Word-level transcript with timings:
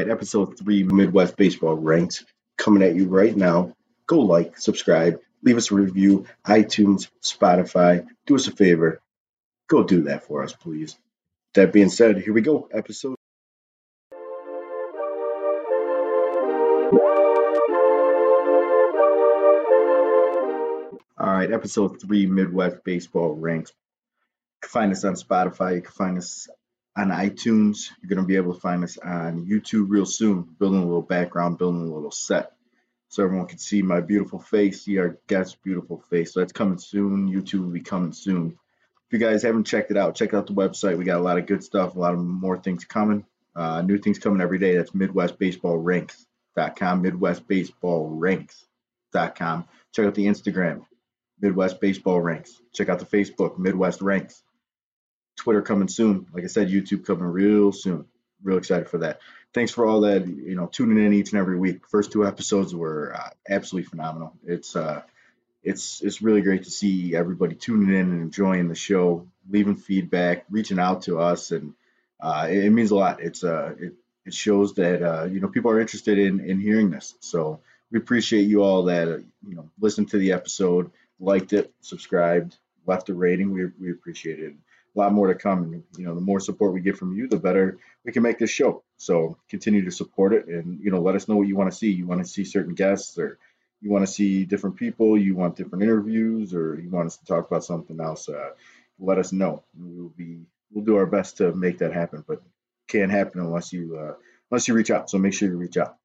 right, 0.00 0.10
episode 0.10 0.58
three, 0.58 0.82
Midwest 0.82 1.36
Baseball 1.36 1.74
Ranks, 1.74 2.24
coming 2.56 2.82
at 2.82 2.94
you 2.94 3.06
right 3.06 3.36
now. 3.36 3.74
Go 4.06 4.20
like, 4.20 4.58
subscribe, 4.58 5.20
leave 5.42 5.58
us 5.58 5.70
a 5.70 5.74
review, 5.74 6.24
iTunes, 6.46 7.08
Spotify. 7.22 8.06
Do 8.26 8.34
us 8.34 8.48
a 8.48 8.52
favor. 8.52 9.00
Go 9.68 9.84
do 9.84 10.04
that 10.04 10.24
for 10.24 10.42
us, 10.42 10.54
please. 10.54 10.96
That 11.54 11.72
being 11.72 11.90
said, 11.90 12.16
here 12.18 12.32
we 12.32 12.40
go. 12.40 12.68
Episode. 12.72 13.16
All 21.18 21.26
right, 21.26 21.52
episode 21.52 22.00
three, 22.00 22.24
Midwest 22.26 22.82
Baseball 22.84 23.34
Ranks. 23.34 23.70
You 23.70 24.68
can 24.68 24.70
find 24.70 24.92
us 24.92 25.04
on 25.04 25.14
Spotify. 25.14 25.76
You 25.76 25.82
can 25.82 25.92
find 25.92 26.18
us 26.18 26.48
on 26.96 27.08
iTunes. 27.08 27.90
You're 28.00 28.08
going 28.08 28.22
to 28.22 28.26
be 28.26 28.36
able 28.36 28.54
to 28.54 28.60
find 28.60 28.84
us 28.84 28.98
on 28.98 29.46
YouTube 29.46 29.86
real 29.88 30.06
soon. 30.06 30.42
Building 30.58 30.82
a 30.82 30.86
little 30.86 31.02
background, 31.02 31.58
building 31.58 31.82
a 31.82 31.94
little 31.94 32.10
set 32.10 32.52
so 33.10 33.22
everyone 33.24 33.48
can 33.48 33.58
see 33.58 33.82
my 33.82 34.00
beautiful 34.00 34.38
face, 34.38 34.84
see 34.84 34.96
our 34.98 35.18
guest's 35.26 35.56
beautiful 35.56 35.98
face. 35.98 36.32
So 36.32 36.38
that's 36.40 36.52
coming 36.52 36.78
soon. 36.78 37.28
YouTube 37.28 37.64
will 37.64 37.70
be 37.70 37.80
coming 37.80 38.12
soon. 38.12 38.56
If 39.08 39.12
you 39.12 39.18
guys 39.18 39.42
haven't 39.42 39.64
checked 39.64 39.90
it 39.90 39.96
out, 39.96 40.14
check 40.14 40.32
out 40.32 40.46
the 40.46 40.52
website. 40.52 40.96
We 40.96 41.04
got 41.04 41.18
a 41.18 41.22
lot 41.22 41.36
of 41.36 41.46
good 41.46 41.64
stuff, 41.64 41.96
a 41.96 41.98
lot 41.98 42.14
of 42.14 42.20
more 42.20 42.56
things 42.56 42.84
coming. 42.84 43.26
Uh, 43.56 43.82
new 43.82 43.98
things 43.98 44.20
coming 44.20 44.40
every 44.40 44.58
day. 44.58 44.76
That's 44.76 44.92
MidwestBaseballRanks.com, 44.92 47.02
MidwestBaseballRanks.com. 47.02 49.68
Check 49.92 50.06
out 50.06 50.14
the 50.14 50.26
Instagram, 50.26 50.86
Midwest 51.40 51.80
Baseball 51.80 52.20
Ranks. 52.20 52.62
Check 52.72 52.88
out 52.88 53.00
the 53.00 53.06
Facebook, 53.06 53.58
Midwest 53.58 54.02
Ranks. 54.02 54.44
Twitter 55.36 55.62
coming 55.62 55.88
soon. 55.88 56.26
Like 56.32 56.44
I 56.44 56.48
said, 56.48 56.68
YouTube 56.68 57.06
coming 57.06 57.24
real 57.24 57.72
soon. 57.72 58.06
Real 58.42 58.58
excited 58.58 58.88
for 58.88 58.98
that. 58.98 59.20
Thanks 59.52 59.72
for 59.72 59.86
all 59.86 60.02
that, 60.02 60.26
you 60.26 60.54
know, 60.54 60.66
tuning 60.66 61.04
in 61.04 61.12
each 61.12 61.32
and 61.32 61.40
every 61.40 61.58
week. 61.58 61.86
First 61.88 62.12
two 62.12 62.26
episodes 62.26 62.74
were 62.74 63.14
uh, 63.16 63.30
absolutely 63.48 63.88
phenomenal. 63.88 64.32
It's 64.44 64.76
uh, 64.76 65.02
it's 65.62 66.00
it's 66.02 66.22
really 66.22 66.40
great 66.40 66.64
to 66.64 66.70
see 66.70 67.14
everybody 67.14 67.54
tuning 67.54 67.94
in 67.94 68.12
and 68.12 68.22
enjoying 68.22 68.68
the 68.68 68.74
show, 68.74 69.26
leaving 69.48 69.76
feedback, 69.76 70.44
reaching 70.50 70.78
out 70.78 71.02
to 71.02 71.18
us, 71.18 71.50
and 71.50 71.74
uh, 72.20 72.46
it, 72.48 72.64
it, 72.64 72.70
means 72.70 72.92
a 72.92 72.94
lot. 72.94 73.20
It's 73.20 73.44
uh, 73.44 73.74
it, 73.78 73.94
it 74.24 74.34
shows 74.34 74.74
that 74.74 75.02
uh, 75.02 75.24
you 75.24 75.40
know 75.40 75.48
people 75.48 75.70
are 75.70 75.80
interested 75.80 76.18
in 76.18 76.40
in 76.40 76.60
hearing 76.60 76.90
this. 76.90 77.14
So 77.20 77.60
we 77.90 77.98
appreciate 77.98 78.42
you 78.42 78.62
all 78.62 78.84
that 78.84 79.08
uh, 79.08 79.18
you 79.46 79.56
know 79.56 79.68
listened 79.78 80.10
to 80.10 80.18
the 80.18 80.32
episode, 80.32 80.90
liked 81.18 81.52
it, 81.52 81.72
subscribed, 81.80 82.56
left 82.86 83.10
a 83.10 83.14
rating. 83.14 83.52
We 83.52 83.66
we 83.80 83.90
appreciate 83.90 84.38
it 84.38 84.54
a 84.94 84.98
lot 84.98 85.12
more 85.12 85.28
to 85.28 85.34
come. 85.34 85.62
And, 85.62 85.84
you 85.96 86.04
know, 86.04 86.14
the 86.14 86.20
more 86.20 86.40
support 86.40 86.72
we 86.72 86.80
get 86.80 86.96
from 86.96 87.14
you, 87.16 87.28
the 87.28 87.38
better 87.38 87.78
we 88.04 88.12
can 88.12 88.22
make 88.22 88.38
this 88.38 88.50
show. 88.50 88.82
So 88.96 89.36
continue 89.48 89.84
to 89.84 89.90
support 89.90 90.32
it 90.32 90.46
and, 90.46 90.80
you 90.80 90.90
know, 90.90 91.00
let 91.00 91.14
us 91.14 91.28
know 91.28 91.36
what 91.36 91.48
you 91.48 91.56
want 91.56 91.70
to 91.70 91.76
see. 91.76 91.90
You 91.90 92.06
want 92.06 92.22
to 92.22 92.28
see 92.28 92.44
certain 92.44 92.74
guests 92.74 93.18
or 93.18 93.38
you 93.80 93.90
want 93.90 94.06
to 94.06 94.12
see 94.12 94.44
different 94.44 94.76
people, 94.76 95.18
you 95.18 95.34
want 95.34 95.56
different 95.56 95.82
interviews, 95.82 96.54
or 96.54 96.78
you 96.78 96.90
want 96.90 97.06
us 97.06 97.16
to 97.16 97.24
talk 97.24 97.46
about 97.46 97.64
something 97.64 97.98
else, 98.00 98.28
uh, 98.28 98.50
let 98.98 99.18
us 99.18 99.32
know. 99.32 99.62
We'll 99.78 100.10
be 100.10 100.40
we'll 100.70 100.84
do 100.84 100.96
our 100.96 101.06
best 101.06 101.38
to 101.38 101.52
make 101.52 101.78
that 101.78 101.92
happen, 101.92 102.24
but 102.26 102.42
can't 102.88 103.10
happen 103.10 103.40
unless 103.40 103.72
you 103.72 103.96
uh, 103.96 104.14
unless 104.50 104.68
you 104.68 104.74
reach 104.74 104.90
out. 104.90 105.08
So 105.08 105.18
make 105.18 105.32
sure 105.32 105.48
you 105.48 105.56
reach 105.56 105.78
out. 105.78 105.96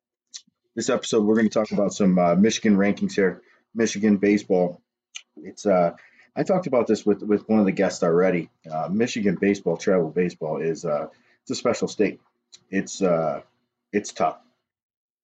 This 0.75 0.89
episode, 0.89 1.25
we're 1.25 1.35
going 1.35 1.49
to 1.49 1.53
talk 1.53 1.71
about 1.71 1.93
some 1.93 2.17
uh, 2.17 2.35
Michigan 2.35 2.77
rankings 2.77 3.13
here, 3.13 3.41
Michigan 3.73 4.17
baseball. 4.17 4.81
It's 5.37 5.65
uh, 5.65 5.95
I 6.35 6.43
talked 6.43 6.67
about 6.67 6.87
this 6.87 7.05
with 7.05 7.23
with 7.23 7.47
one 7.47 7.59
of 7.59 7.65
the 7.65 7.71
guests 7.71 8.03
already. 8.03 8.49
Uh, 8.69 8.89
Michigan 8.91 9.37
baseball, 9.39 9.77
travel 9.77 10.09
baseball, 10.09 10.57
is 10.57 10.83
uh, 10.83 11.07
it's 11.41 11.51
a 11.51 11.55
special 11.55 11.87
state. 11.87 12.19
It's 12.69 13.01
uh, 13.01 13.41
it's 13.93 14.11
tough, 14.11 14.37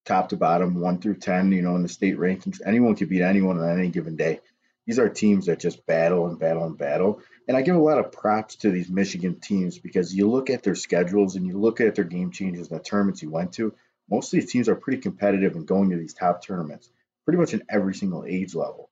top 0.05 0.29
to 0.29 0.37
bottom, 0.37 0.79
one 0.79 0.99
through 0.99 1.15
ten. 1.15 1.51
You 1.51 1.61
know, 1.61 1.75
in 1.75 1.83
the 1.83 1.89
state 1.89 2.17
rankings, 2.17 2.61
anyone 2.65 2.95
can 2.95 3.07
beat 3.07 3.21
anyone 3.21 3.59
on 3.59 3.77
any 3.77 3.89
given 3.89 4.15
day. 4.15 4.39
These 4.87 4.99
are 4.99 5.09
teams 5.09 5.45
that 5.45 5.59
just 5.59 5.85
battle 5.85 6.27
and 6.27 6.39
battle 6.39 6.65
and 6.65 6.77
battle. 6.77 7.21
And 7.47 7.55
I 7.55 7.61
give 7.61 7.75
a 7.75 7.79
lot 7.79 7.99
of 7.99 8.11
props 8.11 8.55
to 8.57 8.71
these 8.71 8.89
Michigan 8.89 9.39
teams 9.39 9.77
because 9.77 10.13
you 10.13 10.29
look 10.29 10.49
at 10.49 10.63
their 10.63 10.75
schedules 10.75 11.35
and 11.35 11.45
you 11.45 11.59
look 11.59 11.81
at 11.81 11.95
their 11.95 12.05
game 12.05 12.31
changes 12.31 12.69
and 12.69 12.79
the 12.79 12.83
tournaments 12.83 13.21
you 13.21 13.29
went 13.29 13.53
to. 13.53 13.73
Most 14.09 14.33
of 14.33 14.39
these 14.39 14.51
teams 14.51 14.67
are 14.67 14.75
pretty 14.75 15.01
competitive 15.01 15.55
and 15.55 15.67
going 15.67 15.91
to 15.91 15.97
these 15.97 16.13
top 16.13 16.43
tournaments, 16.43 16.89
pretty 17.25 17.39
much 17.39 17.53
in 17.53 17.63
every 17.69 17.93
single 17.93 18.25
age 18.25 18.55
level. 18.55 18.90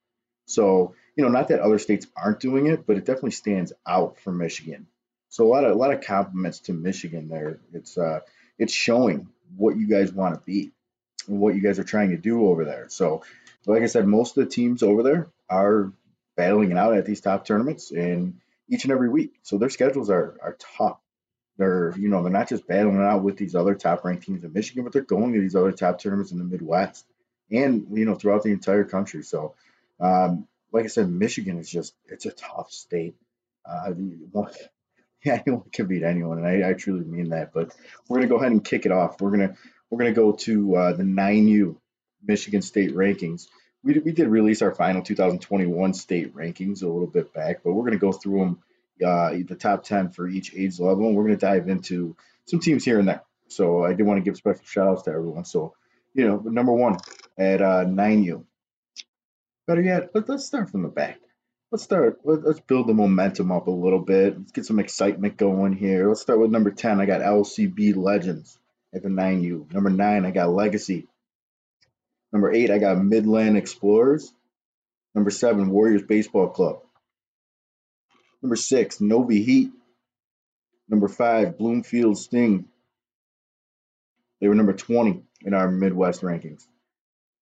So, 0.50 0.94
you 1.16 1.24
know, 1.24 1.30
not 1.30 1.48
that 1.48 1.60
other 1.60 1.78
states 1.78 2.06
aren't 2.16 2.40
doing 2.40 2.66
it, 2.66 2.86
but 2.86 2.96
it 2.96 3.04
definitely 3.04 3.32
stands 3.32 3.72
out 3.86 4.18
for 4.20 4.32
Michigan. 4.32 4.86
So 5.28 5.46
a 5.46 5.48
lot 5.48 5.64
of 5.64 5.72
a 5.72 5.78
lot 5.78 5.92
of 5.92 6.00
compliments 6.00 6.60
to 6.60 6.72
Michigan 6.72 7.28
there. 7.28 7.60
It's 7.72 7.96
uh 7.96 8.20
it's 8.58 8.72
showing 8.72 9.28
what 9.56 9.76
you 9.76 9.86
guys 9.86 10.12
want 10.12 10.34
to 10.34 10.40
be 10.40 10.72
and 11.28 11.40
what 11.40 11.54
you 11.54 11.62
guys 11.62 11.78
are 11.78 11.84
trying 11.84 12.10
to 12.10 12.16
do 12.16 12.46
over 12.48 12.64
there. 12.64 12.86
So, 12.88 13.22
like 13.66 13.82
I 13.82 13.86
said, 13.86 14.06
most 14.06 14.36
of 14.36 14.44
the 14.44 14.50
teams 14.50 14.82
over 14.82 15.02
there 15.02 15.28
are 15.48 15.92
battling 16.36 16.72
it 16.72 16.76
out 16.76 16.96
at 16.96 17.06
these 17.06 17.20
top 17.20 17.44
tournaments 17.44 17.90
and 17.90 18.40
each 18.68 18.84
and 18.84 18.92
every 18.92 19.08
week. 19.08 19.34
So 19.42 19.58
their 19.58 19.70
schedules 19.70 20.10
are 20.10 20.36
are 20.42 20.56
tough. 20.78 20.98
They're 21.58 21.94
you 21.96 22.08
know 22.08 22.22
they're 22.22 22.32
not 22.32 22.48
just 22.48 22.66
battling 22.66 22.96
it 22.96 23.04
out 23.04 23.22
with 23.22 23.36
these 23.36 23.54
other 23.54 23.74
top 23.74 24.04
ranked 24.04 24.24
teams 24.24 24.42
in 24.42 24.52
Michigan, 24.52 24.82
but 24.82 24.92
they're 24.92 25.02
going 25.02 25.32
to 25.34 25.40
these 25.40 25.56
other 25.56 25.72
top 25.72 26.00
tournaments 26.00 26.32
in 26.32 26.38
the 26.38 26.44
Midwest 26.44 27.06
and 27.50 27.86
you 27.92 28.04
know 28.04 28.14
throughout 28.14 28.42
the 28.42 28.50
entire 28.50 28.84
country. 28.84 29.22
So 29.22 29.54
um, 30.00 30.46
like 30.72 30.84
I 30.84 30.88
said, 30.88 31.10
Michigan 31.10 31.58
is 31.58 31.70
just 31.70 31.94
it's 32.06 32.26
a 32.26 32.30
tough 32.30 32.70
state. 32.70 33.16
Uh, 33.64 33.92
yeah, 35.24 35.42
anyone 35.46 35.68
can 35.72 35.86
beat 35.86 36.02
anyone, 36.02 36.38
and 36.38 36.46
I, 36.46 36.70
I, 36.70 36.72
truly 36.72 37.04
mean 37.04 37.30
that. 37.30 37.52
But 37.52 37.74
we're 38.08 38.18
gonna 38.18 38.28
go 38.28 38.36
ahead 38.36 38.52
and 38.52 38.64
kick 38.64 38.86
it 38.86 38.92
off. 38.92 39.20
We're 39.20 39.30
gonna 39.30 39.56
we're 39.90 39.98
gonna 39.98 40.12
go 40.12 40.32
to 40.32 40.76
uh, 40.76 40.92
the 40.92 41.02
9U 41.02 41.76
Michigan 42.22 42.62
State 42.62 42.94
rankings. 42.94 43.48
We 43.82 43.94
did, 43.94 44.04
we 44.04 44.12
did 44.12 44.28
release 44.28 44.62
our 44.62 44.74
final 44.74 45.02
2021 45.02 45.94
state 45.94 46.34
rankings 46.34 46.82
a 46.82 46.86
little 46.86 47.06
bit 47.06 47.32
back, 47.32 47.62
but 47.64 47.72
we're 47.72 47.84
gonna 47.84 47.98
go 47.98 48.12
through 48.12 48.38
them, 48.38 48.62
uh, 49.06 49.30
the 49.30 49.56
top 49.58 49.84
10 49.84 50.10
for 50.10 50.28
each 50.28 50.54
age 50.54 50.78
level, 50.78 51.06
and 51.06 51.16
we're 51.16 51.24
gonna 51.24 51.36
dive 51.36 51.68
into 51.68 52.16
some 52.46 52.60
teams 52.60 52.84
here 52.84 52.98
and 52.98 53.08
there. 53.08 53.22
So 53.48 53.84
I 53.84 53.94
did 53.94 54.06
want 54.06 54.18
to 54.18 54.22
give 54.22 54.36
special 54.36 54.64
shout 54.64 54.88
outs 54.88 55.02
to 55.02 55.10
everyone. 55.10 55.44
So 55.44 55.74
you 56.14 56.26
know, 56.26 56.38
number 56.38 56.72
one 56.72 56.96
at 57.38 57.62
uh, 57.62 57.84
9U, 57.84 58.44
Better 59.70 59.82
yet, 59.82 60.10
let, 60.14 60.28
us 60.28 60.46
start 60.46 60.68
from 60.68 60.82
the 60.82 60.88
back. 60.88 61.20
Let's 61.70 61.84
start. 61.84 62.18
Let, 62.24 62.44
us 62.44 62.58
build 62.58 62.88
the 62.88 62.92
momentum 62.92 63.52
up 63.52 63.68
a 63.68 63.70
little 63.70 64.00
bit. 64.00 64.36
Let's 64.36 64.50
get 64.50 64.66
some 64.66 64.80
excitement 64.80 65.36
going 65.36 65.74
here. 65.74 66.08
Let's 66.08 66.22
start 66.22 66.40
with 66.40 66.50
number 66.50 66.72
10. 66.72 67.00
I 67.00 67.06
got 67.06 67.20
LCB 67.20 67.94
Legends 67.94 68.58
at 68.92 69.04
the 69.04 69.08
9U. 69.08 69.72
Number 69.72 69.90
9, 69.90 70.26
I 70.26 70.32
got 70.32 70.50
Legacy. 70.50 71.06
Number 72.32 72.52
8, 72.52 72.72
I 72.72 72.78
got 72.78 73.00
Midland 73.00 73.56
Explorers. 73.56 74.32
Number 75.14 75.30
7, 75.30 75.70
Warriors 75.70 76.02
Baseball 76.02 76.48
Club. 76.48 76.80
Number 78.42 78.56
6, 78.56 79.00
Novi 79.00 79.44
Heat. 79.44 79.70
Number 80.88 81.06
5, 81.06 81.58
Bloomfield 81.58 82.18
Sting. 82.18 82.64
They 84.40 84.48
were 84.48 84.56
number 84.56 84.72
20 84.72 85.22
in 85.42 85.54
our 85.54 85.70
Midwest 85.70 86.22
rankings. 86.22 86.66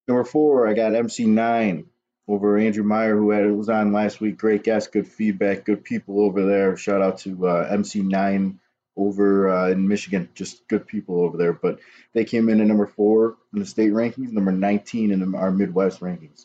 Number 0.06 0.24
4, 0.24 0.68
I 0.68 0.74
got 0.74 0.92
MC9 0.92 1.86
over 2.28 2.58
Andrew 2.58 2.84
Meyer, 2.84 3.16
who 3.16 3.30
had, 3.30 3.50
was 3.50 3.70
on 3.70 3.92
last 3.92 4.20
week. 4.20 4.36
Great 4.36 4.62
guest, 4.62 4.92
good 4.92 5.08
feedback, 5.08 5.64
good 5.64 5.82
people 5.82 6.20
over 6.20 6.44
there. 6.44 6.76
Shout 6.76 7.00
out 7.00 7.18
to 7.18 7.48
uh, 7.48 7.72
MC9 7.74 8.58
over 8.96 9.48
uh, 9.48 9.70
in 9.70 9.88
Michigan, 9.88 10.28
just 10.34 10.68
good 10.68 10.86
people 10.86 11.22
over 11.22 11.38
there. 11.38 11.54
But 11.54 11.78
they 12.12 12.24
came 12.24 12.48
in 12.48 12.60
at 12.60 12.66
number 12.66 12.86
four 12.86 13.36
in 13.54 13.60
the 13.60 13.66
state 13.66 13.92
rankings, 13.92 14.30
number 14.30 14.52
19 14.52 15.10
in 15.10 15.34
our 15.34 15.50
Midwest 15.50 16.00
rankings. 16.00 16.44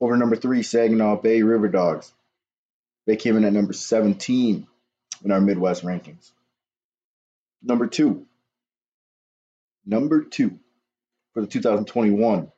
Over 0.00 0.16
number 0.16 0.36
three, 0.36 0.62
Saginaw 0.62 1.16
Bay 1.16 1.42
River 1.42 1.68
Dogs. 1.68 2.12
They 3.06 3.16
came 3.16 3.36
in 3.36 3.44
at 3.44 3.52
number 3.52 3.72
17 3.72 4.66
in 5.24 5.32
our 5.32 5.40
Midwest 5.40 5.82
rankings. 5.82 6.30
Number 7.62 7.86
two, 7.86 8.26
number 9.84 10.22
two 10.22 10.58
for 11.32 11.40
the 11.40 11.46
2021 11.46 12.52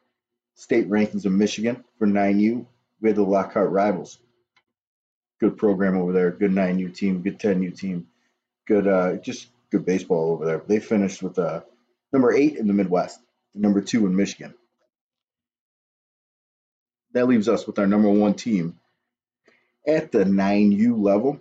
state 0.59 0.91
rankings 0.91 1.25
of 1.25 1.33
Michigan 1.33 1.85
for 1.99 2.07
9U. 2.07 2.67
We 3.01 3.09
had 3.09 3.17
the 3.17 3.23
Lockhart 3.23 3.71
Rivals. 3.71 4.19
Good 5.41 5.57
program 5.57 5.97
over 5.97 6.13
there. 6.13 6.33
Good 6.33 6.51
9U 6.51 6.93
team. 6.95 7.23
Good 7.23 7.39
10U 7.39 7.79
team. 7.79 8.09
Good, 8.67 8.89
uh, 8.89 9.17
just 9.17 9.47
good 9.71 9.87
baseball 9.87 10.33
over 10.33 10.45
there. 10.45 10.63
They 10.67 10.81
finished 10.81 11.23
with 11.23 11.39
uh, 11.39 11.61
number 12.13 12.35
eight 12.35 12.57
in 12.57 12.67
the 12.67 12.73
Midwest, 12.73 13.21
number 13.55 13.81
two 13.81 14.05
in 14.07 14.17
Michigan. 14.17 14.53
That 17.15 17.29
leaves 17.29 17.49
us 17.49 17.65
with 17.65 17.79
our 17.79 17.87
number 17.87 18.11
one 18.11 18.35
team 18.35 18.81
at 19.87 20.11
the 20.11 20.25
9U 20.25 21.01
level. 21.01 21.41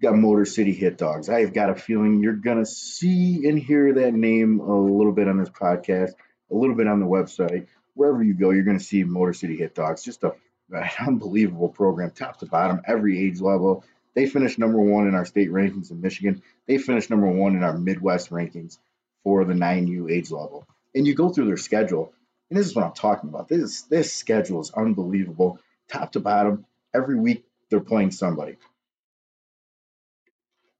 got 0.00 0.16
Motor 0.16 0.46
City 0.46 0.72
Hit 0.72 0.96
Dogs. 0.96 1.28
I 1.28 1.40
have 1.42 1.52
got 1.52 1.68
a 1.68 1.74
feeling 1.74 2.22
you're 2.22 2.32
going 2.32 2.58
to 2.58 2.66
see 2.66 3.46
and 3.46 3.58
hear 3.58 3.92
that 3.92 4.14
name 4.14 4.60
a 4.60 4.80
little 4.80 5.12
bit 5.12 5.28
on 5.28 5.38
this 5.38 5.50
podcast, 5.50 6.12
a 6.50 6.54
little 6.54 6.74
bit 6.74 6.88
on 6.88 7.00
the 7.00 7.06
website 7.06 7.66
wherever 7.94 8.22
you 8.22 8.34
go, 8.34 8.50
you're 8.50 8.64
going 8.64 8.78
to 8.78 8.84
see 8.84 9.04
Motor 9.04 9.32
City 9.32 9.56
Hit 9.56 9.74
Dogs. 9.74 10.02
Just 10.02 10.22
a, 10.24 10.34
an 10.70 10.88
unbelievable 11.06 11.68
program, 11.68 12.10
top 12.10 12.38
to 12.38 12.46
bottom, 12.46 12.82
every 12.86 13.26
age 13.26 13.40
level. 13.40 13.84
They 14.14 14.26
finished 14.26 14.58
number 14.58 14.80
one 14.80 15.08
in 15.08 15.14
our 15.14 15.24
state 15.24 15.50
rankings 15.50 15.90
in 15.90 16.00
Michigan. 16.00 16.42
They 16.66 16.78
finished 16.78 17.10
number 17.10 17.26
one 17.26 17.56
in 17.56 17.64
our 17.64 17.76
Midwest 17.76 18.30
rankings 18.30 18.78
for 19.24 19.44
the 19.44 19.54
9U 19.54 20.10
age 20.10 20.30
level. 20.30 20.66
And 20.94 21.06
you 21.06 21.14
go 21.14 21.30
through 21.30 21.46
their 21.46 21.56
schedule, 21.56 22.12
and 22.48 22.58
this 22.58 22.66
is 22.66 22.76
what 22.76 22.84
I'm 22.84 22.92
talking 22.92 23.28
about. 23.28 23.48
This 23.48 23.82
this 23.82 24.12
schedule 24.12 24.60
is 24.60 24.70
unbelievable, 24.70 25.58
top 25.90 26.12
to 26.12 26.20
bottom. 26.20 26.66
Every 26.94 27.18
week 27.18 27.44
they're 27.68 27.80
playing 27.80 28.12
somebody. 28.12 28.56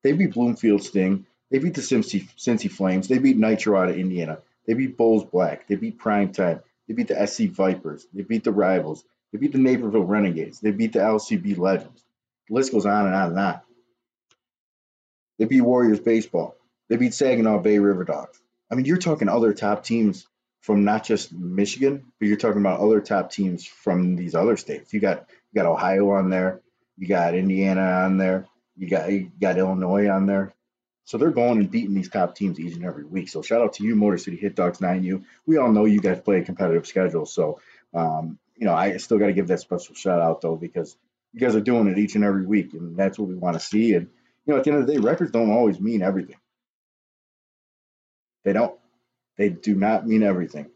They 0.05 0.12
beat 0.12 0.34
Bloomfield 0.34 0.84
Sting. 0.84 1.26
They 1.50 1.58
beat 1.58 1.75
the 1.75 1.81
Cincy, 1.81 2.28
Cincy 2.37 2.70
Flames. 2.70 3.08
They 3.08 3.19
beat 3.19 3.37
Nitro 3.37 3.81
out 3.81 3.88
of 3.88 3.96
Indiana. 3.96 4.38
They 4.67 4.75
beat 4.75 4.96
Bulls 4.96 5.25
Black. 5.25 5.67
They 5.67 5.75
beat 5.76 5.99
Prime 5.99 6.32
Time. 6.32 6.60
They 6.86 6.94
beat 6.94 7.08
the 7.08 7.26
SC 7.26 7.44
Vipers. 7.44 8.06
They 8.12 8.22
beat 8.22 8.44
the 8.44 8.52
Rivals. 8.52 9.04
They 9.32 9.38
beat 9.38 9.52
the 9.52 9.58
Naperville 9.58 10.04
Renegades. 10.04 10.60
They 10.60 10.70
beat 10.70 10.92
the 10.92 11.00
LCB 11.00 11.58
Legends. 11.58 12.04
The 12.48 12.54
list 12.54 12.72
goes 12.72 12.86
on 12.86 13.06
and 13.06 13.14
on 13.14 13.31
and 13.31 13.38
on. 13.38 13.60
They 15.38 15.46
beat 15.46 15.62
Warriors 15.62 16.00
Baseball. 16.00 16.56
They 16.88 16.96
beat 16.96 17.14
Saginaw 17.14 17.58
Bay 17.58 17.78
River 17.78 18.04
Dogs. 18.04 18.40
I 18.70 18.75
mean, 18.75 18.84
you're 18.84 18.98
talking 18.98 19.28
other 19.28 19.52
top 19.52 19.84
teams 19.84 20.26
from 20.60 20.84
not 20.84 21.04
just 21.04 21.32
Michigan, 21.32 22.10
but 22.19 22.26
you're 22.26 22.36
talking 22.36 22.60
about 22.60 22.81
other 22.81 23.00
top 23.00 23.31
teams 23.31 23.66
from 23.66 24.16
these 24.16 24.34
other 24.34 24.56
states. 24.56 24.92
You 24.92 25.00
got 25.00 25.26
you 25.52 25.62
got 25.62 25.70
Ohio 25.70 26.10
on 26.10 26.31
there. 26.31 26.60
You 26.96 27.08
got 27.08 27.34
Indiana 27.34 27.82
on 27.82 28.16
there. 28.16 28.46
You 28.76 28.88
got 28.88 29.10
you 29.10 29.31
got 29.40 29.58
Illinois 29.58 30.08
on 30.08 30.26
there. 30.26 30.53
So 31.04 31.18
they're 31.18 31.30
going 31.30 31.58
and 31.58 31.70
beating 31.70 31.94
these 31.94 32.08
top 32.08 32.34
teams 32.34 32.58
each 32.58 32.74
and 32.74 32.84
every 32.84 33.04
week. 33.04 33.28
So 33.28 33.42
shout 33.42 33.60
out 33.60 33.74
to 33.74 33.84
you, 33.84 33.94
Motor 33.94 34.18
City 34.18 34.36
Hit 34.36 34.54
Dogs 34.54 34.78
9U. 34.78 35.24
We 35.46 35.58
all 35.58 35.70
know 35.70 35.84
you 35.84 36.00
guys 36.00 36.20
play 36.20 36.38
a 36.38 36.44
competitive 36.44 36.86
schedule. 36.86 37.26
So, 37.26 37.60
um, 37.92 38.38
you 38.56 38.66
know, 38.66 38.74
I 38.74 38.96
still 38.96 39.18
got 39.18 39.26
to 39.26 39.34
give 39.34 39.48
that 39.48 39.60
special 39.60 39.94
shout 39.94 40.20
out, 40.20 40.40
though, 40.40 40.56
because 40.56 40.96
you 41.32 41.40
guys 41.40 41.54
are 41.56 41.60
doing 41.60 41.88
it 41.88 41.98
each 41.98 42.14
and 42.14 42.24
every 42.24 42.46
week. 42.46 42.72
And 42.72 42.96
that's 42.96 43.18
what 43.18 43.28
we 43.28 43.34
want 43.34 43.54
to 43.54 43.60
see. 43.60 43.94
And, 43.94 44.08
you 44.46 44.52
know, 44.52 44.58
at 44.58 44.64
the 44.64 44.70
end 44.70 44.80
of 44.80 44.86
the 44.86 44.94
day, 44.94 44.98
records 44.98 45.30
don't 45.30 45.50
always 45.50 45.78
mean 45.78 46.00
everything. 46.00 46.36
They 48.44 48.52
don't. 48.52 48.78
They 49.36 49.48
do 49.50 49.74
not 49.74 50.06
mean 50.06 50.22
everything. 50.22 50.70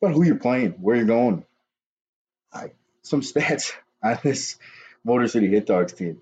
But 0.00 0.12
who 0.12 0.24
you're 0.24 0.36
playing, 0.36 0.72
where 0.72 0.96
you're 0.96 1.04
going. 1.04 1.44
I, 2.52 2.72
some 3.02 3.20
stats 3.20 3.72
on 4.02 4.18
this 4.22 4.58
Motor 5.04 5.28
City 5.28 5.48
Hit 5.48 5.66
Dogs 5.66 5.92
team. 5.92 6.20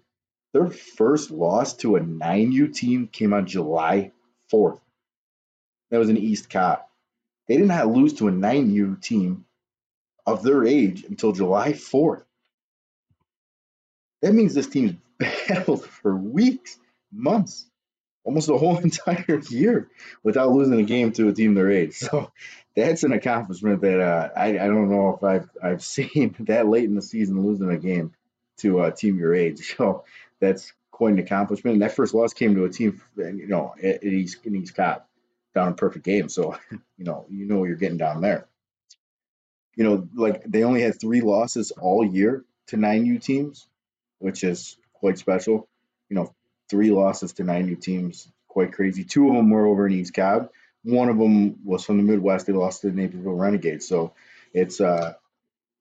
Their 0.53 0.69
first 0.69 1.31
loss 1.31 1.75
to 1.79 1.97
a 1.97 2.01
9U 2.01 2.75
team 2.75 3.09
came 3.09 3.33
on 3.33 3.47
July 3.47 4.13
4th. 4.53 4.81
That 5.91 5.99
was 5.99 6.09
an 6.09 6.19
East 6.19 6.51
Cobb. 6.51 6.81
They 7.49 7.57
did 7.57 7.67
not 7.67 7.89
lose 7.89 8.15
to 8.15 8.29
a 8.29 8.33
9U 8.33 9.01
team 9.01 9.45
of 10.27 10.43
their 10.43 10.65
age 10.65 11.05
until 11.05 11.33
July 11.33 11.73
4th. 11.73 12.25
That 14.21 14.35
means 14.35 14.55
this 14.55 14.69
team's 14.69 14.95
battled 15.19 15.85
for 15.85 16.17
weeks, 16.17 16.79
months, 17.13 17.67
almost 18.25 18.47
the 18.47 18.59
whole 18.59 18.79
entire 18.83 19.41
year 19.51 19.89
without 20.23 20.53
losing 20.53 20.81
a 20.81 20.85
game 20.85 21.13
to 21.13 21.29
a 21.29 21.33
team 21.33 21.55
their 21.55 21.71
age. 21.71 21.95
So 21.95 22.31
that's 22.75 23.03
an 23.03 23.13
accomplishment 23.13 23.83
that 23.83 24.01
uh, 24.01 24.31
I, 24.37 24.51
I 24.51 24.67
don't 24.67 24.91
know 24.91 25.15
if 25.15 25.25
I've 25.25 25.51
I've 25.63 25.85
seen 25.85 26.35
that 26.41 26.69
late 26.69 26.85
in 26.85 26.95
the 26.95 27.03
season 27.03 27.45
losing 27.45 27.71
a 27.71 27.79
game 27.79 28.15
to 28.59 28.83
a 28.83 28.93
team 28.93 29.19
your 29.19 29.35
age. 29.35 29.75
So 29.77 30.05
that's 30.43 30.73
quite 30.91 31.15
an 31.15 31.21
accomplishment. 31.21 31.75
And 31.75 31.83
that 31.83 31.95
first 31.95 32.13
loss 32.13 32.35
came 32.35 32.57
to 32.57 32.65
a 32.65 32.69
team, 32.69 33.01
you 33.17 33.47
know, 33.47 33.75
at 33.83 34.03
East, 34.05 34.45
in 34.45 34.57
East 34.57 34.75
Cobb, 34.75 35.05
down 35.55 35.69
in 35.69 35.75
perfect 35.75 36.05
game. 36.05 36.29
So, 36.29 36.59
you 36.71 37.05
know, 37.05 37.25
you 37.31 37.47
know 37.47 37.59
what 37.59 37.69
you're 37.69 37.77
getting 37.77 37.97
down 37.97 38.21
there. 38.21 38.47
You 39.77 39.85
know, 39.85 40.09
like 40.15 40.43
they 40.45 40.65
only 40.65 40.83
had 40.83 41.01
three 41.01 41.23
losses 41.23 41.71
all 41.71 42.05
year 42.05 42.45
to 42.67 42.77
9U 42.77 43.23
teams, 43.23 43.67
which 44.19 44.45
is 44.45 44.77
quite 44.93 45.17
special. 45.17 45.69
You 46.11 46.17
know, 46.17 46.35
three 46.69 46.91
losses 46.91 47.33
to 47.35 47.45
9U 47.45 47.81
teams, 47.81 48.29
quite 48.49 48.73
crazy. 48.73 49.05
Two 49.05 49.29
of 49.29 49.35
them 49.35 49.49
were 49.49 49.67
over 49.67 49.87
in 49.87 49.95
East 49.95 50.13
Cobb. 50.13 50.51
One 50.83 51.09
of 51.09 51.17
them 51.17 51.65
was 51.65 51.85
from 51.85 51.99
the 51.99 52.03
Midwest. 52.03 52.47
They 52.47 52.53
lost 52.53 52.83
to 52.83 52.91
the 52.91 52.97
Naperville 53.01 53.35
Renegades. 53.35 53.87
So 53.87 54.13
it's 54.53 54.81
uh, 54.81 55.15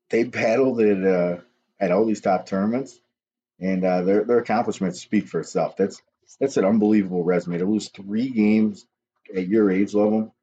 they 0.09 0.23
battled 0.23 0.79
at 0.79 1.03
uh, 1.03 1.37
at 1.79 1.91
all 1.91 2.05
these 2.05 2.21
top 2.21 2.45
tournaments 2.45 3.01
and 3.61 3.85
uh, 3.85 4.01
their 4.01 4.23
their 4.23 4.39
accomplishments 4.39 4.99
speak 4.99 5.27
for 5.27 5.39
itself. 5.39 5.77
That's 5.77 6.01
that's 6.39 6.57
an 6.57 6.65
unbelievable 6.65 7.23
resume 7.23 7.59
to 7.59 7.65
lose 7.65 7.89
three 7.89 8.29
games 8.29 8.85
at 9.35 9.47
your 9.47 9.69
age 9.71 9.93
level. 9.93 10.33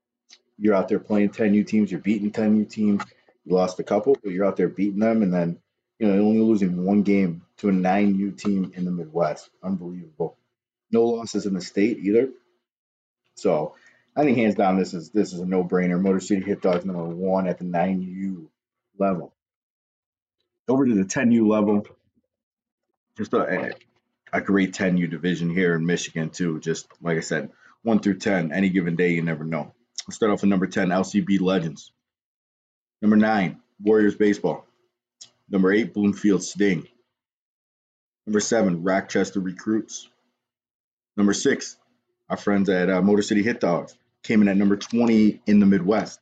You're 0.59 0.75
out 0.75 0.89
there 0.89 0.99
playing 0.99 1.31
10U 1.31 1.67
teams. 1.67 1.91
You're 1.91 2.01
beating 2.01 2.31
10U 2.31 2.71
teams. 2.71 3.03
You 3.45 3.55
lost 3.55 3.79
a 3.81 3.85
couple, 3.85 4.17
but 4.23 4.33
you're 4.33 4.47
out 4.47 4.57
there 4.57 4.69
beating 4.69 5.01
them, 5.01 5.23
and 5.23 5.33
then 5.33 5.59
you 5.99 6.07
know 6.07 6.15
only 6.15 6.41
losing 6.41 6.85
one 6.85 7.03
game 7.03 7.43
to 7.59 7.69
a 7.69 7.73
9U 7.73 8.39
team 8.39 8.73
in 8.75 8.85
the 8.85 8.91
Midwest. 8.91 9.51
Unbelievable. 9.63 10.37
No 10.91 11.05
losses 11.05 11.47
in 11.47 11.55
the 11.55 11.61
state 11.61 11.99
either. 11.99 12.31
So 13.35 13.75
I 14.17 14.25
think 14.25 14.39
hands 14.39 14.55
down 14.55 14.79
this 14.79 14.95
is 14.95 15.11
this 15.11 15.33
is 15.33 15.41
a 15.41 15.47
no 15.47 15.65
brainer. 15.65 16.01
Motor 16.01 16.21
City 16.21 16.43
Hit 16.43 16.63
Dogs 16.63 16.85
number 16.85 17.05
one 17.05 17.49
at 17.49 17.59
the 17.59 17.65
9U 17.65 18.47
level. 18.99 19.33
Over 20.69 20.87
to 20.87 20.95
the 20.95 21.05
10U 21.05 21.49
level 21.49 21.87
just 23.19 23.35
a, 23.35 23.73
a 24.33 24.41
great 24.41 24.73
10U 24.73 25.11
division 25.11 25.51
here 25.51 25.75
in 25.75 25.85
Michigan 25.85 26.31
too. 26.31 26.61
Just 26.61 26.87
like 27.03 27.19
I 27.19 27.21
said, 27.21 27.51
one 27.83 27.99
through 27.99 28.19
10, 28.19 28.53
any 28.53 28.71
given 28.71 28.97
day, 28.97 29.11
you 29.11 29.23
never 29.23 29.45
know. 29.45 29.75
Let's 30.07 30.17
start 30.17 30.33
off 30.33 30.41
with 30.41 30.49
number 30.49 30.67
10, 30.67 30.89
LCB 30.89 31.41
Legends. 31.41 31.93
Number 33.03 33.17
nine, 33.17 33.61
Warriors 33.83 34.15
Baseball. 34.15 34.67
Number 35.51 35.73
eight, 35.73 35.93
Bloomfield 35.93 36.43
Sting. 36.43 36.87
Number 38.27 38.41
seven, 38.41 38.83
Rochester 38.83 39.41
Recruits. 39.41 40.09
Number 41.17 41.33
six, 41.33 41.77
our 42.29 42.37
friends 42.37 42.69
at 42.69 42.91
uh, 42.91 43.03
Motor 43.03 43.23
City 43.23 43.43
Hit 43.43 43.61
Dogs 43.61 43.97
came 44.23 44.43
in 44.43 44.49
at 44.49 44.57
number 44.57 44.77
20 44.77 45.41
in 45.47 45.61
the 45.61 45.67
Midwest. 45.67 46.21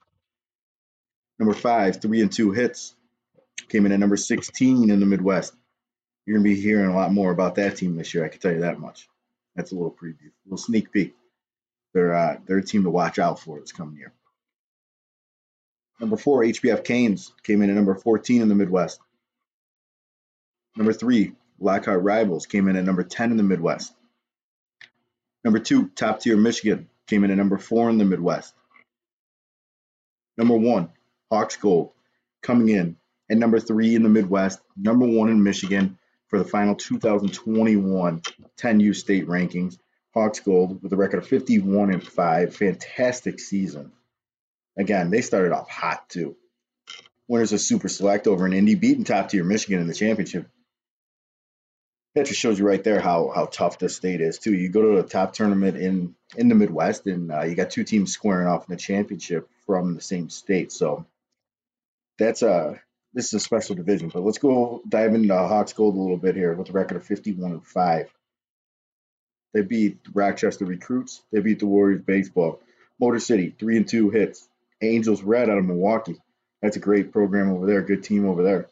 Number 1.38 1.54
five, 1.54 2.00
three 2.00 2.22
and 2.22 2.32
two 2.32 2.52
hits, 2.52 2.94
came 3.68 3.84
in 3.84 3.92
at 3.92 4.00
number 4.00 4.16
16 4.16 4.90
in 4.90 5.00
the 5.00 5.06
Midwest. 5.06 5.54
You're 6.26 6.38
going 6.38 6.44
to 6.44 6.54
be 6.54 6.60
hearing 6.60 6.90
a 6.90 6.94
lot 6.94 7.12
more 7.12 7.30
about 7.30 7.54
that 7.54 7.76
team 7.76 7.96
this 7.96 8.12
year. 8.12 8.24
I 8.24 8.28
can 8.28 8.40
tell 8.40 8.52
you 8.52 8.60
that 8.60 8.80
much. 8.80 9.08
That's 9.54 9.72
a 9.72 9.74
little 9.76 9.92
preview, 9.92 10.26
a 10.26 10.46
little 10.46 10.58
sneak 10.58 10.92
peek. 10.92 11.14
They're 11.94 12.14
uh, 12.14 12.38
they're 12.44 12.58
a 12.58 12.64
team 12.64 12.82
to 12.82 12.90
watch 12.90 13.18
out 13.18 13.40
for 13.40 13.58
this 13.58 13.72
coming 13.72 13.96
year. 13.96 14.12
Number 15.98 16.16
four, 16.16 16.42
HBF 16.42 16.84
Canes 16.84 17.32
came 17.42 17.62
in 17.62 17.70
at 17.70 17.76
number 17.76 17.94
14 17.94 18.42
in 18.42 18.48
the 18.48 18.54
Midwest. 18.54 19.00
Number 20.76 20.92
three, 20.92 21.32
Lockhart 21.58 22.02
Rivals 22.02 22.44
came 22.44 22.68
in 22.68 22.76
at 22.76 22.84
number 22.84 23.02
10 23.02 23.30
in 23.30 23.38
the 23.38 23.42
Midwest. 23.42 23.94
Number 25.42 25.58
two, 25.58 25.88
top 25.88 26.20
tier 26.20 26.36
Michigan 26.36 26.88
came 27.06 27.24
in 27.24 27.30
at 27.30 27.38
number 27.38 27.56
four 27.56 27.88
in 27.88 27.96
the 27.96 28.04
Midwest. 28.04 28.52
Number 30.36 30.56
one, 30.56 30.90
Hawks 31.30 31.56
Gold 31.56 31.92
coming 32.42 32.68
in 32.68 32.96
at 33.30 33.38
number 33.38 33.58
three 33.58 33.94
in 33.94 34.02
the 34.02 34.08
Midwest, 34.08 34.60
number 34.76 35.06
one 35.06 35.30
in 35.30 35.42
Michigan, 35.42 35.98
for 36.28 36.38
the 36.38 36.44
final 36.44 36.74
2021 36.74 38.22
10U 38.56 38.94
state 38.94 39.26
rankings. 39.26 39.78
Hawks 40.14 40.40
Gold 40.40 40.82
with 40.82 40.92
a 40.92 40.96
record 40.96 41.18
of 41.18 41.28
51 41.28 41.92
and 41.92 42.06
5. 42.06 42.56
Fantastic 42.56 43.38
season. 43.38 43.92
Again, 44.76 45.10
they 45.10 45.20
started 45.20 45.52
off 45.52 45.68
hot 45.68 46.08
too. 46.08 46.36
Winners 47.28 47.52
of 47.52 47.60
Super 47.60 47.88
Select 47.88 48.26
over 48.26 48.46
in 48.46 48.52
Indy, 48.52 48.76
beating 48.76 49.04
top 49.04 49.28
tier 49.28 49.44
Michigan 49.44 49.80
in 49.80 49.88
the 49.88 49.94
championship. 49.94 50.48
That 52.14 52.26
just 52.26 52.40
shows 52.40 52.58
you 52.58 52.66
right 52.66 52.82
there 52.82 53.00
how 53.00 53.30
how 53.34 53.46
tough 53.46 53.78
this 53.78 53.96
state 53.96 54.22
is 54.22 54.38
too. 54.38 54.54
You 54.54 54.70
go 54.70 54.94
to 54.94 55.02
the 55.02 55.08
top 55.08 55.34
tournament 55.34 55.76
in 55.76 56.14
in 56.34 56.48
the 56.48 56.54
Midwest, 56.54 57.06
and 57.06 57.30
uh, 57.30 57.42
you 57.42 57.54
got 57.54 57.70
two 57.70 57.84
teams 57.84 58.12
squaring 58.12 58.46
off 58.46 58.68
in 58.68 58.74
the 58.74 58.80
championship 58.80 59.50
from 59.66 59.94
the 59.94 60.00
same 60.00 60.30
state. 60.30 60.72
So 60.72 61.04
that's 62.18 62.40
a 62.40 62.80
this 63.14 63.26
is 63.26 63.34
a 63.34 63.40
special 63.40 63.74
division, 63.74 64.10
but 64.12 64.22
let's 64.22 64.38
go 64.38 64.82
dive 64.88 65.14
into 65.14 65.34
Hawks 65.34 65.72
Gold 65.72 65.96
a 65.96 66.00
little 66.00 66.16
bit 66.16 66.36
here 66.36 66.52
with 66.54 66.68
a 66.68 66.72
record 66.72 66.96
of 66.98 67.04
51 67.04 67.52
and 67.52 67.66
5. 67.66 68.10
They 69.54 69.62
beat 69.62 69.98
Rochester 70.12 70.66
Recruits. 70.66 71.22
They 71.32 71.40
beat 71.40 71.60
the 71.60 71.66
Warriors 71.66 72.02
Baseball. 72.02 72.60
Motor 73.00 73.20
City, 73.20 73.54
3 73.58 73.78
and 73.78 73.88
2 73.88 74.10
hits. 74.10 74.46
Angels 74.82 75.22
Red 75.22 75.48
out 75.48 75.58
of 75.58 75.64
Milwaukee. 75.64 76.20
That's 76.60 76.76
a 76.76 76.80
great 76.80 77.12
program 77.12 77.50
over 77.50 77.66
there. 77.66 77.82
Good 77.82 78.04
team 78.04 78.26
over 78.26 78.42
there. 78.42 78.68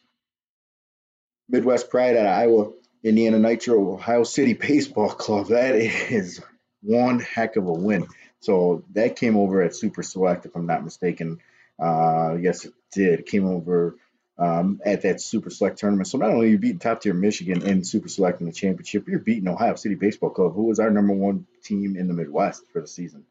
Midwest 1.48 1.88
Pride 1.88 2.16
out 2.16 2.26
of 2.26 2.32
Iowa. 2.38 2.72
Indiana 3.02 3.38
Nitro, 3.38 3.94
Ohio 3.94 4.24
City 4.24 4.52
Baseball 4.54 5.10
Club. 5.10 5.48
That 5.48 5.74
is 5.74 6.42
one 6.82 7.20
heck 7.20 7.56
of 7.56 7.66
a 7.66 7.72
win. 7.72 8.06
So 8.40 8.84
that 8.92 9.16
came 9.16 9.36
over 9.36 9.62
at 9.62 9.74
Super 9.74 10.02
Select, 10.02 10.46
if 10.46 10.54
I'm 10.54 10.66
not 10.66 10.84
mistaken. 10.84 11.40
Uh, 11.78 12.36
yes, 12.40 12.64
it 12.64 12.74
did. 12.92 13.20
It 13.20 13.26
came 13.26 13.46
over 13.46 13.96
um, 14.38 14.80
at 14.84 15.02
that 15.02 15.20
Super 15.20 15.50
Select 15.50 15.78
tournament. 15.78 16.08
So 16.08 16.18
not 16.18 16.30
only 16.30 16.46
are 16.46 16.50
you 16.50 16.58
beating 16.58 16.78
top 16.78 17.00
tier 17.00 17.14
Michigan 17.14 17.62
in 17.62 17.84
Super 17.84 18.08
Select 18.08 18.40
in 18.40 18.46
the 18.46 18.52
championship, 18.52 19.08
you're 19.08 19.18
beating 19.18 19.48
Ohio 19.48 19.74
City 19.76 19.94
Baseball 19.94 20.30
Club, 20.30 20.54
who 20.54 20.64
was 20.64 20.80
our 20.80 20.90
number 20.90 21.12
one 21.12 21.46
team 21.62 21.96
in 21.96 22.08
the 22.08 22.14
Midwest 22.14 22.62
for 22.72 22.80
the 22.80 22.88
season. 22.88 23.24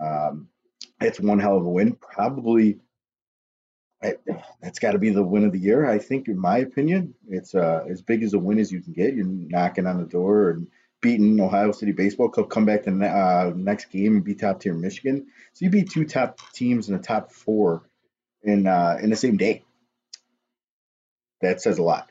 Um, 0.00 0.48
it's 1.00 1.20
one 1.20 1.38
hell 1.38 1.56
of 1.56 1.64
a 1.64 1.68
win. 1.68 1.92
Probably 1.94 2.78
that's 4.60 4.78
got 4.78 4.92
to 4.92 4.98
be 4.98 5.10
the 5.10 5.22
win 5.22 5.44
of 5.44 5.52
the 5.52 5.58
year. 5.58 5.88
I 5.88 5.98
think, 5.98 6.28
in 6.28 6.38
my 6.38 6.58
opinion, 6.58 7.14
it's 7.28 7.54
uh, 7.54 7.84
as 7.88 8.02
big 8.02 8.22
as 8.22 8.34
a 8.34 8.38
win 8.38 8.58
as 8.58 8.70
you 8.70 8.80
can 8.80 8.92
get. 8.92 9.14
You're 9.14 9.26
knocking 9.26 9.86
on 9.86 9.98
the 9.98 10.06
door 10.06 10.50
and 10.50 10.68
beating 11.00 11.40
Ohio 11.40 11.72
City 11.72 11.92
Baseball 11.92 12.28
Club, 12.28 12.50
come 12.50 12.64
back 12.64 12.84
to 12.84 12.90
the 12.90 13.06
uh, 13.06 13.52
next 13.54 13.86
game 13.86 14.16
and 14.16 14.24
beat 14.24 14.40
top 14.40 14.60
tier 14.60 14.74
Michigan. 14.74 15.26
So 15.52 15.64
you 15.64 15.70
beat 15.70 15.90
two 15.90 16.04
top 16.04 16.40
teams 16.52 16.88
in 16.88 16.96
the 16.96 17.02
top 17.02 17.32
four 17.32 17.88
in 18.42 18.66
uh, 18.66 18.98
in 19.02 19.10
the 19.10 19.16
same 19.16 19.36
day. 19.36 19.65
That 21.46 21.62
says 21.62 21.78
a 21.78 21.82
lot. 21.82 22.08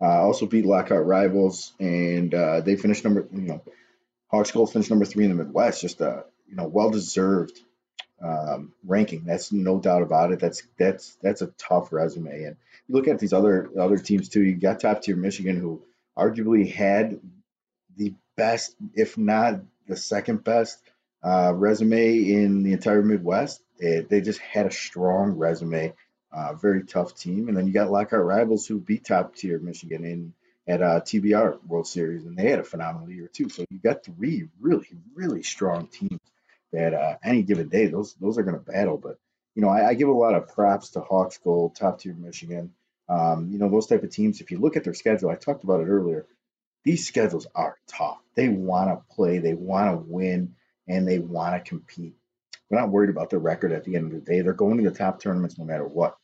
Uh, 0.00 0.22
also 0.22 0.46
beat 0.46 0.66
Lockhart 0.66 1.06
rivals, 1.06 1.72
and 1.78 2.34
uh, 2.34 2.60
they 2.60 2.76
finished 2.76 3.04
number. 3.04 3.26
You 3.32 3.40
know, 3.40 3.62
Hawks 4.28 4.50
Gold 4.50 4.72
finished 4.72 4.90
number 4.90 5.04
three 5.04 5.24
in 5.24 5.36
the 5.36 5.42
Midwest. 5.42 5.80
Just 5.80 6.00
a 6.00 6.24
you 6.48 6.56
know 6.56 6.66
well 6.66 6.90
deserved 6.90 7.58
um, 8.22 8.72
ranking. 8.84 9.24
That's 9.24 9.52
no 9.52 9.78
doubt 9.78 10.02
about 10.02 10.32
it. 10.32 10.40
That's 10.40 10.62
that's 10.78 11.16
that's 11.22 11.42
a 11.42 11.52
tough 11.58 11.92
resume. 11.92 12.44
And 12.44 12.56
you 12.86 12.94
look 12.94 13.08
at 13.08 13.18
these 13.18 13.32
other 13.32 13.70
other 13.78 13.98
teams 13.98 14.28
too. 14.28 14.42
You 14.42 14.54
got 14.54 14.80
top 14.80 15.02
tier 15.02 15.16
Michigan, 15.16 15.58
who 15.58 15.82
arguably 16.16 16.72
had 16.72 17.20
the 17.96 18.14
best, 18.36 18.74
if 18.94 19.16
not 19.16 19.60
the 19.86 19.96
second 19.96 20.44
best, 20.44 20.78
uh, 21.22 21.52
resume 21.54 22.30
in 22.30 22.62
the 22.62 22.72
entire 22.72 23.02
Midwest. 23.02 23.62
It, 23.78 24.08
they 24.08 24.20
just 24.20 24.40
had 24.40 24.66
a 24.66 24.70
strong 24.70 25.32
resume, 25.32 25.94
uh, 26.34 26.54
very 26.54 26.84
tough 26.84 27.14
team. 27.14 27.48
And 27.48 27.56
then 27.56 27.66
you 27.66 27.72
got 27.72 27.90
Lockhart 27.90 28.24
Rivals, 28.24 28.66
who 28.66 28.80
beat 28.80 29.04
top 29.04 29.36
tier 29.36 29.58
Michigan 29.58 30.04
in 30.04 30.34
at 30.66 30.82
uh, 30.82 31.00
TBR 31.00 31.64
World 31.66 31.86
Series, 31.86 32.24
and 32.24 32.36
they 32.36 32.50
had 32.50 32.58
a 32.58 32.64
phenomenal 32.64 33.10
year 33.10 33.28
too. 33.28 33.48
So 33.48 33.64
you 33.70 33.78
got 33.78 34.04
three 34.04 34.48
really, 34.60 34.88
really 35.14 35.42
strong 35.42 35.88
teams 35.88 36.20
that 36.72 36.94
uh, 36.94 37.16
any 37.22 37.42
given 37.42 37.68
day, 37.68 37.86
those 37.86 38.14
those 38.14 38.38
are 38.38 38.42
going 38.42 38.58
to 38.58 38.72
battle. 38.72 38.98
But 38.98 39.18
you 39.54 39.62
know, 39.62 39.68
I, 39.68 39.88
I, 39.88 39.94
give 39.94 40.08
a 40.08 40.12
lot 40.12 40.34
of 40.34 40.48
props 40.48 40.90
to 40.90 41.00
Hawks 41.00 41.38
Gold, 41.38 41.76
top 41.76 42.00
tier 42.00 42.14
Michigan. 42.14 42.72
Um, 43.08 43.50
you 43.52 43.58
know, 43.58 43.68
those 43.68 43.86
type 43.86 44.02
of 44.02 44.10
teams. 44.10 44.40
If 44.40 44.50
you 44.50 44.58
look 44.58 44.76
at 44.76 44.84
their 44.84 44.94
schedule, 44.94 45.30
I 45.30 45.36
talked 45.36 45.64
about 45.64 45.80
it 45.80 45.88
earlier. 45.88 46.26
These 46.82 47.06
schedules 47.06 47.46
are 47.54 47.76
tough. 47.86 48.18
They 48.34 48.48
want 48.48 48.90
to 48.90 49.14
play, 49.14 49.38
they 49.38 49.54
want 49.54 49.90
to 49.90 49.96
win, 49.96 50.56
and 50.88 51.06
they 51.06 51.18
want 51.18 51.54
to 51.54 51.68
compete. 51.68 52.16
They're 52.68 52.80
not 52.80 52.90
worried 52.90 53.10
about 53.10 53.30
their 53.30 53.38
record 53.38 53.72
at 53.72 53.84
the 53.84 53.96
end 53.96 54.06
of 54.06 54.12
the 54.12 54.20
day. 54.20 54.40
They're 54.40 54.52
going 54.52 54.78
to 54.78 54.90
the 54.90 54.96
top 54.96 55.20
tournaments 55.20 55.58
no 55.58 55.64
matter 55.64 55.86
what. 55.86 56.16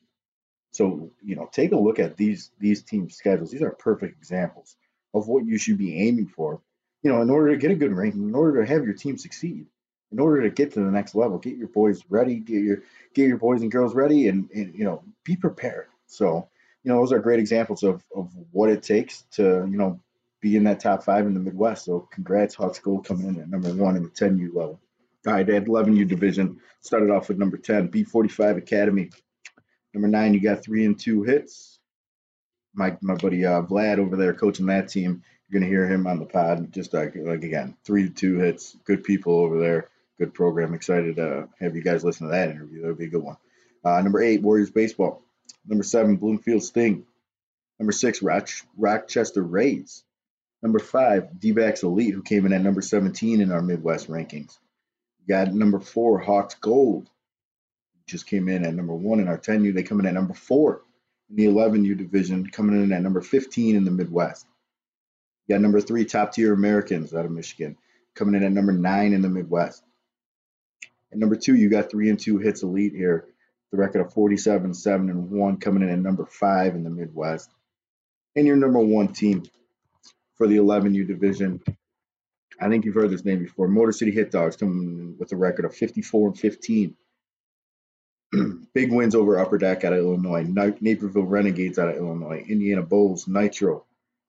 So 0.71 1.11
you 1.23 1.37
know, 1.37 1.49
take 1.53 1.73
a 1.73 1.77
look 1.77 1.99
at 1.99 2.17
these 2.17 2.51
these 2.59 2.83
team 2.83 3.11
schedules. 3.11 3.51
These 3.51 3.63
are 3.63 3.71
perfect 3.71 4.17
examples 4.19 4.77
of 5.15 5.29
what 5.29 5.45
you 5.45 5.59
should 5.59 5.79
be 5.79 6.07
aiming 6.07 6.29
for. 6.29 6.61
You 7.03 7.13
know, 7.13 7.23
in 7.23 7.31
order 7.31 7.51
to 7.51 7.57
get 7.57 7.71
a 7.71 7.77
good 7.77 7.93
ranking, 7.93 8.29
in 8.29 8.35
order 8.35 8.61
to 8.65 8.73
have 8.73 8.85
your 8.85 8.95
team 8.95 9.17
succeed 9.17 9.67
in 10.13 10.19
order 10.19 10.43
to 10.43 10.51
get 10.51 10.73
to 10.73 10.81
the 10.81 10.91
next 10.91 11.15
level, 11.15 11.39
get 11.39 11.57
your 11.57 11.69
boys 11.69 12.03
ready, 12.09 12.37
get 12.37 12.63
your 12.63 12.83
get 13.15 13.29
your 13.29 13.39
boys 13.39 13.63
and 13.63 13.71
girls 13.71 13.95
ready, 13.95 14.29
and, 14.29 14.51
and 14.51 14.75
you 14.75 14.85
know 14.85 15.03
be 15.25 15.37
prepared. 15.37 15.87
So 16.07 16.49
you 16.83 16.93
know 16.93 16.99
those 16.99 17.13
are 17.13 17.19
great 17.19 17.41
examples 17.41 17.83
of 17.83 18.03
of 18.15 18.31
what 18.51 18.71
it 18.71 18.83
takes 18.83 19.23
to 19.33 19.67
you 19.71 19.77
know 19.77 20.01
be 20.41 20.57
in 20.57 20.65
that 20.65 20.81
top 20.81 21.05
five 21.05 21.27
in 21.27 21.35
the 21.35 21.41
Midwest. 21.41 21.85
So 21.85 22.09
congrats, 22.11 22.55
Hawks 22.55 22.79
Gold 22.79 23.05
coming 23.05 23.29
in 23.29 23.41
at 23.41 23.51
number 23.51 23.73
one 23.75 23.97
in 23.97 24.03
the 24.03 24.09
10U 24.09 24.55
level. 24.55 24.81
All 25.27 25.35
right, 25.35 25.47
at 25.51 25.67
11U 25.67 26.09
division, 26.09 26.61
started 26.81 27.11
off 27.11 27.29
with 27.29 27.37
number 27.37 27.59
10, 27.59 27.91
B45 27.91 28.57
Academy. 28.57 29.11
Number 29.95 30.09
nine, 30.09 30.35
you 30.35 30.41
got 30.41 30.63
three 30.63 30.85
and 30.85 30.99
two 30.99 31.23
hits. 31.23 31.79
My 32.75 32.97
my 33.01 33.15
buddy 33.15 33.45
uh, 33.45 33.63
Vlad 33.63 33.99
over 33.99 34.17
there 34.17 34.35
coaching 34.35 34.67
that 34.67 34.89
team. 34.89 35.23
You're 35.49 35.61
gonna 35.61 35.71
hear 35.71 35.89
him 35.89 36.07
on 36.07 36.19
the 36.19 36.27
pod. 36.27 36.73
Just 36.73 36.95
like 36.95 37.15
like 37.17 37.43
again, 37.43 37.77
three 37.85 38.09
to 38.09 38.15
two 38.15 38.39
hits. 38.39 38.77
Good 38.85 39.05
people 39.05 39.35
over 39.35 39.59
there 39.59 39.89
good 40.21 40.35
program. 40.35 40.75
Excited 40.75 41.17
to 41.17 41.49
have 41.59 41.75
you 41.75 41.83
guys 41.83 42.05
listen 42.05 42.27
to 42.27 42.33
that 42.33 42.51
interview. 42.51 42.83
That'll 42.83 42.95
be 42.95 43.07
a 43.07 43.09
good 43.09 43.23
one. 43.23 43.39
Uh, 43.83 44.01
number 44.03 44.23
eight, 44.23 44.43
Warriors 44.43 44.71
baseball. 44.71 45.23
Number 45.67 45.83
seven, 45.83 46.17
Bloomfield 46.17 46.63
Sting. 46.63 47.07
Number 47.79 47.93
six, 47.93 48.23
Roch- 48.23 48.67
Rochester 48.77 49.43
Rays. 49.43 50.05
Number 50.63 50.79
five, 50.79 51.41
D-backs 51.41 51.83
Elite, 51.83 52.13
who 52.13 52.23
came 52.23 52.45
in 52.45 52.53
at 52.53 52.61
number 52.61 52.83
17 52.83 53.41
in 53.41 53.51
our 53.51 53.63
Midwest 53.63 54.09
rankings. 54.09 54.59
You 55.21 55.27
got 55.29 55.55
number 55.55 55.81
four, 55.81 56.19
Hawks 56.19 56.55
Gold, 56.57 57.09
just 58.11 58.27
came 58.27 58.49
in 58.49 58.65
at 58.65 58.75
number 58.75 58.95
one 58.95 59.21
in 59.21 59.29
our 59.29 59.39
10U. 59.39 59.75
They 59.75 59.83
come 59.83 60.01
in 60.01 60.07
at 60.07 60.15
number 60.15 60.35
four 60.35 60.83
in 61.31 61.37
the 61.37 61.47
11U 61.47 61.97
division, 61.97 62.51
coming 62.51 62.83
in 62.83 62.93
at 62.93 63.03
number 63.03 63.21
15 63.21 63.77
in 63.77 63.85
the 63.85 63.91
Midwest. 63.91 64.47
You 65.47 65.55
got 65.55 65.63
number 65.63 65.81
three, 65.81 66.05
top 66.05 66.33
tier 66.33 66.53
Americans 66.53 67.15
out 67.15 67.25
of 67.25 67.31
Michigan, 67.31 67.77
coming 68.15 68.35
in 68.35 68.43
at 68.43 68.53
number 68.53 68.73
nine 68.73 69.13
in 69.13 69.23
the 69.23 69.29
Midwest. 69.29 69.83
And 71.11 71.21
number 71.21 71.37
two, 71.37 71.55
you 71.57 71.69
got 71.69 71.91
three 71.91 72.09
and 72.09 72.19
two 72.19 72.39
hits 72.39 72.63
elite 72.63 72.95
here. 72.95 73.27
The 73.73 73.79
record 73.79 74.01
of 74.01 74.13
47, 74.13 74.75
7, 74.75 75.11
and 75.11 75.31
1 75.31 75.57
coming 75.59 75.83
in 75.83 75.91
at 75.91 75.99
number 75.99 76.27
five 76.27 76.75
in 76.75 76.83
the 76.83 76.91
Midwest. 76.91 77.51
And 78.37 78.47
your 78.47 78.57
number 78.57 78.81
one 78.81 79.09
team 79.09 79.45
for 80.35 80.47
the 80.47 80.57
11U 80.57 81.07
division. 81.07 81.61
I 82.61 82.69
think 82.69 82.85
you've 82.85 82.95
heard 82.95 83.11
this 83.11 83.25
name 83.25 83.43
before. 83.43 83.69
Motor 83.69 83.93
City 83.93 84.11
Hit 84.11 84.31
Dogs 84.31 84.57
coming 84.57 85.17
with 85.19 85.33
a 85.33 85.37
record 85.37 85.65
of 85.65 85.75
54 85.75 86.29
and 86.29 86.39
15. 86.39 86.97
Big 88.75 88.93
wins 88.93 89.15
over 89.15 89.39
Upper 89.39 89.59
Deck 89.59 89.85
out 89.85 89.93
of 89.93 89.99
Illinois, 89.99 90.45
Naperville 90.45 91.25
Renegades 91.25 91.79
out 91.79 91.89
of 91.89 91.97
Illinois, 91.97 92.45
Indiana 92.49 92.83
Bulls, 92.83 93.27
Nitro, 93.27 93.85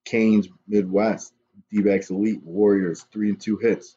Canes 0.06 0.48
Midwest, 0.68 1.34
D-backs 1.72 2.10
Elite, 2.10 2.44
Warriors, 2.44 3.06
three 3.12 3.30
and 3.30 3.40
two 3.40 3.58
hits 3.58 3.96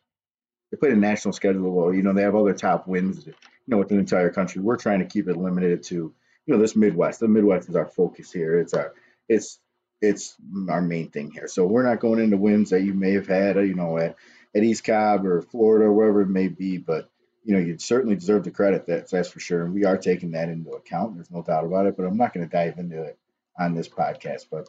they 0.74 0.78
played 0.78 0.92
a 0.92 1.00
national 1.00 1.32
schedule. 1.32 1.70
well. 1.70 1.94
You 1.94 2.02
know, 2.02 2.12
they 2.12 2.22
have 2.22 2.34
other 2.34 2.52
top 2.52 2.88
wins, 2.88 3.24
you 3.26 3.34
know, 3.68 3.78
with 3.78 3.88
the 3.88 3.96
entire 3.96 4.30
country. 4.30 4.60
We're 4.60 4.76
trying 4.76 4.98
to 4.98 5.06
keep 5.06 5.28
it 5.28 5.36
limited 5.36 5.84
to, 5.84 5.94
you 5.94 6.14
know, 6.54 6.58
this 6.58 6.74
Midwest. 6.74 7.20
The 7.20 7.28
Midwest 7.28 7.68
is 7.68 7.76
our 7.76 7.86
focus 7.86 8.32
here. 8.32 8.58
It's 8.58 8.74
our, 8.74 8.92
it's, 9.28 9.60
it's 10.00 10.34
our 10.68 10.82
main 10.82 11.10
thing 11.10 11.30
here. 11.30 11.46
So 11.46 11.64
we're 11.64 11.88
not 11.88 12.00
going 12.00 12.18
into 12.18 12.36
wins 12.36 12.70
that 12.70 12.82
you 12.82 12.92
may 12.92 13.12
have 13.12 13.28
had, 13.28 13.54
you 13.56 13.74
know, 13.74 13.98
at, 13.98 14.16
at 14.52 14.64
East 14.64 14.82
Cobb 14.82 15.24
or 15.24 15.42
Florida 15.42 15.84
or 15.84 15.92
wherever 15.92 16.22
it 16.22 16.28
may 16.28 16.48
be. 16.48 16.78
But, 16.78 17.08
you 17.44 17.54
know, 17.54 17.60
you 17.60 17.78
certainly 17.78 18.16
deserve 18.16 18.44
the 18.44 18.50
credit. 18.50 18.86
That's, 18.86 19.10
that's 19.10 19.30
for 19.30 19.40
sure. 19.40 19.64
And 19.64 19.74
we 19.74 19.84
are 19.84 19.98
taking 19.98 20.32
that 20.32 20.48
into 20.48 20.70
account. 20.70 21.14
There's 21.14 21.30
no 21.30 21.42
doubt 21.42 21.64
about 21.64 21.86
it. 21.86 21.96
But 21.96 22.06
I'm 22.06 22.16
not 22.16 22.32
going 22.32 22.48
to 22.48 22.52
dive 22.52 22.78
into 22.78 23.02
it 23.02 23.18
on 23.58 23.74
this 23.74 23.88
podcast. 23.88 24.46
But, 24.50 24.68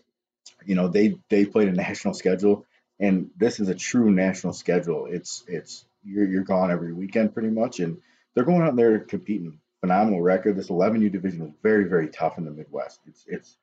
you 0.65 0.75
know, 0.75 0.87
they, 0.87 1.15
they 1.29 1.45
played 1.45 1.69
a 1.69 1.71
national 1.73 2.13
schedule 2.13 2.65
and 2.99 3.29
this 3.37 3.59
is 3.59 3.69
a 3.69 3.75
true 3.75 4.11
national 4.11 4.53
schedule. 4.53 5.07
It's 5.09 5.43
it's 5.47 5.85
you're 6.03 6.25
you're 6.25 6.43
gone 6.43 6.71
every 6.71 6.93
weekend 6.93 7.33
pretty 7.33 7.49
much, 7.49 7.79
and 7.79 7.97
they're 8.33 8.45
going 8.45 8.61
out 8.61 8.75
there 8.75 8.99
competing. 8.99 9.59
Phenomenal 9.81 10.21
record. 10.21 10.55
This 10.55 10.69
11U 10.69 11.11
division 11.11 11.41
is 11.43 11.53
very 11.61 11.85
very 11.85 12.07
tough 12.07 12.37
in 12.37 12.45
the 12.45 12.51
Midwest. 12.51 12.99
It's 13.07 13.23
it's 13.27 13.57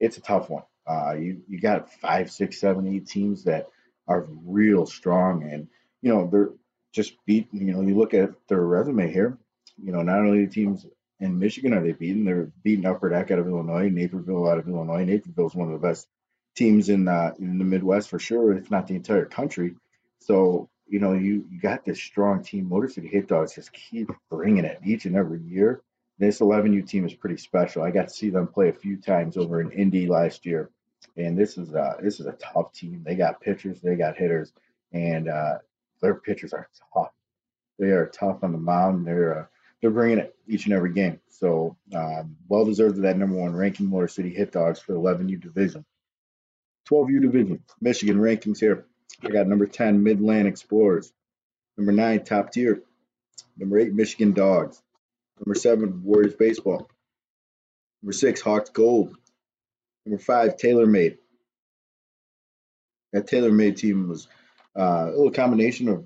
it's 0.00 0.16
a 0.16 0.22
tough 0.22 0.48
one. 0.48 0.62
Uh, 0.86 1.14
you 1.14 1.42
you 1.48 1.60
got 1.60 1.92
five, 1.92 2.30
six, 2.30 2.60
seven, 2.60 2.86
eight 2.86 3.08
teams 3.08 3.44
that 3.44 3.68
are 4.06 4.26
real 4.44 4.86
strong, 4.86 5.42
and 5.42 5.68
you 6.00 6.14
know 6.14 6.28
they're 6.30 6.50
just 6.96 7.14
beat. 7.26 7.48
You 7.52 7.72
know, 7.72 7.82
you 7.82 7.96
look 7.96 8.14
at 8.14 8.30
their 8.48 8.62
resume 8.62 9.12
here. 9.12 9.38
You 9.80 9.92
know, 9.92 10.02
not 10.02 10.18
only 10.18 10.44
the 10.46 10.50
teams 10.50 10.86
in 11.20 11.38
Michigan 11.38 11.74
are 11.74 11.82
they 11.82 11.92
beating, 11.92 12.24
they're 12.24 12.50
beating 12.64 12.86
Upper 12.86 13.10
Deck 13.10 13.30
out 13.30 13.38
of 13.38 13.46
Illinois, 13.46 13.88
Naperville 13.88 14.48
out 14.48 14.58
of 14.58 14.68
Illinois. 14.68 15.04
Naperville 15.04 15.46
is 15.46 15.54
one 15.54 15.72
of 15.72 15.80
the 15.80 15.86
best 15.86 16.08
teams 16.56 16.88
in 16.88 17.06
uh, 17.06 17.34
in 17.38 17.58
the 17.58 17.64
Midwest 17.64 18.08
for 18.08 18.18
sure, 18.18 18.56
if 18.56 18.70
not 18.70 18.88
the 18.88 18.96
entire 18.96 19.26
country. 19.26 19.76
So 20.18 20.68
you 20.88 21.00
know, 21.00 21.12
you, 21.12 21.44
you 21.50 21.60
got 21.60 21.84
this 21.84 22.00
strong 22.00 22.42
team. 22.42 22.68
Motor 22.68 22.88
City 22.88 23.08
Hit 23.08 23.28
Dogs 23.28 23.54
just 23.54 23.72
keep 23.72 24.08
bringing 24.30 24.64
it 24.64 24.80
each 24.84 25.04
and 25.04 25.16
every 25.16 25.40
year. 25.40 25.82
This 26.18 26.40
11U 26.40 26.88
team 26.88 27.04
is 27.04 27.12
pretty 27.12 27.36
special. 27.36 27.82
I 27.82 27.90
got 27.90 28.08
to 28.08 28.14
see 28.14 28.30
them 28.30 28.46
play 28.46 28.68
a 28.68 28.72
few 28.72 28.96
times 28.96 29.36
over 29.36 29.60
in 29.60 29.70
Indy 29.72 30.06
last 30.06 30.46
year, 30.46 30.70
and 31.16 31.36
this 31.36 31.58
is 31.58 31.74
a 31.74 31.96
this 32.00 32.20
is 32.20 32.26
a 32.26 32.32
tough 32.32 32.72
team. 32.72 33.02
They 33.04 33.16
got 33.16 33.40
pitchers, 33.40 33.80
they 33.80 33.96
got 33.96 34.16
hitters, 34.16 34.52
and 34.92 35.28
uh, 35.28 35.58
their 36.00 36.14
pitchers 36.14 36.52
are 36.52 36.68
tough. 36.94 37.12
They 37.78 37.90
are 37.90 38.06
tough 38.06 38.42
on 38.42 38.52
the 38.52 38.58
mound. 38.58 39.06
They're 39.06 39.40
uh, 39.40 39.46
they're 39.80 39.90
bringing 39.90 40.18
it 40.18 40.34
each 40.46 40.64
and 40.64 40.74
every 40.74 40.92
game. 40.92 41.20
So 41.28 41.76
um, 41.94 42.36
well 42.48 42.64
deserved 42.64 43.02
that 43.02 43.18
number 43.18 43.36
one 43.36 43.54
ranking. 43.54 43.90
Motor 43.90 44.08
City 44.08 44.30
Hit 44.30 44.52
Dogs 44.52 44.80
for 44.80 44.94
11U 44.94 45.40
division, 45.40 45.84
12U 46.88 47.20
division. 47.20 47.62
Michigan 47.80 48.18
rankings 48.18 48.58
here. 48.58 48.86
I 49.22 49.28
got 49.28 49.46
number 49.46 49.66
10, 49.66 50.02
Midland 50.02 50.48
Explorers. 50.48 51.12
Number 51.76 51.92
9, 51.92 52.24
Top 52.24 52.52
Tier. 52.52 52.82
Number 53.56 53.78
8, 53.78 53.94
Michigan 53.94 54.32
Dogs. 54.32 54.82
Number 55.38 55.58
7, 55.58 56.02
Warriors 56.04 56.34
Baseball. 56.34 56.88
Number 58.02 58.12
6, 58.12 58.40
Hawks 58.40 58.70
Gold. 58.70 59.16
Number 60.04 60.22
5, 60.22 60.56
TaylorMade. 60.56 61.18
That 63.12 63.26
TaylorMade 63.26 63.76
team 63.76 64.08
was 64.08 64.28
uh, 64.76 65.06
a 65.06 65.16
little 65.16 65.30
combination 65.30 65.88
of 65.88 66.04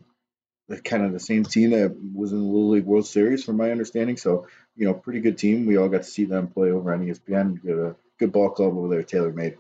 the 0.68 0.80
kind 0.80 1.04
of 1.04 1.12
the 1.12 1.20
same 1.20 1.44
team 1.44 1.70
that 1.70 1.96
was 2.14 2.32
in 2.32 2.38
the 2.38 2.44
Little 2.44 2.70
League 2.70 2.84
World 2.84 3.06
Series, 3.06 3.44
from 3.44 3.56
my 3.56 3.72
understanding. 3.72 4.16
So, 4.16 4.46
you 4.76 4.86
know, 4.86 4.94
pretty 4.94 5.20
good 5.20 5.36
team. 5.36 5.66
We 5.66 5.76
all 5.76 5.88
got 5.88 6.04
to 6.04 6.08
see 6.08 6.24
them 6.24 6.48
play 6.48 6.70
over 6.70 6.92
on 6.92 7.04
ESPN. 7.04 7.60
Good, 7.60 7.78
a 7.78 7.96
good 8.18 8.32
ball 8.32 8.50
club 8.50 8.76
over 8.76 8.88
there, 8.88 9.02
TaylorMade. 9.02 9.56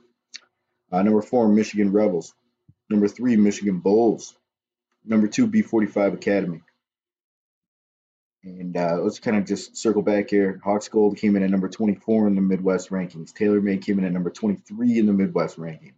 Uh, 0.92 1.02
number 1.02 1.22
four, 1.22 1.48
Michigan 1.48 1.92
Rebels. 1.92 2.32
Number 2.88 3.08
three, 3.08 3.36
Michigan 3.36 3.80
Bulls. 3.80 4.36
Number 5.04 5.26
two, 5.26 5.48
B45 5.48 6.14
Academy. 6.14 6.62
And 8.44 8.76
uh, 8.76 8.98
let's 9.02 9.18
kind 9.18 9.36
of 9.36 9.44
just 9.44 9.76
circle 9.76 10.02
back 10.02 10.30
here. 10.30 10.60
Hawks 10.64 10.88
Gold 10.88 11.18
came 11.18 11.36
in 11.36 11.42
at 11.42 11.50
number 11.50 11.68
24 11.68 12.28
in 12.28 12.34
the 12.34 12.40
Midwest 12.40 12.90
rankings. 12.90 13.32
TaylorMade 13.32 13.84
came 13.84 13.98
in 13.98 14.04
at 14.04 14.12
number 14.12 14.30
23 14.30 14.98
in 14.98 15.06
the 15.06 15.12
Midwest 15.12 15.58
rankings. 15.58 15.94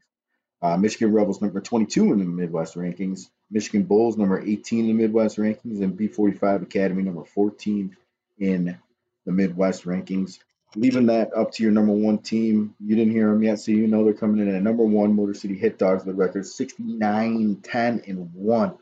Uh, 0.62 0.76
Michigan 0.76 1.12
Rebels 1.12 1.40
number 1.40 1.60
22 1.60 2.12
in 2.12 2.18
the 2.20 2.24
Midwest 2.24 2.76
rankings. 2.76 3.28
Michigan 3.50 3.82
Bulls 3.82 4.16
number 4.16 4.40
18 4.40 4.80
in 4.80 4.86
the 4.86 5.02
Midwest 5.02 5.36
rankings, 5.36 5.82
and 5.82 5.98
B45 5.98 6.62
Academy 6.62 7.02
number 7.02 7.24
14 7.24 7.96
in 8.38 8.78
the 9.26 9.32
Midwest 9.32 9.84
rankings. 9.84 10.38
Leaving 10.76 11.06
that 11.06 11.36
up 11.36 11.50
to 11.52 11.64
your 11.64 11.72
number 11.72 11.92
one 11.92 12.18
team. 12.18 12.74
You 12.78 12.94
didn't 12.94 13.12
hear 13.12 13.28
them 13.28 13.42
yet, 13.42 13.58
so 13.58 13.72
you 13.72 13.88
know 13.88 14.04
they're 14.04 14.14
coming 14.14 14.40
in 14.40 14.54
at 14.54 14.62
number 14.62 14.84
one. 14.84 15.14
Motor 15.14 15.34
City 15.34 15.54
Hit 15.54 15.78
Dogs 15.78 16.04
with 16.04 16.16
record 16.16 16.46
69, 16.46 17.60
10, 17.62 18.02
and 18.06 18.32
1. 18.32 18.78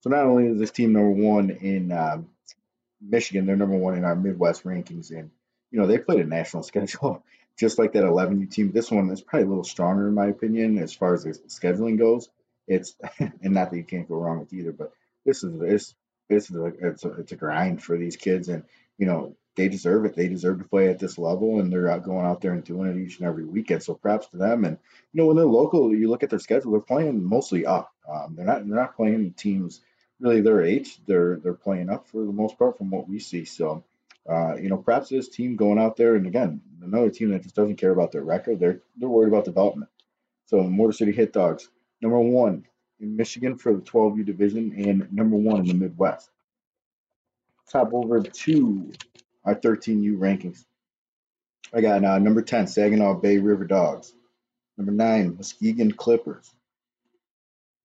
So 0.00 0.10
not 0.10 0.24
only 0.24 0.46
is 0.46 0.58
this 0.58 0.70
team 0.70 0.94
number 0.94 1.10
one 1.10 1.50
in 1.50 1.92
um, 1.92 2.30
Michigan, 3.00 3.44
they're 3.44 3.56
number 3.56 3.76
one 3.76 3.96
in 3.96 4.04
our 4.04 4.16
Midwest 4.16 4.64
rankings, 4.64 5.10
and 5.10 5.30
you 5.70 5.78
know 5.78 5.86
they 5.86 5.98
played 5.98 6.20
a 6.20 6.24
national 6.24 6.62
schedule 6.64 7.22
just 7.60 7.78
like 7.78 7.92
that 7.92 8.04
11U 8.04 8.50
team. 8.50 8.72
This 8.72 8.90
one 8.90 9.10
is 9.10 9.20
probably 9.20 9.44
a 9.44 9.48
little 9.48 9.64
stronger 9.64 10.08
in 10.08 10.14
my 10.14 10.28
opinion 10.28 10.78
as 10.78 10.94
far 10.94 11.12
as 11.12 11.24
the 11.24 11.32
scheduling 11.48 11.98
goes. 11.98 12.30
It's 12.66 12.96
and 13.18 13.52
not 13.52 13.70
that 13.70 13.76
you 13.76 13.84
can't 13.84 14.08
go 14.08 14.16
wrong 14.16 14.40
with 14.40 14.52
either, 14.54 14.72
but 14.72 14.92
this 15.26 15.44
is 15.44 15.58
this 15.58 15.94
this 16.30 16.50
is 16.50 16.56
a, 16.56 16.72
it's 16.80 17.04
a, 17.04 17.10
it's 17.14 17.32
a 17.32 17.36
grind 17.36 17.82
for 17.82 17.98
these 17.98 18.16
kids, 18.16 18.48
and 18.48 18.64
you 18.96 19.06
know 19.06 19.36
they 19.56 19.68
deserve 19.68 20.06
it. 20.06 20.16
They 20.16 20.28
deserve 20.28 20.58
to 20.60 20.68
play 20.68 20.88
at 20.88 20.98
this 20.98 21.18
level, 21.18 21.60
and 21.60 21.70
they're 21.70 21.90
out 21.90 22.04
going 22.04 22.24
out 22.24 22.40
there 22.40 22.52
and 22.52 22.64
doing 22.64 22.88
it 22.88 22.96
each 22.96 23.18
and 23.18 23.28
every 23.28 23.44
weekend. 23.44 23.82
So 23.82 23.94
props 23.94 24.28
to 24.28 24.38
them. 24.38 24.64
And 24.64 24.78
you 25.12 25.20
know 25.20 25.26
when 25.26 25.36
they're 25.36 25.44
local, 25.44 25.94
you 25.94 26.08
look 26.08 26.22
at 26.22 26.30
their 26.30 26.38
schedule, 26.38 26.72
they're 26.72 26.80
playing 26.80 27.22
mostly 27.22 27.66
up. 27.66 27.92
Um, 28.08 28.36
they're 28.36 28.46
not 28.46 28.66
they're 28.66 28.78
not 28.78 28.96
playing 28.96 29.34
teams 29.34 29.82
really 30.18 30.40
their 30.40 30.62
age. 30.62 30.98
They're 31.06 31.36
they're 31.36 31.52
playing 31.52 31.90
up 31.90 32.08
for 32.08 32.24
the 32.24 32.32
most 32.32 32.58
part 32.58 32.78
from 32.78 32.90
what 32.90 33.06
we 33.06 33.18
see. 33.18 33.44
So 33.44 33.84
uh, 34.30 34.56
you 34.56 34.68
know, 34.68 34.76
perhaps 34.76 35.08
this 35.08 35.28
team 35.28 35.56
going 35.56 35.78
out 35.78 35.96
there 35.96 36.14
and 36.14 36.26
again 36.26 36.60
another 36.82 37.10
team 37.10 37.30
that 37.30 37.42
just 37.42 37.54
doesn't 37.54 37.76
care 37.76 37.90
about 37.90 38.12
their 38.12 38.22
record. 38.22 38.58
They're 38.58 38.80
they're 38.96 39.08
worried 39.08 39.28
about 39.28 39.44
development. 39.44 39.90
So 40.46 40.62
Motor 40.62 40.92
City 40.92 41.12
Hit 41.12 41.32
Dogs, 41.32 41.68
number 42.00 42.18
one 42.18 42.66
in 43.00 43.16
Michigan 43.16 43.56
for 43.56 43.74
the 43.74 43.82
12U 43.82 44.24
division 44.24 44.74
and 44.76 45.12
number 45.12 45.36
one 45.36 45.60
in 45.60 45.66
the 45.66 45.74
Midwest. 45.74 46.28
Top 47.70 47.92
over 47.92 48.20
to 48.20 48.92
our 49.44 49.54
13U 49.54 50.18
rankings. 50.18 50.64
I 51.72 51.80
got 51.80 52.04
uh, 52.04 52.18
number 52.18 52.42
10, 52.42 52.66
Saginaw 52.66 53.14
Bay 53.14 53.38
River 53.38 53.64
Dogs. 53.64 54.12
Number 54.76 54.92
9, 54.92 55.36
Muskegon 55.36 55.92
Clippers. 55.92 56.50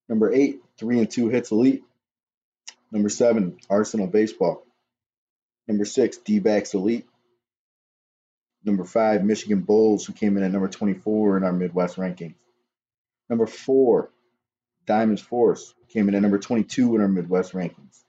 Number 0.10 0.34
8, 0.34 0.60
3 0.80 1.00
and 1.00 1.12
2 1.12 1.30
Hits 1.30 1.52
Elite. 1.52 1.84
Number 2.92 3.10
7, 3.10 3.58
Arsenal 3.70 4.08
Baseball. 4.08 4.65
Number 5.68 5.86
6, 5.86 6.18
D-backs 6.18 6.74
Elite. 6.74 7.08
Number 8.64 8.84
5, 8.84 9.24
Michigan 9.24 9.62
Bulls, 9.62 10.06
who 10.06 10.14
came 10.14 10.38
in 10.38 10.44
at 10.44 10.52
number 10.52 10.68
24 10.68 11.38
in 11.38 11.44
our 11.44 11.54
Midwest 11.54 11.98
rankings. 11.98 12.36
Number 13.30 13.48
4, 13.48 14.10
Diamonds 14.86 15.22
Force, 15.22 15.74
came 15.90 16.10
in 16.10 16.16
at 16.16 16.22
number 16.22 16.40
22 16.40 16.96
in 16.96 17.02
our 17.02 17.08
Midwest 17.08 17.54
rankings. 17.54 18.04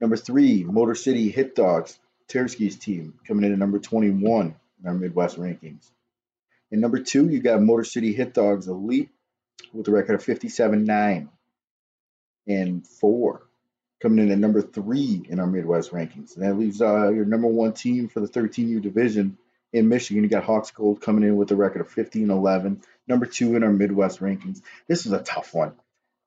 Number 0.00 0.16
3, 0.16 0.64
Motor 0.64 0.94
City 0.94 1.30
Hit 1.30 1.54
Dogs, 1.54 1.98
Tersky's 2.28 2.76
team, 2.76 3.14
coming 3.26 3.44
in 3.44 3.52
at 3.52 3.58
number 3.58 3.78
21 3.78 4.54
in 4.80 4.88
our 4.88 4.94
Midwest 4.94 5.36
rankings. 5.36 5.90
And 6.72 6.80
number 6.80 7.00
2, 7.00 7.28
you 7.28 7.40
got 7.40 7.60
Motor 7.60 7.84
City 7.84 8.12
Hit 8.12 8.34
Dogs 8.34 8.68
Elite 8.68 9.10
with 9.72 9.88
a 9.88 9.90
record 9.90 10.14
of 10.14 10.22
57 10.22 10.84
9 10.84 11.28
and 12.46 12.86
4 12.86 13.42
coming 14.00 14.24
in 14.24 14.32
at 14.32 14.38
number 14.38 14.62
three 14.62 15.22
in 15.28 15.38
our 15.38 15.46
Midwest 15.46 15.92
rankings. 15.92 16.36
And 16.36 16.44
that 16.44 16.58
leaves 16.58 16.80
uh, 16.80 17.10
your 17.10 17.24
number 17.24 17.48
one 17.48 17.72
team 17.72 18.08
for 18.08 18.20
the 18.20 18.28
13U 18.28 18.80
division 18.80 19.36
in 19.72 19.88
Michigan. 19.88 20.22
You 20.22 20.28
got 20.28 20.44
Hawks 20.44 20.70
Gold 20.70 21.00
coming 21.00 21.24
in 21.24 21.36
with 21.36 21.50
a 21.50 21.56
record 21.56 21.80
of 21.80 21.90
15 21.90 22.30
11, 22.30 22.82
number 23.06 23.26
two 23.26 23.56
in 23.56 23.62
our 23.62 23.72
Midwest 23.72 24.20
rankings. 24.20 24.62
This 24.88 25.06
is 25.06 25.12
a 25.12 25.22
tough 25.22 25.54
one. 25.54 25.74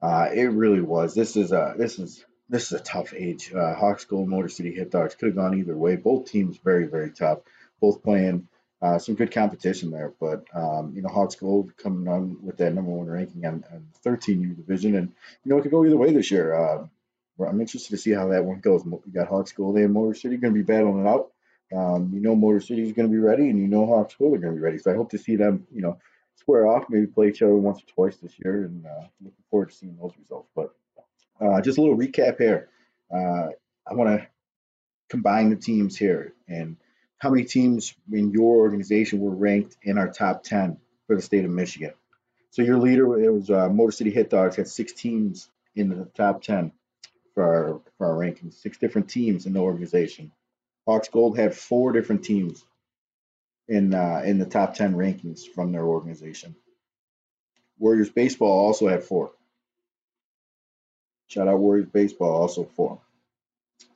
Uh, 0.02 0.30
it 0.34 0.52
really 0.52 0.82
was. 0.82 1.16
This 1.16 1.36
is 1.36 1.52
a 1.52 1.76
this 1.78 1.98
is 1.98 2.26
this 2.50 2.72
is 2.72 2.80
a 2.80 2.84
tough 2.84 3.14
age. 3.14 3.54
Uh, 3.54 3.74
Hawks 3.74 4.06
Gold, 4.06 4.28
Motor 4.28 4.50
City 4.50 4.74
Hit 4.74 4.92
Dogs 4.92 5.16
could 5.16 5.28
have 5.28 5.36
gone 5.36 5.58
either 5.58 5.78
way. 5.78 5.96
Both 5.96 6.30
teams 6.30 6.58
very 6.58 6.88
very 6.88 7.12
tough. 7.12 7.40
Both 7.80 8.04
playing 8.04 8.48
uh, 8.82 9.00
some 9.00 9.16
good 9.16 9.32
competition 9.32 9.92
there. 9.92 10.14
But 10.20 10.46
um, 10.54 10.92
you 10.94 11.02
know, 11.02 11.08
Hawks 11.08 11.36
Gold 11.36 11.76
coming 11.78 12.08
on 12.10 12.38
with 12.44 12.58
that 12.58 12.74
number 12.74 12.92
one 12.92 13.08
ranking 13.08 13.46
on, 13.46 13.64
on 13.72 13.88
13U 14.06 14.58
division, 14.58 14.96
and 14.96 15.14
you 15.44 15.50
know 15.50 15.58
it 15.58 15.62
could 15.62 15.72
go 15.72 15.86
either 15.86 15.98
way 15.98 16.12
this 16.12 16.32
year. 16.32 16.54
I'm 17.40 17.60
interested 17.60 17.90
to 17.92 17.98
see 17.98 18.12
how 18.12 18.30
that 18.30 18.46
one 18.46 18.60
goes. 18.60 18.84
We 18.86 19.12
got 19.12 19.28
Hawks 19.28 19.52
Gold 19.52 19.78
and 19.78 19.94
Motor 19.94 20.14
City 20.14 20.38
going 20.38 20.54
to 20.54 20.60
be 20.60 20.64
battling 20.64 21.06
it 21.06 21.10
out. 21.10 21.32
Um, 21.76 22.12
you 22.14 22.20
know 22.20 22.36
Motor 22.36 22.60
City 22.60 22.84
is 22.84 22.94
going 22.94 23.08
to 23.08 23.12
be 23.12 23.20
ready, 23.20 23.50
and 23.50 23.60
you 23.60 23.68
know 23.68 23.86
Hawks 23.86 24.16
are 24.16 24.30
going 24.30 24.42
to 24.42 24.52
be 24.52 24.60
ready. 24.60 24.78
So 24.78 24.92
I 24.92 24.96
hope 24.96 25.10
to 25.12 25.18
see 25.18 25.36
them, 25.36 25.66
you 25.74 25.82
know, 25.82 25.98
square 26.36 26.68
off, 26.68 26.86
maybe 26.90 27.08
play 27.08 27.30
each 27.30 27.42
other 27.42 27.56
once 27.56 27.80
or 27.80 27.86
twice 27.94 28.18
this 28.18 28.34
year, 28.44 28.66
and 28.66 28.86
uh, 28.86 29.08
looking 29.22 29.44
forward 29.50 29.70
to 29.70 29.76
seeing 29.76 29.98
those 29.98 30.14
results. 30.20 30.50
But 30.56 30.76
uh, 31.42 31.62
just 31.62 31.78
a 31.78 31.82
little 31.82 31.98
recap 31.98 32.38
here. 32.38 32.70
Uh, 33.12 33.50
I 33.88 33.94
want 33.94 34.20
to 34.20 34.28
combine 35.10 35.50
the 35.50 35.56
teams 35.56 35.98
here 35.98 36.34
and 36.48 36.78
how 37.18 37.30
many 37.30 37.44
teams 37.44 37.94
in 38.12 38.32
your 38.32 38.58
organization 38.58 39.20
were 39.20 39.36
ranked 39.36 39.78
in 39.82 39.98
our 39.98 40.10
top 40.12 40.44
10 40.44 40.78
for 41.08 41.16
the 41.16 41.22
state 41.22 41.46
of 41.46 41.52
Michigan. 41.52 41.94
So 42.52 42.62
your 42.62 42.78
leader, 42.78 43.20
it 43.20 43.34
was 43.34 43.50
uh, 43.50 43.70
Motor 43.70 43.92
City 43.92 44.12
Hit 44.12 44.30
Dogs, 44.30 44.56
had 44.56 44.68
six 44.68 44.94
teams 44.94 45.50
in 45.76 45.90
the 45.90 46.06
top 46.16 46.44
10 46.44 46.72
for 47.34 47.44
our 47.44 47.82
for 47.98 48.08
our 48.08 48.14
rankings. 48.14 48.56
Six 48.56 48.78
different 48.78 49.10
teams 49.10 49.46
in 49.46 49.54
the 49.54 49.60
organization. 49.60 50.32
Hawks 50.86 51.10
Gold 51.10 51.38
had 51.38 51.56
four 51.56 51.92
different 51.92 52.24
teams 52.24 52.64
in 53.68 53.94
uh, 53.94 54.22
in 54.26 54.38
the 54.38 54.46
top 54.46 54.76
ten 54.76 54.96
rankings 54.96 55.46
from 55.48 55.72
their 55.72 55.86
organization. 55.86 56.56
Warriors 57.80 58.10
baseball 58.10 58.66
also 58.66 58.88
had 58.88 59.04
four. 59.04 59.32
Shout 61.28 61.48
out 61.48 61.60
Warriors 61.60 61.90
baseball 61.92 62.42
also 62.42 62.64
four. 62.64 63.00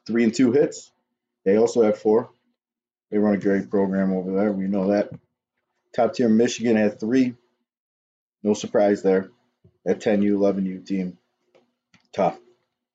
Three 0.05 0.23
and 0.23 0.33
two 0.33 0.51
hits. 0.51 0.91
They 1.45 1.57
also 1.57 1.83
have 1.83 1.99
four. 1.99 2.29
They 3.11 3.17
run 3.17 3.35
a 3.35 3.39
great 3.39 3.69
program 3.69 4.13
over 4.13 4.33
there. 4.33 4.51
We 4.51 4.67
know 4.67 4.89
that. 4.89 5.11
Top 5.95 6.13
tier 6.13 6.29
Michigan 6.29 6.75
had 6.75 6.99
three. 6.99 7.35
No 8.43 8.53
surprise 8.53 9.01
there. 9.01 9.29
That 9.85 9.99
10U, 9.99 10.37
11U 10.37 10.85
team. 10.85 11.17
Tough 12.13 12.37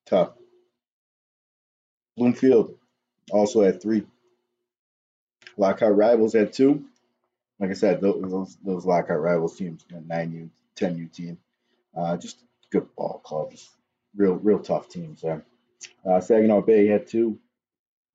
tough. 0.05 0.33
Bloomfield 2.17 2.77
also 3.31 3.61
had 3.61 3.81
three. 3.81 4.03
Lockhart 5.57 5.95
Rivals 5.95 6.33
had 6.33 6.53
two. 6.53 6.85
Like 7.59 7.71
I 7.71 7.73
said, 7.73 8.01
those 8.01 8.57
those 8.63 8.85
Lockhart 8.85 9.21
Rivals 9.21 9.55
teams, 9.55 9.85
nine 10.07 10.31
U, 10.33 10.49
ten 10.75 10.97
U 10.97 11.07
team, 11.07 11.37
uh, 11.95 12.17
just 12.17 12.43
good 12.71 12.87
ball 12.95 13.21
clubs, 13.23 13.69
real 14.15 14.33
real 14.33 14.59
tough 14.59 14.89
teams 14.89 15.21
there. 15.21 15.45
Uh, 16.05 16.19
Saginaw 16.19 16.61
Bay 16.61 16.87
had 16.87 17.07
two. 17.07 17.39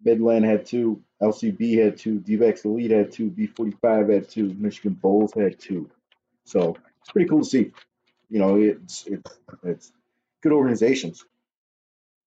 Midland 0.04 0.44
had 0.44 0.66
two. 0.66 1.02
LCB 1.20 1.82
had 1.82 1.98
two. 1.98 2.20
D-backs 2.20 2.64
Elite 2.64 2.92
had 2.92 3.10
two. 3.10 3.30
B45 3.30 4.12
had 4.12 4.28
two. 4.28 4.54
Michigan 4.56 4.92
Bulls 4.92 5.34
had 5.34 5.58
two. 5.58 5.90
So 6.44 6.76
it's 7.00 7.10
pretty 7.10 7.28
cool 7.28 7.40
to 7.40 7.44
see. 7.44 7.72
You 8.30 8.38
know, 8.38 8.56
it's 8.56 9.06
it's 9.06 9.38
it's 9.64 9.92
good 10.42 10.52
organizations 10.52 11.24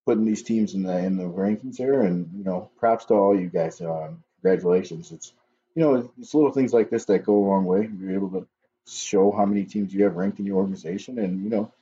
putting 0.06 0.24
these 0.24 0.42
teams 0.42 0.74
in 0.74 0.82
the 0.82 0.96
in 0.98 1.16
the 1.16 1.24
rankings 1.24 1.76
there, 1.76 2.02
and 2.02 2.30
you 2.36 2.44
know, 2.44 2.70
props 2.78 3.06
to 3.06 3.14
all 3.14 3.38
you 3.38 3.48
guys. 3.48 3.80
Um, 3.80 4.22
congratulations. 4.40 5.12
It's 5.12 5.32
you 5.74 5.82
know, 5.82 6.10
it's 6.18 6.34
little 6.34 6.52
things 6.52 6.72
like 6.72 6.90
this 6.90 7.06
that 7.06 7.24
go 7.24 7.36
a 7.36 7.48
long 7.48 7.64
way. 7.64 7.88
You're 7.98 8.14
able 8.14 8.30
to 8.30 8.46
show 8.86 9.30
how 9.30 9.46
many 9.46 9.64
teams 9.64 9.94
you 9.94 10.04
have 10.04 10.16
ranked 10.16 10.38
in 10.38 10.46
your 10.46 10.58
organization, 10.58 11.18
and 11.18 11.42
you 11.42 11.50
know, 11.50 11.72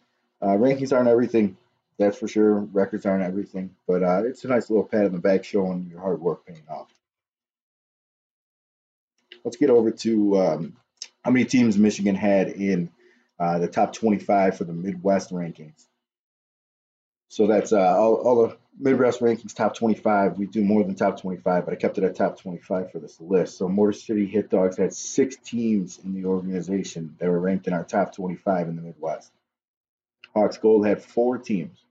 uh, 0.40 0.56
rankings 0.56 0.92
aren't 0.92 1.08
everything. 1.08 1.56
That's 1.98 2.18
for 2.18 2.28
sure. 2.28 2.60
Records 2.60 3.04
aren't 3.04 3.24
everything, 3.24 3.74
but 3.86 4.02
uh, 4.02 4.22
it's 4.24 4.44
a 4.44 4.48
nice 4.48 4.70
little 4.70 4.84
pat 4.84 5.04
on 5.04 5.12
the 5.12 5.18
back 5.18 5.44
showing 5.44 5.88
your 5.90 6.00
hard 6.00 6.20
work 6.20 6.46
paying 6.46 6.64
off. 6.68 6.88
Let's 9.44 9.56
get 9.56 9.70
over 9.70 9.90
to 9.90 10.38
um, 10.40 10.76
how 11.24 11.30
many 11.30 11.44
teams 11.44 11.76
Michigan 11.76 12.14
had 12.14 12.48
in 12.48 12.90
uh, 13.38 13.58
the 13.58 13.68
top 13.68 13.92
25 13.92 14.56
for 14.56 14.64
the 14.64 14.72
Midwest 14.72 15.30
rankings. 15.30 15.86
So 17.30 17.46
that's 17.46 17.72
uh, 17.72 17.96
all, 17.96 18.16
all 18.16 18.48
the 18.48 18.56
Midwest 18.76 19.20
rankings 19.20 19.54
top 19.54 19.76
25. 19.76 20.36
We 20.36 20.46
do 20.46 20.64
more 20.64 20.82
than 20.82 20.96
top 20.96 21.20
25, 21.20 21.64
but 21.64 21.72
I 21.72 21.76
kept 21.76 21.96
it 21.96 22.02
at 22.02 22.16
top 22.16 22.40
25 22.40 22.90
for 22.90 22.98
this 22.98 23.20
list. 23.20 23.56
So 23.56 23.68
Motor 23.68 23.92
City 23.92 24.26
Hit 24.26 24.50
Dogs 24.50 24.76
had 24.76 24.92
six 24.92 25.36
teams 25.36 26.00
in 26.02 26.12
the 26.12 26.24
organization 26.24 27.14
that 27.20 27.30
were 27.30 27.38
ranked 27.38 27.68
in 27.68 27.72
our 27.72 27.84
top 27.84 28.16
25 28.16 28.68
in 28.68 28.74
the 28.74 28.82
Midwest. 28.82 29.30
Hawks 30.34 30.58
Gold 30.58 30.84
had 30.84 31.04
four 31.04 31.38
teams. 31.38 31.84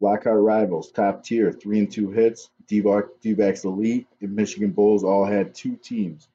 Lockhart 0.00 0.40
Rivals, 0.40 0.90
top 0.90 1.22
tier, 1.22 1.52
three 1.52 1.78
and 1.78 1.90
two 1.90 2.10
hits. 2.10 2.50
D-backs 2.66 3.64
Elite 3.64 4.08
and 4.20 4.34
Michigan 4.34 4.72
Bulls 4.72 5.04
all 5.04 5.24
had 5.24 5.54
two 5.54 5.76
teams 5.76 6.26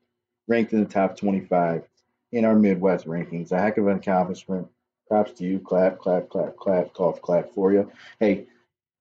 ranked 0.47 0.71
in 0.71 0.81
the 0.81 0.89
top 0.89 1.17
25 1.17 1.83
in 2.31 2.45
our 2.45 2.55
Midwest 2.55 3.05
rankings. 3.05 3.51
A 3.51 3.59
heck 3.59 3.77
of 3.77 3.87
an 3.87 3.97
accomplishment 3.97 4.69
Props 5.07 5.31
to 5.33 5.43
you. 5.43 5.59
Clap, 5.59 5.99
clap, 5.99 6.29
clap, 6.29 6.55
clap, 6.57 6.93
cough, 6.93 7.21
clap 7.21 7.53
for 7.53 7.71
you. 7.71 7.91
Hey, 8.19 8.47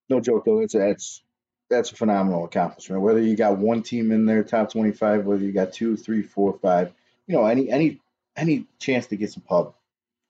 no 0.08 0.20
joke 0.20 0.44
though. 0.44 0.60
It's 0.60 0.74
that's 0.74 1.22
that's 1.70 1.90
a 1.90 1.96
phenomenal 1.96 2.44
accomplishment. 2.44 3.02
Whether 3.02 3.20
you 3.20 3.34
got 3.36 3.58
one 3.58 3.82
team 3.82 4.12
in 4.12 4.26
there 4.26 4.44
top 4.44 4.70
25, 4.70 5.24
whether 5.24 5.42
you 5.42 5.52
got 5.52 5.72
two, 5.72 5.96
three, 5.96 6.22
four, 6.22 6.58
five, 6.60 6.92
you 7.26 7.34
know, 7.34 7.46
any 7.46 7.70
any 7.70 8.00
any 8.36 8.66
chance 8.78 9.06
to 9.06 9.16
get 9.16 9.32
some 9.32 9.42
pub. 9.42 9.74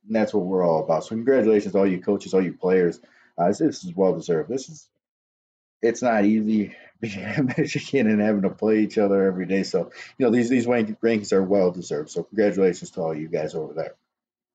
And 0.07 0.15
that's 0.17 0.35
what 0.35 0.45
we're 0.45 0.67
all 0.67 0.85
about. 0.85 1.05
So 1.05 1.11
congratulations 1.11 1.73
to 1.73 1.79
all 1.79 1.87
you 1.87 2.01
coaches, 2.01 2.35
all 2.35 2.43
you 2.43 2.53
players. 2.53 3.01
Uh, 3.39 3.49
this, 3.49 3.59
this 3.59 3.85
is 3.85 3.95
well 3.95 4.15
deserved. 4.15 4.49
This 4.49 4.69
is 4.69 4.89
it's 5.83 6.03
not 6.03 6.25
easy 6.25 6.75
being 7.01 7.19
in 7.19 7.53
Michigan 7.59 8.09
and 8.09 8.21
having 8.21 8.43
to 8.43 8.51
play 8.51 8.81
each 8.81 8.99
other 8.99 9.25
every 9.25 9.47
day. 9.47 9.65
So 9.65 9.91
you 10.19 10.27
know 10.27 10.31
these 10.31 10.49
these 10.49 10.67
rankings 10.67 11.33
are 11.33 11.43
well 11.43 11.71
deserved. 11.71 12.11
So 12.11 12.23
congratulations 12.23 12.91
to 12.93 13.01
all 13.01 13.15
you 13.15 13.29
guys 13.29 13.55
over 13.55 13.73
there. 13.75 13.95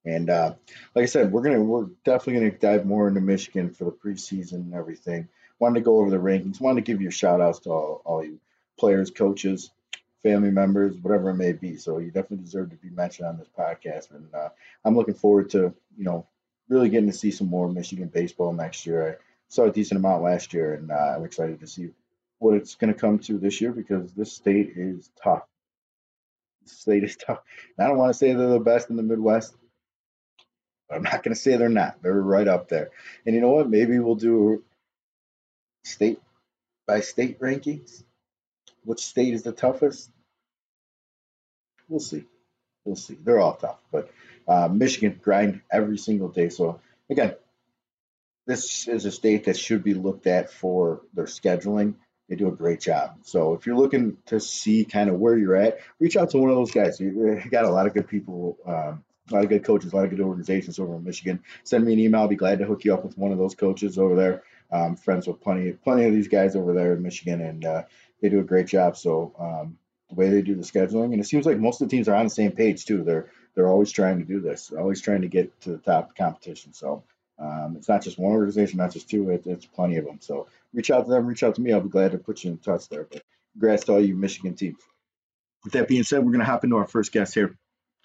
And 0.05 0.29
uh, 0.29 0.53
like 0.95 1.03
I 1.03 1.07
said, 1.07 1.31
we're 1.31 1.41
gonna 1.41 1.61
we're 1.61 1.87
definitely 2.05 2.41
gonna 2.41 2.51
dive 2.51 2.85
more 2.85 3.07
into 3.07 3.21
Michigan 3.21 3.71
for 3.71 3.85
the 3.85 3.91
preseason 3.91 4.53
and 4.53 4.73
everything. 4.73 5.27
Wanted 5.59 5.79
to 5.79 5.85
go 5.85 5.97
over 5.97 6.09
the 6.09 6.17
rankings. 6.17 6.61
Wanted 6.61 6.85
to 6.85 6.91
give 6.91 7.01
you 7.01 7.09
shout 7.09 7.41
outs 7.41 7.59
to 7.61 7.71
all, 7.71 8.01
all 8.05 8.23
you 8.23 8.39
players, 8.79 9.09
coaches, 9.09 9.71
family 10.23 10.51
members, 10.51 10.95
whatever 10.97 11.31
it 11.31 11.35
may 11.35 11.51
be. 11.51 11.77
So 11.77 11.97
you 11.97 12.11
definitely 12.11 12.45
deserve 12.45 12.69
to 12.69 12.75
be 12.77 12.89
mentioned 12.89 13.27
on 13.27 13.37
this 13.37 13.49
podcast. 13.57 14.11
And 14.11 14.33
uh, 14.33 14.49
I'm 14.85 14.95
looking 14.95 15.15
forward 15.15 15.49
to 15.51 15.73
you 15.97 16.03
know 16.03 16.25
really 16.69 16.89
getting 16.89 17.11
to 17.11 17.17
see 17.17 17.31
some 17.31 17.47
more 17.47 17.69
Michigan 17.69 18.07
baseball 18.07 18.53
next 18.53 18.85
year. 18.85 19.11
I 19.11 19.15
saw 19.49 19.65
a 19.65 19.71
decent 19.71 19.99
amount 19.99 20.23
last 20.23 20.53
year, 20.53 20.73
and 20.73 20.91
uh, 20.91 21.15
I'm 21.15 21.25
excited 21.25 21.59
to 21.59 21.67
see 21.67 21.89
what 22.39 22.55
it's 22.55 22.75
going 22.75 22.93
to 22.93 22.99
come 22.99 23.19
to 23.19 23.37
this 23.37 23.61
year 23.61 23.71
because 23.71 24.13
this 24.13 24.31
state 24.33 24.73
is 24.75 25.09
tough. 25.21 25.43
This 26.63 26.73
state 26.73 27.03
is 27.03 27.15
tough. 27.15 27.39
And 27.77 27.85
I 27.85 27.89
don't 27.89 27.97
want 27.97 28.11
to 28.11 28.17
say 28.17 28.33
they're 28.33 28.47
the 28.47 28.59
best 28.59 28.89
in 28.89 28.95
the 28.95 29.03
Midwest. 29.03 29.55
I'm 30.89 31.03
not 31.03 31.23
going 31.23 31.35
to 31.35 31.39
say 31.39 31.57
they're 31.57 31.69
not. 31.69 32.01
They're 32.01 32.13
right 32.13 32.47
up 32.47 32.69
there. 32.69 32.91
And 33.25 33.35
you 33.35 33.41
know 33.41 33.51
what? 33.51 33.69
Maybe 33.69 33.99
we'll 33.99 34.15
do 34.15 34.63
state 35.83 36.19
by 36.85 37.01
state 37.01 37.39
rankings. 37.39 38.03
Which 38.83 39.05
state 39.05 39.33
is 39.33 39.43
the 39.43 39.51
toughest? 39.51 40.09
We'll 41.89 41.99
see. 41.99 42.25
We'll 42.85 42.95
see. 42.95 43.17
They're 43.21 43.39
all 43.39 43.55
tough, 43.55 43.79
but 43.91 44.09
uh, 44.47 44.69
Michigan 44.69 45.19
grind 45.21 45.61
every 45.69 45.97
single 45.97 46.29
day. 46.29 46.49
So 46.49 46.79
again, 47.09 47.35
this 48.45 48.87
is 48.87 49.05
a 49.05 49.11
state 49.11 49.45
that 49.45 49.57
should 49.57 49.83
be 49.83 49.93
looked 49.93 50.25
at 50.25 50.49
for 50.49 51.01
their 51.13 51.25
scheduling. 51.25 51.95
They 52.29 52.35
do 52.35 52.47
a 52.47 52.55
great 52.55 52.79
job. 52.79 53.19
So 53.23 53.53
if 53.53 53.65
you're 53.65 53.75
looking 53.75 54.17
to 54.27 54.39
see 54.39 54.85
kind 54.85 55.09
of 55.09 55.19
where 55.19 55.37
you're 55.37 55.55
at, 55.55 55.79
reach 55.99 56.15
out 56.15 56.29
to 56.31 56.37
one 56.37 56.49
of 56.49 56.55
those 56.55 56.71
guys. 56.71 56.99
You 56.99 57.41
got 57.51 57.65
a 57.65 57.69
lot 57.69 57.87
of 57.87 57.93
good 57.93 58.07
people 58.07 58.57
um, 58.65 59.03
a 59.29 59.33
lot 59.33 59.43
of 59.43 59.49
good 59.49 59.63
coaches, 59.63 59.93
a 59.93 59.95
lot 59.95 60.05
of 60.05 60.11
good 60.11 60.21
organizations 60.21 60.79
over 60.79 60.95
in 60.95 61.03
Michigan. 61.03 61.43
Send 61.63 61.85
me 61.85 61.93
an 61.93 61.99
email. 61.99 62.21
I'll 62.21 62.27
be 62.27 62.35
glad 62.35 62.59
to 62.59 62.65
hook 62.65 62.85
you 62.85 62.93
up 62.93 63.03
with 63.03 63.17
one 63.17 63.31
of 63.31 63.37
those 63.37 63.55
coaches 63.55 63.97
over 63.97 64.15
there. 64.15 64.43
I'm 64.71 64.95
friends 64.95 65.27
with 65.27 65.41
plenty, 65.41 65.71
plenty 65.71 66.05
of 66.05 66.13
these 66.13 66.27
guys 66.27 66.55
over 66.55 66.73
there 66.73 66.93
in 66.93 67.01
Michigan, 67.01 67.41
and 67.41 67.65
uh, 67.65 67.83
they 68.21 68.29
do 68.29 68.39
a 68.39 68.43
great 68.43 68.67
job. 68.67 68.97
So 68.97 69.33
um, 69.39 69.77
the 70.09 70.15
way 70.15 70.29
they 70.29 70.41
do 70.41 70.55
the 70.55 70.63
scheduling, 70.63 71.13
and 71.13 71.19
it 71.19 71.25
seems 71.25 71.45
like 71.45 71.57
most 71.57 71.81
of 71.81 71.89
the 71.89 71.95
teams 71.95 72.07
are 72.09 72.15
on 72.15 72.25
the 72.25 72.29
same 72.29 72.51
page 72.51 72.85
too. 72.85 73.03
They're 73.03 73.29
they're 73.55 73.69
always 73.69 73.91
trying 73.91 74.19
to 74.19 74.25
do 74.25 74.39
this, 74.39 74.71
always 74.77 75.01
trying 75.01 75.21
to 75.21 75.27
get 75.27 75.59
to 75.61 75.71
the 75.71 75.77
top 75.77 76.09
of 76.09 76.15
competition. 76.15 76.73
So 76.73 77.03
um, 77.39 77.75
it's 77.77 77.89
not 77.89 78.03
just 78.03 78.19
one 78.19 78.33
organization, 78.33 78.77
not 78.77 78.93
just 78.93 79.09
two. 79.09 79.29
It, 79.29 79.47
it's 79.47 79.65
plenty 79.65 79.97
of 79.97 80.05
them. 80.05 80.19
So 80.21 80.47
reach 80.73 80.91
out 80.91 81.05
to 81.05 81.11
them, 81.11 81.25
reach 81.25 81.43
out 81.43 81.55
to 81.55 81.61
me. 81.61 81.73
I'll 81.73 81.81
be 81.81 81.89
glad 81.89 82.11
to 82.11 82.17
put 82.17 82.43
you 82.43 82.51
in 82.51 82.57
touch 82.57 82.87
there. 82.89 83.07
But 83.09 83.23
congrats 83.53 83.85
to 83.85 83.93
all 83.93 83.99
you 83.99 84.15
Michigan 84.15 84.55
teams. 84.55 84.79
With 85.63 85.73
that 85.73 85.87
being 85.87 86.03
said, 86.03 86.19
we're 86.19 86.31
going 86.31 86.39
to 86.39 86.45
hop 86.45 86.63
into 86.63 86.77
our 86.77 86.87
first 86.87 87.11
guest 87.11 87.33
here 87.33 87.57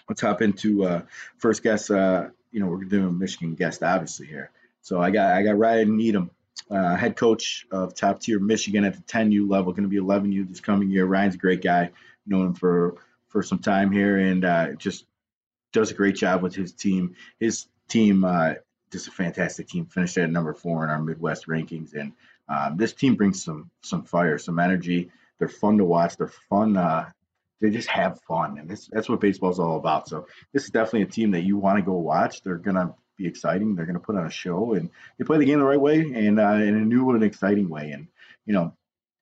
let's 0.08 0.20
hop 0.20 0.42
into 0.42 0.84
uh, 0.84 1.02
first 1.38 1.62
guest. 1.62 1.90
Uh, 1.90 2.28
you 2.50 2.60
know, 2.60 2.66
we're 2.66 2.84
doing 2.84 3.18
Michigan 3.18 3.54
guest 3.54 3.82
obviously 3.82 4.26
here. 4.26 4.50
So 4.82 5.00
I 5.00 5.10
got 5.10 5.34
I 5.34 5.42
got 5.42 5.58
Ryan 5.58 5.96
Needham, 5.96 6.30
uh, 6.70 6.96
head 6.96 7.16
coach 7.16 7.66
of 7.70 7.94
top 7.94 8.20
tier 8.20 8.38
Michigan 8.38 8.84
at 8.84 8.94
the 8.94 9.02
10U 9.02 9.48
level, 9.48 9.72
going 9.72 9.84
to 9.84 9.88
be 9.88 9.96
11U 9.96 10.48
this 10.48 10.60
coming 10.60 10.90
year. 10.90 11.06
Ryan's 11.06 11.36
a 11.36 11.38
great 11.38 11.62
guy, 11.62 11.90
known 12.26 12.48
him 12.48 12.54
for 12.54 12.96
for 13.28 13.42
some 13.42 13.58
time 13.58 13.90
here, 13.90 14.18
and 14.18 14.44
uh, 14.44 14.72
just 14.72 15.06
does 15.72 15.90
a 15.90 15.94
great 15.94 16.16
job 16.16 16.42
with 16.42 16.54
his 16.54 16.72
team. 16.72 17.16
His 17.40 17.66
team, 17.88 18.24
uh, 18.24 18.54
just 18.90 19.08
a 19.08 19.10
fantastic 19.10 19.68
team. 19.68 19.86
Finished 19.86 20.18
at 20.18 20.30
number 20.30 20.52
four 20.52 20.84
in 20.84 20.90
our 20.90 21.00
Midwest 21.00 21.46
rankings, 21.46 21.94
and 21.94 22.12
um, 22.48 22.76
this 22.76 22.92
team 22.92 23.14
brings 23.14 23.42
some 23.42 23.70
some 23.82 24.04
fire, 24.04 24.38
some 24.38 24.58
energy. 24.58 25.10
They're 25.38 25.48
fun 25.48 25.78
to 25.78 25.84
watch. 25.84 26.16
They're 26.16 26.32
fun 26.48 26.76
uh, 26.76 27.10
they 27.62 27.70
just 27.70 27.88
have 27.88 28.20
fun, 28.22 28.58
and 28.58 28.68
this, 28.68 28.88
that's 28.92 29.08
what 29.08 29.20
baseball's 29.20 29.60
all 29.60 29.76
about. 29.76 30.08
So 30.08 30.26
this 30.52 30.64
is 30.64 30.70
definitely 30.70 31.02
a 31.02 31.06
team 31.06 31.30
that 31.30 31.44
you 31.44 31.56
want 31.56 31.78
to 31.78 31.82
go 31.82 31.92
watch. 31.92 32.42
They're 32.42 32.56
gonna 32.56 32.92
be 33.16 33.28
exciting. 33.28 33.76
They're 33.76 33.86
gonna 33.86 34.00
put 34.00 34.16
on 34.16 34.26
a 34.26 34.30
show, 34.30 34.72
and 34.72 34.90
they 35.16 35.24
play 35.24 35.38
the 35.38 35.44
game 35.44 35.60
the 35.60 35.64
right 35.64 35.80
way 35.80 36.00
and 36.00 36.40
uh, 36.40 36.54
in 36.54 36.74
a 36.74 36.84
new 36.84 37.08
and 37.10 37.22
exciting 37.22 37.68
way. 37.68 37.92
And 37.92 38.08
you 38.46 38.52
know, 38.52 38.74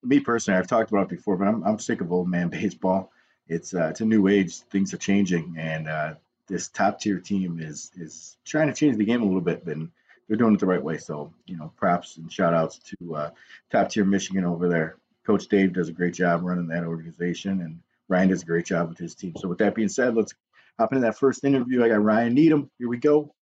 me 0.03 0.21
personally, 0.21 0.59
I've 0.59 0.67
talked 0.67 0.91
about 0.91 1.13
it 1.13 1.17
before, 1.17 1.37
but 1.37 1.49
I'm 1.49 1.63
I'm 1.63 1.79
sick 1.79 2.01
of 2.01 2.13
old 2.13 2.29
man 2.29 2.49
baseball. 2.61 3.13
It's 3.47 3.75
uh, 3.75 3.89
it's 3.89 4.01
a 4.01 4.07
new 4.07 4.27
age. 4.27 4.57
Things 4.57 4.95
are 4.95 4.99
changing, 4.99 5.57
and 5.59 5.87
uh, 5.87 6.15
this 6.49 6.69
top 6.69 6.99
tier 6.99 7.19
team 7.19 7.61
is 7.61 7.91
is 7.95 8.39
trying 8.47 8.69
to 8.69 8.75
change 8.75 8.97
the 8.97 9.05
game 9.05 9.21
a 9.21 9.27
little 9.27 9.43
bit, 9.43 9.67
and 9.67 9.91
they're 10.29 10.39
doing 10.39 10.55
it 10.55 10.61
the 10.61 10.67
right 10.67 10.83
way. 10.83 10.97
So 10.97 11.35
you 11.45 11.59
know, 11.59 11.73
props 11.77 12.17
and 12.17 12.33
shout 12.33 12.55
outs 12.55 12.79
to 12.79 13.17
uh, 13.17 13.31
top 13.71 13.91
tier 13.91 14.07
Michigan 14.07 14.47
over 14.47 14.67
there. 14.67 14.97
Coach 15.27 15.49
Dave 15.49 15.75
does 15.75 15.91
a 15.91 15.93
great 15.93 16.15
job 16.15 16.43
running 16.43 16.69
that 16.69 16.85
organization, 16.85 17.61
and 17.61 17.81
Ryan 18.11 18.29
does 18.29 18.43
a 18.43 18.47
great 18.47 18.67
job 18.67 18.89
with 18.89 18.99
his 18.99 19.15
team. 19.15 19.35
So 19.39 19.47
with 19.47 19.59
that 19.59 19.77
being 19.77 19.89
said, 19.89 20.17
let's 20.17 20.35
hop 20.81 20.93
into 20.93 21.03
that 21.03 21.17
first 21.17 21.45
interview. 21.45 21.85
I 21.85 21.89
got 21.89 22.03
Ryan 22.03 22.35
Needham. 22.35 22.69
Here 22.77 22.89
we 22.89 22.99
go. 22.99 23.33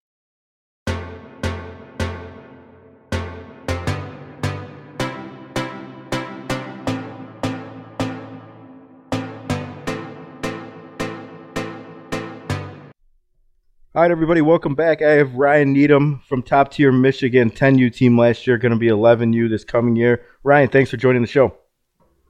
All 13.94 14.02
right, 14.02 14.10
everybody, 14.10 14.42
welcome 14.42 14.74
back. 14.74 15.00
I 15.00 15.12
have 15.12 15.34
Ryan 15.34 15.72
Needham 15.72 16.20
from 16.28 16.42
top 16.42 16.72
tier 16.72 16.92
Michigan, 16.92 17.50
10U 17.50 17.92
team 17.92 18.18
last 18.18 18.46
year, 18.46 18.58
going 18.58 18.72
to 18.72 18.78
be 18.78 18.88
11U 18.88 19.48
this 19.48 19.64
coming 19.64 19.96
year. 19.96 20.26
Ryan, 20.44 20.68
thanks 20.68 20.90
for 20.90 20.98
joining 20.98 21.22
the 21.22 21.26
show. 21.26 21.56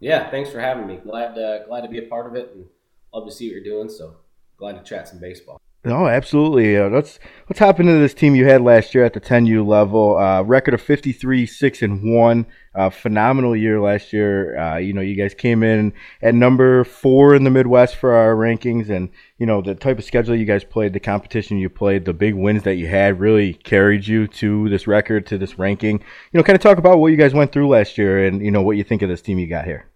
Yeah, 0.01 0.31
thanks 0.31 0.51
for 0.51 0.61
having 0.61 0.87
me. 0.87 0.97
Glad 0.97 1.39
uh, 1.39 1.65
glad 1.67 1.83
to 1.83 1.89
be 1.89 1.99
a 1.99 2.03
part 2.03 2.27
of 2.27 2.35
it 2.37 2.53
and 2.55 2.67
love 3.13 3.27
to 3.27 3.33
see 3.33 3.49
what 3.49 3.55
you're 3.55 3.65
doing. 3.65 3.89
So 3.89 4.17
glad 4.57 4.73
to 4.73 4.83
chat 4.83 5.09
some 5.09 5.19
baseball. 5.19 5.61
No, 5.85 6.09
absolutely. 6.09 6.77
Uh, 6.77 6.89
let's 6.89 7.21
let's 7.49 7.61
hop 7.61 7.79
into 7.79 7.93
this 7.93 8.13
team 8.13 8.35
you 8.35 8.45
had 8.47 8.63
last 8.63 8.97
year 8.97 9.05
at 9.05 9.13
the 9.13 9.21
10U 9.21 9.65
level. 9.65 10.19
Uh, 10.19 10.43
record 10.43 10.75
of 10.75 10.83
53, 10.83 11.47
six 11.47 11.83
and 11.83 12.13
one. 12.13 12.47
Uh, 12.75 12.91
phenomenal 12.91 13.55
year 13.55 13.81
last 13.81 14.13
year. 14.13 14.59
Uh, 14.59 14.77
you 14.77 14.93
know, 14.93 15.01
you 15.01 15.15
guys 15.15 15.35
came 15.35 15.63
in 15.63 15.93
at 16.21 16.35
number 16.35 16.83
four 16.83 17.33
in 17.33 17.45
the 17.45 17.51
Midwest 17.51 17.95
for 17.95 18.13
our 18.13 18.35
rankings, 18.35 18.91
and 18.91 19.09
you 19.39 19.47
know 19.47 19.63
the 19.63 19.77
type 19.77 19.99
of 19.99 20.05
schedule 20.05 20.35
you 20.35 20.45
guys 20.45 20.65
played, 20.65 20.93
the 20.95 21.01
competition 21.01 21.59
you 21.59 21.71
played, 21.71 22.05
the 22.05 22.13
big 22.13 22.35
wins 22.35 22.65
that 22.65 22.75
you 22.75 22.89
had, 22.89 23.21
really 23.21 23.55
carried 23.55 24.05
you 24.05 24.27
to 24.27 24.69
this 24.69 24.89
record, 24.89 25.27
to 25.27 25.39
this 25.39 25.61
ranking. 25.61 26.01
You 26.33 26.39
know, 26.39 26.43
kind 26.43 26.57
of 26.57 26.63
talk 26.63 26.79
about 26.79 26.99
what 26.99 27.13
you 27.13 27.17
guys 27.17 27.35
went 27.35 27.53
through 27.53 27.69
last 27.69 27.97
year, 27.97 28.27
and 28.27 28.45
you 28.45 28.51
know 28.51 28.63
what 28.63 28.77
you 28.77 28.83
think 28.83 29.03
of 29.03 29.09
this 29.09 29.23
team 29.23 29.39
you 29.39 29.47
got 29.47 29.65
here. 29.65 29.89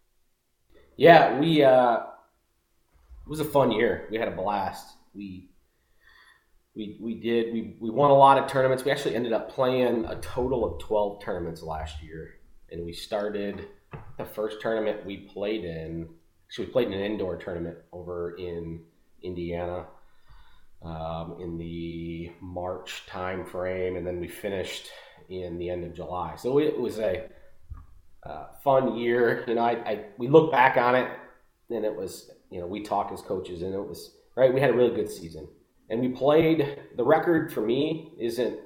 Yeah, 0.97 1.41
we. 1.41 1.65
Uh, 1.65 1.97
it 1.97 3.29
was 3.29 3.41
a 3.41 3.45
fun 3.45 3.73
year. 3.73 4.07
We 4.11 4.17
had 4.17 4.29
a 4.29 4.33
blast. 4.33 4.87
We 5.15 5.52
we 6.75 6.97
we 7.01 7.15
did 7.15 7.53
we 7.53 7.77
we 7.81 7.91
won 7.91 8.11
a 8.11 8.15
lot 8.15 8.39
of 8.39 8.51
tournaments. 8.51 8.85
We 8.85 8.91
actually 8.91 9.15
ended 9.15 9.33
up 9.33 9.51
playing 9.51 10.07
a 10.07 10.17
total 10.17 10.65
of 10.65 10.81
twelve 10.81 11.23
tournaments 11.23 11.63
last 11.63 12.03
year, 12.03 12.37
and 12.71 12.85
we 12.85 12.93
started 12.93 13.69
the 14.17 14.25
first 14.25 14.61
tournament 14.61 15.05
we 15.05 15.19
played 15.19 15.65
in. 15.65 16.09
So 16.49 16.63
we 16.63 16.69
played 16.69 16.89
in 16.89 16.95
an 16.95 17.01
indoor 17.01 17.37
tournament 17.37 17.79
over 17.93 18.37
in 18.37 18.83
Indiana 19.23 19.87
um, 20.83 21.37
in 21.41 21.59
the 21.59 22.33
March 22.41 23.05
time 23.07 23.45
frame, 23.45 23.97
and 23.97 24.07
then 24.07 24.21
we 24.21 24.29
finished 24.29 24.89
in 25.29 25.59
the 25.59 25.69
end 25.69 25.85
of 25.85 25.95
July. 25.95 26.37
So 26.37 26.59
it 26.59 26.79
was 26.79 26.99
a 26.99 27.29
uh, 28.25 28.47
fun 28.65 28.97
year. 28.97 29.45
You 29.47 29.57
know, 29.57 29.63
I, 29.63 29.73
I 29.73 30.05
we 30.17 30.29
look 30.29 30.51
back 30.51 30.79
on 30.79 30.95
it, 30.95 31.11
and 31.69 31.85
it 31.85 31.95
was 31.95 32.31
you 32.51 32.61
know 32.61 32.67
we 32.67 32.83
talk 32.83 33.13
as 33.13 33.21
coaches, 33.21 33.61
and 33.61 33.75
it 33.75 33.87
was 33.87 34.17
right. 34.37 34.53
We 34.53 34.61
had 34.61 34.71
a 34.71 34.75
really 34.75 34.95
good 34.95 35.11
season 35.11 35.49
and 35.93 36.01
we 36.01 36.09
played. 36.09 36.79
The 36.97 37.05
record 37.05 37.53
for 37.53 37.61
me 37.61 38.13
isn't. 38.19 38.59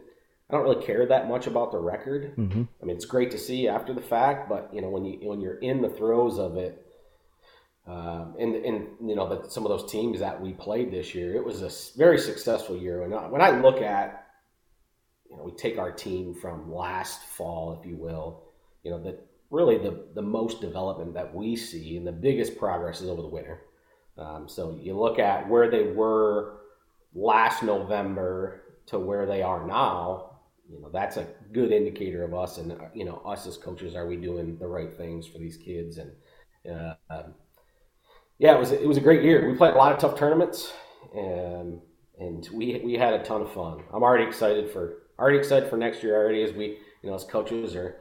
I 0.48 0.54
don't 0.54 0.62
really 0.62 0.86
care 0.86 1.04
that 1.06 1.28
much 1.28 1.48
about 1.48 1.72
the 1.72 1.78
record. 1.78 2.36
Mm-hmm. 2.36 2.62
I 2.80 2.84
mean, 2.84 2.94
it's 2.94 3.04
great 3.04 3.32
to 3.32 3.38
see 3.38 3.66
after 3.66 3.92
the 3.92 4.00
fact, 4.00 4.48
but 4.48 4.70
you 4.72 4.80
know, 4.80 4.88
when 4.88 5.04
you 5.04 5.18
when 5.28 5.40
you're 5.40 5.58
in 5.58 5.82
the 5.82 5.90
throes 5.90 6.38
of 6.38 6.56
it, 6.56 6.86
um, 7.86 8.36
and 8.38 8.54
and 8.54 8.86
you 9.04 9.16
know 9.16 9.28
that 9.28 9.50
some 9.50 9.66
of 9.66 9.70
those 9.70 9.90
teams 9.90 10.20
that 10.20 10.40
we 10.40 10.52
played 10.52 10.92
this 10.92 11.16
year, 11.16 11.34
it 11.34 11.44
was 11.44 11.62
a 11.62 11.98
very 11.98 12.16
successful 12.16 12.76
year. 12.76 13.02
And 13.02 13.12
when 13.32 13.42
I 13.42 13.50
look 13.60 13.82
at, 13.82 14.28
you 15.28 15.36
know, 15.36 15.42
we 15.42 15.52
take 15.52 15.78
our 15.78 15.90
team 15.90 16.32
from 16.32 16.72
last 16.72 17.24
fall, 17.24 17.76
if 17.80 17.84
you 17.84 17.96
will, 17.96 18.44
you 18.84 18.92
know, 18.92 19.02
that 19.02 19.26
really 19.50 19.78
the 19.78 20.06
the 20.14 20.22
most 20.22 20.60
development 20.60 21.14
that 21.14 21.34
we 21.34 21.56
see 21.56 21.96
and 21.96 22.06
the 22.06 22.12
biggest 22.12 22.56
progress 22.56 23.00
is 23.00 23.08
over 23.08 23.22
the 23.22 23.28
winter. 23.28 23.62
Um, 24.16 24.48
so 24.48 24.78
you 24.80 24.96
look 24.96 25.18
at 25.18 25.48
where 25.48 25.68
they 25.68 25.82
were 25.82 26.55
last 27.16 27.62
November 27.62 28.62
to 28.86 28.98
where 28.98 29.26
they 29.26 29.42
are 29.42 29.66
now, 29.66 30.38
you 30.70 30.80
know, 30.80 30.90
that's 30.92 31.16
a 31.16 31.26
good 31.52 31.72
indicator 31.72 32.22
of 32.24 32.34
us 32.34 32.58
and, 32.58 32.76
you 32.94 33.04
know, 33.04 33.22
us 33.24 33.46
as 33.46 33.56
coaches, 33.56 33.94
are 33.94 34.06
we 34.06 34.16
doing 34.16 34.58
the 34.58 34.66
right 34.66 34.96
things 34.96 35.26
for 35.26 35.38
these 35.38 35.56
kids? 35.56 35.98
And, 35.98 36.12
uh, 36.70 36.94
um, 37.10 37.34
yeah, 38.38 38.54
it 38.54 38.60
was, 38.60 38.72
it 38.72 38.86
was 38.86 38.96
a 38.96 39.00
great 39.00 39.22
year. 39.22 39.48
We 39.48 39.56
played 39.56 39.74
a 39.74 39.78
lot 39.78 39.92
of 39.92 39.98
tough 39.98 40.18
tournaments 40.18 40.72
and 41.14 41.80
and 42.18 42.48
we 42.52 42.80
we 42.84 42.94
had 42.94 43.14
a 43.14 43.22
ton 43.22 43.42
of 43.42 43.52
fun. 43.52 43.82
I'm 43.92 44.02
already 44.02 44.24
excited 44.24 44.70
for 44.70 45.02
already 45.18 45.38
excited 45.38 45.68
for 45.68 45.76
next 45.76 46.02
year 46.02 46.16
already 46.16 46.42
as 46.42 46.52
we 46.52 46.78
you 47.02 47.10
know 47.10 47.14
as 47.14 47.24
coaches 47.24 47.74
are 47.74 48.00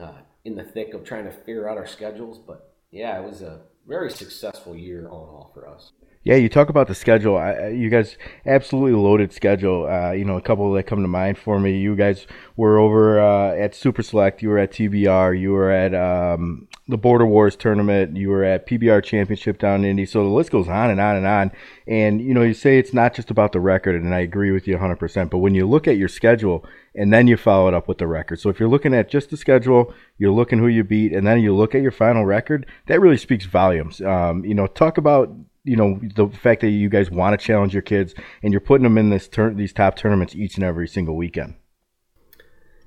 uh, 0.00 0.18
in 0.44 0.56
the 0.56 0.64
thick 0.64 0.94
of 0.94 1.04
trying 1.04 1.24
to 1.24 1.32
figure 1.32 1.68
out 1.68 1.78
our 1.78 1.86
schedules. 1.86 2.38
But 2.38 2.74
yeah, 2.90 3.20
it 3.20 3.26
was 3.28 3.42
a 3.42 3.62
very 3.86 4.10
successful 4.10 4.76
year 4.76 5.08
all 5.08 5.24
in 5.24 5.30
all 5.30 5.50
for 5.54 5.68
us. 5.68 5.92
Yeah, 6.26 6.34
you 6.34 6.48
talk 6.48 6.70
about 6.70 6.88
the 6.88 6.94
schedule. 6.96 7.36
I, 7.36 7.68
you 7.68 7.88
guys 7.88 8.18
absolutely 8.46 9.00
loaded 9.00 9.32
schedule. 9.32 9.86
Uh, 9.86 10.10
you 10.10 10.24
know, 10.24 10.36
a 10.36 10.40
couple 10.42 10.72
that 10.72 10.82
come 10.82 11.02
to 11.02 11.06
mind 11.06 11.38
for 11.38 11.60
me. 11.60 11.78
You 11.78 11.94
guys 11.94 12.26
were 12.56 12.80
over 12.80 13.20
uh, 13.20 13.54
at 13.54 13.76
Super 13.76 14.02
Select. 14.02 14.42
You 14.42 14.48
were 14.48 14.58
at 14.58 14.72
TBR. 14.72 15.38
You 15.38 15.52
were 15.52 15.70
at 15.70 15.94
um, 15.94 16.66
the 16.88 16.98
Border 16.98 17.26
Wars 17.26 17.54
tournament. 17.54 18.16
You 18.16 18.30
were 18.30 18.42
at 18.42 18.66
PBR 18.66 19.04
Championship 19.04 19.58
down 19.58 19.84
in 19.84 19.90
Indy. 19.90 20.04
So 20.04 20.24
the 20.24 20.34
list 20.34 20.50
goes 20.50 20.66
on 20.66 20.90
and 20.90 21.00
on 21.00 21.14
and 21.14 21.28
on. 21.28 21.52
And 21.86 22.20
you 22.20 22.34
know, 22.34 22.42
you 22.42 22.54
say 22.54 22.76
it's 22.76 22.92
not 22.92 23.14
just 23.14 23.30
about 23.30 23.52
the 23.52 23.60
record, 23.60 23.94
and 23.94 24.12
I 24.12 24.18
agree 24.18 24.50
with 24.50 24.66
you 24.66 24.76
100%. 24.76 25.30
But 25.30 25.38
when 25.38 25.54
you 25.54 25.64
look 25.64 25.86
at 25.86 25.96
your 25.96 26.08
schedule 26.08 26.66
and 26.96 27.12
then 27.12 27.28
you 27.28 27.36
follow 27.36 27.68
it 27.68 27.74
up 27.74 27.86
with 27.86 27.98
the 27.98 28.08
record. 28.08 28.40
So 28.40 28.50
if 28.50 28.58
you're 28.58 28.68
looking 28.68 28.94
at 28.94 29.08
just 29.08 29.30
the 29.30 29.36
schedule, 29.36 29.94
you're 30.18 30.32
looking 30.32 30.58
who 30.58 30.66
you 30.66 30.82
beat, 30.82 31.12
and 31.12 31.24
then 31.24 31.38
you 31.40 31.54
look 31.54 31.76
at 31.76 31.82
your 31.82 31.92
final 31.92 32.26
record, 32.26 32.66
that 32.88 33.00
really 33.00 33.16
speaks 33.16 33.44
volumes. 33.44 34.00
Um, 34.00 34.44
you 34.44 34.54
know, 34.54 34.66
talk 34.66 34.98
about 34.98 35.32
you 35.66 35.76
know 35.76 36.00
the 36.14 36.28
fact 36.28 36.60
that 36.60 36.70
you 36.70 36.88
guys 36.88 37.10
want 37.10 37.38
to 37.38 37.44
challenge 37.44 37.74
your 37.74 37.82
kids 37.82 38.14
and 38.42 38.52
you're 38.52 38.60
putting 38.60 38.84
them 38.84 38.96
in 38.96 39.10
this 39.10 39.28
turn 39.28 39.56
these 39.56 39.72
top 39.72 39.96
tournaments 39.96 40.34
each 40.34 40.54
and 40.54 40.64
every 40.64 40.88
single 40.88 41.16
weekend. 41.16 41.54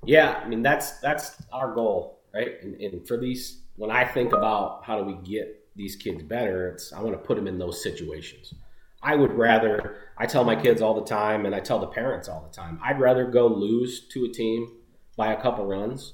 Yeah, 0.05 0.41
I 0.43 0.47
mean 0.47 0.61
that's 0.61 0.99
that's 0.99 1.41
our 1.51 1.73
goal, 1.73 2.21
right? 2.33 2.55
And, 2.63 2.75
and 2.75 3.07
for 3.07 3.17
these, 3.17 3.63
when 3.75 3.91
I 3.91 4.05
think 4.05 4.33
about 4.33 4.85
how 4.85 4.97
do 4.97 5.03
we 5.03 5.15
get 5.29 5.67
these 5.75 5.95
kids 5.97 6.23
better, 6.23 6.69
it's 6.69 6.93
I 6.93 7.01
want 7.01 7.13
to 7.13 7.27
put 7.27 7.35
them 7.35 7.47
in 7.47 7.59
those 7.59 7.83
situations. 7.83 8.53
I 9.03 9.15
would 9.15 9.33
rather 9.33 9.97
I 10.17 10.25
tell 10.25 10.43
my 10.43 10.55
kids 10.55 10.81
all 10.81 10.93
the 10.93 11.05
time, 11.05 11.45
and 11.45 11.53
I 11.53 11.59
tell 11.59 11.79
the 11.79 11.87
parents 11.87 12.29
all 12.29 12.41
the 12.49 12.55
time, 12.55 12.79
I'd 12.81 12.99
rather 12.99 13.29
go 13.29 13.47
lose 13.47 14.07
to 14.09 14.25
a 14.25 14.29
team 14.29 14.77
by 15.17 15.33
a 15.33 15.41
couple 15.41 15.65
runs 15.65 16.13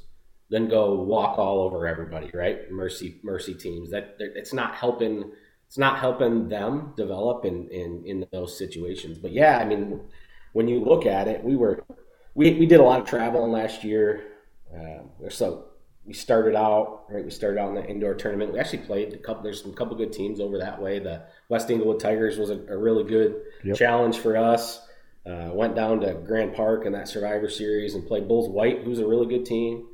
than 0.49 0.67
go 0.67 0.95
walk 0.95 1.37
all 1.37 1.59
over 1.59 1.87
everybody, 1.87 2.31
right? 2.33 2.71
Mercy 2.71 3.19
mercy 3.23 3.53
teams 3.53 3.91
that 3.91 4.15
it's 4.19 4.53
not 4.53 4.75
helping 4.75 5.31
it's 5.75 5.79
not 5.81 5.99
helping 5.99 6.47
them 6.47 6.93
develop 6.95 7.43
in, 7.43 7.67
in, 7.67 8.01
in 8.05 8.25
those 8.31 8.57
situations. 8.57 9.17
But 9.17 9.33
yeah, 9.33 9.57
I 9.57 9.65
mean, 9.65 9.99
when 10.53 10.69
you 10.69 10.79
look 10.79 11.05
at 11.05 11.27
it, 11.27 11.43
we 11.43 11.57
were 11.57 11.83
we, 12.33 12.53
we 12.53 12.65
did 12.65 12.79
a 12.79 12.83
lot 12.83 13.01
of 13.01 13.05
traveling 13.05 13.51
last 13.51 13.83
year. 13.83 14.23
Uh, 14.73 15.29
so 15.29 15.65
we 16.05 16.13
started 16.13 16.55
out 16.55 17.03
right. 17.09 17.25
We 17.25 17.29
started 17.29 17.59
out 17.59 17.67
in 17.67 17.75
the 17.75 17.85
indoor 17.85 18.13
tournament. 18.13 18.53
We 18.53 18.59
actually 18.59 18.85
played 18.85 19.11
a 19.15 19.17
couple. 19.17 19.43
There's 19.43 19.63
some 19.63 19.73
couple 19.73 19.97
good 19.97 20.13
teams 20.13 20.39
over 20.39 20.57
that 20.59 20.81
way. 20.81 20.99
The 20.99 21.23
West 21.49 21.69
Englewood 21.69 21.99
Tigers 21.99 22.37
was 22.37 22.51
a, 22.51 22.59
a 22.69 22.77
really 22.77 23.03
good 23.03 23.41
yep. 23.61 23.75
challenge 23.75 24.19
for 24.19 24.37
us. 24.37 24.79
Uh, 25.25 25.49
went 25.51 25.75
down 25.75 25.99
to 25.99 26.13
Grand 26.13 26.55
Park 26.55 26.85
in 26.85 26.93
that 26.93 27.09
Survivor 27.09 27.49
Series 27.49 27.95
and 27.95 28.07
played 28.07 28.29
Bulls 28.29 28.47
White, 28.47 28.83
who's 28.85 28.99
a 28.99 29.05
really 29.05 29.27
good 29.27 29.45
team. 29.45 29.87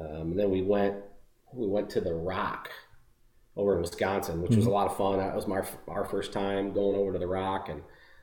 Um, 0.00 0.30
and 0.30 0.38
then 0.38 0.50
we 0.50 0.62
went 0.62 0.96
we 1.52 1.66
went 1.66 1.90
to 1.90 2.00
the 2.00 2.14
Rock 2.14 2.70
over 3.58 3.74
in 3.74 3.82
Wisconsin, 3.82 4.40
which 4.40 4.52
mm-hmm. 4.52 4.60
was 4.60 4.66
a 4.66 4.70
lot 4.70 4.86
of 4.86 4.96
fun. 4.96 5.18
That 5.18 5.34
was 5.34 5.46
my 5.46 5.62
our 5.88 6.04
first 6.04 6.32
time 6.32 6.72
going 6.72 6.96
over 6.96 7.12
to 7.12 7.18
the 7.18 7.26
Rock, 7.26 7.68
and 7.68 7.82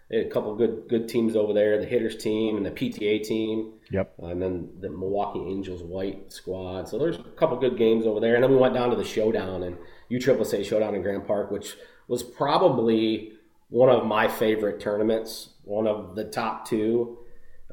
they 0.09 0.17
had 0.17 0.27
a 0.27 0.29
couple 0.29 0.55
good 0.55 0.85
good 0.87 1.07
teams 1.07 1.35
over 1.35 1.53
there. 1.53 1.77
The 1.77 1.85
hitters 1.85 2.15
team 2.15 2.57
and 2.57 2.65
the 2.65 2.71
PTA 2.71 3.21
team. 3.23 3.73
Yep. 3.91 4.13
Uh, 4.21 4.27
and 4.27 4.41
then 4.41 4.69
the 4.79 4.89
Milwaukee 4.89 5.39
Angels 5.39 5.83
white 5.83 6.31
squad. 6.31 6.87
So 6.87 6.97
there's 6.97 7.17
a 7.17 7.23
couple 7.23 7.57
good 7.57 7.77
games 7.77 8.07
over 8.07 8.19
there. 8.19 8.35
And 8.35 8.43
then 8.43 8.51
we 8.51 8.57
went 8.57 8.73
down 8.73 8.89
to 8.89 8.95
the 8.95 9.03
showdown 9.03 9.63
and 9.63 9.77
USSSA 10.09 10.65
showdown 10.65 10.95
in 10.95 11.01
Grand 11.01 11.27
Park, 11.27 11.51
which 11.51 11.75
was 12.07 12.23
probably 12.23 13.33
one 13.69 13.89
of 13.89 14.05
my 14.05 14.27
favorite 14.27 14.79
tournaments, 14.79 15.49
one 15.63 15.87
of 15.87 16.15
the 16.15 16.23
top 16.23 16.67
two. 16.67 17.17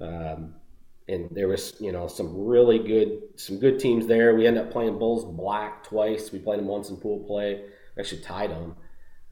Um, 0.01 0.55
and 1.09 1.29
there 1.31 1.49
was 1.49 1.75
you 1.81 1.93
know 1.93 2.07
some 2.07 2.47
really 2.47 2.79
good 2.79 3.23
some 3.37 3.59
good 3.59 3.79
teams 3.79 4.07
there. 4.07 4.35
We 4.35 4.47
ended 4.47 4.67
up 4.67 4.73
playing 4.73 4.99
Bulls 4.99 5.25
Black 5.25 5.85
twice. 5.85 6.33
We 6.33 6.39
played 6.39 6.59
them 6.59 6.67
once 6.67 6.91
in 6.91 6.97
pool 6.97 7.25
play. 7.27 7.63
We 7.97 8.01
actually 8.01 8.23
tied 8.23 8.51
them, 8.51 8.77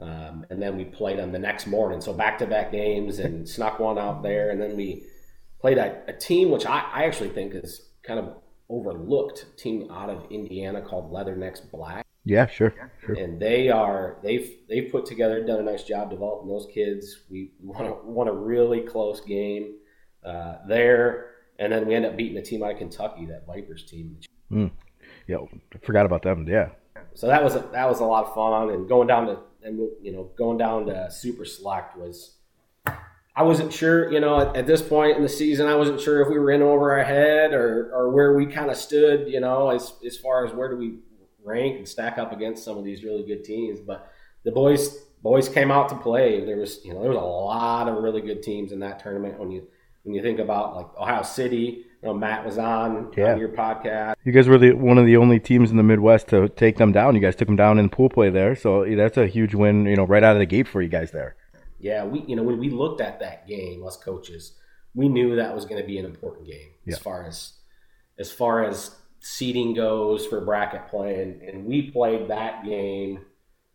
um, 0.00 0.46
and 0.50 0.60
then 0.60 0.76
we 0.76 0.84
played 0.84 1.18
them 1.18 1.32
the 1.32 1.38
next 1.38 1.66
morning. 1.66 2.00
So 2.00 2.12
back 2.12 2.38
to 2.38 2.46
back 2.46 2.72
games 2.72 3.18
and 3.18 3.48
snuck 3.48 3.78
one 3.78 3.98
out 3.98 4.22
there, 4.22 4.50
and 4.50 4.60
then 4.60 4.76
we 4.76 5.04
played 5.60 5.78
a, 5.78 6.02
a 6.08 6.12
team 6.12 6.50
which 6.50 6.66
I, 6.66 6.80
I 6.92 7.04
actually 7.04 7.30
think 7.30 7.54
is 7.54 7.88
kind 8.02 8.18
of 8.18 8.34
overlooked 8.68 9.46
team 9.56 9.90
out 9.90 10.10
of 10.10 10.30
Indiana 10.30 10.80
called 10.80 11.12
Leathernecks 11.12 11.70
Black. 11.70 12.06
Yeah, 12.24 12.46
sure, 12.46 12.74
sure. 13.04 13.14
And 13.14 13.40
they 13.40 13.70
are 13.70 14.18
they've 14.22 14.58
they've 14.68 14.90
put 14.90 15.06
together 15.06 15.44
done 15.44 15.60
a 15.60 15.62
nice 15.62 15.84
job 15.84 16.10
developing 16.10 16.48
those 16.48 16.66
kids. 16.72 17.20
We 17.30 17.52
won 17.62 17.86
a, 17.86 17.94
won 18.04 18.28
a 18.28 18.32
really 18.32 18.80
close 18.80 19.20
game 19.20 19.76
uh, 20.24 20.56
there 20.68 21.29
and 21.60 21.72
then 21.72 21.86
we 21.86 21.94
end 21.94 22.06
up 22.06 22.16
beating 22.16 22.38
a 22.38 22.42
team 22.42 22.62
out 22.62 22.72
of 22.72 22.78
Kentucky, 22.78 23.26
that 23.26 23.46
Vipers 23.46 23.84
team. 23.84 24.16
Mm. 24.50 24.70
Yeah, 25.28 25.36
forgot 25.82 26.06
about 26.06 26.22
them. 26.22 26.48
Yeah. 26.48 26.70
So 27.14 27.28
that 27.28 27.44
was 27.44 27.54
a, 27.54 27.60
that 27.72 27.88
was 27.88 28.00
a 28.00 28.04
lot 28.04 28.24
of 28.24 28.34
fun, 28.34 28.70
and 28.70 28.88
going 28.88 29.06
down 29.06 29.26
to 29.26 29.38
and 29.62 29.78
you 30.02 30.12
know 30.12 30.30
going 30.36 30.58
down 30.58 30.86
to 30.86 31.10
Super 31.10 31.44
Select 31.44 31.96
was. 31.96 32.36
I 33.36 33.44
wasn't 33.44 33.72
sure, 33.72 34.12
you 34.12 34.18
know, 34.18 34.40
at, 34.40 34.56
at, 34.56 34.66
this 34.66 34.82
point 34.82 35.16
in 35.16 35.22
the 35.22 35.28
season, 35.28 35.68
I 35.68 35.76
wasn't 35.76 36.00
sure 36.00 36.20
if 36.20 36.28
we 36.28 36.38
were 36.38 36.50
in 36.50 36.62
over 36.62 36.98
our 36.98 37.04
head 37.04 37.54
or, 37.54 37.90
or 37.94 38.10
where 38.10 38.34
we 38.34 38.44
kind 38.44 38.68
of 38.70 38.76
stood, 38.76 39.28
you 39.28 39.38
know, 39.38 39.70
as, 39.70 39.94
as 40.04 40.16
far 40.16 40.44
as 40.44 40.52
where 40.52 40.68
do 40.68 40.76
we 40.76 40.98
rank 41.44 41.76
and 41.76 41.88
stack 41.88 42.18
up 42.18 42.32
against 42.32 42.64
some 42.64 42.76
of 42.76 42.84
these 42.84 43.04
really 43.04 43.22
good 43.22 43.44
teams. 43.44 43.78
But 43.80 44.12
the 44.44 44.50
boys 44.50 44.98
boys 45.22 45.48
came 45.48 45.70
out 45.70 45.88
to 45.90 45.96
play. 45.96 46.44
There 46.44 46.56
was, 46.56 46.84
you 46.84 46.92
know, 46.92 47.00
there 47.00 47.10
was 47.10 47.18
a 47.18 47.20
lot 47.20 47.88
of 47.88 48.02
really 48.02 48.20
good 48.20 48.42
teams 48.42 48.72
in 48.72 48.80
that 48.80 48.98
tournament. 48.98 49.38
When 49.38 49.52
you 49.52 49.68
when 50.02 50.14
you 50.14 50.22
think 50.22 50.38
about 50.38 50.76
like 50.76 50.86
Ohio 50.98 51.22
City, 51.22 51.84
you 52.02 52.08
know, 52.08 52.14
Matt 52.14 52.44
was 52.44 52.58
on, 52.58 53.12
yeah. 53.16 53.32
on 53.32 53.38
your 53.38 53.50
podcast. 53.50 54.14
You 54.24 54.32
guys 54.32 54.48
were 54.48 54.58
the 54.58 54.72
one 54.72 54.98
of 54.98 55.06
the 55.06 55.16
only 55.16 55.38
teams 55.38 55.70
in 55.70 55.76
the 55.76 55.82
Midwest 55.82 56.28
to 56.28 56.48
take 56.48 56.76
them 56.78 56.92
down. 56.92 57.14
You 57.14 57.20
guys 57.20 57.36
took 57.36 57.46
them 57.46 57.56
down 57.56 57.78
in 57.78 57.90
pool 57.90 58.08
play 58.08 58.30
there, 58.30 58.56
so 58.56 58.84
that's 58.96 59.16
a 59.16 59.26
huge 59.26 59.54
win. 59.54 59.86
You 59.86 59.96
know, 59.96 60.04
right 60.04 60.22
out 60.22 60.36
of 60.36 60.40
the 60.40 60.46
gate 60.46 60.68
for 60.68 60.80
you 60.80 60.88
guys 60.88 61.10
there. 61.10 61.36
Yeah, 61.78 62.04
we 62.04 62.24
you 62.26 62.36
know 62.36 62.42
when 62.42 62.58
we 62.58 62.70
looked 62.70 63.00
at 63.00 63.20
that 63.20 63.46
game, 63.46 63.86
us 63.86 63.96
coaches, 63.96 64.52
we 64.94 65.08
knew 65.08 65.36
that 65.36 65.54
was 65.54 65.64
going 65.64 65.80
to 65.80 65.86
be 65.86 65.98
an 65.98 66.04
important 66.04 66.46
game 66.46 66.70
yeah. 66.84 66.94
as 66.94 66.98
far 66.98 67.24
as 67.24 67.52
as 68.18 68.32
far 68.32 68.64
as 68.64 68.94
seeding 69.20 69.74
goes 69.74 70.26
for 70.26 70.40
bracket 70.40 70.88
play, 70.88 71.22
and, 71.22 71.42
and 71.42 71.66
we 71.66 71.90
played 71.90 72.28
that 72.28 72.64
game. 72.64 73.20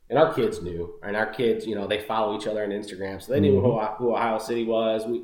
And 0.07 0.19
our 0.19 0.35
kids 0.35 0.61
knew, 0.61 0.99
and 1.01 1.15
our 1.15 1.25
kids, 1.25 1.65
you 1.65 1.73
know, 1.73 1.87
they 1.87 1.99
follow 1.99 2.37
each 2.37 2.45
other 2.45 2.63
on 2.63 2.69
Instagram, 2.69 3.19
so 3.19 3.31
they 3.31 3.39
knew 3.39 3.53
mm-hmm. 3.53 3.95
who, 4.03 4.09
who 4.09 4.15
Ohio 4.15 4.37
City 4.37 4.63
was. 4.63 5.03
We 5.03 5.23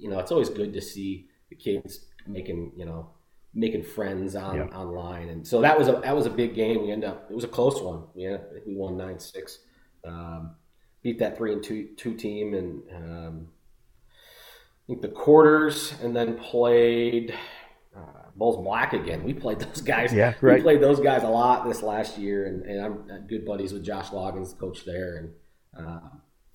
you 0.00 0.10
know, 0.10 0.18
it's 0.18 0.32
always 0.32 0.48
good 0.48 0.72
to 0.72 0.80
see 0.80 1.28
the 1.48 1.56
kids 1.56 2.06
making, 2.26 2.72
you 2.76 2.84
know, 2.84 3.10
making 3.54 3.82
friends 3.82 4.36
on 4.36 4.56
yeah. 4.56 4.64
online. 4.66 5.28
And 5.28 5.46
so 5.46 5.60
that 5.60 5.78
was 5.78 5.88
a 5.88 6.00
that 6.04 6.14
was 6.14 6.26
a 6.26 6.30
big 6.30 6.54
game. 6.54 6.82
We 6.82 6.92
end 6.92 7.04
up 7.04 7.26
it 7.30 7.34
was 7.34 7.44
a 7.44 7.48
close 7.48 7.80
one. 7.80 8.04
We 8.14 8.26
ended 8.26 8.40
up, 8.40 8.66
we 8.66 8.74
won 8.74 8.96
nine 8.96 9.18
six. 9.18 9.58
Um, 10.04 10.56
beat 11.02 11.18
that 11.18 11.36
three 11.36 11.52
and 11.52 11.62
two 11.62 11.88
two 11.96 12.14
team 12.14 12.54
and 12.54 12.82
um, 12.94 13.48
I 14.84 14.86
think 14.86 15.02
the 15.02 15.08
quarters 15.08 15.94
and 16.02 16.14
then 16.14 16.36
played 16.36 17.34
uh, 17.96 18.30
Bulls 18.36 18.62
Black 18.64 18.92
again. 18.92 19.22
We 19.22 19.34
played 19.34 19.58
those 19.60 19.82
guys. 19.82 20.12
Yeah, 20.12 20.34
right. 20.40 20.56
We 20.56 20.62
played 20.62 20.80
those 20.80 21.00
guys 21.00 21.22
a 21.22 21.28
lot 21.28 21.66
this 21.66 21.82
last 21.82 22.18
year, 22.18 22.46
and, 22.46 22.64
and 22.64 22.84
I'm 22.84 23.26
good 23.26 23.44
buddies 23.44 23.72
with 23.72 23.84
Josh 23.84 24.08
Loggins, 24.08 24.56
coach 24.58 24.84
there, 24.84 25.16
and 25.16 25.86
uh, 25.86 26.00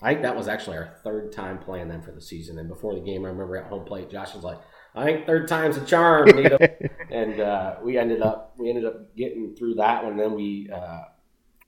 I 0.01 0.12
think 0.12 0.23
that 0.23 0.36
was 0.36 0.47
actually 0.47 0.77
our 0.77 0.89
third 1.03 1.31
time 1.31 1.58
playing 1.58 1.88
them 1.88 2.01
for 2.01 2.12
the 2.12 2.21
season. 2.21 2.60
And 2.60 2.67
before 2.67 2.93
the 2.93 3.01
game, 3.01 3.25
I 3.25 3.29
remember 3.29 3.55
at 3.58 3.67
home 3.67 3.86
plate, 3.86 4.10
Josh 4.10 4.34
was 4.36 4.43
like, 4.43 4.60
"I 4.93 5.05
think 5.05 5.25
third 5.25 5.47
time's 5.47 5.77
a 5.77 5.86
charm." 5.86 6.29
and 7.12 7.39
uh, 7.39 7.75
we 7.81 7.97
ended 7.97 8.21
up 8.21 8.53
we 8.58 8.69
ended 8.69 8.86
up 8.86 9.15
getting 9.15 9.55
through 9.55 9.75
that 9.75 10.03
one. 10.03 10.17
Then 10.17 10.34
we 10.34 10.69
uh, 10.69 11.03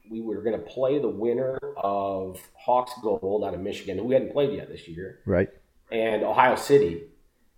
we 0.10 0.22
were 0.22 0.42
going 0.42 0.60
to 0.60 0.66
play 0.66 1.00
the 1.00 1.08
winner 1.08 1.58
of 1.78 2.40
Hawks 2.54 2.92
Gold 3.02 3.44
out 3.46 3.54
of 3.54 3.62
Michigan, 3.62 3.98
who 3.98 4.06
we 4.06 4.14
hadn't 4.14 4.34
played 4.34 4.54
yet 4.54 4.68
this 4.70 4.88
year, 4.88 5.20
right? 5.26 5.50
And 5.92 6.24
Ohio 6.24 6.56
City. 6.56 7.04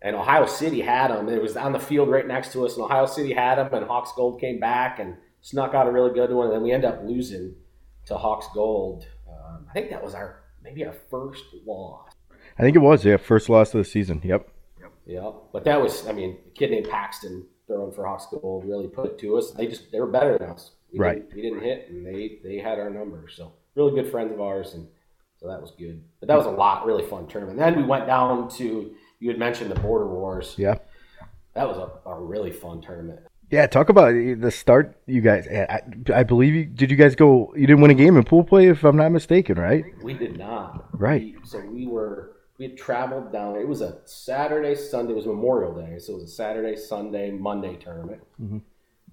And 0.02 0.16
Ohio 0.16 0.46
City 0.46 0.80
had 0.80 1.12
them. 1.12 1.28
It 1.28 1.42
was 1.42 1.58
on 1.58 1.74
the 1.74 1.80
field 1.80 2.10
right 2.10 2.26
next 2.26 2.54
to 2.54 2.66
us, 2.66 2.76
and 2.76 2.86
Ohio 2.86 3.06
City 3.06 3.34
had 3.34 3.56
them. 3.56 3.74
And 3.74 3.86
Hawks 3.86 4.14
Gold 4.16 4.40
came 4.40 4.58
back 4.58 4.98
and 4.98 5.18
snuck 5.42 5.74
out 5.74 5.88
a 5.88 5.92
really 5.92 6.14
good 6.14 6.32
one. 6.32 6.46
And 6.46 6.56
then 6.56 6.64
we 6.64 6.72
end 6.72 6.86
up 6.86 7.02
losing 7.04 7.56
to 8.06 8.16
Hawks 8.16 8.48
Gold. 8.54 9.06
Um, 9.28 9.66
I 9.70 9.74
think 9.74 9.90
that 9.90 10.02
was 10.02 10.16
our 10.16 10.40
maybe 10.64 10.86
our 10.86 10.96
first 11.10 11.44
loss. 11.66 12.10
I 12.58 12.62
think 12.62 12.76
it 12.76 12.80
was, 12.80 13.06
yeah, 13.06 13.18
first 13.18 13.50
loss 13.50 13.74
of 13.74 13.80
the 13.80 13.90
season. 13.90 14.22
Yep. 14.24 14.50
Yep. 14.82 14.92
Yep. 15.06 15.34
But 15.54 15.64
that 15.66 15.82
was, 15.82 16.08
I 16.08 16.12
mean, 16.12 16.38
a 16.48 16.50
kid 16.52 16.72
named 16.72 16.90
Paxton 16.90 17.46
throwing 17.68 17.92
for 17.92 18.06
Hawks 18.06 18.26
Gold 18.30 18.66
really 18.66 18.88
put 18.88 19.06
it 19.06 19.20
to 19.20 19.38
us. 19.38 19.52
They 19.52 19.68
just 19.68 19.92
they 19.92 20.00
were 20.00 20.08
better 20.08 20.38
than 20.38 20.50
us. 20.50 20.72
We 20.92 21.00
right. 21.00 21.30
Didn't, 21.30 21.36
we 21.36 21.42
didn't 21.42 21.62
hit, 21.62 21.90
and 21.90 22.06
they 22.06 22.40
they 22.44 22.58
had 22.58 22.80
our 22.80 22.90
number. 22.90 23.28
So 23.30 23.54
really 23.76 23.94
good 24.02 24.12
friends 24.12 24.34
of 24.34 24.42
ours, 24.42 24.74
and 24.74 24.88
so 25.38 25.48
that 25.48 25.62
was 25.62 25.72
good. 25.78 26.04
But 26.20 26.28
that 26.28 26.38
was 26.38 26.48
a 26.48 26.52
lot, 26.52 26.86
really 26.86 27.06
fun 27.06 27.28
tournament. 27.28 27.60
Then 27.60 27.78
we 27.78 27.84
went 27.84 28.08
down 28.08 28.50
to 28.58 28.94
you 29.20 29.30
had 29.30 29.38
mentioned 29.38 29.72
the 29.72 29.80
Border 29.80 30.08
Wars. 30.08 30.56
Yeah. 30.58 30.80
That 31.54 31.68
was 31.68 31.78
a, 31.78 32.10
a 32.10 32.20
really 32.20 32.52
fun 32.52 32.82
tournament. 32.82 33.22
Yeah, 33.50 33.66
talk 33.66 33.90
about 33.90 34.14
the 34.14 34.52
start. 34.52 34.96
You 35.08 35.22
guys, 35.22 35.48
I, 35.48 35.82
I 36.14 36.24
believe 36.24 36.54
you. 36.54 36.66
Did 36.66 36.92
you 36.92 36.98
guys 36.98 37.16
go? 37.16 37.52
You 37.56 37.66
didn't 37.66 37.82
win 37.82 37.90
a 37.90 37.96
game 37.96 38.16
in 38.16 38.24
pool 38.24 38.44
play, 38.44 38.68
if 38.68 38.84
I'm 38.84 38.96
not 38.96 39.12
mistaken, 39.12 39.58
right? 39.58 39.84
We 40.04 40.14
did 40.14 40.38
not. 40.38 40.88
Right. 40.92 41.22
We, 41.22 41.36
so 41.44 41.60
we 41.60 41.88
were 41.88 42.34
we 42.60 42.66
had 42.66 42.78
traveled 42.78 43.32
down. 43.32 43.56
It 43.56 43.68
was 43.68 43.82
a 43.82 43.98
Saturday, 44.06 44.76
Sunday. 44.76 45.14
It 45.14 45.16
was 45.16 45.26
Memorial 45.26 45.74
Day, 45.74 45.98
so 45.98 46.14
it 46.14 46.16
was 46.18 46.26
a 46.26 46.34
Saturday, 46.34 46.76
Sunday, 46.76 47.32
Monday 47.32 47.76
tournament. 47.78 48.22
Mm-hmm. 48.40 48.60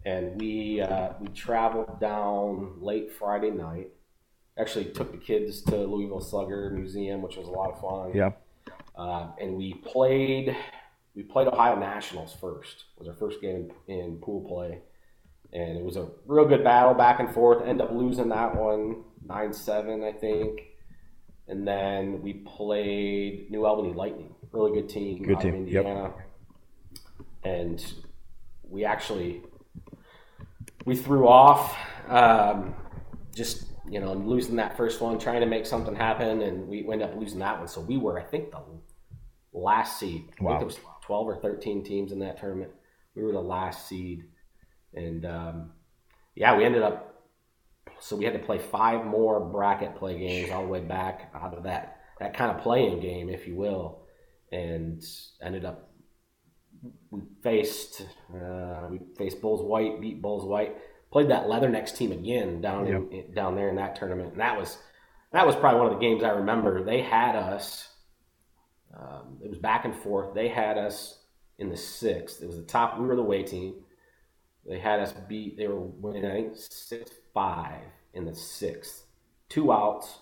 And 0.05 0.41
we 0.41 0.83
uh, 0.83 1.11
we 1.19 1.29
traveled 1.29 1.99
down 1.99 2.75
late 2.81 3.13
Friday 3.13 3.51
night. 3.51 3.89
Actually, 4.59 4.87
took 4.87 5.13
the 5.13 5.19
kids 5.19 5.63
to 5.63 5.77
Louisville 5.77 6.21
Slugger 6.21 6.71
Museum, 6.71 7.23
which 7.23 7.37
was 7.37 7.49
a 7.49 7.51
lot 7.51 7.71
of 7.71 7.81
fun. 7.81 8.13
Yeah. 8.15 8.33
Uh, 8.97 9.29
and 9.41 9.57
we 9.57 9.75
played 9.75 10.57
we 11.17 11.23
played 11.23 11.49
Ohio 11.49 11.77
Nationals 11.77 12.37
first. 12.39 12.85
It 12.95 13.01
was 13.01 13.09
our 13.09 13.15
first 13.15 13.41
game 13.41 13.73
in 13.89 14.19
pool 14.19 14.47
play, 14.47 14.81
and 15.53 15.79
it 15.79 15.83
was 15.83 15.97
a 15.97 16.09
real 16.27 16.45
good 16.45 16.63
battle 16.63 16.93
back 16.93 17.19
and 17.19 17.33
forth. 17.33 17.67
End 17.67 17.81
up 17.81 17.91
losing 17.91 18.29
that 18.29 18.55
one 18.55 19.03
nine 19.27 19.53
seven, 19.53 20.05
I 20.05 20.13
think. 20.13 20.61
And 21.49 21.67
then 21.67 22.23
we 22.23 22.35
played 22.35 23.51
New 23.51 23.65
Albany 23.65 23.95
Lightning, 23.95 24.35
really 24.53 24.73
good 24.73 24.89
team 24.89 25.23
Good 25.23 25.41
team, 25.41 25.63
of 25.63 25.69
yep. 25.69 25.85
Indiana. 25.87 26.13
And 27.45 27.95
we 28.69 28.85
actually 28.85 29.43
we 30.85 30.97
threw 30.97 31.29
off 31.29 31.77
um, 32.09 32.75
just 33.35 33.67
you 33.89 34.01
know 34.01 34.13
losing 34.13 34.57
that 34.57 34.77
first 34.77 35.01
one, 35.01 35.19
trying 35.19 35.41
to 35.41 35.47
make 35.47 35.65
something 35.65 35.95
happen, 35.95 36.43
and 36.43 36.69
we 36.69 36.81
ended 36.81 37.09
up 37.09 37.17
losing 37.17 37.39
that 37.39 37.59
one. 37.59 37.69
So 37.69 37.81
we 37.81 37.97
were, 37.97 38.21
I 38.21 38.25
think, 38.25 38.51
the 38.51 38.61
last 39.55 39.99
seed. 39.99 40.25
Wow. 40.41 40.69
Think 41.07 41.23
it 41.23 41.25
was 41.25 41.25
twelve 41.25 41.29
or 41.29 41.41
thirteen 41.41 41.85
teams 41.85 42.13
in 42.13 42.19
that 42.21 42.39
tournament. 42.39 42.73
We 43.15 43.23
were 43.23 43.33
the 43.33 43.41
last 43.41 43.89
seed, 43.89 44.25
and 44.95 45.25
um, 45.25 45.73
yeah, 46.35 46.57
we 46.57 46.65
ended 46.65 46.83
up. 46.83 47.15
So 48.01 48.17
we 48.17 48.25
had 48.25 48.35
to 48.35 48.41
play 48.41 48.59
five 48.59 49.07
more 49.07 49.41
bracket 49.41 49.97
play 49.97 50.19
games 50.19 50.51
all 50.51 50.63
the 50.63 50.69
way 50.69 50.81
back 50.81 51.33
out 51.35 51.55
of 51.55 51.65
that 51.65 52.01
that 52.21 52.35
kind 52.35 52.51
of 52.51 52.63
playing 52.63 53.01
game, 53.01 53.31
if 53.31 53.47
you 53.47 53.57
will, 53.57 54.03
and 54.53 55.03
ended 55.43 55.65
up. 55.65 55.91
We 57.11 57.23
faced 57.43 58.03
uh, 58.35 58.89
we 58.91 59.01
faced 59.17 59.41
Bulls 59.41 59.63
White, 59.63 60.01
beat 60.01 60.21
Bulls 60.21 60.45
White, 60.45 60.77
played 61.11 61.31
that 61.31 61.47
Leathernecks 61.47 61.97
team 61.97 62.13
again 62.13 62.61
down 62.61 62.87
in, 62.87 63.11
in- 63.11 63.35
down 63.35 63.57
there 63.57 63.71
in 63.71 63.77
that 63.77 63.97
tournament, 63.97 64.33
and 64.33 64.41
that 64.41 64.59
was 64.59 64.77
that 65.33 65.47
was 65.47 65.57
probably 65.57 65.81
one 65.81 65.93
of 65.93 65.99
the 65.99 66.07
games 66.07 66.23
I 66.23 66.31
remember. 66.31 66.85
They 66.85 67.01
had 67.01 67.35
us. 67.35 67.89
Um, 68.99 69.39
it 69.45 69.49
was 69.51 69.59
back 69.59 69.85
and 69.85 69.95
forth. 69.95 70.35
They 70.35 70.49
had 70.49 70.79
us 70.79 71.19
in 71.59 71.69
the 71.69 71.77
sixth. 71.77 72.43
It 72.43 72.47
was 72.47 72.57
the 72.57 72.63
top. 72.65 72.99
We 72.99 73.07
were 73.07 73.17
the 73.17 73.23
away 73.23 73.43
team. 73.43 73.75
They 74.67 74.79
had 74.79 75.01
us 75.01 75.13
beat. 75.29 75.57
They 75.57 75.69
were 75.69 75.81
winning. 75.81 76.25
I 76.25 76.33
think 76.33 76.57
six 76.57 77.11
five 77.35 77.83
in 78.15 78.25
the 78.25 78.35
sixth. 78.35 79.05
Two 79.49 79.73
outs. 79.73 80.19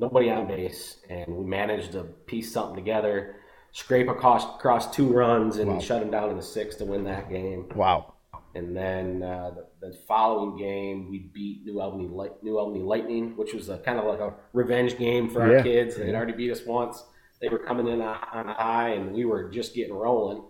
Nobody 0.00 0.28
on 0.30 0.48
base, 0.48 0.96
and 1.08 1.28
we 1.36 1.44
managed 1.44 1.92
to 1.92 2.02
piece 2.02 2.52
something 2.52 2.74
together, 2.74 3.36
scrape 3.70 4.08
across 4.08 4.44
across 4.56 4.90
two 4.94 5.06
runs, 5.12 5.58
and 5.58 5.70
Wow. 5.74 5.78
shut 5.78 6.00
them 6.00 6.10
down 6.10 6.30
in 6.30 6.36
the 6.36 6.42
sixth 6.42 6.78
to 6.78 6.84
win 6.84 7.04
that 7.04 7.30
game. 7.30 7.68
Wow. 7.76 8.14
And 8.56 8.76
then 8.76 9.22
uh, 9.22 9.50
the, 9.80 9.88
the 9.88 9.96
following 10.08 10.56
game, 10.56 11.10
we 11.10 11.18
beat 11.18 11.64
New 11.64 11.80
Albany 11.80 12.08
Light, 12.08 12.42
New 12.42 12.58
Albany 12.58 12.82
Lightning, 12.84 13.36
which 13.36 13.52
was 13.52 13.68
a, 13.68 13.78
kind 13.78 13.98
of 13.98 14.04
like 14.06 14.20
a 14.20 14.34
revenge 14.52 14.96
game 14.98 15.28
for 15.28 15.48
Yeah. 15.48 15.58
our 15.58 15.62
kids. 15.62 15.96
They 15.96 16.06
had 16.06 16.14
already 16.16 16.32
beat 16.34 16.50
us 16.50 16.64
once. 16.66 17.04
They 17.44 17.50
were 17.50 17.58
coming 17.58 17.88
in 17.88 18.00
on 18.00 18.16
on 18.32 18.48
high, 18.48 18.90
and 18.90 19.12
we 19.12 19.26
were 19.26 19.50
just 19.50 19.74
getting 19.74 19.92
rolling. 19.92 20.44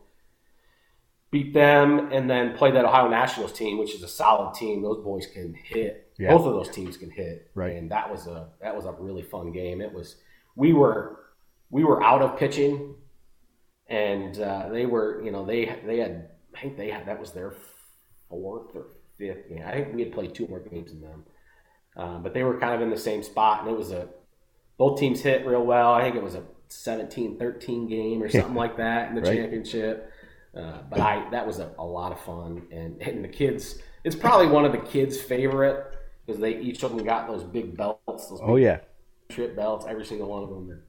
Beat 1.33 1.53
them, 1.53 2.13
and 2.13 2.31
then 2.31 2.57
play 2.57 2.71
that 2.71 2.85
Ohio 2.85 3.09
Nationals 3.09 3.53
team, 3.53 3.79
which 3.79 3.97
is 3.97 4.05
a 4.05 4.09
solid 4.09 4.55
team. 4.55 4.81
Those 4.81 5.03
boys 5.03 5.27
can 5.27 5.55
hit. 5.55 6.13
Yeah. 6.17 6.31
Both 6.31 6.47
of 6.47 6.53
those 6.53 6.69
teams 6.69 6.97
can 6.97 7.11
hit. 7.11 7.51
Right. 7.57 7.75
And 7.75 7.91
that 7.91 8.09
was 8.09 8.29
a 8.29 8.47
that 8.63 8.77
was 8.77 8.85
a 8.85 8.93
really 8.93 9.23
fun 9.23 9.51
game. 9.51 9.81
It 9.81 9.93
was 9.93 10.15
we 10.55 10.73
were 10.73 11.19
we 11.69 11.83
were 11.83 12.01
out 12.01 12.23
of 12.23 12.39
pitching, 12.39 12.95
and 13.89 14.39
uh, 14.39 14.69
they 14.69 14.87
were 14.87 15.21
you 15.25 15.33
know 15.33 15.45
they 15.45 15.77
they 15.85 15.99
had 15.99 16.31
I 16.55 16.61
think 16.61 16.77
they 16.77 16.91
had 16.91 17.07
that 17.07 17.19
was 17.19 17.33
their 17.33 17.55
fourth 18.29 18.77
or 18.77 18.87
fifth 19.19 19.49
game. 19.49 19.65
I 19.67 19.73
think 19.73 19.93
we 19.93 20.03
had 20.03 20.13
played 20.13 20.33
two 20.33 20.47
more 20.47 20.61
games 20.61 20.93
than 20.93 21.01
them, 21.01 21.25
uh, 21.97 22.19
but 22.19 22.35
they 22.35 22.45
were 22.45 22.61
kind 22.61 22.73
of 22.73 22.83
in 22.83 22.91
the 22.91 22.97
same 22.97 23.25
spot, 23.25 23.63
and 23.63 23.71
it 23.71 23.77
was 23.77 23.91
a 23.91 24.09
both 24.79 25.01
teams 25.01 25.23
hit 25.23 25.45
real 25.45 25.65
well. 25.65 25.93
I 25.93 26.03
think 26.03 26.15
it 26.15 26.23
was 26.23 26.37
a 26.37 26.45
17-13 26.69 27.89
game 27.89 28.23
or 28.23 28.29
something 28.29 28.55
like 28.55 28.77
that 28.77 29.09
in 29.09 29.15
the 29.15 29.21
Right. 29.21 29.37
championship. 29.37 30.11
Uh, 30.57 30.83
but 30.89 31.01
I 31.01 31.29
that 31.31 31.47
was 31.47 31.59
a, 31.59 31.75
a 31.79 31.85
lot 31.85 32.13
of 32.13 32.21
fun, 32.21 32.69
and 32.71 33.03
hitting 33.03 33.23
the 33.23 33.29
kids. 33.29 33.79
It's 34.05 34.15
probably 34.15 34.47
one 34.47 34.65
of 34.65 34.73
the 34.73 34.79
kids' 34.79 35.21
favorite 35.21 35.85
because 36.25 36.41
they 36.41 36.61
each 36.61 36.83
of 36.85 36.95
them 36.95 37.05
got 37.05 37.27
those 37.27 37.43
big 37.43 37.77
belts, 37.77 38.29
those 38.29 38.41
Oh 38.41 38.57
yeah. 38.57 38.81
trip 39.29 39.57
belts, 39.57 39.85
every 39.89 40.05
single 40.05 40.29
one 40.29 40.45
of 40.45 40.49
them. 40.51 40.83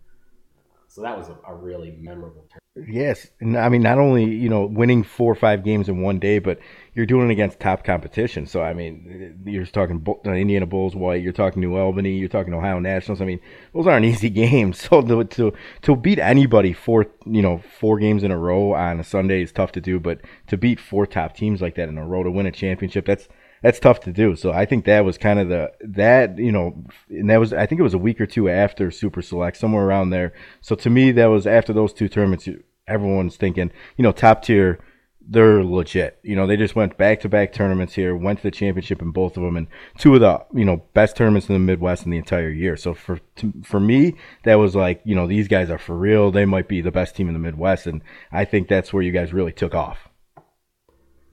So 0.88 1.02
that 1.02 1.18
was 1.18 1.30
a, 1.30 1.38
a 1.48 1.56
really 1.56 1.98
memorable. 2.00 2.46
Yes, 2.78 3.32
I 3.42 3.70
mean 3.70 3.82
not 3.82 4.00
only 4.00 4.26
you 4.26 4.50
know 4.50 4.66
winning 4.66 5.02
four 5.04 5.32
or 5.32 5.36
five 5.36 5.64
games 5.64 5.88
in 5.88 6.02
one 6.02 6.20
day, 6.20 6.40
but 6.40 6.60
you're 6.94 7.06
doing 7.06 7.30
it 7.30 7.32
against 7.32 7.58
top 7.62 7.86
competition. 7.86 8.46
So 8.46 8.62
I 8.64 8.74
mean, 8.74 9.40
you're 9.46 9.66
talking 9.66 10.06
uh, 10.26 10.32
Indiana 10.32 10.66
Bulls 10.66 10.94
White, 10.94 11.24
you're 11.24 11.32
talking 11.32 11.62
New 11.62 11.78
Albany, 11.78 12.18
you're 12.18 12.28
talking 12.28 12.54
Ohio 12.54 12.80
Nationals. 12.80 13.22
I 13.22 13.26
mean, 13.26 13.40
those 13.74 13.88
aren't 13.88 14.06
easy 14.12 14.30
games. 14.30 14.78
So 14.90 15.02
to 15.02 15.24
to, 15.24 15.54
to 15.84 15.96
beat 15.96 16.20
anybody 16.20 16.74
four 16.74 17.06
you 17.26 17.42
know 17.42 17.60
four 17.80 17.98
games 17.98 18.24
in 18.24 18.32
a 18.32 18.38
row 18.38 18.74
on 18.74 19.00
a 19.00 19.06
Sunday 19.06 19.42
is 19.42 19.54
tough 19.54 19.72
to 19.72 19.80
do, 19.82 19.98
but 19.98 20.20
to 20.48 20.58
beat 20.58 20.82
four 20.82 21.08
top 21.08 21.34
teams 21.34 21.62
like 21.62 21.76
that 21.76 21.88
in 21.88 21.98
a 21.98 22.06
row 22.06 22.24
to 22.24 22.32
win 22.32 22.46
a 22.46 22.52
championship, 22.52 23.06
that's 23.06 23.30
that's 23.62 23.80
tough 23.80 24.00
to 24.02 24.12
do. 24.12 24.36
So 24.36 24.52
I 24.52 24.66
think 24.66 24.86
that 24.86 25.06
was 25.06 25.18
kind 25.18 25.40
of 25.40 25.50
the 25.50 25.72
that 25.82 26.38
you 26.38 26.52
know, 26.52 26.86
and 27.10 27.30
that 27.30 27.38
was 27.38 27.54
I 27.54 27.66
think 27.66 27.80
it 27.80 27.84
was 27.84 27.94
a 27.94 28.00
week 28.00 28.22
or 28.22 28.26
two 28.26 28.50
after 28.50 28.92
Super 28.92 29.22
Select, 29.22 29.58
somewhere 29.58 29.86
around 29.86 30.10
there. 30.10 30.34
So 30.62 30.76
to 30.76 30.90
me, 30.90 31.12
that 31.14 31.28
was 31.28 31.48
after 31.48 31.74
those 31.74 31.94
two 31.94 32.08
tournaments. 32.08 32.48
Everyone's 32.88 33.36
thinking, 33.36 33.72
you 33.98 34.04
know, 34.04 34.12
top 34.12 34.44
tier, 34.44 34.80
they're 35.28 35.64
legit. 35.64 36.20
You 36.24 36.36
know, 36.36 36.46
they 36.46 36.58
just 36.58 36.76
went 36.76 36.98
back 36.98 37.20
to 37.22 37.30
back 37.30 37.52
tournaments 37.52 37.96
here, 37.96 38.16
went 38.16 38.40
to 38.40 38.44
the 38.44 38.52
championship 38.52 39.02
in 39.02 39.12
both 39.12 39.38
of 39.38 39.44
them, 39.44 39.58
and 39.58 39.68
two 39.98 40.14
of 40.14 40.22
the 40.22 40.46
you 40.54 40.66
know 40.66 40.84
best 40.94 41.16
tournaments 41.16 41.50
in 41.50 41.54
the 41.54 41.60
Midwest 41.60 42.06
in 42.06 42.12
the 42.12 42.18
entire 42.18 42.50
year. 42.50 42.78
So 42.78 42.94
for 42.94 43.20
for 43.64 43.80
me, 43.80 44.16
that 44.44 44.56
was 44.56 44.76
like, 44.76 45.02
you 45.04 45.16
know, 45.16 45.28
these 45.28 45.48
guys 45.48 45.70
are 45.70 45.78
for 45.78 45.98
real. 45.98 46.32
They 46.32 46.46
might 46.46 46.68
be 46.68 46.82
the 46.82 46.92
best 46.92 47.16
team 47.16 47.28
in 47.28 47.34
the 47.34 47.40
Midwest, 47.40 47.88
and 47.88 48.02
I 48.32 48.46
think 48.46 48.68
that's 48.68 48.94
where 48.94 49.04
you 49.04 49.12
guys 49.12 49.34
really 49.34 49.54
took 49.54 49.74
off. 49.74 50.10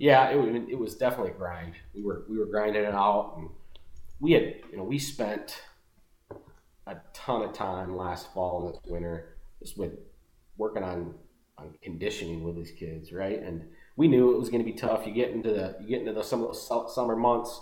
Yeah, 0.02 0.30
it, 0.30 0.64
it 0.68 0.76
was 0.76 0.96
definitely 0.96 1.30
a 1.30 1.34
grind. 1.34 1.74
We 1.94 2.02
were 2.02 2.24
we 2.28 2.36
were 2.36 2.46
grinding 2.46 2.82
it 2.82 2.92
out, 2.92 3.34
and 3.36 3.48
we 4.18 4.32
had 4.32 4.54
you 4.68 4.76
know 4.76 4.82
we 4.82 4.98
spent 4.98 5.62
a 6.88 6.96
ton 7.14 7.42
of 7.42 7.52
time 7.52 7.96
last 7.96 8.34
fall 8.34 8.66
and 8.66 8.74
this 8.74 8.80
winter 8.90 9.36
just 9.60 9.78
with 9.78 9.92
working 10.56 10.82
on 10.82 11.14
on 11.56 11.74
conditioning 11.82 12.42
with 12.42 12.56
these 12.56 12.72
kids, 12.72 13.12
right? 13.12 13.40
And 13.40 13.62
we 13.96 14.08
knew 14.08 14.34
it 14.34 14.40
was 14.40 14.48
going 14.48 14.64
to 14.64 14.68
be 14.68 14.76
tough. 14.76 15.06
You 15.06 15.12
get 15.12 15.30
into 15.30 15.50
the 15.50 15.76
you 15.80 15.86
get 15.86 16.00
into 16.00 16.14
the, 16.14 16.24
some 16.24 16.42
of 16.42 16.48
those 16.48 16.92
summer 16.92 17.14
months 17.14 17.60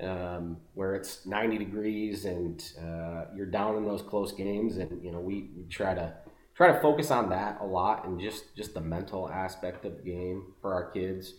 um, 0.00 0.58
where 0.74 0.94
it's 0.94 1.26
90 1.26 1.58
degrees 1.58 2.24
and 2.24 2.64
uh, 2.80 3.24
you're 3.34 3.46
down 3.46 3.76
in 3.76 3.84
those 3.84 4.02
close 4.02 4.30
games, 4.30 4.76
and 4.76 5.02
you 5.02 5.10
know 5.10 5.18
we, 5.18 5.50
we 5.56 5.64
try 5.68 5.92
to 5.92 6.14
try 6.54 6.68
to 6.68 6.80
focus 6.80 7.10
on 7.10 7.28
that 7.30 7.58
a 7.60 7.66
lot 7.66 8.06
and 8.06 8.20
just 8.20 8.54
just 8.56 8.74
the 8.74 8.80
mental 8.80 9.28
aspect 9.28 9.84
of 9.84 9.96
the 9.96 10.02
game 10.04 10.52
for 10.62 10.72
our 10.72 10.92
kids. 10.92 11.34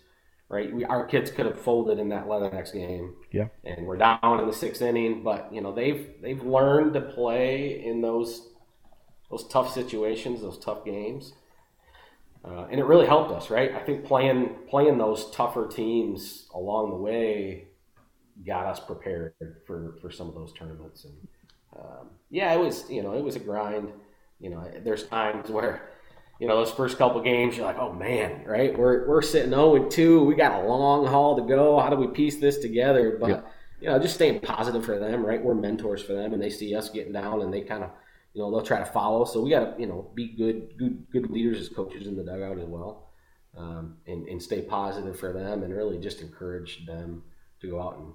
Right, 0.52 0.74
we, 0.74 0.84
our 0.84 1.06
kids 1.06 1.30
could 1.30 1.46
have 1.46 1.62
folded 1.62 2.00
in 2.00 2.10
that 2.10 2.26
Leathernecks 2.26 2.74
game, 2.74 3.14
Yeah. 3.32 3.50
and 3.64 3.86
we're 3.86 3.98
down 3.98 4.40
in 4.40 4.48
the 4.48 4.54
sixth 4.54 4.82
inning. 4.82 5.22
But 5.24 5.54
you 5.54 5.62
know 5.62 5.72
they've 5.74 6.10
they've 6.24 6.42
learned 6.44 6.94
to 6.96 7.02
play 7.02 7.84
in 7.86 8.02
those 8.02 8.48
those 9.30 9.48
tough 9.48 9.72
situations, 9.72 10.42
those 10.42 10.58
tough 10.58 10.84
games, 10.84 11.34
uh, 12.44 12.66
and 12.72 12.80
it 12.80 12.86
really 12.86 13.06
helped 13.06 13.32
us. 13.32 13.52
Right, 13.52 13.76
I 13.76 13.80
think 13.80 14.06
playing 14.06 14.56
playing 14.68 14.98
those 14.98 15.30
tougher 15.30 15.68
teams 15.68 16.48
along 16.56 16.90
the 16.90 16.98
way 16.98 17.68
got 18.44 18.66
us 18.66 18.80
prepared 18.80 19.36
for 19.68 19.98
for 20.02 20.10
some 20.10 20.28
of 20.30 20.34
those 20.34 20.52
tournaments. 20.54 21.06
And 21.06 21.28
um, 21.80 22.10
yeah, 22.32 22.52
it 22.54 22.60
was 22.60 22.90
you 22.90 23.04
know 23.04 23.14
it 23.14 23.24
was 23.24 23.36
a 23.36 23.40
grind. 23.40 23.90
You 24.40 24.50
know, 24.50 24.72
there's 24.84 25.04
times 25.04 25.52
where 25.52 25.90
you 26.40 26.48
know 26.48 26.56
those 26.58 26.72
first 26.72 26.98
couple 26.98 27.22
games 27.22 27.58
you're 27.58 27.66
like, 27.66 27.78
oh 27.78 27.92
man, 27.94 28.44
right? 28.46 28.78
We're 28.78 29.08
we're 29.08 29.22
sitting 29.22 29.50
0 29.52 29.76
and 29.76 29.92
2. 29.92 30.24
We 30.24 30.36
got 30.36 30.64
a 30.64 30.68
long 30.68 31.06
haul 31.06 31.36
to 31.36 31.44
go. 31.44 31.80
How 31.80 31.90
do 31.90 31.98
we 31.98 32.08
piece 32.08 32.38
this 32.38 32.60
together? 32.60 33.18
But 33.20 33.30
Yeah. 33.30 33.42
you 33.82 33.88
know, 33.90 34.00
just 34.00 34.16
staying 34.16 34.40
positive 34.40 34.86
for 34.86 34.98
them, 35.00 35.26
right? 35.26 35.44
We're 35.44 35.54
mentors 35.56 36.02
for 36.02 36.14
them, 36.14 36.34
and 36.34 36.42
they 36.42 36.50
see 36.50 36.74
us 36.76 36.90
getting 36.90 37.14
down, 37.14 37.42
and 37.42 37.54
they 37.54 37.62
kind 37.62 37.84
of 37.84 37.92
you 38.34 38.42
know 38.42 38.50
they'll 38.52 38.62
try 38.66 38.80
to 38.80 38.86
follow. 38.86 39.26
So 39.26 39.42
we 39.42 39.50
got 39.50 39.76
to 39.76 39.82
you 39.82 39.88
know 39.88 40.10
be 40.16 40.28
good 40.30 40.78
good 40.78 41.06
good 41.12 41.30
leaders 41.30 41.60
as 41.60 41.70
coaches 41.70 42.08
in 42.08 42.16
the 42.16 42.24
dugout 42.24 42.58
as 42.58 42.66
well. 42.66 43.06
Um, 43.58 43.98
and, 44.08 44.28
and 44.28 44.42
stay 44.42 44.62
positive 44.62 45.20
for 45.20 45.34
them, 45.34 45.64
and 45.64 45.76
really 45.76 45.98
just 45.98 46.22
encourage 46.22 46.86
them 46.86 47.24
to 47.62 47.68
go 47.68 47.82
out 47.82 47.98
and 47.98 48.14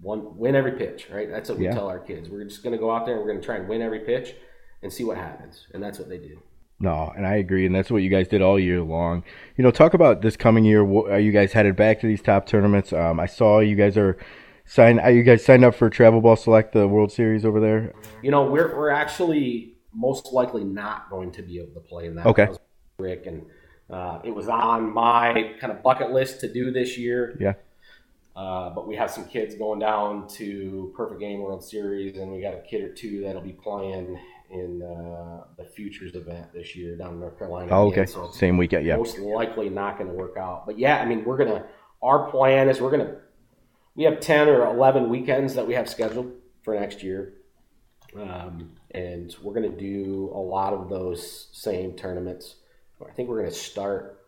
one 0.00 0.38
win 0.38 0.54
every 0.54 0.72
pitch, 0.72 1.08
right? 1.12 1.28
That's 1.30 1.48
what 1.50 1.58
we 1.58 1.64
Yeah. 1.66 1.72
tell 1.74 1.88
our 1.88 1.98
kids. 1.98 2.30
We're 2.30 2.44
just 2.44 2.62
going 2.62 2.72
to 2.72 2.78
go 2.78 2.90
out 2.90 3.04
there 3.04 3.16
and 3.16 3.22
we're 3.24 3.30
going 3.30 3.40
to 3.40 3.44
try 3.44 3.56
and 3.56 3.68
win 3.68 3.82
every 3.82 4.00
pitch 4.00 4.34
and 4.82 4.90
see 4.92 5.04
what 5.04 5.16
happens, 5.18 5.66
and 5.74 5.82
that's 5.82 5.98
what 5.98 6.08
they 6.08 6.18
did. 6.18 6.38
No, 6.84 7.14
and 7.16 7.26
I 7.26 7.36
agree, 7.36 7.64
and 7.64 7.74
that's 7.74 7.90
what 7.90 8.02
you 8.02 8.10
guys 8.10 8.28
did 8.28 8.42
all 8.42 8.60
year 8.60 8.82
long. 8.82 9.24
You 9.56 9.64
know, 9.64 9.70
talk 9.70 9.94
about 9.94 10.20
this 10.20 10.36
coming 10.36 10.66
year. 10.66 10.84
Are 10.84 11.18
you 11.18 11.32
guys 11.32 11.54
headed 11.54 11.76
back 11.76 11.98
to 12.00 12.06
these 12.06 12.20
top 12.20 12.46
tournaments? 12.46 12.92
Um, 12.92 13.18
I 13.18 13.24
saw 13.24 13.60
you 13.60 13.74
guys 13.74 13.96
are 13.96 14.18
signed. 14.66 15.00
Are 15.00 15.10
you 15.10 15.22
guys 15.22 15.42
signed 15.42 15.64
up 15.64 15.74
for 15.74 15.88
Travel 15.88 16.20
Ball 16.20 16.36
Select, 16.36 16.74
the 16.74 16.86
World 16.86 17.10
Series 17.10 17.46
over 17.46 17.58
there? 17.58 17.94
You 18.20 18.30
know, 18.30 18.44
we're 18.44 18.76
we're 18.76 18.90
actually 18.90 19.76
most 19.94 20.34
likely 20.34 20.62
not 20.62 21.08
going 21.08 21.32
to 21.32 21.42
be 21.42 21.58
able 21.58 21.72
to 21.72 21.80
play 21.80 22.04
in 22.04 22.16
that. 22.16 22.26
Okay. 22.26 22.48
Rick, 22.98 23.24
and 23.24 23.46
uh, 23.88 24.20
it 24.22 24.34
was 24.34 24.48
on 24.48 24.92
my 24.92 25.54
kind 25.58 25.72
of 25.72 25.82
bucket 25.82 26.10
list 26.10 26.40
to 26.40 26.52
do 26.52 26.70
this 26.70 26.98
year. 26.98 27.34
Yeah. 27.40 27.54
Uh, 28.36 28.68
but 28.68 28.86
we 28.86 28.94
have 28.94 29.10
some 29.10 29.24
kids 29.24 29.54
going 29.54 29.78
down 29.78 30.28
to 30.28 30.92
Perfect 30.94 31.20
Game 31.20 31.40
World 31.40 31.64
Series, 31.64 32.18
and 32.18 32.30
we 32.30 32.42
got 32.42 32.52
a 32.52 32.60
kid 32.60 32.82
or 32.82 32.92
two 32.92 33.22
that'll 33.22 33.40
be 33.40 33.52
playing 33.52 34.18
in 34.54 34.82
uh, 34.82 35.44
the 35.58 35.64
Futures 35.64 36.14
event 36.14 36.52
this 36.52 36.74
year 36.76 36.96
down 36.96 37.14
in 37.14 37.20
North 37.20 37.38
Carolina. 37.38 37.68
Oh, 37.72 37.90
again. 37.90 38.04
okay. 38.04 38.10
So 38.10 38.30
Same 38.30 38.56
weekend, 38.56 38.86
yeah. 38.86 38.96
most 38.96 39.18
likely 39.18 39.68
not 39.68 39.98
going 39.98 40.08
to 40.08 40.16
work 40.16 40.36
out. 40.36 40.64
But 40.66 40.78
yeah, 40.78 40.98
I 40.98 41.04
mean, 41.04 41.24
we're 41.24 41.36
gonna. 41.36 41.64
Our 42.02 42.30
plan 42.30 42.68
is 42.68 42.80
we're 42.80 42.90
gonna. 42.90 43.16
We 43.94 44.04
have 44.04 44.20
ten 44.20 44.48
or 44.48 44.64
eleven 44.66 45.08
weekends 45.10 45.54
that 45.54 45.66
we 45.66 45.74
have 45.74 45.88
scheduled 45.88 46.32
for 46.62 46.74
next 46.78 47.02
year, 47.02 47.34
um, 48.16 48.72
and 48.92 49.34
we're 49.42 49.54
gonna 49.54 49.68
do 49.76 50.30
a 50.34 50.38
lot 50.38 50.72
of 50.72 50.88
those 50.88 51.48
same 51.52 51.94
tournaments. 51.94 52.56
I 53.06 53.12
think 53.12 53.28
we're 53.28 53.40
gonna 53.40 53.50
start 53.50 54.20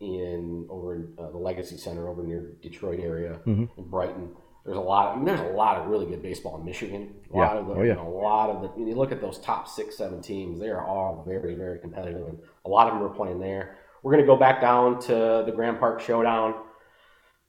in 0.00 0.66
over 0.70 0.94
in 0.94 1.14
uh, 1.18 1.30
the 1.30 1.36
Legacy 1.38 1.76
Center 1.76 2.08
over 2.08 2.22
near 2.22 2.52
Detroit 2.62 3.00
area 3.00 3.40
Mhm. 3.46 3.68
in 3.76 3.84
Brighton. 3.88 4.30
There's 4.64 4.76
a 4.76 4.80
lot. 4.80 5.12
I 5.12 5.16
mean, 5.16 5.24
there's 5.24 5.40
a 5.40 5.54
lot 5.54 5.78
of 5.78 5.86
really 5.88 6.06
good 6.06 6.22
baseball 6.22 6.58
in 6.58 6.64
Michigan. 6.64 7.14
A 7.32 7.36
Yeah. 7.36 7.46
lot 7.46 7.56
of 7.56 7.66
the, 7.66 7.74
Oh, 7.74 7.82
yeah. 7.82 7.94
you 7.94 8.00
a 8.00 8.02
lot 8.08 8.50
of 8.50 8.62
the. 8.62 8.68
When 8.68 8.86
you 8.86 8.94
look 8.94 9.10
at 9.12 9.20
those 9.20 9.38
top 9.38 9.66
six, 9.68 9.96
seven 9.96 10.20
teams, 10.20 10.60
they 10.60 10.68
are 10.68 10.84
all 10.84 11.24
very, 11.26 11.54
very 11.54 11.78
competitive, 11.78 12.26
and 12.28 12.38
a 12.64 12.68
lot 12.68 12.86
of 12.88 12.94
them 12.94 13.02
are 13.02 13.14
playing 13.14 13.40
there. 13.40 13.78
We're 14.02 14.12
going 14.12 14.22
to 14.24 14.26
go 14.26 14.36
back 14.36 14.60
down 14.60 15.00
to 15.02 15.42
the 15.46 15.52
Grand 15.54 15.78
Park 15.78 16.00
Showdown 16.00 16.54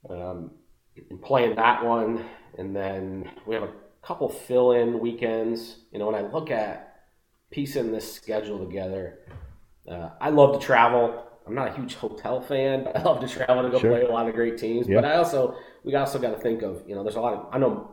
um, 0.08 0.50
and 1.10 1.20
play 1.22 1.44
in 1.44 1.56
that 1.56 1.84
one, 1.84 2.24
and 2.58 2.74
then 2.74 3.30
we 3.46 3.54
have 3.54 3.64
a 3.64 3.72
couple 4.02 4.28
fill-in 4.28 4.98
weekends. 4.98 5.76
You 5.92 5.98
know, 5.98 6.06
when 6.06 6.14
I 6.14 6.22
look 6.22 6.50
at 6.50 6.94
piecing 7.50 7.92
this 7.92 8.10
schedule 8.12 8.58
together, 8.58 9.18
uh, 9.90 10.10
I 10.20 10.30
love 10.30 10.58
to 10.58 10.64
travel. 10.66 11.24
I'm 11.46 11.54
not 11.54 11.68
a 11.68 11.72
huge 11.74 11.94
hotel 11.94 12.40
fan, 12.40 12.84
but 12.84 12.96
I 13.00 13.02
love 13.02 13.20
to 13.20 13.28
travel 13.28 13.62
to 13.62 13.70
go 13.70 13.78
Sure. 13.78 13.90
play 13.90 14.02
a 14.02 14.10
lot 14.10 14.28
of 14.28 14.34
great 14.34 14.58
teams. 14.58 14.88
Yeah. 14.88 14.96
But 15.00 15.04
I 15.06 15.16
also 15.16 15.56
we 15.84 15.94
also 15.94 16.18
got 16.18 16.30
to 16.30 16.38
think 16.38 16.62
of 16.62 16.82
you 16.86 16.94
know 16.94 17.02
there's 17.02 17.16
a 17.16 17.20
lot 17.20 17.34
of 17.34 17.48
I 17.52 17.58
know 17.58 17.88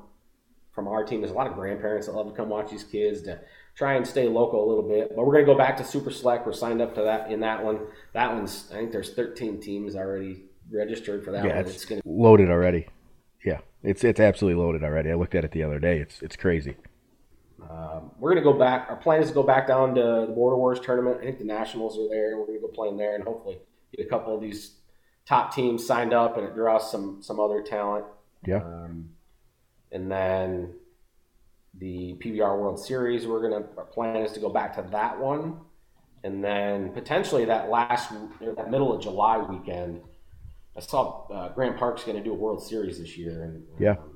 from 0.74 0.88
our 0.88 1.04
team 1.04 1.22
there's 1.22 1.32
a 1.32 1.36
lot 1.36 1.48
of 1.48 1.54
grandparents 1.56 2.08
that 2.08 2.14
love 2.14 2.28
to 2.28 2.34
come 2.34 2.50
watch 2.50 2.70
these 2.72 2.84
kids 2.84 3.24
to 3.24 3.40
try 3.76 3.94
and 3.96 4.06
stay 4.06 4.28
local 4.28 4.64
a 4.64 4.68
little 4.68 4.88
bit. 4.88 5.16
But 5.16 5.26
we're 5.26 5.34
gonna 5.34 5.46
go 5.46 5.58
back 5.58 5.78
to 5.78 5.84
Super 5.84 6.12
Select. 6.12 6.46
We're 6.46 6.54
signed 6.54 6.82
up 6.82 6.96
to 6.96 7.02
that 7.04 7.32
in 7.32 7.40
that 7.42 7.64
one. 7.64 7.80
That 8.14 8.34
one's 8.34 8.70
I 8.72 8.76
think 8.76 8.92
there's 8.92 9.14
13 9.14 9.60
teams 9.62 9.96
already 9.96 10.46
registered 10.72 11.24
for 11.26 11.32
that 11.32 11.44
Yeah, 11.44 11.56
one. 11.56 11.66
it's 11.66 11.76
It's 11.76 11.86
gonna 11.86 12.02
loaded 12.06 12.50
already. 12.50 12.88
Yeah, 13.44 13.60
it's 13.84 14.04
it's 14.04 14.20
absolutely 14.20 14.62
loaded 14.62 14.84
already. 14.84 15.10
I 15.12 15.16
looked 15.16 15.34
at 15.36 15.44
it 15.46 15.52
the 15.52 15.64
other 15.64 15.80
day. 15.80 15.98
It's 16.00 16.22
it's 16.22 16.36
crazy. 16.36 16.76
Um, 17.70 18.12
we're 18.20 18.34
going 18.34 18.44
to 18.44 18.52
go 18.52 18.58
back. 18.58 18.88
Our 18.90 18.96
plan 18.96 19.22
is 19.22 19.30
to 19.30 19.34
go 19.34 19.44
back 19.44 19.68
down 19.68 19.96
to 19.96 20.26
the 20.28 20.34
Border 20.34 20.58
Wars 20.58 20.80
tournament. 20.80 21.18
I 21.22 21.26
think 21.26 21.40
the 21.40 21.46
Nationals 21.46 21.98
are 21.98 22.08
there. 22.10 22.38
We're 22.38 22.46
going 22.46 22.60
to 22.60 22.68
go 22.68 22.72
play 22.74 22.88
in 22.90 22.98
there 22.98 23.16
and 23.16 23.24
hopefully 23.24 23.58
get 23.96 24.06
a 24.06 24.10
couple 24.10 24.36
of 24.36 24.42
these 24.42 24.76
top 25.26 25.54
teams 25.54 25.86
signed 25.86 26.14
up 26.14 26.38
and 26.38 26.46
it 26.48 26.56
draws 26.56 26.90
some 26.92 27.22
some 27.22 27.40
other 27.40 27.62
talent. 27.62 28.06
Yeah. 28.46 28.64
Um, 28.64 29.10
and 29.92 30.12
then 30.12 30.74
the 31.78 32.16
PBR 32.20 32.60
World 32.60 32.80
Series, 32.80 33.28
we're 33.28 33.48
going 33.48 33.64
to 33.64 33.70
our 33.78 33.86
plan 33.86 34.18
is 34.18 34.32
to 34.34 34.40
go 34.40 34.50
back 34.50 34.76
to 34.76 34.82
that 34.92 35.20
one, 35.20 35.60
and 36.24 36.44
then 36.44 36.92
potentially 36.94 37.46
that 37.46 37.70
last 37.70 38.12
that 38.42 38.70
middle 38.72 38.94
of 38.96 39.02
July 39.02 39.38
weekend. 39.38 40.02
I 40.78 40.82
saw 40.82 41.28
uh, 41.28 41.50
Grand 41.54 41.78
Park's 41.78 42.04
going 42.04 42.18
to 42.18 42.24
do 42.24 42.32
a 42.32 42.36
World 42.36 42.64
Series 42.64 43.00
this 43.00 43.18
year, 43.18 43.44
and 43.44 43.64
Yeah. 43.80 43.92
um, 43.92 44.09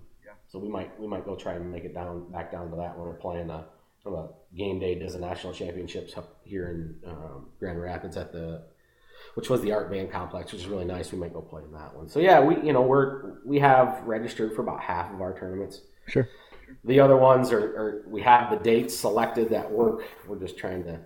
so 0.54 0.60
we 0.60 0.70
might 0.70 0.98
we 1.00 1.08
might 1.08 1.26
go 1.26 1.36
try 1.36 1.54
and 1.54 1.72
make 1.72 1.84
it 1.84 1.96
down 1.96 2.32
back 2.32 2.52
down 2.52 2.70
to 2.70 2.76
that 2.76 2.96
when 2.96 3.08
we're 3.08 3.16
playing 3.16 3.50
a, 3.50 3.66
a 4.06 4.28
game 4.56 4.80
day 4.80 4.94
does 4.94 5.16
a 5.16 5.20
national 5.20 5.52
championships 5.52 6.16
up 6.16 6.38
here 6.44 6.70
in 6.70 7.10
um, 7.10 7.48
Grand 7.60 7.82
Rapids 7.82 8.18
at 8.18 8.32
the 8.32 8.62
which 9.34 9.50
was 9.50 9.62
the 9.62 9.72
Art 9.72 9.90
Van 9.90 10.08
complex, 10.08 10.52
which 10.52 10.62
is 10.62 10.68
really 10.68 10.86
nice. 10.86 11.12
We 11.12 11.18
might 11.18 11.34
go 11.34 11.42
play 11.42 11.64
in 11.64 11.72
that 11.72 11.96
one. 11.96 12.08
So 12.08 12.20
yeah, 12.20 12.40
we 12.40 12.64
you 12.64 12.72
know 12.72 12.84
we're 12.84 13.44
we 13.44 13.58
have 13.60 14.04
registered 14.06 14.56
for 14.56 14.62
about 14.62 14.80
half 14.80 15.12
of 15.12 15.22
our 15.22 15.38
tournaments. 15.38 15.82
Sure. 16.08 16.30
The 16.86 17.00
other 17.00 17.18
ones 17.18 17.52
are, 17.52 17.76
are 17.76 18.04
we 18.08 18.22
have 18.22 18.52
the 18.52 18.64
dates 18.64 18.96
selected 18.96 19.50
that 19.50 19.72
work. 19.72 20.04
We're 20.28 20.40
just 20.40 20.58
trying 20.58 20.84
to 20.84 21.00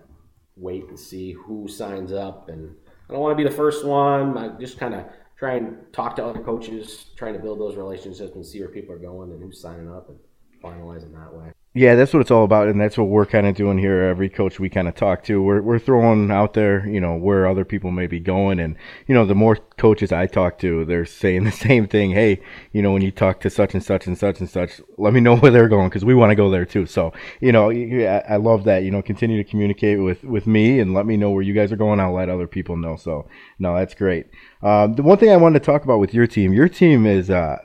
wait 0.56 0.88
and 0.88 0.98
see 0.98 1.32
who 1.32 1.68
signs 1.68 2.12
up, 2.12 2.50
and 2.50 2.74
I 3.08 3.14
don't 3.14 3.22
want 3.22 3.32
to 3.32 3.42
be 3.42 3.48
the 3.48 3.56
first 3.56 3.86
one. 3.86 4.36
I 4.36 4.48
just 4.60 4.78
kind 4.78 4.94
of 4.94 5.06
try 5.38 5.54
and 5.54 5.76
talk 5.92 6.16
to 6.16 6.24
other 6.24 6.40
coaches, 6.40 7.06
trying 7.16 7.34
to 7.34 7.38
build 7.38 7.60
those 7.60 7.76
relationships 7.76 8.34
and 8.34 8.44
see 8.44 8.60
where 8.60 8.68
people 8.68 8.94
are 8.94 8.98
going 8.98 9.30
and 9.30 9.42
who's 9.42 9.60
signing 9.60 9.90
up 9.90 10.08
and 10.08 10.18
finalizing 10.62 11.12
that 11.12 11.32
way. 11.32 11.52
Yeah, 11.74 11.94
that's 11.94 12.14
what 12.14 12.20
it's 12.20 12.30
all 12.30 12.44
about, 12.44 12.68
and 12.68 12.80
that's 12.80 12.96
what 12.96 13.08
we're 13.08 13.26
kind 13.26 13.46
of 13.46 13.54
doing 13.54 13.78
here. 13.78 14.02
Every 14.02 14.30
coach 14.30 14.58
we 14.58 14.70
kind 14.70 14.88
of 14.88 14.94
talk 14.94 15.22
to, 15.24 15.40
we're 15.40 15.60
we're 15.60 15.78
throwing 15.78 16.30
out 16.30 16.54
there, 16.54 16.88
you 16.88 16.98
know, 16.98 17.14
where 17.14 17.46
other 17.46 17.64
people 17.64 17.90
may 17.90 18.06
be 18.06 18.18
going, 18.18 18.58
and 18.58 18.74
you 19.06 19.14
know, 19.14 19.26
the 19.26 19.34
more 19.34 19.56
coaches 19.76 20.10
I 20.10 20.26
talk 20.26 20.58
to, 20.60 20.86
they're 20.86 21.04
saying 21.04 21.44
the 21.44 21.52
same 21.52 21.86
thing. 21.86 22.10
Hey, 22.12 22.40
you 22.72 22.80
know, 22.80 22.92
when 22.92 23.02
you 23.02 23.12
talk 23.12 23.40
to 23.40 23.50
such 23.50 23.74
and 23.74 23.84
such 23.84 24.06
and 24.06 24.16
such 24.16 24.40
and 24.40 24.48
such, 24.48 24.80
let 24.96 25.12
me 25.12 25.20
know 25.20 25.36
where 25.36 25.52
they're 25.52 25.68
going 25.68 25.90
because 25.90 26.06
we 26.06 26.14
want 26.14 26.30
to 26.30 26.34
go 26.36 26.50
there 26.50 26.64
too. 26.64 26.86
So, 26.86 27.12
you 27.40 27.52
know, 27.52 27.68
yeah, 27.68 28.24
I 28.28 28.36
love 28.36 28.64
that. 28.64 28.82
You 28.82 28.90
know, 28.90 29.02
continue 29.02 29.36
to 29.36 29.48
communicate 29.48 30.00
with 30.00 30.24
with 30.24 30.46
me 30.46 30.80
and 30.80 30.94
let 30.94 31.04
me 31.04 31.18
know 31.18 31.30
where 31.30 31.42
you 31.42 31.52
guys 31.52 31.70
are 31.70 31.76
going. 31.76 32.00
I'll 32.00 32.14
let 32.14 32.30
other 32.30 32.48
people 32.48 32.76
know. 32.76 32.96
So, 32.96 33.28
no, 33.58 33.76
that's 33.76 33.94
great. 33.94 34.26
Um, 34.62 34.94
the 34.94 35.02
one 35.02 35.18
thing 35.18 35.30
I 35.30 35.36
wanted 35.36 35.60
to 35.60 35.66
talk 35.66 35.84
about 35.84 36.00
with 36.00 36.14
your 36.14 36.26
team, 36.26 36.54
your 36.54 36.68
team 36.68 37.04
is. 37.06 37.28
Uh, 37.28 37.58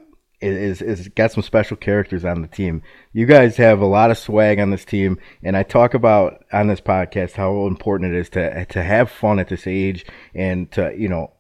is, 0.44 0.82
is 0.82 1.08
got 1.10 1.32
some 1.32 1.44
special 1.44 1.78
characters 1.78 2.26
on 2.26 2.41
the 2.41 2.48
team. 2.48 2.82
You 3.14 3.26
guys 3.26 3.58
have 3.58 3.80
a 3.80 3.86
lot 3.86 4.12
of 4.12 4.18
swag 4.18 4.60
on 4.60 4.70
this 4.70 4.86
team, 4.86 5.20
and 5.44 5.56
I 5.56 5.64
talk 5.64 5.94
about 5.94 6.44
on 6.52 6.68
this 6.68 6.82
podcast 6.82 7.34
how 7.34 7.68
important 7.68 8.14
it 8.14 8.20
is 8.20 8.30
to 8.32 8.66
to 8.66 8.84
have 8.84 9.10
fun 9.10 9.39
at 9.39 9.50
this 9.50 9.68
age 9.68 10.06
and 10.34 10.72
to 10.74 10.94
you 10.98 11.10
know 11.10 11.32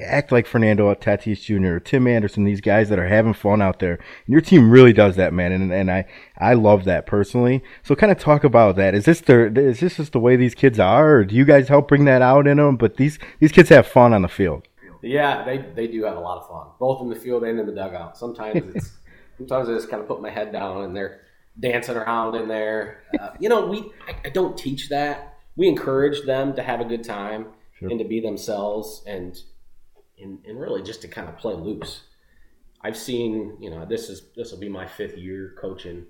act 0.00 0.32
like 0.32 0.46
Fernando 0.46 0.92
Tatis 0.94 1.42
Jr. 1.42 1.74
or 1.74 1.80
Tim 1.80 2.06
Anderson, 2.06 2.44
these 2.44 2.60
guys 2.60 2.88
that 2.88 2.98
are 2.98 3.06
having 3.06 3.32
fun 3.32 3.62
out 3.62 3.78
there. 3.78 3.94
And 3.94 4.32
your 4.32 4.40
team 4.40 4.70
really 4.70 4.92
does 4.92 5.16
that, 5.16 5.32
man, 5.32 5.52
and 5.52 5.72
and 5.72 5.90
I 5.90 6.06
I 6.38 6.54
love 6.54 6.84
that 6.84 7.06
personally. 7.06 7.62
So 7.82 7.94
kind 7.94 8.12
of 8.12 8.18
talk 8.18 8.44
about 8.44 8.76
that. 8.76 8.94
Is 8.94 9.04
this 9.04 9.20
the 9.20 9.46
is 9.46 9.80
this 9.80 9.96
just 9.96 10.12
the 10.12 10.20
way 10.20 10.36
these 10.36 10.54
kids 10.54 10.78
are, 10.78 11.16
or 11.16 11.24
do 11.24 11.34
you 11.34 11.44
guys 11.44 11.68
help 11.68 11.88
bring 11.88 12.04
that 12.06 12.22
out 12.22 12.46
in 12.46 12.56
them? 12.56 12.76
But 12.76 12.96
these 12.96 13.18
these 13.40 13.52
kids 13.52 13.68
have 13.68 13.86
fun 13.86 14.12
on 14.12 14.22
the 14.22 14.28
field. 14.28 14.67
Yeah, 15.02 15.44
they, 15.44 15.58
they 15.58 15.86
do 15.86 16.04
have 16.04 16.16
a 16.16 16.20
lot 16.20 16.38
of 16.38 16.48
fun, 16.48 16.68
both 16.78 17.00
in 17.02 17.08
the 17.08 17.16
field 17.16 17.44
and 17.44 17.58
in 17.60 17.66
the 17.66 17.72
dugout. 17.72 18.16
Sometimes 18.18 18.74
it's 18.74 18.92
sometimes 19.38 19.68
I 19.68 19.74
just 19.74 19.88
kind 19.90 20.02
of 20.02 20.08
put 20.08 20.20
my 20.20 20.30
head 20.30 20.52
down 20.52 20.82
and 20.84 20.96
they're 20.96 21.22
dancing 21.58 21.96
around 21.96 22.34
in 22.34 22.48
there. 22.48 23.02
Uh, 23.20 23.30
you 23.38 23.48
know, 23.48 23.66
we 23.66 23.90
I, 24.08 24.26
I 24.26 24.28
don't 24.30 24.56
teach 24.58 24.88
that. 24.90 25.38
We 25.56 25.68
encourage 25.68 26.24
them 26.26 26.54
to 26.54 26.62
have 26.62 26.80
a 26.80 26.84
good 26.84 27.04
time 27.04 27.46
Sure. 27.78 27.90
and 27.90 27.98
to 28.00 28.04
be 28.04 28.20
themselves 28.20 29.02
and, 29.06 29.38
and 30.20 30.44
and 30.44 30.58
really 30.60 30.82
just 30.82 31.02
to 31.02 31.08
kind 31.08 31.28
of 31.28 31.36
play 31.36 31.54
loose. 31.54 32.02
I've 32.80 32.96
seen, 32.96 33.56
you 33.60 33.70
know, 33.70 33.84
this 33.84 34.08
is 34.08 34.22
this 34.36 34.50
will 34.52 34.58
be 34.60 34.68
my 34.68 34.86
fifth 34.86 35.16
year 35.16 35.54
coaching. 35.60 36.06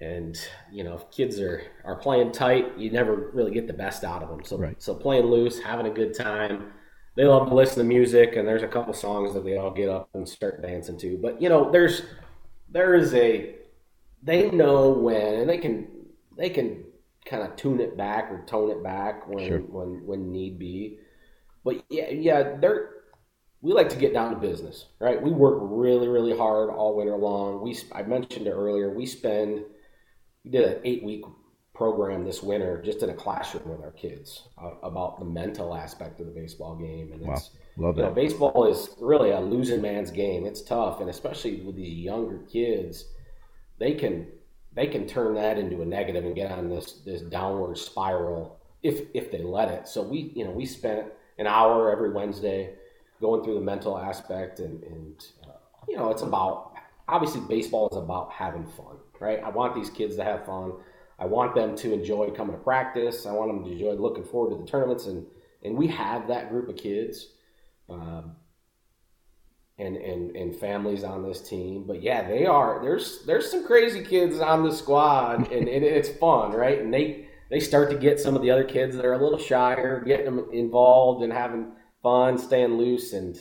And 0.00 0.38
you 0.70 0.84
know, 0.84 0.94
if 0.94 1.10
kids 1.10 1.40
are 1.40 1.62
are 1.84 1.96
playing 1.96 2.30
tight, 2.32 2.78
you 2.78 2.90
never 2.90 3.30
really 3.34 3.50
get 3.52 3.66
the 3.66 3.72
best 3.72 4.04
out 4.04 4.22
of 4.22 4.28
them. 4.28 4.44
So 4.44 4.56
Right. 4.56 4.80
so 4.80 4.94
playing 4.94 5.26
loose, 5.26 5.58
having 5.60 5.86
a 5.86 5.90
good 5.90 6.14
time, 6.14 6.72
they 7.16 7.24
love 7.24 7.48
to 7.48 7.54
listen 7.54 7.78
to 7.78 7.84
music 7.84 8.36
and 8.36 8.46
there's 8.46 8.62
a 8.62 8.68
couple 8.68 8.92
songs 8.94 9.34
that 9.34 9.44
they 9.44 9.56
all 9.56 9.70
get 9.70 9.88
up 9.88 10.08
and 10.14 10.28
start 10.28 10.62
dancing 10.62 10.98
to. 10.98 11.18
But 11.18 11.40
you 11.42 11.48
know 11.48 11.70
there's 11.70 12.02
there 12.70 12.94
is 12.94 13.14
a 13.14 13.54
they 14.22 14.50
know 14.50 14.90
when 14.90 15.34
and 15.40 15.48
they 15.48 15.58
can 15.58 15.88
they 16.36 16.50
can 16.50 16.84
kind 17.24 17.42
of 17.42 17.56
tune 17.56 17.80
it 17.80 17.96
back 17.96 18.30
or 18.30 18.44
tone 18.46 18.70
it 18.70 18.82
back 18.82 19.28
when 19.28 19.46
Sure. 19.48 19.58
when 19.60 20.06
when 20.06 20.32
need 20.32 20.58
be. 20.58 20.98
But 21.64 21.84
yeah 21.90 22.10
yeah 22.10 22.56
they're 22.60 22.90
we 23.60 23.72
like 23.72 23.88
to 23.90 23.96
get 23.96 24.12
down 24.12 24.30
to 24.32 24.36
business 24.40 24.86
right? 25.00 25.20
We 25.20 25.30
work 25.30 25.58
really 25.62 26.08
really 26.08 26.36
hard 26.36 26.70
all 26.70 26.96
winter 26.96 27.16
long. 27.16 27.62
We 27.62 27.76
i 27.92 28.02
mentioned 28.02 28.46
it 28.46 28.52
earlier 28.52 28.90
we 28.90 29.06
spend 29.06 29.64
we 30.44 30.50
did 30.50 30.64
an 30.64 30.80
eight 30.84 31.02
week 31.02 31.24
program 31.78 32.24
this 32.24 32.42
winter 32.42 32.82
just 32.82 33.04
in 33.04 33.10
a 33.10 33.14
classroom 33.14 33.68
with 33.68 33.80
our 33.84 33.92
kids 33.92 34.48
uh, 34.60 34.72
about 34.82 35.20
the 35.20 35.24
mental 35.24 35.76
aspect 35.76 36.18
of 36.18 36.26
the 36.26 36.32
baseball 36.32 36.74
game. 36.74 37.12
And 37.12 37.22
it's 37.22 37.50
Love 37.76 37.96
you 37.96 38.02
know 38.02 38.10
baseball 38.10 38.66
is 38.66 38.96
really 39.00 39.30
a 39.30 39.38
losing 39.38 39.80
man's 39.80 40.10
game. 40.10 40.44
It's 40.44 40.60
tough. 40.60 41.00
And 41.00 41.08
especially 41.08 41.60
with 41.60 41.76
these 41.76 41.96
younger 41.96 42.38
kids 42.50 43.04
they 43.78 43.92
can 43.92 44.26
they 44.74 44.88
can 44.88 45.06
turn 45.06 45.34
that 45.36 45.56
into 45.56 45.80
a 45.80 45.86
negative 45.86 46.24
and 46.24 46.34
get 46.34 46.50
on 46.50 46.68
this 46.68 46.94
this 47.06 47.22
downward 47.22 47.78
spiral 47.78 48.58
if 48.82 49.02
if 49.14 49.30
they 49.30 49.42
let 49.42 49.68
it. 49.68 49.86
So 49.86 50.02
we 50.02 50.32
you 50.34 50.44
know 50.44 50.50
we 50.50 50.66
spent 50.66 51.06
an 51.38 51.46
hour 51.46 51.92
every 51.92 52.10
wednesday 52.10 52.74
going 53.20 53.44
through 53.44 53.54
the 53.54 53.60
mental 53.60 53.96
aspect 53.96 54.58
and 54.58 54.82
and 54.82 55.26
uh, 55.44 55.52
you 55.88 55.96
know 55.96 56.10
it's 56.10 56.22
about 56.22 56.72
obviously 57.06 57.40
baseball 57.48 57.88
is 57.88 57.96
about 57.96 58.32
having 58.32 58.66
fun 58.66 58.96
right? 59.20 59.42
I 59.42 59.48
want 59.48 59.74
these 59.74 59.90
kids 59.90 60.16
to 60.16 60.24
have 60.24 60.44
fun 60.44 60.72
I 61.18 61.26
want 61.26 61.54
them 61.54 61.76
to 61.76 61.92
enjoy 61.92 62.30
coming 62.30 62.56
to 62.56 62.62
practice. 62.62 63.26
I 63.26 63.32
want 63.32 63.52
them 63.52 63.64
to 63.64 63.72
enjoy 63.72 63.92
looking 63.92 64.24
forward 64.24 64.56
to 64.56 64.62
the 64.62 64.68
tournaments, 64.68 65.06
and 65.06 65.26
and 65.64 65.76
we 65.76 65.88
have 65.88 66.28
that 66.28 66.50
group 66.50 66.68
of 66.68 66.76
kids. 66.76 67.26
Um, 67.88 68.36
and, 69.78 69.96
and, 69.96 70.34
and 70.34 70.56
families 70.56 71.04
on 71.04 71.22
this 71.22 71.48
team. 71.48 71.84
But 71.86 72.02
yeah, 72.02 72.26
they 72.26 72.46
are. 72.46 72.80
There's 72.82 73.24
there's 73.26 73.50
some 73.50 73.64
crazy 73.64 74.04
kids 74.04 74.40
on 74.40 74.64
the 74.64 74.72
squad, 74.72 75.52
and, 75.52 75.68
it's 75.68 76.08
fun, 76.08 76.52
right? 76.52 76.80
And 76.80 76.92
they 76.92 77.28
they 77.50 77.60
start 77.60 77.90
to 77.90 77.96
get 77.96 78.20
some 78.20 78.34
of 78.34 78.42
the 78.42 78.50
other 78.50 78.64
kids 78.64 78.96
that 78.96 79.04
are 79.04 79.14
a 79.14 79.22
little 79.22 79.38
shyer, 79.38 80.02
getting 80.04 80.26
them 80.26 80.48
involved 80.52 81.22
and 81.22 81.32
having 81.32 81.72
fun, 82.02 82.38
staying 82.38 82.76
loose, 82.76 83.12
and 83.12 83.40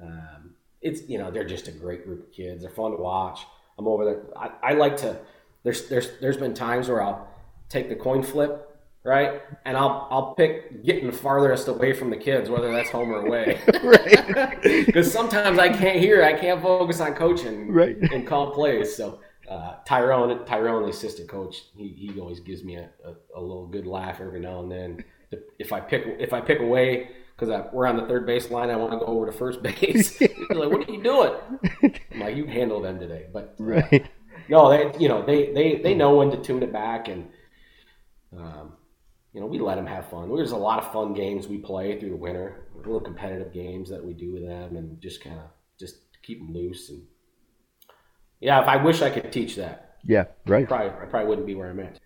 um, 0.00 0.54
it's 0.80 1.08
you 1.08 1.18
know 1.18 1.30
they're 1.30 1.44
just 1.44 1.68
a 1.68 1.72
great 1.72 2.04
group 2.04 2.28
of 2.28 2.32
kids. 2.32 2.62
They're 2.62 2.70
fun 2.70 2.92
to 2.92 2.96
watch. 2.96 3.44
I'm 3.78 3.88
over 3.88 4.04
there. 4.04 4.22
I, 4.36 4.50
I 4.62 4.72
like 4.74 4.96
to. 4.98 5.18
There's 5.62 5.88
there's 5.88 6.18
there's 6.20 6.36
been 6.36 6.54
times 6.54 6.88
where 6.88 7.02
I'll 7.02 7.28
take 7.68 7.88
the 7.88 7.96
coin 7.96 8.22
flip 8.22 8.68
right? 9.04 9.42
And 9.64 9.76
I'll 9.76 10.08
I'll 10.10 10.34
pick 10.34 10.84
getting 10.84 11.10
farthest 11.10 11.68
away 11.68 11.92
from 11.92 12.10
the 12.10 12.16
kids, 12.16 12.48
whether 12.48 12.70
that's 12.72 12.90
home 12.90 13.10
or 13.10 13.26
away. 13.26 13.60
right. 13.82 14.58
Because 14.86 15.10
sometimes 15.10 15.58
I 15.58 15.68
can't 15.68 15.98
hear, 15.98 16.22
I 16.22 16.34
can't 16.34 16.62
focus 16.62 17.00
on 17.00 17.14
coaching 17.14 17.72
right. 17.72 17.96
and 17.96 18.26
call 18.26 18.52
plays. 18.52 18.94
So 18.94 19.20
uh, 19.48 19.76
Tyrone, 19.84 20.44
Tyrone, 20.44 20.82
the 20.82 20.90
assistant 20.90 21.28
coach, 21.28 21.64
he, 21.76 21.88
he 21.88 22.20
always 22.20 22.40
gives 22.40 22.62
me 22.62 22.76
a, 22.76 22.90
a, 23.04 23.14
a, 23.36 23.40
little 23.40 23.66
good 23.66 23.86
laugh 23.86 24.20
every 24.20 24.40
now 24.40 24.60
and 24.60 24.70
then. 24.70 25.04
If 25.58 25.72
I 25.72 25.80
pick 25.80 26.04
if 26.20 26.32
I 26.32 26.40
pick 26.40 26.60
away 26.60 27.10
because 27.36 27.70
we're 27.72 27.86
on 27.86 27.96
the 27.96 28.06
third 28.06 28.26
base 28.26 28.50
line, 28.50 28.70
I 28.70 28.76
want 28.76 28.92
to 28.92 28.98
go 28.98 29.06
over 29.06 29.26
to 29.26 29.32
first 29.32 29.62
base. 29.62 30.18
He's 30.18 30.30
like, 30.50 30.70
"What 30.70 30.88
are 30.88 30.92
you 30.92 31.02
doing?" 31.02 31.34
I'm 32.12 32.20
like, 32.20 32.36
"You 32.36 32.46
handle 32.46 32.80
them 32.80 32.98
today." 32.98 33.26
But 33.32 33.56
uh, 33.58 33.64
right. 33.64 34.10
No, 34.48 34.70
they 34.70 34.98
you 34.98 35.08
know 35.08 35.24
they 35.24 35.52
they 35.52 35.76
they 35.76 35.94
know 35.94 36.16
when 36.16 36.30
to 36.30 36.36
tune 36.36 36.62
it 36.62 36.72
back 36.72 37.08
and. 37.08 37.28
Um, 38.36 38.72
you 39.32 39.40
know, 39.40 39.46
we 39.46 39.58
let 39.58 39.76
them 39.76 39.86
have 39.86 40.10
fun. 40.10 40.34
There's 40.34 40.52
a 40.52 40.56
lot 40.56 40.78
of 40.78 40.92
fun 40.92 41.14
games 41.14 41.48
we 41.48 41.56
play 41.56 41.98
through 41.98 42.10
the 42.10 42.16
winter, 42.16 42.66
little 42.74 43.00
competitive 43.00 43.52
games 43.52 43.88
that 43.88 44.04
we 44.04 44.12
do 44.12 44.32
with 44.32 44.46
them, 44.46 44.76
and 44.76 45.00
just 45.00 45.24
kind 45.24 45.38
of 45.38 45.46
just 45.78 45.96
keep 46.22 46.38
them 46.38 46.52
loose. 46.52 46.90
And 46.90 47.02
yeah, 48.40 48.60
if 48.60 48.68
I 48.68 48.76
wish 48.76 49.00
I 49.00 49.10
could 49.10 49.32
teach 49.32 49.56
that. 49.56 49.91
Yeah, 50.04 50.24
right. 50.46 50.64
I 50.64 50.66
probably, 50.66 50.88
I 50.88 51.04
probably 51.06 51.28
wouldn't 51.28 51.46
be 51.46 51.54
where 51.54 51.70
I'm 51.70 51.78
at. 51.78 52.00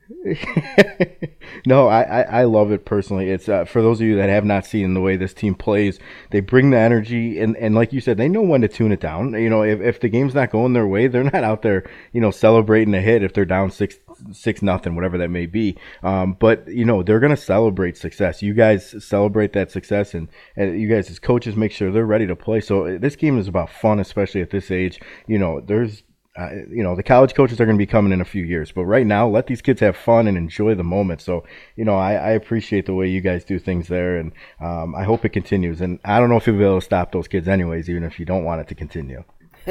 no, 1.66 1.88
I, 1.88 2.02
I, 2.02 2.20
I, 2.40 2.44
love 2.44 2.70
it 2.70 2.84
personally. 2.84 3.30
It's 3.30 3.48
uh, 3.48 3.64
for 3.64 3.80
those 3.80 4.00
of 4.00 4.06
you 4.06 4.16
that 4.16 4.28
have 4.28 4.44
not 4.44 4.66
seen 4.66 4.92
the 4.92 5.00
way 5.00 5.16
this 5.16 5.32
team 5.32 5.54
plays, 5.54 5.98
they 6.30 6.40
bring 6.40 6.70
the 6.70 6.78
energy, 6.78 7.40
and, 7.40 7.56
and 7.56 7.74
like 7.74 7.94
you 7.94 8.02
said, 8.02 8.18
they 8.18 8.28
know 8.28 8.42
when 8.42 8.60
to 8.60 8.68
tune 8.68 8.92
it 8.92 9.00
down. 9.00 9.32
You 9.32 9.48
know, 9.48 9.62
if, 9.62 9.80
if 9.80 10.00
the 10.00 10.10
game's 10.10 10.34
not 10.34 10.50
going 10.50 10.74
their 10.74 10.86
way, 10.86 11.06
they're 11.06 11.24
not 11.24 11.42
out 11.42 11.62
there, 11.62 11.88
you 12.12 12.20
know, 12.20 12.30
celebrating 12.30 12.94
a 12.94 13.00
hit 13.00 13.22
if 13.22 13.32
they're 13.32 13.46
down 13.46 13.70
six 13.70 13.96
six 14.30 14.60
nothing, 14.62 14.94
whatever 14.94 15.16
that 15.18 15.30
may 15.30 15.46
be. 15.46 15.76
Um, 16.02 16.34
but 16.34 16.68
you 16.68 16.84
know, 16.84 17.02
they're 17.02 17.20
gonna 17.20 17.36
celebrate 17.36 17.96
success. 17.96 18.42
You 18.42 18.52
guys 18.52 18.94
celebrate 19.04 19.54
that 19.54 19.70
success, 19.70 20.12
and, 20.12 20.28
and 20.54 20.78
you 20.78 20.88
guys 20.88 21.10
as 21.10 21.18
coaches 21.18 21.56
make 21.56 21.72
sure 21.72 21.90
they're 21.90 22.04
ready 22.04 22.26
to 22.26 22.36
play. 22.36 22.60
So 22.60 22.86
uh, 22.86 22.98
this 22.98 23.16
game 23.16 23.38
is 23.38 23.48
about 23.48 23.70
fun, 23.70 24.00
especially 24.00 24.42
at 24.42 24.50
this 24.50 24.70
age. 24.70 25.00
You 25.26 25.38
know, 25.38 25.60
there's 25.60 26.02
uh, 26.36 26.50
you 26.70 26.82
know, 26.82 26.94
the 26.94 27.02
college 27.02 27.34
coaches 27.34 27.60
are 27.60 27.64
going 27.64 27.76
to 27.76 27.82
be 27.82 27.86
coming 27.86 28.12
in 28.12 28.20
a 28.20 28.24
few 28.24 28.44
years, 28.44 28.70
but 28.70 28.84
right 28.84 29.06
now, 29.06 29.26
let 29.26 29.46
these 29.46 29.62
kids 29.62 29.80
have 29.80 29.96
fun 29.96 30.26
and 30.26 30.36
enjoy 30.36 30.74
the 30.74 30.84
moment. 30.84 31.22
So, 31.22 31.44
you 31.76 31.84
know, 31.84 31.96
I, 31.96 32.12
I 32.12 32.30
appreciate 32.30 32.84
the 32.84 32.94
way 32.94 33.08
you 33.08 33.22
guys 33.22 33.44
do 33.44 33.58
things 33.58 33.88
there, 33.88 34.18
and 34.18 34.32
um, 34.60 34.94
I 34.94 35.04
hope 35.04 35.24
it 35.24 35.30
continues. 35.30 35.80
And 35.80 35.98
I 36.04 36.18
don't 36.18 36.28
know 36.28 36.36
if 36.36 36.46
you'll 36.46 36.58
be 36.58 36.64
able 36.64 36.80
to 36.80 36.84
stop 36.84 37.12
those 37.12 37.26
kids, 37.26 37.48
anyways, 37.48 37.88
even 37.88 38.02
if 38.04 38.18
you 38.18 38.26
don't 38.26 38.44
want 38.44 38.60
it 38.60 38.68
to 38.68 38.74
continue. 38.74 39.24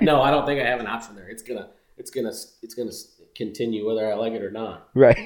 no, 0.00 0.20
I 0.20 0.30
don't 0.30 0.44
think 0.44 0.60
I 0.60 0.66
have 0.66 0.80
an 0.80 0.88
option 0.88 1.14
there. 1.14 1.28
It's 1.28 1.42
gonna, 1.42 1.68
it's 1.96 2.10
gonna, 2.10 2.32
it's 2.62 2.74
gonna 2.74 2.92
continue 3.36 3.86
whether 3.86 4.10
I 4.10 4.14
like 4.14 4.32
it 4.32 4.42
or 4.42 4.50
not. 4.50 4.88
Right. 4.94 5.16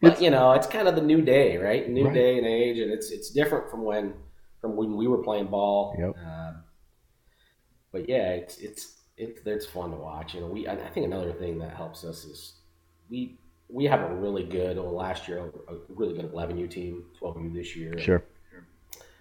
but 0.00 0.20
you 0.22 0.30
know, 0.30 0.52
it's 0.52 0.66
kind 0.66 0.88
of 0.88 0.96
the 0.96 1.02
new 1.02 1.20
day, 1.20 1.58
right? 1.58 1.88
New 1.88 2.06
right. 2.06 2.14
day 2.14 2.38
and 2.38 2.46
age, 2.46 2.78
and 2.78 2.90
it's 2.90 3.10
it's 3.10 3.28
different 3.30 3.70
from 3.70 3.84
when 3.84 4.14
from 4.62 4.76
when 4.76 4.96
we 4.96 5.06
were 5.06 5.22
playing 5.22 5.48
ball. 5.48 5.94
Yep. 5.98 6.16
Um, 6.26 6.62
but 7.92 8.08
yeah, 8.08 8.30
it's 8.30 8.58
it's 8.58 8.94
it, 9.16 9.40
it's 9.44 9.66
fun 9.66 9.90
to 9.90 9.96
watch. 9.96 10.34
You 10.34 10.40
know, 10.40 10.46
we 10.46 10.68
I 10.68 10.76
think 10.76 11.06
another 11.06 11.32
thing 11.32 11.58
that 11.58 11.74
helps 11.74 12.04
us 12.04 12.24
is 12.24 12.54
we 13.10 13.38
we 13.68 13.84
have 13.84 14.00
a 14.00 14.14
really 14.14 14.44
good 14.44 14.76
well 14.76 14.94
last 14.94 15.28
year 15.28 15.50
a 15.68 15.74
really 15.88 16.14
good 16.14 16.32
11U 16.32 16.70
team, 16.70 17.04
12U 17.20 17.54
this 17.54 17.74
year. 17.76 17.98
Sure. 17.98 18.22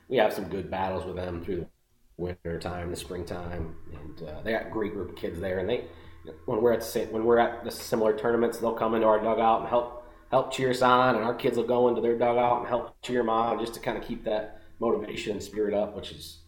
We 0.09 0.17
have 0.17 0.33
some 0.33 0.45
good 0.45 0.69
battles 0.69 1.05
with 1.05 1.15
them 1.15 1.43
through 1.43 1.57
the 1.57 1.67
winter 2.17 2.59
time, 2.59 2.89
the 2.89 2.97
springtime, 2.97 3.75
and 3.93 4.27
uh, 4.27 4.41
they 4.41 4.51
got 4.51 4.67
a 4.67 4.69
great 4.69 4.93
group 4.93 5.09
of 5.09 5.15
kids 5.15 5.39
there. 5.39 5.59
And 5.59 5.69
they 5.69 5.85
when 6.45 6.61
we're 6.61 6.73
at 6.73 6.81
the 6.81 7.07
when 7.11 7.23
we're 7.23 7.39
at 7.39 7.63
the 7.63 7.71
similar 7.71 8.17
tournaments, 8.17 8.59
they'll 8.59 8.73
come 8.73 8.93
into 8.93 9.07
our 9.07 9.19
dugout 9.19 9.61
and 9.61 9.69
help 9.69 10.05
help 10.29 10.51
cheer 10.51 10.69
us 10.69 10.81
on, 10.81 11.15
and 11.15 11.23
our 11.23 11.35
kids 11.35 11.57
will 11.57 11.65
go 11.65 11.87
into 11.87 12.01
their 12.01 12.17
dugout 12.17 12.59
and 12.59 12.67
help 12.67 13.01
cheer 13.01 13.19
them 13.19 13.29
on, 13.29 13.59
just 13.59 13.73
to 13.73 13.79
kind 13.79 13.97
of 13.97 14.03
keep 14.03 14.23
that 14.23 14.61
motivation 14.79 15.33
and 15.33 15.43
spirit 15.43 15.73
up, 15.73 15.95
which 15.95 16.11
is 16.11 16.39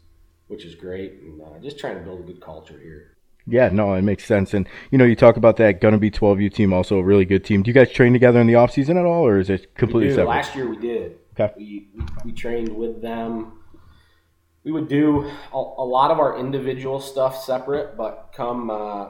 which 0.47 0.65
is 0.65 0.75
great, 0.75 1.13
and 1.21 1.41
uh, 1.41 1.59
just 1.61 1.79
trying 1.79 1.97
to 1.97 2.01
build 2.01 2.19
a 2.19 2.23
good 2.23 2.41
culture 2.41 2.79
here. 2.79 3.12
Yeah, 3.45 3.69
no, 3.69 3.93
it 3.93 4.03
makes 4.03 4.25
sense. 4.25 4.53
And 4.53 4.67
you 4.91 4.97
know, 4.97 5.05
you 5.05 5.15
talk 5.15 5.37
about 5.37 5.57
that 5.57 5.81
gonna 5.81 5.97
be 5.97 6.09
12U 6.11 6.53
team, 6.53 6.73
also 6.73 6.97
a 6.97 7.03
really 7.03 7.25
good 7.25 7.43
team. 7.43 7.63
Do 7.63 7.69
you 7.69 7.73
guys 7.73 7.91
train 7.91 8.13
together 8.13 8.39
in 8.39 8.47
the 8.47 8.55
off 8.55 8.71
season 8.71 8.97
at 8.97 9.05
all, 9.05 9.25
or 9.25 9.39
is 9.39 9.49
it 9.49 9.75
completely 9.75 10.11
separate? 10.11 10.27
Last 10.27 10.55
year 10.55 10.69
we 10.69 10.77
did. 10.77 11.17
Okay. 11.37 11.53
We, 11.57 11.89
we, 11.95 12.05
we 12.25 12.31
trained 12.31 12.69
with 12.69 13.01
them. 13.01 13.59
We 14.63 14.71
would 14.71 14.87
do 14.87 15.29
a, 15.53 15.57
a, 15.57 15.83
lot 15.83 16.09
of 16.11 16.19
our 16.19 16.39
individual 16.39 17.01
stuff 17.01 17.43
separate, 17.43 17.97
but 17.97 18.31
come 18.33 18.69
uh, 18.69 19.07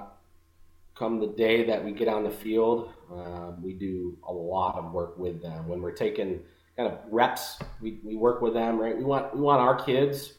come 0.96 1.20
the 1.20 1.28
day 1.28 1.66
that 1.66 1.84
we 1.84 1.92
get 1.92 2.08
on 2.08 2.24
the 2.24 2.32
field, 2.32 2.92
uh, 3.14 3.52
we 3.62 3.74
do 3.74 4.18
a 4.28 4.34
lot 4.34 4.76
of 4.78 4.92
work 4.92 5.18
with 5.18 5.44
them. 5.44 5.68
When 5.68 5.82
we're 5.82 5.92
taking 5.92 6.40
kind 6.76 6.92
of 6.92 7.00
reps, 7.12 7.60
we, 7.82 8.00
we 8.04 8.16
work 8.16 8.42
with 8.42 8.56
them. 8.56 8.80
Right, 8.80 8.98
we 8.98 9.04
want 9.04 9.36
we 9.36 9.42
want 9.42 9.62
our 9.62 9.76
kids. 9.76 10.34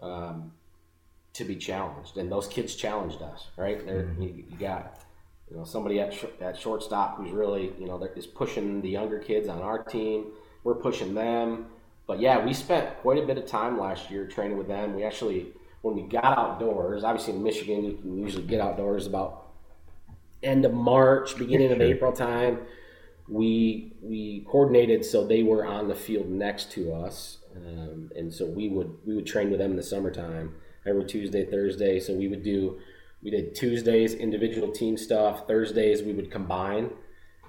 Um, 0.00 0.52
to 1.36 1.44
be 1.44 1.54
challenged, 1.56 2.16
and 2.16 2.32
those 2.32 2.48
kids 2.48 2.74
challenged 2.74 3.20
us. 3.20 3.48
Right, 3.56 3.86
mm-hmm. 3.86 4.22
you, 4.22 4.44
you, 4.50 4.56
got 4.58 5.00
you 5.50 5.56
know 5.56 5.64
somebody 5.64 6.00
at 6.00 6.12
sh- 6.12 6.40
at 6.40 6.58
shortstop 6.58 7.18
who's 7.18 7.30
really 7.30 7.72
you 7.78 7.86
know 7.86 8.02
is 8.16 8.26
pushing 8.26 8.80
the 8.80 8.88
younger 8.88 9.18
kids 9.18 9.48
on 9.48 9.60
our 9.60 9.82
team. 9.82 10.26
We're 10.64 10.74
pushing 10.74 11.14
them, 11.14 11.66
but 12.06 12.20
yeah, 12.20 12.44
we 12.44 12.52
spent 12.52 12.98
quite 12.98 13.22
a 13.22 13.26
bit 13.26 13.38
of 13.38 13.46
time 13.46 13.78
last 13.78 14.10
year 14.10 14.26
training 14.26 14.56
with 14.56 14.66
them. 14.66 14.96
We 14.96 15.04
actually 15.04 15.48
when 15.82 15.94
we 15.94 16.02
got 16.02 16.38
outdoors, 16.38 17.04
obviously 17.04 17.34
in 17.34 17.42
Michigan 17.42 17.84
you 17.84 17.98
can 17.98 18.18
usually 18.18 18.44
get 18.44 18.60
outdoors 18.60 19.06
about 19.06 19.48
end 20.42 20.64
of 20.64 20.72
March, 20.72 21.36
beginning 21.36 21.70
of 21.70 21.80
April 21.80 22.12
time. 22.12 22.60
We 23.28 23.92
we 24.00 24.46
coordinated 24.48 25.04
so 25.04 25.26
they 25.26 25.42
were 25.42 25.66
on 25.66 25.88
the 25.88 25.94
field 25.94 26.30
next 26.30 26.70
to 26.72 26.94
us, 26.94 27.38
um, 27.54 28.10
and 28.16 28.32
so 28.32 28.46
we 28.46 28.68
would 28.68 28.96
we 29.04 29.14
would 29.14 29.26
train 29.26 29.50
with 29.50 29.58
them 29.58 29.72
in 29.72 29.76
the 29.76 29.82
summertime 29.82 30.54
every 30.86 31.04
Tuesday, 31.04 31.44
Thursday. 31.44 32.00
So 32.00 32.14
we 32.14 32.28
would 32.28 32.42
do, 32.42 32.78
we 33.22 33.30
did 33.30 33.54
Tuesdays 33.54 34.14
individual 34.14 34.70
team 34.72 34.96
stuff. 34.96 35.46
Thursdays 35.46 36.02
we 36.02 36.12
would 36.12 36.30
combine, 36.30 36.90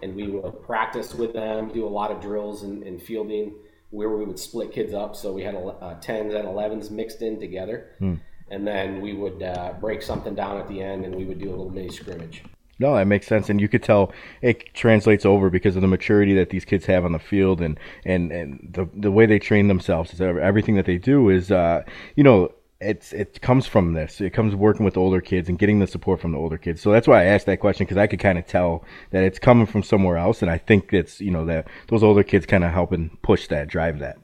and 0.01 0.15
we 0.15 0.27
would 0.27 0.63
practice 0.63 1.13
with 1.13 1.33
them, 1.33 1.69
do 1.73 1.85
a 1.85 1.89
lot 1.89 2.11
of 2.11 2.21
drills 2.21 2.63
and, 2.63 2.83
and 2.83 3.01
fielding 3.01 3.53
where 3.89 4.09
we 4.09 4.25
would 4.25 4.39
split 4.39 4.71
kids 4.71 4.93
up. 4.93 5.15
So 5.15 5.31
we 5.31 5.43
had 5.43 5.55
uh, 5.55 5.95
tens 6.01 6.33
and 6.33 6.47
elevens 6.47 6.89
mixed 6.89 7.21
in 7.21 7.39
together, 7.39 7.91
hmm. 7.99 8.15
and 8.49 8.67
then 8.67 9.01
we 9.01 9.13
would 9.13 9.41
uh, 9.41 9.73
break 9.79 10.01
something 10.01 10.35
down 10.35 10.57
at 10.57 10.67
the 10.67 10.81
end, 10.81 11.05
and 11.05 11.15
we 11.15 11.25
would 11.25 11.39
do 11.39 11.49
a 11.49 11.51
little 11.51 11.69
mini 11.69 11.89
scrimmage. 11.89 12.43
No, 12.79 12.95
that 12.95 13.07
makes 13.07 13.25
sense, 13.25 13.49
and 13.49 13.59
you 13.59 13.67
could 13.67 13.81
tell 13.81 14.11
it 14.41 14.73
translates 14.75 15.25
over 15.25 15.49
because 15.49 15.75
of 15.75 15.81
the 15.81 15.87
maturity 15.87 16.35
that 16.35 16.51
these 16.51 16.63
kids 16.63 16.85
have 16.85 17.05
on 17.05 17.11
the 17.11 17.19
field, 17.19 17.59
and 17.59 17.79
and 18.05 18.31
and 18.31 18.69
the 18.71 18.87
the 18.93 19.11
way 19.11 19.25
they 19.25 19.39
train 19.39 19.67
themselves. 19.67 20.19
Everything 20.21 20.75
that 20.75 20.85
they 20.85 20.99
do 20.99 21.29
is, 21.29 21.51
uh, 21.51 21.81
you 22.15 22.23
know, 22.23 22.51
it's 22.79 23.11
it 23.11 23.41
comes 23.41 23.65
from 23.65 23.93
this. 23.93 24.21
It 24.21 24.31
comes 24.31 24.55
working 24.55 24.85
with 24.85 24.97
older 24.97 25.19
kids 25.19 25.49
and 25.49 25.57
getting 25.57 25.79
the 25.79 25.87
support 25.87 26.21
from 26.21 26.31
the 26.31 26.37
older 26.37 26.57
kids. 26.57 26.81
So 26.81 26.91
that's 26.91 27.07
why 27.07 27.21
I 27.21 27.25
asked 27.25 27.47
that 27.47 27.59
question 27.59 27.85
because 27.85 27.97
I 27.97 28.07
could 28.07 28.19
kind 28.19 28.37
of 28.37 28.45
tell 28.45 28.83
that 29.11 29.23
it's 29.23 29.39
coming 29.39 29.65
from 29.65 29.83
somewhere 29.83 30.17
else, 30.17 30.41
and 30.41 30.51
I 30.51 30.57
think 30.57 30.93
it's 30.93 31.19
you 31.19 31.31
know 31.31 31.45
that 31.45 31.67
those 31.87 32.03
older 32.03 32.23
kids 32.23 32.45
kind 32.45 32.63
of 32.63 32.71
helping 32.71 33.17
push 33.23 33.47
that, 33.47 33.67
drive 33.67 33.99
that. 33.99 34.17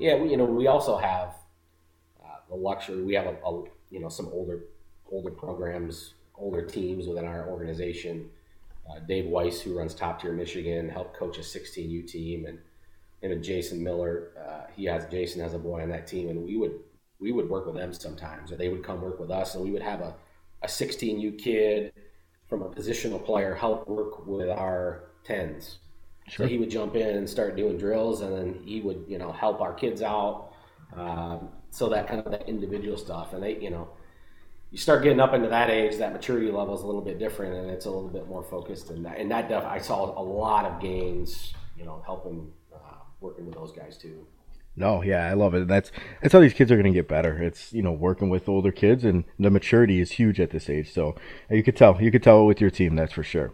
Yeah, 0.00 0.16
we, 0.16 0.30
you 0.30 0.36
know, 0.36 0.44
we 0.44 0.66
also 0.66 0.96
have 0.96 1.34
uh, 2.20 2.38
the 2.48 2.56
luxury. 2.56 3.02
We 3.02 3.14
have 3.14 3.26
a, 3.26 3.36
a, 3.46 3.64
you 3.90 4.00
know 4.00 4.08
some 4.08 4.28
older 4.32 4.64
older 5.10 5.30
programs, 5.30 6.14
older 6.34 6.66
teams 6.66 7.06
within 7.06 7.24
our 7.24 7.48
organization. 7.48 8.28
Uh, 8.90 8.98
Dave 9.08 9.26
Weiss, 9.26 9.60
who 9.60 9.78
runs 9.78 9.94
Top 9.94 10.20
Tier 10.20 10.32
Michigan, 10.32 10.90
helped 10.90 11.16
coach 11.16 11.38
a 11.38 11.40
16U 11.40 12.06
team, 12.06 12.46
and 12.46 12.58
and 13.22 13.42
Jason 13.42 13.82
Miller, 13.82 14.32
uh, 14.38 14.70
he 14.74 14.84
has 14.84 15.06
Jason 15.06 15.40
as 15.40 15.54
a 15.54 15.58
boy 15.58 15.82
on 15.82 15.88
that 15.90 16.06
team, 16.06 16.28
and 16.28 16.44
we 16.44 16.56
would 16.56 16.72
we 17.24 17.32
would 17.32 17.48
work 17.48 17.64
with 17.64 17.74
them 17.74 17.92
sometimes, 17.94 18.52
or 18.52 18.56
they 18.56 18.68
would 18.68 18.84
come 18.84 19.00
work 19.00 19.18
with 19.18 19.30
us, 19.30 19.54
and 19.54 19.64
we 19.64 19.70
would 19.70 19.82
have 19.82 20.00
a, 20.00 20.14
a 20.62 20.66
16U 20.66 21.38
kid 21.38 21.90
from 22.48 22.60
a 22.60 22.68
positional 22.68 23.24
player 23.24 23.54
help 23.54 23.88
work 23.88 24.26
with 24.26 24.50
our 24.50 25.04
tens. 25.24 25.78
Sure. 26.28 26.44
So 26.44 26.50
he 26.50 26.58
would 26.58 26.68
jump 26.68 26.96
in 26.96 27.16
and 27.16 27.28
start 27.28 27.56
doing 27.56 27.78
drills, 27.78 28.20
and 28.20 28.36
then 28.36 28.60
he 28.62 28.82
would, 28.82 29.06
you 29.08 29.16
know, 29.16 29.32
help 29.32 29.62
our 29.62 29.72
kids 29.72 30.02
out. 30.02 30.52
Um, 30.94 31.48
so 31.70 31.88
that 31.88 32.06
kind 32.06 32.20
of 32.20 32.30
that 32.30 32.46
individual 32.46 32.98
stuff, 32.98 33.32
and 33.32 33.42
they, 33.42 33.58
you 33.58 33.70
know, 33.70 33.88
you 34.70 34.76
start 34.76 35.02
getting 35.02 35.20
up 35.20 35.32
into 35.32 35.48
that 35.48 35.70
age, 35.70 35.96
that 35.96 36.12
maturity 36.12 36.50
level 36.50 36.74
is 36.74 36.82
a 36.82 36.86
little 36.86 37.00
bit 37.00 37.18
different, 37.18 37.54
and 37.54 37.70
it's 37.70 37.86
a 37.86 37.90
little 37.90 38.10
bit 38.10 38.28
more 38.28 38.42
focused. 38.42 38.90
And 38.90 39.02
that, 39.06 39.16
and 39.16 39.30
that 39.30 39.48
def- 39.48 39.64
I 39.64 39.78
saw 39.78 40.20
a 40.20 40.22
lot 40.22 40.66
of 40.66 40.78
gains, 40.78 41.54
you 41.78 41.86
know, 41.86 42.02
helping 42.04 42.52
uh, 42.74 42.96
working 43.22 43.46
with 43.46 43.54
those 43.54 43.72
guys 43.72 43.96
too. 43.96 44.26
No, 44.76 45.02
yeah, 45.02 45.26
I 45.28 45.34
love 45.34 45.54
it. 45.54 45.68
That's 45.68 45.92
that's 46.20 46.32
how 46.32 46.40
these 46.40 46.52
kids 46.52 46.72
are 46.72 46.76
going 46.76 46.92
to 46.92 46.98
get 46.98 47.06
better. 47.06 47.40
It's 47.40 47.72
you 47.72 47.82
know 47.82 47.92
working 47.92 48.28
with 48.28 48.48
older 48.48 48.72
kids, 48.72 49.04
and 49.04 49.24
the 49.38 49.50
maturity 49.50 50.00
is 50.00 50.12
huge 50.12 50.40
at 50.40 50.50
this 50.50 50.68
age. 50.68 50.92
So 50.92 51.14
you 51.48 51.62
could 51.62 51.76
tell, 51.76 52.00
you 52.02 52.10
could 52.10 52.22
tell 52.22 52.42
it 52.42 52.46
with 52.46 52.60
your 52.60 52.70
team, 52.70 52.96
that's 52.96 53.12
for 53.12 53.22
sure. 53.22 53.52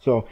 So 0.00 0.26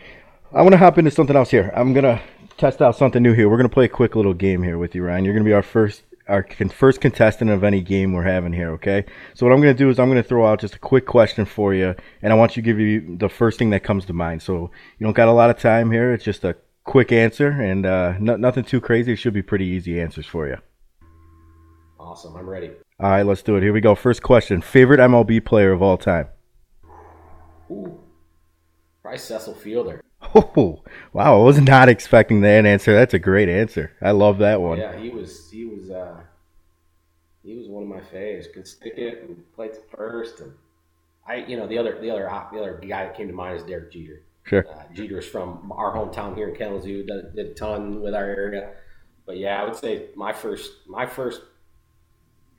I 0.53 0.62
want 0.62 0.72
to 0.72 0.79
hop 0.79 0.97
into 0.97 1.11
something 1.11 1.37
else 1.37 1.51
here. 1.51 1.72
I'm 1.74 1.93
gonna 1.93 2.22
test 2.57 2.81
out 2.81 2.97
something 2.97 3.22
new 3.22 3.35
here. 3.35 3.49
We're 3.51 3.59
gonna 3.59 3.68
play 3.68 3.85
a 3.85 3.89
quick 3.89 4.16
little 4.16 4.35
game 4.35 4.62
here 4.62 4.79
with 4.79 4.95
you, 4.95 5.05
Ryan. 5.05 5.24
You're 5.24 5.35
gonna 5.35 5.45
be 5.45 5.53
our 5.53 5.62
first 5.62 6.03
our 6.29 6.43
con- 6.43 6.70
first 6.70 7.01
contestant 7.01 7.51
of 7.51 7.62
any 7.62 7.83
game 7.83 8.12
we're 8.12 8.22
having 8.22 8.55
here. 8.55 8.70
Okay. 8.72 9.05
So 9.35 9.45
what 9.45 9.53
I'm 9.53 9.61
gonna 9.61 9.74
do 9.74 9.91
is 9.91 9.99
I'm 9.99 10.09
gonna 10.09 10.22
throw 10.22 10.47
out 10.47 10.61
just 10.61 10.77
a 10.77 10.79
quick 10.79 11.05
question 11.05 11.45
for 11.45 11.74
you, 11.74 11.95
and 12.22 12.33
I 12.33 12.37
want 12.37 12.57
you 12.57 12.62
to 12.62 12.66
give 12.66 12.81
you 12.81 13.16
the 13.18 13.29
first 13.29 13.59
thing 13.59 13.70
that 13.70 13.85
comes 13.85 14.07
to 14.07 14.14
mind. 14.14 14.41
So 14.41 14.70
you 14.99 15.05
don't 15.05 15.12
got 15.12 15.29
a 15.29 15.33
lot 15.33 15.51
of 15.51 15.59
time 15.59 15.91
here. 15.91 16.14
It's 16.14 16.24
just 16.24 16.45
a 16.45 16.57
quick 16.87 17.12
answer 17.12 17.49
and 17.51 17.84
uh, 17.84 18.14
no, 18.18 18.37
nothing 18.37 18.64
too 18.64 18.80
crazy. 18.80 19.12
It 19.12 19.16
should 19.16 19.34
be 19.34 19.43
pretty 19.43 19.66
easy 19.66 20.01
answers 20.01 20.26
for 20.26 20.47
you. 20.49 20.57
Awesome. 22.01 22.37
I'm 22.37 22.49
ready. 22.49 22.70
All 22.99 23.11
right, 23.11 23.26
let's 23.26 23.43
do 23.43 23.57
it. 23.57 23.62
Here 23.62 23.72
we 23.72 23.80
go. 23.82 23.95
First 23.95 24.22
question: 24.22 24.62
Favorite 24.62 25.01
MLB 25.01 25.45
player 25.45 25.72
of 25.72 25.82
all 25.82 25.99
time? 25.99 26.28
Ooh, 27.70 27.99
probably 29.03 29.18
Cecil 29.18 29.55
Fielder. 29.55 30.01
Oh, 30.34 30.82
wow! 31.12 31.41
I 31.41 31.45
was 31.45 31.61
not 31.61 31.89
expecting 31.89 32.41
that 32.41 32.66
answer. 32.66 32.93
That's 32.95 33.14
a 33.14 33.18
great 33.18 33.49
answer. 33.49 33.93
I 34.03 34.11
love 34.11 34.39
that 34.39 34.61
one. 34.61 34.78
Yeah, 34.78 34.99
he 34.99 35.11
was. 35.11 35.51
He 35.51 35.64
was. 35.66 35.91
uh 35.91 36.20
He 37.45 37.55
was 37.55 37.68
one 37.68 37.82
of 37.84 37.89
my 37.89 38.01
faves. 38.01 38.53
Could 38.53 38.66
stick 38.66 38.95
it 38.97 39.22
and 39.22 39.45
play 39.55 39.70
first. 39.95 40.41
And 40.41 40.53
I, 41.26 41.37
you 41.37 41.57
know, 41.57 41.66
the 41.66 41.78
other, 41.78 42.01
the 42.01 42.11
other, 42.11 42.24
the 42.53 42.59
other 42.59 42.80
guy 42.87 43.05
that 43.05 43.16
came 43.16 43.28
to 43.28 43.34
mind 43.34 43.59
is 43.59 43.62
Derek 43.64 43.93
Jeter. 43.93 44.22
Sure. 44.47 44.64
Uh, 44.68 44.84
Jeter's 44.94 45.26
from 45.26 45.72
our 45.72 45.92
hometown 45.92 46.36
here 46.36 46.49
in 46.49 46.55
Kalamazoo. 46.55 47.05
Did, 47.05 47.34
did 47.34 47.47
a 47.49 47.55
ton 47.55 48.01
with 48.01 48.14
our 48.14 48.24
area. 48.24 48.74
But 49.26 49.38
yeah, 49.38 49.61
I 49.61 49.64
would 49.64 49.76
say 49.76 50.07
my 50.14 50.32
first, 50.32 50.70
my 50.86 51.05
first, 51.05 51.42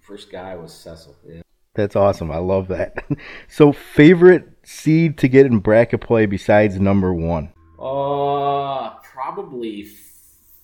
first 0.02 0.30
guy 0.30 0.56
was 0.56 0.74
Cecil. 0.74 1.16
Yeah. 1.26 1.42
That's 1.76 1.96
awesome. 1.96 2.30
I 2.30 2.38
love 2.38 2.68
that. 2.68 3.06
so, 3.48 3.72
favorite 3.72 4.50
seed 4.64 5.18
to 5.20 5.30
get 5.30 5.46
in 5.46 5.60
bracket 5.60 6.02
play 6.02 6.26
besides 6.26 6.80
number 6.80 7.14
one? 7.14 7.54
Uh, 7.80 8.96
probably 9.04 9.88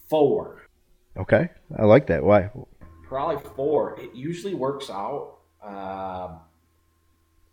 four. 0.10 0.64
Okay, 1.16 1.50
I 1.78 1.86
like 1.86 2.08
that. 2.08 2.24
Why? 2.24 2.50
Probably 3.08 3.42
four. 3.56 3.98
It 4.00 4.14
usually 4.14 4.56
works 4.56 4.90
out. 4.90 5.38
Uh, 5.64 6.40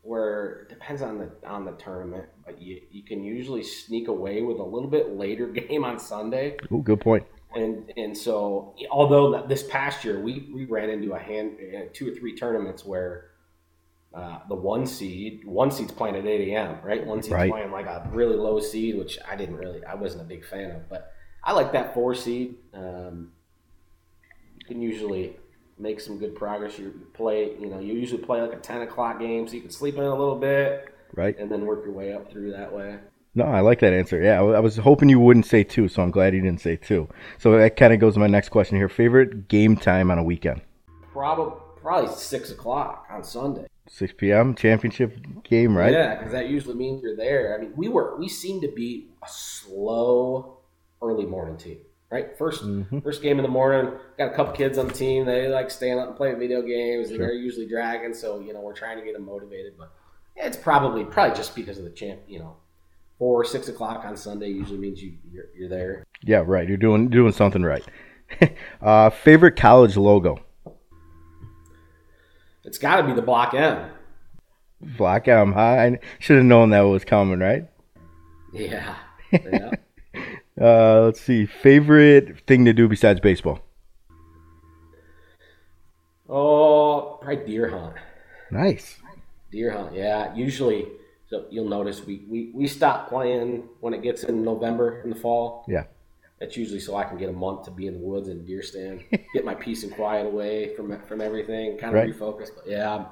where 0.02 0.62
it 0.62 0.68
depends 0.68 1.02
on 1.02 1.18
the 1.18 1.30
on 1.46 1.64
the 1.64 1.72
tournament, 1.72 2.26
you, 2.58 2.80
you 2.90 3.02
can 3.02 3.22
usually 3.22 3.62
sneak 3.62 4.08
away 4.08 4.42
with 4.42 4.58
a 4.58 4.62
little 4.62 4.88
bit 4.88 5.10
later 5.16 5.46
game 5.68 5.84
on 5.84 5.98
Sunday. 5.98 6.56
Oh, 6.70 6.78
good 6.78 7.00
point. 7.00 7.26
And 7.54 7.92
and 7.96 8.16
so 8.16 8.74
although 8.90 9.44
this 9.46 9.64
past 9.64 10.04
year 10.04 10.20
we, 10.20 10.50
we 10.54 10.66
ran 10.66 10.88
into 10.88 11.12
a 11.14 11.18
hand 11.18 11.58
two 11.92 12.08
or 12.10 12.14
three 12.14 12.36
tournaments 12.36 12.84
where 12.84 13.30
uh, 14.14 14.38
the 14.48 14.54
one 14.54 14.86
seed 14.86 15.44
one 15.44 15.70
seed's 15.72 15.90
playing 15.92 16.14
at 16.16 16.26
8 16.26 16.48
a.m. 16.52 16.78
right 16.84 17.04
one 17.04 17.22
seed's 17.22 17.32
Right. 17.34 17.50
playing 17.50 17.72
like 17.72 17.86
a 17.86 18.08
really 18.12 18.36
low 18.36 18.60
seed 18.60 18.96
which 18.96 19.18
I 19.28 19.34
didn't 19.34 19.56
really 19.56 19.84
I 19.84 19.94
wasn't 19.96 20.22
a 20.22 20.26
big 20.26 20.44
fan 20.44 20.70
of 20.70 20.88
but 20.88 21.12
I 21.42 21.52
like 21.52 21.72
that 21.72 21.92
four 21.94 22.14
seed 22.14 22.54
um, 22.72 23.32
you 24.58 24.66
can 24.66 24.80
usually 24.82 25.36
make 25.78 26.00
some 26.00 26.18
good 26.18 26.34
progress 26.36 26.78
you 26.78 27.06
play 27.14 27.56
you 27.58 27.66
know 27.66 27.80
you 27.80 27.94
usually 27.94 28.22
play 28.22 28.40
like 28.42 28.52
a 28.52 28.56
10 28.60 28.82
o'clock 28.82 29.18
game 29.18 29.48
so 29.48 29.54
you 29.54 29.60
can 29.60 29.70
sleep 29.70 29.96
in 29.96 30.02
a 30.02 30.10
little 30.14 30.36
bit 30.36 30.92
Right? 31.14 31.36
and 31.38 31.50
then 31.50 31.66
work 31.66 31.84
your 31.84 31.92
way 31.94 32.12
up 32.12 32.30
through 32.30 32.52
that 32.52 32.72
way 32.72 32.98
No, 33.34 33.44
I 33.44 33.60
like 33.60 33.78
that 33.80 33.92
answer. 33.92 34.20
Yeah, 34.22 34.40
I 34.40 34.60
was 34.60 34.76
hoping 34.76 35.08
you 35.08 35.20
wouldn't 35.20 35.46
say 35.46 35.62
two, 35.64 35.86
so 35.88 36.02
I'm 36.02 36.10
glad 36.10 36.34
you 36.34 36.40
didn't 36.40 36.60
say 36.60 36.74
two. 36.76 37.08
So 37.38 37.56
that 37.58 37.76
kind 37.76 37.92
of 37.92 38.00
goes 38.00 38.14
to 38.14 38.20
my 38.20 38.26
next 38.26 38.48
question 38.48 38.76
here. 38.76 38.88
Favorite 38.88 39.46
game 39.48 39.76
time 39.76 40.10
on 40.10 40.18
a 40.18 40.22
weekend? 40.24 40.62
probably 41.12 41.54
probably 41.80 42.12
six 42.14 42.50
o'clock 42.50 43.06
on 43.10 43.22
Sunday 43.24 43.66
6 43.88 44.12
p.m. 44.18 44.54
championship 44.54 45.16
game, 45.44 45.76
right? 45.76 45.92
Yeah, 45.92 46.14
because 46.16 46.30
that 46.32 46.48
usually 46.48 46.74
means 46.76 47.02
you're 47.02 47.16
there. 47.16 47.56
I 47.56 47.60
mean, 47.62 47.72
we 47.76 47.88
were 47.88 48.16
we 48.18 48.28
seem 48.28 48.60
to 48.62 48.68
be 48.68 49.08
a 49.22 49.28
slow 49.28 50.58
early 51.02 51.26
morning 51.26 51.56
team, 51.56 51.78
right? 52.10 52.36
1st 52.38 52.62
Mhm. 52.64 53.02
first 53.02 53.22
game 53.22 53.38
in 53.38 53.42
the 53.42 53.48
morning. 53.50 53.92
Got 54.18 54.32
a 54.32 54.36
couple 54.36 54.52
kids 54.54 54.76
on 54.78 54.88
the 54.88 54.92
team. 54.94 55.24
They 55.24 55.48
like 55.48 55.70
staying 55.70 55.98
up 55.98 56.08
and 56.08 56.16
playing 56.16 56.38
video 56.38 56.62
games, 56.62 57.08
and 57.08 57.16
Sure. 57.16 57.26
they're 57.26 57.34
usually 57.34 57.66
dragging. 57.66 58.14
So 58.14 58.40
you 58.40 58.52
know, 58.52 58.60
we're 58.60 58.74
trying 58.74 58.98
to 58.98 59.04
get 59.04 59.14
them 59.14 59.24
motivated. 59.24 59.74
But 59.78 59.90
it's 60.36 60.56
probably 60.56 61.04
probably 61.04 61.36
just 61.36 61.54
because 61.54 61.78
of 61.78 61.84
the 61.84 61.90
champ. 61.90 62.20
You 62.26 62.40
know, 62.40 62.56
four 63.18 63.40
or 63.40 63.44
six 63.44 63.68
o'clock 63.68 64.04
on 64.04 64.16
Sunday 64.16 64.48
usually 64.48 64.78
means 64.78 65.02
you 65.02 65.14
you're, 65.30 65.46
you're 65.56 65.68
there. 65.68 66.04
Yeah, 66.22 66.42
right. 66.46 66.66
You're 66.66 66.76
doing 66.76 67.08
doing 67.08 67.32
something 67.32 67.62
right. 67.62 67.84
uh, 68.82 69.10
favorite 69.10 69.56
college 69.56 69.96
logo? 69.96 70.38
It's 72.64 72.78
got 72.78 72.96
to 72.96 73.06
be 73.06 73.12
the 73.12 73.22
block 73.22 73.54
M. 73.54 73.90
Block 74.80 75.28
M. 75.28 75.52
Huh? 75.52 75.60
I 75.60 75.98
should 76.18 76.36
have 76.36 76.46
known 76.46 76.70
that 76.70 76.80
was 76.80 77.04
coming, 77.04 77.38
right? 77.38 77.66
Yeah. 78.52 78.96
yeah. 79.32 79.70
Uh, 80.60 81.02
let's 81.02 81.20
see. 81.20 81.46
Favorite 81.46 82.40
thing 82.46 82.64
to 82.66 82.72
do 82.72 82.88
besides 82.88 83.20
baseball? 83.20 83.60
oh, 86.28 87.18
probably 87.20 87.44
deer 87.44 87.68
hunt. 87.68 87.94
Nice. 88.50 88.98
Deer 89.50 89.70
hunt, 89.72 89.94
yeah. 89.94 90.34
Usually, 90.34 90.86
so 91.28 91.46
you'll 91.50 91.68
notice 91.68 92.04
we, 92.06 92.24
we, 92.28 92.50
we 92.54 92.66
stop 92.66 93.08
playing 93.08 93.68
when 93.80 93.94
it 93.94 94.02
gets 94.02 94.24
in 94.24 94.44
November 94.44 95.00
in 95.02 95.10
the 95.10 95.16
fall. 95.16 95.64
Yeah. 95.68 95.84
That's 96.38 96.56
usually 96.56 96.80
so 96.80 96.96
I 96.96 97.04
can 97.04 97.18
get 97.18 97.28
a 97.28 97.32
month 97.32 97.64
to 97.66 97.70
be 97.70 97.86
in 97.86 97.94
the 97.94 98.06
woods 98.06 98.28
and 98.28 98.46
deer 98.46 98.62
stand, 98.62 99.04
get 99.34 99.44
my 99.44 99.54
peace 99.54 99.82
and 99.82 99.92
quiet 99.92 100.24
away 100.26 100.74
from 100.74 100.98
from 101.02 101.20
everything, 101.20 101.76
kind 101.76 101.94
of 101.94 102.02
Right. 102.02 102.14
refocus. 102.16 102.48
But 102.54 102.66
yeah, 102.66 102.94
I'm 102.94 103.06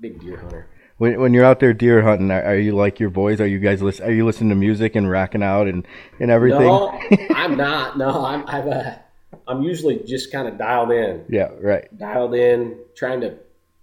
big 0.00 0.20
deer 0.20 0.36
hunter. 0.38 0.68
When, 0.98 1.20
when 1.20 1.34
you're 1.34 1.44
out 1.44 1.60
there 1.60 1.72
deer 1.74 2.02
hunting, 2.02 2.30
are, 2.30 2.42
are 2.42 2.56
you 2.58 2.74
like 2.74 2.98
your 3.00 3.10
boys? 3.10 3.40
Are 3.40 3.46
you 3.46 3.58
guys 3.58 3.82
listen? 3.82 4.06
Are 4.06 4.12
you 4.12 4.24
listening 4.26 4.50
to 4.50 4.54
music 4.54 4.96
and 4.96 5.10
rocking 5.10 5.42
out 5.42 5.66
and, 5.66 5.86
and 6.20 6.30
everything? 6.30 6.60
No, 6.60 6.98
I'm 7.34 7.56
not. 7.56 7.98
No, 7.98 8.24
I'm 8.24 8.44
I've, 8.46 8.66
uh, 8.66 8.94
I'm 9.48 9.62
usually 9.62 10.02
just 10.06 10.32
kind 10.32 10.48
of 10.48 10.58
dialed 10.58 10.90
in, 10.90 11.24
yeah, 11.28 11.50
right. 11.60 11.86
dialed 11.98 12.34
in, 12.34 12.78
trying 12.94 13.20
to 13.22 13.36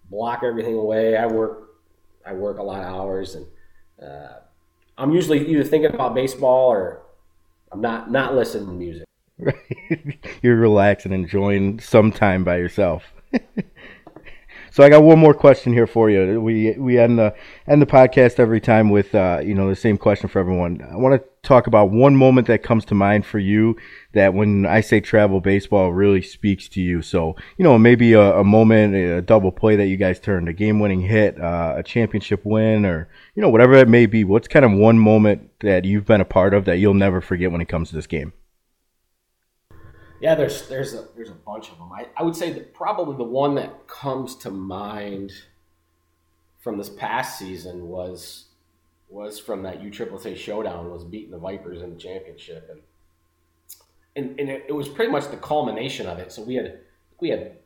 block 0.09 0.41
everything 0.43 0.75
away. 0.75 1.17
I 1.17 1.25
work, 1.25 1.69
I 2.25 2.33
work 2.33 2.59
a 2.59 2.63
lot 2.63 2.81
of 2.81 2.87
hours, 2.87 3.35
and 3.35 3.45
uh, 4.01 4.39
I'm 4.97 5.11
usually 5.11 5.47
either 5.47 5.63
thinking 5.63 5.93
about 5.93 6.13
baseball 6.15 6.69
or 6.69 7.01
I'm 7.71 7.81
not 7.81 8.11
not 8.11 8.35
listening 8.35 8.67
to 8.67 8.73
music. 8.73 9.05
Right. 9.39 10.19
You're 10.41 10.57
relaxing, 10.57 11.11
enjoying 11.11 11.79
some 11.79 12.11
time 12.11 12.43
by 12.43 12.57
yourself. 12.57 13.03
so 14.73 14.83
I 14.83 14.89
got 14.89 15.03
one 15.03 15.19
more 15.19 15.35
question 15.35 15.71
here 15.71 15.85
for 15.85 16.09
you. 16.09 16.41
We 16.41 16.71
we 16.79 16.97
end 16.97 17.19
the 17.19 17.35
end 17.67 17.79
the 17.79 17.85
podcast 17.85 18.39
every 18.39 18.59
time 18.59 18.89
with 18.89 19.13
uh, 19.13 19.39
you 19.43 19.53
know 19.53 19.69
the 19.69 19.75
same 19.75 19.99
question 19.99 20.27
for 20.27 20.39
everyone. 20.39 20.81
I 20.91 20.95
want 20.95 21.21
to 21.21 21.29
talk 21.43 21.67
about 21.67 21.91
one 21.91 22.15
moment 22.15 22.47
that 22.47 22.63
comes 22.63 22.83
to 22.85 22.95
mind 22.95 23.23
for 23.23 23.37
you 23.37 23.77
that 24.13 24.33
when 24.33 24.65
I 24.65 24.81
say 24.81 24.99
travel 24.99 25.41
baseball 25.41 25.93
really 25.93 26.23
speaks 26.23 26.67
to 26.69 26.81
you. 26.81 27.03
So 27.03 27.35
you 27.57 27.63
know 27.63 27.77
maybe 27.77 28.13
a, 28.13 28.39
a 28.39 28.43
moment, 28.43 28.95
a 28.95 29.21
double 29.21 29.51
play 29.51 29.75
that 29.75 29.85
you 29.85 29.95
guys 29.95 30.19
turned, 30.19 30.49
a 30.49 30.53
game 30.53 30.79
winning 30.79 31.01
hit, 31.01 31.39
uh, 31.39 31.75
a 31.77 31.83
championship 31.83 32.43
win, 32.43 32.83
or 32.83 33.09
you 33.35 33.43
know 33.43 33.49
whatever 33.49 33.75
it 33.75 33.87
may 33.87 34.07
be. 34.07 34.23
What's 34.23 34.47
kind 34.47 34.65
of 34.65 34.71
one 34.71 34.97
moment 34.97 35.51
that 35.59 35.85
you've 35.85 36.07
been 36.07 36.19
a 36.19 36.25
part 36.25 36.55
of 36.55 36.65
that 36.65 36.79
you'll 36.79 36.95
never 36.95 37.21
forget 37.21 37.51
when 37.51 37.61
it 37.61 37.69
comes 37.69 37.89
to 37.89 37.95
this 37.95 38.07
game? 38.07 38.33
Yeah, 40.23 40.35
there's 40.35 40.69
there's 40.69 40.93
a 40.93 41.05
there's 41.17 41.31
a 41.31 41.33
bunch 41.33 41.69
of 41.69 41.77
them. 41.77 41.91
I, 41.91 42.07
I 42.15 42.23
would 42.23 42.37
say 42.37 42.53
that 42.53 42.73
probably 42.73 43.17
the 43.17 43.25
one 43.25 43.55
that 43.55 43.87
comes 43.87 44.37
to 44.37 44.49
mind 44.49 45.33
from 46.61 46.77
this 46.77 46.87
past 46.87 47.37
season 47.37 47.89
was 47.89 48.45
was 49.09 49.37
from 49.37 49.63
that 49.63 49.81
USSSA 49.81 50.37
showdown 50.37 50.89
was 50.89 51.03
beating 51.03 51.31
the 51.31 51.37
Vipers 51.37 51.81
in 51.81 51.89
the 51.89 51.99
championship 51.99 52.69
and 52.71 52.79
and, 54.15 54.39
and 54.39 54.49
it, 54.49 54.67
it 54.69 54.71
was 54.71 54.87
pretty 54.87 55.11
much 55.11 55.29
the 55.29 55.35
culmination 55.35 56.07
of 56.07 56.19
it. 56.19 56.31
So 56.31 56.41
we 56.41 56.55
had 56.55 56.79
we 57.19 57.27
had 57.27 57.57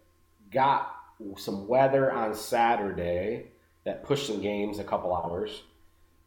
got 0.52 0.96
some 1.36 1.68
weather 1.68 2.12
on 2.12 2.34
Saturday 2.34 3.52
that 3.86 4.04
pushed 4.04 4.26
some 4.26 4.42
games 4.42 4.80
a 4.80 4.84
couple 4.84 5.16
hours, 5.16 5.62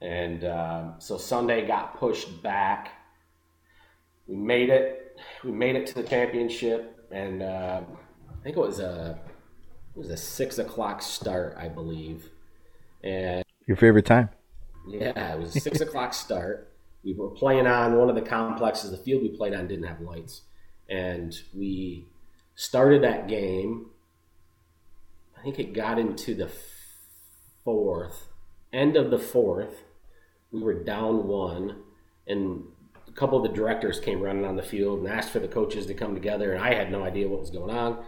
and 0.00 0.44
um, 0.44 0.94
so 0.98 1.18
Sunday 1.18 1.66
got 1.66 1.98
pushed 1.98 2.40
back. 2.40 2.92
We 4.28 4.36
made 4.36 4.68
it. 4.68 5.09
We 5.44 5.52
made 5.52 5.76
it 5.76 5.86
to 5.88 5.94
the 5.94 6.02
championship, 6.02 7.06
and 7.10 7.42
uh, 7.42 7.82
I 8.28 8.42
think 8.42 8.56
it 8.56 8.60
was 8.60 8.80
a 8.80 9.18
it 9.94 9.98
was 9.98 10.10
a 10.10 10.16
six 10.16 10.58
o'clock 10.58 11.02
start, 11.02 11.56
I 11.58 11.68
believe. 11.68 12.30
And 13.02 13.44
Your 13.66 13.76
favorite 13.76 14.06
time? 14.06 14.28
yeah, 14.88 15.34
it 15.34 15.38
was 15.38 15.56
a 15.56 15.60
six 15.60 15.80
o'clock 15.80 16.14
start. 16.26 16.68
We 17.02 17.14
were 17.14 17.30
playing 17.30 17.66
on 17.66 17.96
one 17.96 18.08
of 18.08 18.14
the 18.14 18.22
complexes. 18.22 18.90
The 18.90 18.96
field 18.98 19.22
we 19.22 19.30
played 19.30 19.54
on 19.54 19.66
didn't 19.66 19.86
have 19.86 20.00
lights, 20.00 20.42
and 20.88 21.38
we 21.54 22.06
started 22.54 23.02
that 23.02 23.26
game. 23.28 23.86
I 25.38 25.42
think 25.42 25.58
it 25.58 25.72
got 25.72 25.98
into 25.98 26.34
the 26.34 26.50
fourth, 27.64 28.28
end 28.72 28.96
of 28.96 29.10
the 29.10 29.18
fourth. 29.18 29.84
We 30.52 30.60
were 30.62 30.74
down 30.74 31.26
one, 31.26 31.76
and 32.26 32.64
a 33.10 33.12
couple 33.14 33.44
of 33.44 33.50
the 33.50 33.56
directors 33.56 34.00
came 34.00 34.20
running 34.20 34.44
on 34.44 34.56
the 34.56 34.62
field 34.62 35.00
and 35.00 35.08
asked 35.08 35.30
for 35.30 35.40
the 35.40 35.48
coaches 35.48 35.86
to 35.86 35.94
come 35.94 36.14
together, 36.14 36.52
and 36.52 36.62
I 36.62 36.74
had 36.74 36.90
no 36.90 37.02
idea 37.02 37.28
what 37.28 37.40
was 37.40 37.50
going 37.50 37.74
on. 37.74 38.04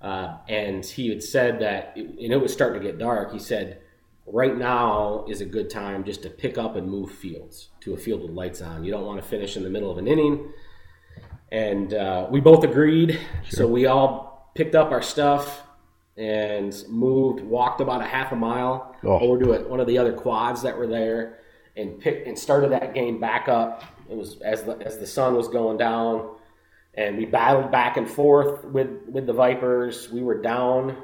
Uh, 0.00 0.36
and 0.48 0.84
he 0.84 1.08
had 1.08 1.22
said 1.22 1.60
that, 1.60 1.96
and 1.96 2.32
it 2.32 2.40
was 2.40 2.52
starting 2.52 2.82
to 2.82 2.86
get 2.86 2.98
dark. 2.98 3.32
He 3.32 3.38
said, 3.38 3.80
right 4.26 4.56
now 4.56 5.24
is 5.28 5.40
a 5.40 5.46
good 5.46 5.70
time 5.70 6.04
just 6.04 6.22
to 6.22 6.30
pick 6.30 6.58
up 6.58 6.76
and 6.76 6.88
move 6.88 7.10
fields 7.10 7.70
to 7.80 7.94
a 7.94 7.96
field 7.96 8.22
with 8.22 8.30
lights 8.30 8.60
on. 8.60 8.84
You 8.84 8.92
don't 8.92 9.04
want 9.04 9.22
to 9.22 9.28
finish 9.28 9.56
in 9.56 9.62
the 9.62 9.70
middle 9.70 9.90
of 9.90 9.98
an 9.98 10.06
inning. 10.06 10.52
And 11.50 11.94
uh, 11.94 12.26
we 12.30 12.40
both 12.40 12.64
agreed. 12.64 13.20
Sure. 13.44 13.58
So 13.58 13.66
we 13.66 13.86
all 13.86 14.50
picked 14.54 14.74
up 14.74 14.90
our 14.90 15.02
stuff 15.02 15.62
and 16.16 16.74
moved, 16.88 17.40
walked 17.40 17.80
about 17.80 18.00
a 18.00 18.06
half 18.06 18.32
a 18.32 18.36
mile 18.36 18.94
oh. 19.04 19.18
over 19.18 19.42
to 19.42 19.52
a, 19.52 19.68
one 19.68 19.80
of 19.80 19.86
the 19.86 19.98
other 19.98 20.12
quads 20.12 20.62
that 20.62 20.76
were 20.76 20.86
there 20.86 21.38
and 21.76 22.00
picked 22.00 22.26
and 22.26 22.38
started 22.38 22.70
that 22.72 22.94
game 22.94 23.20
back 23.20 23.48
up. 23.48 23.84
It 24.08 24.16
was 24.16 24.40
as 24.40 24.62
the, 24.62 24.76
as 24.78 24.98
the 24.98 25.06
sun 25.06 25.34
was 25.34 25.48
going 25.48 25.78
down 25.78 26.36
and 26.96 27.16
we 27.16 27.24
battled 27.24 27.72
back 27.72 27.96
and 27.96 28.08
forth 28.08 28.64
with, 28.64 28.88
with 29.08 29.26
the 29.26 29.32
Vipers. 29.32 30.10
We 30.10 30.22
were 30.22 30.40
down 30.40 30.96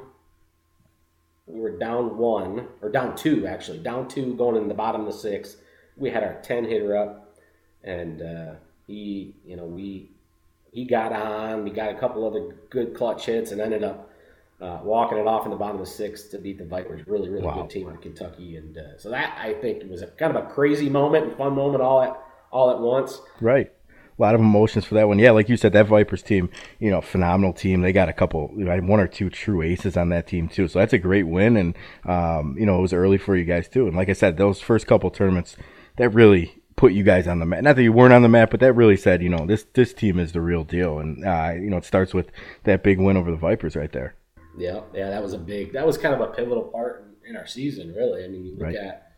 we 1.47 1.59
were 1.59 1.77
down 1.77 2.17
one 2.17 2.67
or 2.81 2.89
down 2.89 3.15
two 3.15 3.45
actually, 3.45 3.79
down 3.79 4.07
two 4.07 4.35
going 4.35 4.55
in 4.55 4.67
the 4.67 4.73
bottom 4.73 5.01
of 5.01 5.07
the 5.07 5.13
sixth. 5.13 5.57
We 5.97 6.09
had 6.09 6.23
our 6.23 6.35
ten 6.41 6.63
hitter 6.63 6.95
up, 6.95 7.35
and 7.83 8.21
uh, 8.21 8.53
he, 8.87 9.35
you 9.45 9.57
know, 9.57 9.65
we 9.65 10.11
he 10.71 10.85
got 10.85 11.11
on. 11.11 11.63
We 11.65 11.71
got 11.71 11.93
a 11.93 11.99
couple 11.99 12.25
other 12.25 12.55
good 12.69 12.95
clutch 12.95 13.25
hits, 13.25 13.51
and 13.51 13.59
ended 13.59 13.83
up 13.83 14.10
uh, 14.61 14.79
walking 14.83 15.17
it 15.17 15.27
off 15.27 15.45
in 15.45 15.51
the 15.51 15.57
bottom 15.57 15.79
of 15.79 15.85
the 15.85 15.91
sixth 15.91 16.31
to 16.31 16.37
beat 16.37 16.57
the 16.57 16.65
Vipers. 16.65 17.07
Really, 17.07 17.29
really 17.29 17.45
wow. 17.45 17.61
good 17.61 17.69
team 17.69 17.89
in 17.89 17.97
Kentucky, 17.97 18.57
and 18.57 18.77
uh, 18.77 18.97
so 18.97 19.09
that 19.09 19.37
I 19.39 19.53
think 19.55 19.89
was 19.89 20.01
a 20.01 20.07
kind 20.07 20.35
of 20.35 20.43
a 20.43 20.47
crazy 20.47 20.89
moment 20.89 21.25
and 21.25 21.37
fun 21.37 21.53
moment 21.53 21.81
all 21.81 22.01
at 22.01 22.17
all 22.51 22.71
at 22.71 22.79
once. 22.79 23.21
Right 23.39 23.71
a 24.17 24.21
lot 24.21 24.35
of 24.35 24.41
emotions 24.41 24.85
for 24.85 24.93
that 24.95 25.07
one. 25.07 25.17
Yeah, 25.17 25.31
like 25.31 25.49
you 25.49 25.57
said, 25.57 25.73
that 25.73 25.87
Vipers 25.87 26.21
team, 26.21 26.49
you 26.79 26.91
know, 26.91 27.01
phenomenal 27.01 27.53
team. 27.53 27.81
They 27.81 27.91
got 27.91 28.07
a 28.07 28.13
couple, 28.13 28.51
you 28.55 28.65
know, 28.65 28.77
one 28.81 28.99
or 28.99 29.07
two 29.07 29.31
true 29.31 29.63
aces 29.63 29.97
on 29.97 30.09
that 30.09 30.27
team 30.27 30.47
too. 30.47 30.67
So 30.67 30.77
that's 30.77 30.93
a 30.93 30.99
great 30.99 31.23
win, 31.23 31.57
and 31.57 31.75
um, 32.05 32.55
you 32.57 32.65
know, 32.65 32.77
it 32.77 32.81
was 32.81 32.93
early 32.93 33.17
for 33.17 33.35
you 33.35 33.45
guys 33.45 33.67
too. 33.67 33.87
And 33.87 33.95
like 33.95 34.09
I 34.09 34.13
said, 34.13 34.37
those 34.37 34.59
first 34.59 34.85
couple 34.85 35.09
tournaments, 35.09 35.57
that 35.97 36.09
really 36.09 36.61
put 36.75 36.93
you 36.93 37.03
guys 37.03 37.27
on 37.27 37.39
the 37.39 37.45
map. 37.45 37.63
Not 37.63 37.75
that 37.75 37.83
you 37.83 37.93
weren't 37.93 38.13
on 38.13 38.21
the 38.21 38.29
map, 38.29 38.51
but 38.51 38.59
that 38.59 38.73
really 38.73 38.97
said, 38.97 39.23
you 39.23 39.29
know, 39.29 39.45
this 39.47 39.65
this 39.73 39.93
team 39.93 40.19
is 40.19 40.33
the 40.33 40.41
real 40.41 40.63
deal. 40.63 40.99
And 40.99 41.25
uh, 41.25 41.53
you 41.55 41.69
know, 41.69 41.77
it 41.77 41.85
starts 41.85 42.13
with 42.13 42.31
that 42.65 42.83
big 42.83 42.99
win 42.99 43.17
over 43.17 43.31
the 43.31 43.37
Vipers 43.37 43.75
right 43.75 43.91
there. 43.91 44.13
Yeah, 44.57 44.81
yeah, 44.93 45.09
that 45.09 45.23
was 45.23 45.33
a 45.33 45.37
big. 45.37 45.73
That 45.73 45.85
was 45.85 45.97
kind 45.97 46.13
of 46.13 46.21
a 46.21 46.27
pivotal 46.27 46.63
part 46.63 47.05
in, 47.23 47.31
in 47.31 47.35
our 47.37 47.47
season, 47.47 47.93
really. 47.93 48.23
I 48.23 48.27
mean, 48.27 48.45
you 48.45 48.51
look 48.51 48.63
right. 48.63 48.75
at 48.75 49.11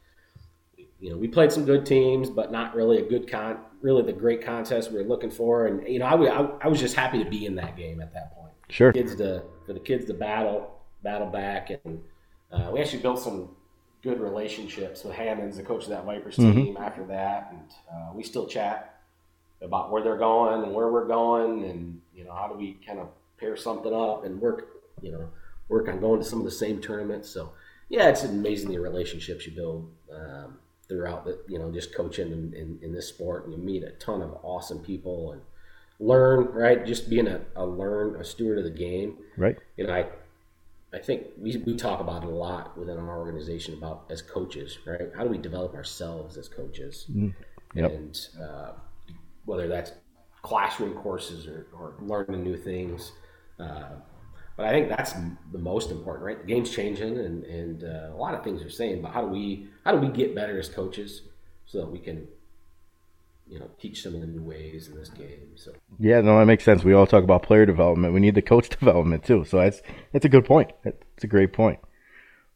you 1.03 1.09
know, 1.09 1.17
we 1.17 1.27
played 1.27 1.51
some 1.51 1.65
good 1.65 1.86
teams, 1.86 2.29
but 2.29 2.49
not 2.49 2.73
really 2.73 2.99
a 2.99 3.01
good 3.01 3.29
con, 3.29 3.57
really 3.81 4.03
the 4.03 4.13
great 4.13 4.41
contest 4.41 4.89
we 4.89 4.99
were 4.99 5.03
looking 5.03 5.29
for. 5.29 5.67
And 5.67 5.86
you 5.86 5.99
know, 5.99 6.05
I, 6.05 6.15
I, 6.15 6.49
I 6.61 6.67
was 6.69 6.79
just 6.79 6.95
happy 6.95 7.21
to 7.21 7.29
be 7.29 7.45
in 7.45 7.55
that 7.55 7.75
game 7.75 7.99
at 7.99 8.13
that 8.13 8.34
point. 8.34 8.53
Sure. 8.69 8.93
kids 8.93 9.13
to 9.17 9.43
for 9.65 9.73
the 9.73 9.81
kids 9.81 10.05
to 10.05 10.13
battle, 10.13 10.79
battle 11.03 11.27
back, 11.27 11.71
and 11.71 12.01
uh, 12.53 12.69
we 12.71 12.79
actually 12.79 13.01
built 13.01 13.19
some 13.19 13.49
good 14.01 14.21
relationships 14.21 15.03
with 15.03 15.13
Hammonds, 15.13 15.57
the 15.57 15.63
coach 15.63 15.84
of 15.84 15.89
that 15.89 16.05
Vipers 16.05 16.38
mm-hmm. 16.38 16.53
team. 16.53 16.77
After 16.77 17.05
that, 17.07 17.49
and 17.51 17.69
uh, 17.91 18.13
we 18.13 18.23
still 18.23 18.47
chat 18.47 19.01
about 19.61 19.91
where 19.91 20.01
they're 20.01 20.17
going 20.17 20.63
and 20.63 20.73
where 20.73 20.89
we're 20.89 21.07
going, 21.07 21.65
and 21.65 21.99
you 22.15 22.23
know, 22.23 22.34
how 22.34 22.47
do 22.47 22.55
we 22.55 22.77
kind 22.88 22.99
of 22.99 23.09
pair 23.38 23.57
something 23.57 23.93
up 23.93 24.23
and 24.23 24.39
work, 24.39 24.72
you 25.04 25.12
know, 25.12 25.30
work 25.70 25.88
on 25.88 25.99
going 25.99 26.20
to 26.20 26.26
some 26.26 26.39
of 26.39 26.45
the 26.45 26.51
same 26.51 26.82
tournaments. 26.82 27.30
So 27.30 27.54
yeah, 27.89 28.10
it's 28.10 28.24
amazing 28.24 28.72
the 28.72 28.80
relationships 28.80 29.45
you 29.45 29.54
build. 29.54 29.91
Um, 30.12 30.58
throughout 30.88 31.26
the 31.26 31.39
you 31.47 31.58
know 31.58 31.72
just 31.72 31.95
coaching 31.95 32.32
in, 32.32 32.54
in, 32.54 32.80
in, 32.82 32.93
this 32.93 33.08
sport 33.08 33.45
and 33.45 33.54
you 33.54 33.60
meet 33.60 33.84
a 33.84 33.91
ton 33.91 34.22
of 34.22 34.38
awesome 34.43 34.80
people 34.80 35.32
and 35.32 35.41
learn 35.99 36.45
right 36.51 36.86
just 36.86 37.10
being 37.10 37.28
a, 37.28 37.41
a 37.56 37.66
learn 37.66 38.16
a 38.18 38.24
steward 38.24 38.58
of 38.58 38.64
the 38.64 38.70
game 38.70 39.18
right 39.38 39.56
you 39.78 39.88
know 39.88 39.93
i 39.93 40.06
i 40.93 40.99
think 40.99 41.28
we, 41.38 41.56
we 41.66 41.76
talk 41.76 42.01
about 42.01 42.24
it 42.24 42.28
a 42.28 42.32
lot 42.32 42.78
within 42.78 42.97
our 42.97 43.18
organization 43.18 43.74
about 43.76 44.06
as 44.10 44.22
coaches 44.22 44.78
right 44.86 45.10
how 45.16 45.24
do 45.24 45.30
we 45.30 45.38
develop 45.38 45.74
ourselves 45.74 46.38
as 46.38 46.49
coaches 46.49 47.06
mm. 47.10 47.34
yep. 47.74 47.91
and 47.91 48.28
uh, 48.41 48.72
whether 49.45 49.68
that's 49.68 49.93
classroom 50.41 50.93
courses 50.95 51.47
or, 51.47 51.68
or 51.74 51.95
learning 52.01 52.43
new 52.43 52.58
things 52.58 53.14
uh, 53.60 53.91
but 54.56 54.68
I 54.68 54.72
think 54.72 54.89
that's 54.89 55.14
the 55.51 55.58
most 55.58 55.89
important, 55.89 56.26
right? 56.26 56.39
The 56.39 56.45
game's 56.45 56.70
changing, 56.70 57.18
and 57.18 57.43
and 57.43 57.84
uh, 57.84 58.14
a 58.14 58.18
lot 58.18 58.36
of 58.36 58.43
things 58.43 58.62
are 58.62 58.70
saying. 58.70 59.01
But 59.01 59.12
how 59.12 59.22
do 59.22 59.28
we 59.28 59.68
how 59.84 59.91
do 59.93 59.97
we 59.97 60.10
get 60.10 60.36
better 60.36 60.60
as 60.60 60.70
coaches 60.70 61.22
so 61.66 61.80
that 61.80 61.91
we 61.91 61.99
can 61.99 62.28
you 63.47 63.60
know 63.60 63.70
teach 63.80 64.04
some 64.04 64.14
of 64.14 64.22
the 64.22 64.28
new 64.28 64.43
ways 64.43 64.89
in 64.89 64.95
this 64.95 65.10
game? 65.10 65.56
So 65.56 65.74
yeah, 65.99 66.22
no, 66.22 66.38
that 66.38 66.45
makes 66.45 66.64
sense. 66.64 66.84
We 66.84 66.93
all 66.93 67.08
talk 67.08 67.24
about 67.24 67.43
player 67.43 67.66
development. 67.66 68.14
We 68.14 68.20
need 68.20 68.36
the 68.36 68.41
coach 68.43 68.70
development 68.80 69.24
too. 69.24 69.43
So 69.45 69.58
that's 69.58 69.82
that's 70.12 70.26
a 70.26 70.30
good 70.30 70.45
point. 70.45 70.72
That's 70.84 71.24
a 71.24 71.28
great 71.28 71.51
point. 71.51 71.80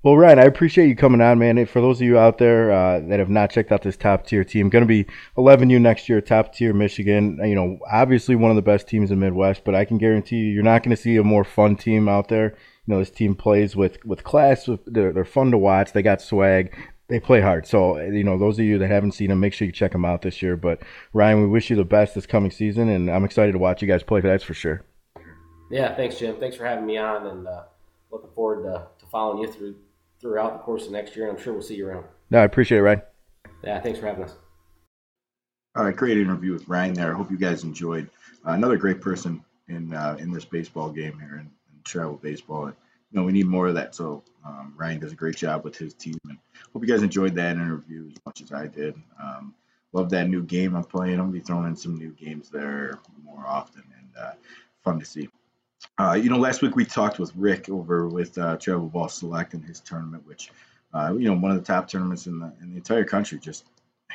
Well, 0.03 0.15
Ryan, 0.15 0.37
I 0.37 0.43
appreciate 0.43 0.87
you 0.87 0.95
coming 0.95 1.21
on, 1.21 1.39
man. 1.39 1.65
For 1.65 1.81
those 1.81 1.99
of 1.99 2.05
you 2.05 2.19
out 2.19 2.37
there 2.37 2.71
uh, 2.71 2.99
that 3.07 3.17
have 3.17 3.29
not 3.29 3.49
checked 3.49 3.71
out 3.71 3.81
this 3.81 3.97
top 3.97 4.27
tier 4.27 4.43
team, 4.43 4.69
going 4.69 4.83
to 4.83 4.87
be 4.87 5.05
11U 5.37 5.81
next 5.81 6.07
year, 6.07 6.21
top 6.21 6.53
tier 6.53 6.71
Michigan. 6.71 7.39
You 7.43 7.55
know, 7.55 7.79
obviously 7.91 8.35
one 8.35 8.51
of 8.51 8.55
the 8.55 8.61
best 8.61 8.87
teams 8.87 9.09
in 9.09 9.19
Midwest, 9.19 9.63
but 9.63 9.73
I 9.73 9.85
can 9.85 9.97
guarantee 9.97 10.35
you, 10.37 10.53
you're 10.53 10.63
not 10.63 10.83
going 10.83 10.95
to 10.95 11.01
see 11.01 11.17
a 11.17 11.23
more 11.23 11.43
fun 11.43 11.75
team 11.75 12.07
out 12.07 12.27
there. 12.27 12.55
You 12.85 12.93
know, 12.93 12.99
this 12.99 13.09
team 13.09 13.33
plays 13.33 13.75
with 13.75 13.97
with 14.05 14.23
class. 14.23 14.69
They're, 14.85 15.11
they're 15.11 15.25
fun 15.25 15.49
to 15.49 15.57
watch. 15.57 15.93
They 15.93 16.03
got 16.03 16.21
swag. 16.21 16.77
They 17.07 17.19
play 17.19 17.41
hard. 17.41 17.65
So, 17.65 17.99
you 17.99 18.23
know, 18.23 18.37
those 18.37 18.59
of 18.59 18.65
you 18.65 18.77
that 18.77 18.87
haven't 18.87 19.13
seen 19.13 19.29
them, 19.29 19.39
make 19.39 19.53
sure 19.53 19.65
you 19.65 19.71
check 19.71 19.93
them 19.93 20.05
out 20.05 20.21
this 20.21 20.41
year. 20.43 20.55
But 20.55 20.83
Ryan, 21.11 21.41
we 21.41 21.47
wish 21.47 21.69
you 21.71 21.75
the 21.75 21.83
best 21.85 22.13
this 22.13 22.25
coming 22.25 22.51
season, 22.51 22.87
and 22.89 23.09
I'm 23.09 23.25
excited 23.25 23.53
to 23.53 23.57
watch 23.57 23.81
you 23.81 23.87
guys 23.87 24.03
play. 24.03 24.21
That's 24.21 24.43
for 24.43 24.53
sure. 24.53 24.83
Yeah, 25.71 25.95
thanks, 25.95 26.19
Jim. 26.19 26.35
Thanks 26.37 26.55
for 26.55 26.65
having 26.65 26.85
me 26.85 26.97
on, 26.97 27.25
and 27.25 27.47
uh, 27.47 27.63
looking 28.11 28.29
forward 28.31 28.63
to, 28.63 28.87
to 28.99 29.05
following 29.09 29.41
you 29.41 29.51
through 29.51 29.75
throughout 30.27 30.51
the 30.51 30.59
course 30.59 30.85
of 30.85 30.91
next 30.91 31.15
year. 31.15 31.29
And 31.29 31.37
I'm 31.37 31.41
sure 31.41 31.53
we'll 31.53 31.61
see 31.61 31.75
you 31.75 31.87
around. 31.87 32.05
No, 32.29 32.39
I 32.39 32.43
appreciate 32.43 32.79
it, 32.79 32.81
Ryan. 32.81 33.01
Yeah, 33.63 33.79
thanks 33.79 33.97
for 33.97 34.07
having 34.07 34.25
us. 34.25 34.35
All 35.75 35.85
right, 35.85 35.95
great 35.95 36.17
interview 36.17 36.51
with 36.51 36.67
Ryan 36.67 36.93
there. 36.93 37.13
I 37.13 37.17
hope 37.17 37.31
you 37.31 37.37
guys 37.37 37.63
enjoyed. 37.63 38.09
Uh, 38.45 38.51
another 38.51 38.75
great 38.75 38.99
person 38.99 39.41
in 39.69 39.93
uh, 39.93 40.17
in 40.19 40.31
this 40.31 40.43
baseball 40.43 40.89
game 40.89 41.17
here 41.17 41.35
in, 41.35 41.49
in 41.73 41.83
travel 41.85 42.19
baseball. 42.21 42.65
And, 42.65 42.75
you 43.11 43.19
know, 43.19 43.25
we 43.25 43.31
need 43.31 43.47
more 43.47 43.67
of 43.67 43.75
that. 43.75 43.95
So 43.95 44.23
um, 44.45 44.73
Ryan 44.75 44.99
does 44.99 45.13
a 45.13 45.15
great 45.15 45.37
job 45.37 45.63
with 45.63 45.77
his 45.77 45.93
team, 45.93 46.17
and 46.27 46.37
hope 46.73 46.83
you 46.83 46.89
guys 46.89 47.03
enjoyed 47.03 47.33
that 47.35 47.55
interview 47.55 48.09
as 48.11 48.17
much 48.25 48.41
as 48.41 48.51
I 48.51 48.67
did. 48.67 48.95
Um, 49.21 49.53
love 49.93 50.09
that 50.09 50.27
new 50.27 50.43
game 50.43 50.75
I'm 50.75 50.83
playing. 50.83 51.13
I'm 51.13 51.27
gonna 51.27 51.31
be 51.31 51.39
throwing 51.39 51.67
in 51.67 51.75
some 51.75 51.95
new 51.97 52.11
games 52.11 52.49
there 52.49 52.99
more 53.23 53.45
often, 53.47 53.83
and 53.97 54.25
uh, 54.25 54.31
fun 54.83 54.99
to 54.99 55.05
see. 55.05 55.29
Uh, 55.99 56.13
you 56.13 56.29
know, 56.29 56.37
last 56.37 56.61
week 56.61 56.75
we 56.75 56.85
talked 56.85 57.17
with 57.17 57.35
Rick 57.35 57.69
over 57.69 58.07
with 58.07 58.37
uh, 58.37 58.57
Travel 58.57 58.87
Ball 58.87 59.09
Select 59.09 59.55
and 59.55 59.65
his 59.65 59.79
tournament, 59.79 60.27
which, 60.27 60.51
uh, 60.93 61.13
you 61.17 61.27
know, 61.27 61.33
one 61.33 61.51
of 61.51 61.57
the 61.57 61.63
top 61.63 61.87
tournaments 61.87 62.27
in 62.27 62.39
the 62.39 62.53
in 62.61 62.69
the 62.71 62.75
entire 62.75 63.03
country. 63.03 63.39
Just 63.39 63.65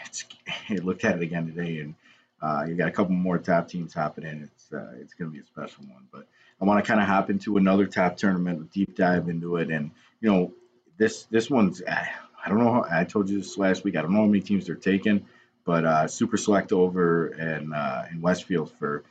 it's, 0.06 0.24
looked 0.84 1.04
at 1.04 1.16
it 1.16 1.22
again 1.22 1.46
today, 1.46 1.80
and 1.80 1.94
uh, 2.40 2.64
you 2.68 2.76
got 2.76 2.86
a 2.86 2.92
couple 2.92 3.14
more 3.14 3.36
top 3.38 3.68
teams 3.68 3.92
hopping 3.92 4.24
in. 4.24 4.42
It's 4.44 4.72
uh, 4.72 4.92
it's 5.00 5.14
going 5.14 5.32
to 5.32 5.34
be 5.34 5.40
a 5.40 5.46
special 5.46 5.84
one. 5.86 6.06
But 6.12 6.28
I 6.60 6.64
want 6.66 6.84
to 6.84 6.88
kind 6.88 7.00
of 7.00 7.08
hop 7.08 7.30
into 7.30 7.56
another 7.56 7.86
top 7.86 8.16
tournament, 8.16 8.70
deep 8.70 8.96
dive 8.96 9.28
into 9.28 9.56
it, 9.56 9.70
and 9.70 9.90
you 10.20 10.30
know, 10.30 10.52
this 10.98 11.24
this 11.24 11.50
one's 11.50 11.82
I 11.84 12.48
don't 12.48 12.58
know. 12.58 12.74
How, 12.74 12.86
I 12.88 13.02
told 13.02 13.28
you 13.28 13.38
this 13.38 13.58
last 13.58 13.82
week. 13.82 13.96
I 13.96 14.02
don't 14.02 14.12
know 14.12 14.20
how 14.20 14.26
many 14.26 14.40
teams 14.40 14.66
they're 14.66 14.76
taking, 14.76 15.26
but 15.64 15.84
uh, 15.84 16.06
Super 16.06 16.36
Select 16.36 16.70
over 16.70 17.26
in 17.26 17.74
in 18.12 18.20
Westfield 18.20 18.70
for 18.78 19.02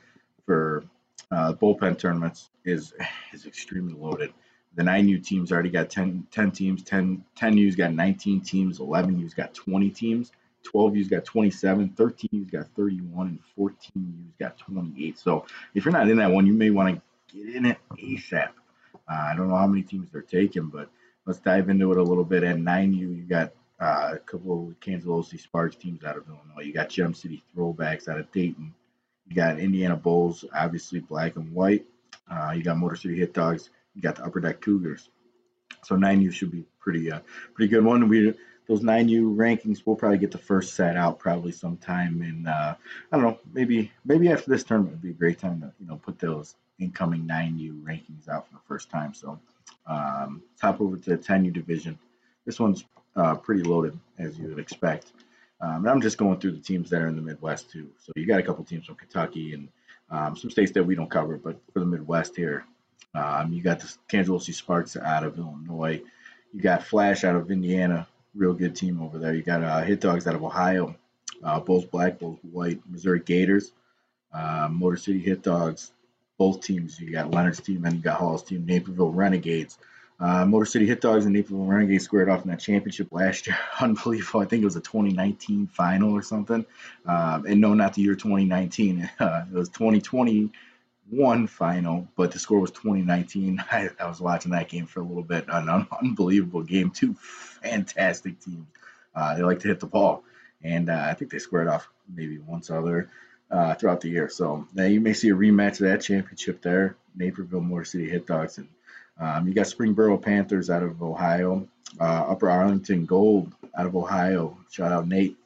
for 0.46 0.86
uh, 1.32 1.54
bullpen 1.54 1.98
tournaments 1.98 2.50
is 2.66 2.94
is 3.34 3.46
extremely 3.46 3.94
loaded. 3.94 4.34
The 4.76 4.84
9U 4.84 5.24
teams 5.26 5.52
already 5.52 5.70
got 5.70 5.90
10, 5.90 6.28
10 6.32 6.52
teams, 6.52 6.82
10, 6.84 7.26
10 7.36 7.58
U's 7.58 7.76
got 7.76 7.94
19 7.94 8.40
teams, 8.40 8.80
11 8.80 9.20
U's 9.20 9.34
got 9.34 9.54
20 9.54 9.90
teams, 9.90 10.32
12 10.64 10.96
U's 10.96 11.08
got 11.10 11.26
27, 11.26 11.90
13 11.90 12.30
U's 12.32 12.50
got 12.50 12.68
31, 12.78 13.28
and 13.28 13.40
14 13.56 13.78
U's 13.96 14.34
got 14.40 14.58
28. 14.58 15.20
So 15.20 15.46
if 15.76 15.84
you're 15.84 15.92
not 15.92 16.10
in 16.10 16.18
that 16.18 16.32
one, 16.32 16.46
you 16.46 16.54
may 16.54 16.70
want 16.70 16.96
to 16.96 17.36
get 17.36 17.54
in 17.56 17.66
it 17.66 17.78
ASAP. 17.98 18.50
Uh, 18.96 19.28
I 19.32 19.36
don't 19.36 19.50
know 19.50 19.58
how 19.58 19.68
many 19.68 19.84
teams 19.84 20.10
they're 20.10 20.22
taking, 20.22 20.68
but 20.68 20.90
let's 21.26 21.40
dive 21.40 21.70
into 21.70 21.92
it 21.92 21.98
a 21.98 22.04
little 22.04 22.24
bit. 22.24 22.44
And 22.44 22.66
9U, 22.66 22.98
you 22.98 23.26
got 23.28 23.52
uh, 23.82 24.12
a 24.14 24.20
couple 24.20 24.70
of 24.70 24.80
Kansas 24.80 25.26
City 25.26 25.38
Sparks 25.38 25.76
teams 25.76 26.04
out 26.04 26.16
of 26.16 26.28
Illinois. 26.28 26.64
You 26.64 26.74
got 26.74 26.90
Gem 26.90 27.14
City 27.14 27.44
Throwbacks 27.54 28.08
out 28.08 28.20
of 28.20 28.32
Dayton. 28.32 28.74
You 29.32 29.36
got 29.36 29.60
Indiana 29.62 29.96
Bulls, 29.96 30.44
obviously 30.54 31.00
black 31.00 31.38
and 31.38 31.54
white. 31.54 31.86
Uh, 32.30 32.52
you 32.54 32.64
got 32.64 32.78
Motor 32.78 32.98
City 32.98 33.16
Hit 33.18 33.34
Dogs. 33.34 33.70
You 33.96 34.02
got 34.02 34.18
the 34.18 34.26
Upper 34.26 34.42
Deck 34.42 34.60
Cougars. 34.60 35.08
So 35.86 35.96
9U 35.96 36.34
should 36.34 36.52
be 36.52 36.66
pretty 36.82 37.10
uh, 37.10 37.22
pretty 37.54 37.70
good 37.70 37.86
one. 37.86 38.10
We 38.10 38.34
those 38.68 38.82
9U 38.82 39.38
rankings. 39.38 39.84
We'll 39.86 39.96
probably 39.96 40.18
get 40.18 40.32
the 40.32 40.38
first 40.38 40.74
set 40.74 40.98
out 40.98 41.18
probably 41.18 41.54
sometime 41.54 42.22
in 42.22 42.46
uh, 42.46 42.76
I 43.10 43.16
don't 43.16 43.26
know 43.26 43.40
maybe 43.54 43.90
maybe 44.04 44.30
after 44.30 44.52
this 44.52 44.66
tournament 44.66 44.96
would 44.96 45.02
be 45.02 45.12
a 45.12 45.14
great 45.14 45.40
time 45.40 45.62
to 45.62 45.72
you 45.80 45.88
know 45.88 45.96
put 45.96 46.20
those 46.20 46.56
incoming 46.78 47.26
9U 47.26 47.82
rankings 47.84 48.28
out 48.28 48.48
for 48.48 48.56
the 48.56 48.62
first 48.68 48.90
time. 48.90 49.14
So 49.14 49.40
Um, 49.88 50.44
top 50.60 50.82
over 50.82 50.98
to 50.98 51.10
the 51.12 51.18
10U 51.18 51.54
division. 51.54 51.98
This 52.46 52.60
one's 52.60 52.84
uh, 53.16 53.36
pretty 53.36 53.64
loaded, 53.64 53.98
as 54.20 54.38
you 54.38 54.50
would 54.50 54.60
expect. 54.60 55.14
Um, 55.62 55.78
and 55.78 55.90
I'm 55.90 56.02
just 56.02 56.18
going 56.18 56.40
through 56.40 56.54
the 56.54 56.62
teams 56.62 56.90
that 56.90 57.02
are 57.02 57.08
in 57.08 57.16
the 57.16 57.22
Midwest 57.22 57.70
too. 57.70 57.90
So 58.00 58.12
you 58.16 58.26
got 58.26 58.40
a 58.40 58.44
couple 58.44 58.64
teams 58.64 58.88
from 58.88 58.96
Kentucky 58.96 59.54
and 59.54 59.70
um, 60.10 60.36
some 60.36 60.50
states 60.50 60.72
that 60.72 60.84
we 60.84 60.96
don't 60.96 61.10
cover, 61.10 61.38
but 61.38 61.58
for 61.72 61.80
the 61.80 61.86
Midwest 61.86 62.36
here, 62.36 62.66
um, 63.14 63.54
you 63.54 63.62
got 63.62 63.80
the 63.80 63.94
Kansas 64.08 64.46
City 64.46 64.54
Sparks 64.54 64.98
out 64.98 65.24
of 65.24 65.38
Illinois. 65.38 66.02
You 66.54 66.62
got 66.62 66.84
Flash 66.84 67.24
out 67.24 67.36
of 67.36 67.52
Indiana, 67.52 68.08
real 68.36 68.54
good 68.54 68.76
team 68.76 69.02
over 69.02 69.18
there. 69.18 69.34
You 69.34 69.44
got 69.44 69.64
uh, 69.64 69.82
Hit 69.82 70.02
Dogs 70.02 70.28
out 70.28 70.36
of 70.36 70.44
Ohio, 70.44 70.96
uh, 71.44 71.60
both 71.60 71.92
black, 71.92 72.20
both 72.20 72.40
white. 72.44 72.80
Missouri 72.90 73.20
Gators, 73.20 73.72
uh, 74.34 74.68
Motor 74.72 74.98
City 74.98 75.20
Hit 75.20 75.44
Dogs, 75.44 75.92
both 76.38 76.62
teams. 76.62 77.00
You 77.00 77.12
got 77.12 77.32
Leonard's 77.32 77.62
team 77.62 77.86
and 77.86 77.96
you 77.96 78.02
got 78.02 78.20
Hall's 78.20 78.44
team, 78.44 78.66
Naperville 78.66 79.12
Renegades. 79.12 79.78
Uh, 80.22 80.46
Motor 80.46 80.66
City 80.66 80.86
Hit 80.86 81.02
Dogs 81.02 81.26
and 81.26 81.34
Naperville 81.34 81.66
Renegades 81.66 82.04
squared 82.04 82.30
off 82.30 82.44
in 82.44 82.52
that 82.52 82.60
championship 82.60 83.08
last 83.12 83.48
year. 83.48 83.58
Unbelievable. 83.80 84.42
I 84.42 84.46
think 84.46 84.62
it 84.62 84.66
was 84.66 84.76
a 84.76 84.82
2019 84.82 85.68
final 85.68 86.14
or 86.14 86.22
something. 86.22 86.64
Um, 87.08 87.46
and 87.48 87.60
no, 87.60 87.74
not 87.74 87.96
the 87.96 88.04
year 88.04 88.16
2019. 88.16 89.10
Uh, 89.20 89.46
it 89.52 89.56
was 89.56 89.70
2021 89.70 91.48
final, 91.48 92.08
but 92.16 92.32
the 92.32 92.40
score 92.40 92.60
was 92.60 92.72
2019. 92.72 93.64
I, 93.72 93.90
I, 94.00 94.08
was 94.08 94.20
watching 94.20 94.52
that 94.52 94.70
game 94.70 94.86
for 94.86 95.00
a 95.00 95.04
little 95.04 95.24
bit. 95.24 95.46
An 95.48 95.70
un- 95.70 95.88
unbelievable 96.02 96.64
game. 96.64 96.92
Two 96.92 97.14
fantastic 97.16 98.40
teams. 98.40 98.68
Uh, 99.16 99.36
they 99.36 99.44
like 99.44 99.60
to 99.60 99.68
hit 99.68 99.80
the 99.80 99.88
ball. 99.88 100.24
And 100.64 100.90
uh, 100.90 101.06
I 101.08 101.14
think 101.14 101.32
they 101.32 101.40
squared 101.40 101.68
off 101.68 101.88
maybe 102.14 102.38
once 102.40 102.70
other 102.70 103.10
uh, 103.50 103.74
throughout 103.76 104.02
the 104.02 104.10
year. 104.10 104.30
So 104.30 104.68
now 104.74 104.86
you 104.86 105.02
may 105.02 105.14
see 105.14 105.30
a 105.30 105.36
rematch 105.36 105.82
of 105.82 105.88
that 105.88 106.02
championship 106.02 106.62
there. 106.62 106.96
Naperville 107.16 107.62
Motor 107.62 107.86
City 107.86 108.10
Hit 108.10 108.28
Dogs 108.28 108.58
and 108.58 108.68
um, 109.22 109.48
you 109.48 109.54
got 109.54 109.68
Springboro 109.68 110.20
Panthers 110.20 110.72
out 110.72 110.82
of 110.82 111.02
Ohio, 111.04 111.68
uh, 112.00 112.26
Upper 112.30 112.50
Arlington 112.50 113.06
Gold 113.06 113.54
out 113.78 113.86
of 113.86 113.96
Ohio. 113.96 114.58
Shout 114.72 114.92
out 114.92 115.08
Nate. 115.08 115.38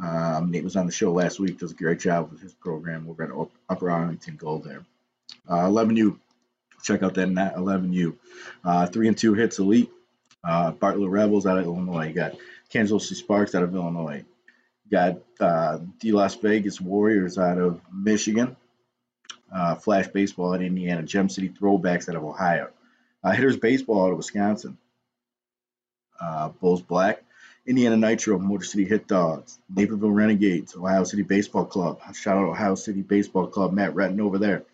Um, 0.00 0.50
Nate 0.50 0.62
was 0.62 0.76
on 0.76 0.84
the 0.84 0.92
show 0.92 1.10
last 1.10 1.40
week. 1.40 1.58
Does 1.58 1.72
a 1.72 1.74
great 1.74 2.00
job 2.00 2.30
with 2.30 2.42
his 2.42 2.52
program 2.52 3.08
over 3.08 3.24
at 3.24 3.48
Upper 3.70 3.90
Arlington 3.90 4.36
Gold 4.36 4.64
there. 4.64 4.84
Uh, 5.48 5.66
11U. 5.66 6.18
Check 6.82 7.02
out 7.02 7.14
that 7.14 7.28
11U. 7.28 8.14
Uh, 8.62 8.86
three 8.86 9.08
and 9.08 9.16
two 9.16 9.32
hits 9.32 9.58
elite. 9.58 9.90
Uh, 10.44 10.72
Bartlett 10.72 11.10
Rebels 11.10 11.46
out 11.46 11.58
of 11.58 11.64
Illinois. 11.64 12.08
You 12.08 12.14
got 12.14 12.34
Kansas 12.68 13.08
City 13.08 13.14
Sparks 13.14 13.54
out 13.54 13.62
of 13.62 13.74
Illinois. 13.74 14.22
You 14.84 14.90
got 14.90 15.18
uh, 15.40 15.78
the 16.00 16.12
Las 16.12 16.34
Vegas 16.34 16.78
Warriors 16.78 17.38
out 17.38 17.58
of 17.58 17.80
Michigan 17.90 18.54
uh, 19.56 19.74
Flash 19.74 20.08
Baseball 20.08 20.54
at 20.54 20.60
Indiana, 20.60 21.02
Gem 21.02 21.28
City 21.28 21.48
Throwbacks 21.48 22.08
out 22.08 22.16
of 22.16 22.24
Ohio, 22.24 22.68
uh, 23.24 23.30
Hitters 23.30 23.56
Baseball 23.56 24.04
out 24.04 24.10
of 24.12 24.18
Wisconsin, 24.18 24.76
uh, 26.20 26.50
Bulls 26.50 26.82
Black, 26.82 27.22
Indiana 27.66 27.96
Nitro, 27.96 28.38
Motor 28.38 28.64
City 28.64 28.84
Hit 28.84 29.08
Dogs, 29.08 29.58
Naperville 29.74 30.10
Renegades, 30.10 30.76
Ohio 30.76 31.04
City 31.04 31.22
Baseball 31.22 31.64
Club. 31.64 32.00
Shout 32.14 32.36
out 32.36 32.48
Ohio 32.48 32.74
City 32.74 33.00
Baseball 33.00 33.46
Club, 33.46 33.72
Matt 33.72 33.94
Retton 33.94 34.20
over 34.20 34.38
there. 34.38 34.64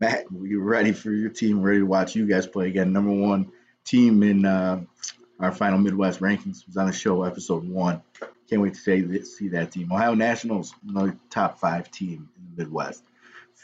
Matt, 0.00 0.30
we 0.30 0.54
ready 0.54 0.92
for 0.92 1.10
your 1.10 1.30
team, 1.30 1.60
ready 1.60 1.80
to 1.80 1.86
watch 1.86 2.14
you 2.14 2.26
guys 2.26 2.46
play 2.46 2.68
again. 2.68 2.92
Number 2.92 3.10
one 3.10 3.50
team 3.84 4.22
in 4.22 4.44
uh, 4.44 4.82
our 5.40 5.50
final 5.50 5.78
Midwest 5.78 6.20
rankings 6.20 6.64
was 6.64 6.76
on 6.76 6.86
the 6.86 6.92
show, 6.92 7.24
episode 7.24 7.68
one. 7.68 8.02
Can't 8.48 8.62
wait 8.62 8.74
to 8.74 9.24
see 9.24 9.48
that 9.48 9.72
team. 9.72 9.90
Ohio 9.90 10.14
Nationals, 10.14 10.72
another 10.88 11.16
top 11.28 11.58
five 11.58 11.90
team 11.90 12.28
in 12.36 12.56
the 12.56 12.62
Midwest. 12.62 13.02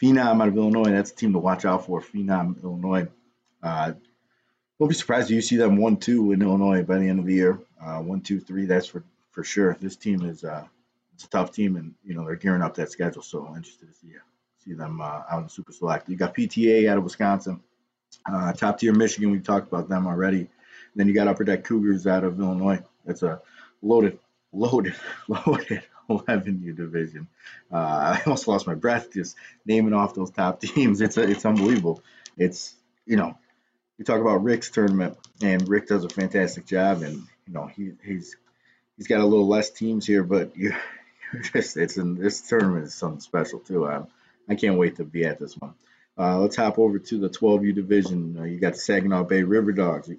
Phenom 0.01 0.43
out 0.43 0.49
of 0.49 0.57
Illinois. 0.57 0.91
That's 0.91 1.11
a 1.11 1.15
team 1.15 1.33
to 1.33 1.39
watch 1.39 1.65
out 1.65 1.87
for. 1.87 2.01
Phenom, 2.01 2.63
Illinois. 2.63 3.09
Uh, 3.63 3.93
don't 4.79 4.89
be 4.89 4.95
surprised 4.95 5.31
if 5.31 5.35
you 5.37 5.43
see 5.43 5.57
them 5.57 5.77
one 5.77 5.97
two 5.97 6.33
in 6.33 6.43
Illinois 6.43 6.83
by 6.83 6.99
the 6.99 7.09
end 7.09 7.21
of 7.21 7.27
the 7.27 7.35
year. 7.35 7.61
Uh, 7.81 8.01
one 8.01 8.21
two 8.21 8.41
three. 8.41 8.67
That's 8.67 8.87
for 8.87 9.05
for 9.31 9.45
sure. 9.45 9.77
This 9.81 9.97
team 9.97 10.25
is 10.25 10.45
uh, 10.45 10.65
it's 11.15 11.25
a 11.25 11.31
tough 11.31 11.53
team, 11.53 11.77
and 11.77 11.95
you 12.05 12.15
know 12.15 12.25
they're 12.25 12.37
gearing 12.37 12.63
up 12.63 12.75
that 12.75 12.91
schedule. 12.91 13.23
So 13.23 13.47
I'm 13.47 13.57
interested 13.57 13.89
to 13.89 13.95
see 13.95 14.15
see 14.65 14.75
them 14.75 15.01
uh, 15.01 15.23
out 15.31 15.43
in 15.43 15.49
Super 15.49 15.73
Select. 15.73 16.09
You 16.09 16.17
got 16.17 16.35
PTA 16.35 16.89
out 16.89 16.99
of 16.99 17.05
Wisconsin. 17.05 17.61
Uh, 18.27 18.53
top 18.53 18.79
tier 18.79 18.93
Michigan. 18.93 19.31
We 19.31 19.41
talked 19.41 19.69
about 19.69 19.89
them 19.89 20.07
already. 20.07 20.39
And 20.39 20.49
then 20.97 21.09
you 21.09 21.15
got 21.15 21.29
Upper 21.29 21.45
Deck 21.45 21.65
Cougars 21.65 22.07
out 22.07 22.25
of 22.25 22.41
Illinois. 22.41 22.81
That's 23.05 23.23
a 23.23 23.41
loaded, 23.83 24.19
loaded, 24.53 24.95
loaded 25.29 25.83
11U 26.09 26.77
division. 26.77 27.29
Uh, 27.73 27.77
I 28.17 28.23
almost 28.27 28.49
lost 28.49 28.67
my 28.67 28.75
breath 28.75 29.13
just 29.13 29.37
naming 29.65 29.95
off 29.95 30.15
those 30.15 30.31
top 30.31 30.61
teams. 30.63 31.01
It's 31.01 31.17
a, 31.17 31.23
it's 31.23 31.45
unbelievable. 31.45 32.03
It's 32.37 32.75
you 33.07 33.17
know, 33.17 33.37
you 33.99 34.05
talk 34.05 34.21
about 34.21 34.43
Rick's 34.43 34.71
tournament, 34.71 35.17
and 35.43 35.69
Rick 35.69 35.89
does 35.89 36.05
a 36.05 36.09
fantastic 36.09 36.67
job, 36.67 37.03
and 37.03 37.23
you 37.47 37.53
know 37.53 37.67
he 37.67 37.93
he's 38.05 38.37
he's 38.97 39.07
got 39.07 39.21
a 39.21 39.27
little 39.27 39.49
less 39.49 39.71
teams 39.71 40.07
here, 40.07 40.23
but 40.23 40.57
you 40.57 40.73
just 41.53 41.77
it's 41.77 41.97
in 41.97 42.15
this 42.15 42.41
tournament 42.43 42.87
is 42.87 42.95
something 42.95 43.21
special 43.21 43.61
too. 43.61 43.87
I, 43.87 44.03
I 44.49 44.55
can't 44.55 44.79
wait 44.79 44.97
to 44.97 45.05
be 45.05 45.25
at 45.25 45.39
this 45.39 45.57
one. 45.57 45.75
Uh, 46.17 46.39
let's 46.39 46.57
hop 46.57 46.79
over 46.79 47.01
to 47.01 47.19
the 47.19 47.29
12U 47.29 47.75
division. 47.75 48.37
Uh, 48.39 48.45
you 48.45 48.61
got 48.61 48.75
the 48.75 48.79
Saginaw 48.79 49.25
Bay 49.25 49.43
River 49.43 49.73
Dogs. 49.73 50.09
You 50.09 50.19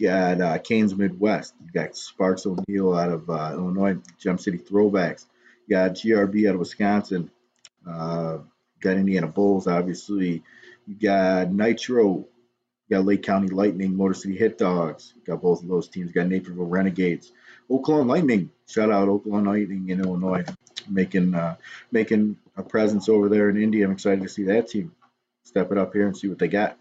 got 0.00 0.40
uh, 0.40 0.58
Canes 0.58 0.94
Midwest. 0.94 1.54
You 1.64 1.70
got 1.72 1.96
Sparks 1.96 2.46
O'Neill 2.46 2.94
out 2.94 3.10
of 3.10 3.28
uh, 3.28 3.52
Illinois. 3.54 3.96
Gem 4.18 4.38
City 4.38 4.58
Throwbacks. 4.58 5.26
You 5.66 5.76
got 5.76 5.92
GRB 5.92 6.48
out 6.48 6.54
of 6.54 6.60
Wisconsin. 6.60 7.30
Uh, 7.86 8.38
got 8.80 8.96
Indiana 8.96 9.26
Bulls, 9.26 9.66
obviously. 9.66 10.42
You 10.86 10.94
got 10.94 11.52
Nitro. 11.52 12.26
You 12.88 12.96
got 12.96 13.04
Lake 13.04 13.22
County 13.22 13.48
Lightning, 13.48 13.96
Motor 13.96 14.14
City 14.14 14.36
Hit 14.36 14.56
Dogs. 14.56 15.12
You 15.16 15.22
got 15.22 15.42
both 15.42 15.62
of 15.62 15.68
those 15.68 15.88
teams. 15.88 16.08
You 16.08 16.14
got 16.14 16.28
Naperville 16.28 16.64
Renegades. 16.64 17.32
Oaklawn 17.70 18.06
Lightning. 18.06 18.50
Shout 18.66 18.90
out 18.90 19.08
Oaklawn 19.08 19.46
Lightning 19.46 19.90
in 19.90 20.00
Illinois, 20.00 20.44
making 20.88 21.34
uh, 21.34 21.56
making 21.92 22.36
a 22.56 22.62
presence 22.62 23.08
over 23.08 23.28
there 23.28 23.50
in 23.50 23.62
Indy. 23.62 23.82
I'm 23.82 23.92
excited 23.92 24.22
to 24.22 24.28
see 24.28 24.44
that 24.44 24.68
team 24.68 24.92
step 25.44 25.72
it 25.72 25.78
up 25.78 25.92
here 25.92 26.06
and 26.06 26.16
see 26.16 26.28
what 26.28 26.38
they 26.38 26.48
got. 26.48 26.78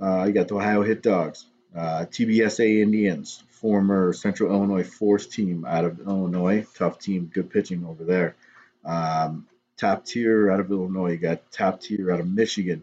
Uh, 0.00 0.24
you 0.24 0.32
got 0.32 0.48
the 0.48 0.54
Ohio 0.54 0.82
Hit 0.82 1.02
Dogs. 1.02 1.46
Uh, 1.74 2.04
TBSA 2.10 2.82
Indians, 2.82 3.42
former 3.50 4.12
Central 4.12 4.52
Illinois 4.52 4.84
Force 4.84 5.26
team 5.26 5.64
out 5.64 5.84
of 5.84 6.00
Illinois. 6.00 6.66
Tough 6.74 6.98
team, 6.98 7.30
good 7.32 7.50
pitching 7.50 7.84
over 7.84 8.04
there. 8.04 8.36
Um, 8.84 9.46
top 9.76 10.04
tier 10.04 10.50
out 10.50 10.60
of 10.60 10.70
Illinois. 10.70 11.12
You 11.12 11.18
got 11.18 11.50
top 11.52 11.80
tier 11.80 12.10
out 12.10 12.20
of 12.20 12.28
Michigan. 12.28 12.82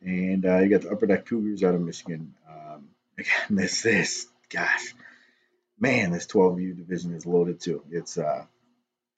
And 0.00 0.46
uh, 0.46 0.58
you 0.58 0.68
got 0.68 0.82
the 0.82 0.90
Upper 0.90 1.06
Deck 1.06 1.26
Cougars 1.26 1.64
out 1.64 1.74
of 1.74 1.80
Michigan. 1.80 2.34
Um, 2.48 2.88
again, 3.18 3.56
this, 3.56 3.82
this, 3.82 4.26
gosh, 4.48 4.94
man, 5.78 6.12
this 6.12 6.26
12U 6.26 6.76
division 6.76 7.14
is 7.14 7.26
loaded 7.26 7.60
too. 7.60 7.82
It's, 7.90 8.16
uh, 8.18 8.44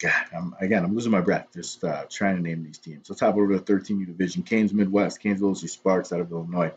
God, 0.01 0.25
I'm, 0.35 0.55
again, 0.59 0.83
I'm 0.83 0.95
losing 0.95 1.13
my 1.13 1.21
breath 1.21 1.49
just 1.53 1.85
uh, 1.85 2.05
trying 2.09 2.37
to 2.37 2.43
name 2.43 2.65
these 2.65 2.79
teams. 2.79 3.07
So, 3.07 3.15
top 3.15 3.37
over 3.37 3.59
the 3.59 3.63
13U 3.63 4.07
division, 4.07 4.43
Canes 4.43 4.73
Midwest, 4.73 5.21
Kansas 5.21 5.61
City 5.61 5.69
Sparks 5.69 6.13
out 6.13 6.21
of 6.21 6.33
Illinois. 6.33 6.73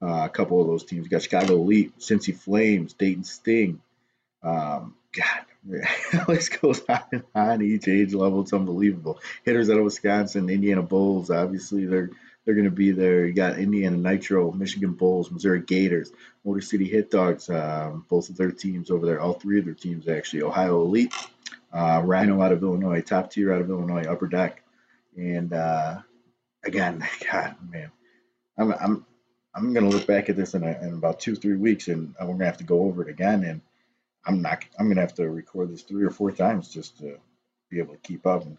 Uh, 0.00 0.24
a 0.24 0.28
couple 0.28 0.60
of 0.60 0.68
those 0.68 0.84
teams. 0.84 1.04
You 1.04 1.10
got 1.10 1.22
Chicago 1.22 1.54
Elite, 1.54 1.98
Cincy 1.98 2.34
Flames, 2.34 2.92
Dayton 2.92 3.24
Sting. 3.24 3.80
Um, 4.42 4.94
God, 5.12 6.28
list 6.28 6.60
goes 6.60 6.82
on 6.88 7.02
and 7.12 7.24
on. 7.34 7.62
Each 7.62 7.88
age 7.88 8.14
level, 8.14 8.42
it's 8.42 8.52
unbelievable. 8.52 9.18
Hitters 9.44 9.70
out 9.70 9.78
of 9.78 9.84
Wisconsin, 9.84 10.50
Indiana 10.50 10.82
Bulls. 10.82 11.30
Obviously, 11.30 11.86
they're 11.86 12.10
they're 12.44 12.54
going 12.54 12.64
to 12.64 12.70
be 12.70 12.92
there. 12.92 13.26
You 13.26 13.34
got 13.34 13.58
Indiana 13.58 13.96
Nitro, 13.96 14.52
Michigan 14.52 14.92
Bulls, 14.92 15.30
Missouri 15.30 15.60
Gators, 15.60 16.12
Motor 16.44 16.62
City 16.62 16.86
Hit 16.86 17.10
Dogs. 17.10 17.50
Um, 17.50 18.06
both 18.08 18.30
of 18.30 18.36
their 18.36 18.52
teams 18.52 18.90
over 18.90 19.04
there. 19.04 19.20
All 19.20 19.34
three 19.34 19.58
of 19.58 19.64
their 19.64 19.74
teams 19.74 20.08
actually. 20.08 20.42
Ohio 20.42 20.80
Elite, 20.80 21.12
uh, 21.72 22.00
Rhino 22.04 22.40
out 22.40 22.52
of 22.52 22.62
Illinois, 22.62 23.02
top 23.02 23.30
tier 23.30 23.52
out 23.52 23.60
of 23.60 23.68
Illinois, 23.68 24.04
Upper 24.04 24.28
Deck, 24.28 24.62
and 25.16 25.52
uh, 25.52 25.98
again, 26.64 27.06
God, 27.30 27.56
man, 27.68 27.90
I'm 28.56 28.72
I'm 28.72 29.06
I'm 29.54 29.72
gonna 29.72 29.88
look 29.88 30.06
back 30.06 30.28
at 30.28 30.36
this 30.36 30.54
in, 30.54 30.62
a, 30.62 30.78
in 30.82 30.94
about 30.94 31.20
two 31.20 31.34
three 31.34 31.56
weeks, 31.56 31.88
and 31.88 32.14
we're 32.20 32.26
gonna 32.26 32.46
have 32.46 32.58
to 32.58 32.64
go 32.64 32.82
over 32.82 33.02
it 33.02 33.08
again. 33.08 33.44
And 33.44 33.60
I'm 34.24 34.42
not. 34.42 34.64
I'm 34.78 34.88
gonna 34.88 35.00
have 35.00 35.14
to 35.14 35.28
record 35.28 35.70
this 35.70 35.82
three 35.82 36.04
or 36.04 36.10
four 36.10 36.30
times 36.30 36.68
just 36.68 36.98
to 36.98 37.18
be 37.70 37.78
able 37.78 37.94
to 37.94 38.00
keep 38.00 38.26
up 38.26 38.44
and 38.44 38.56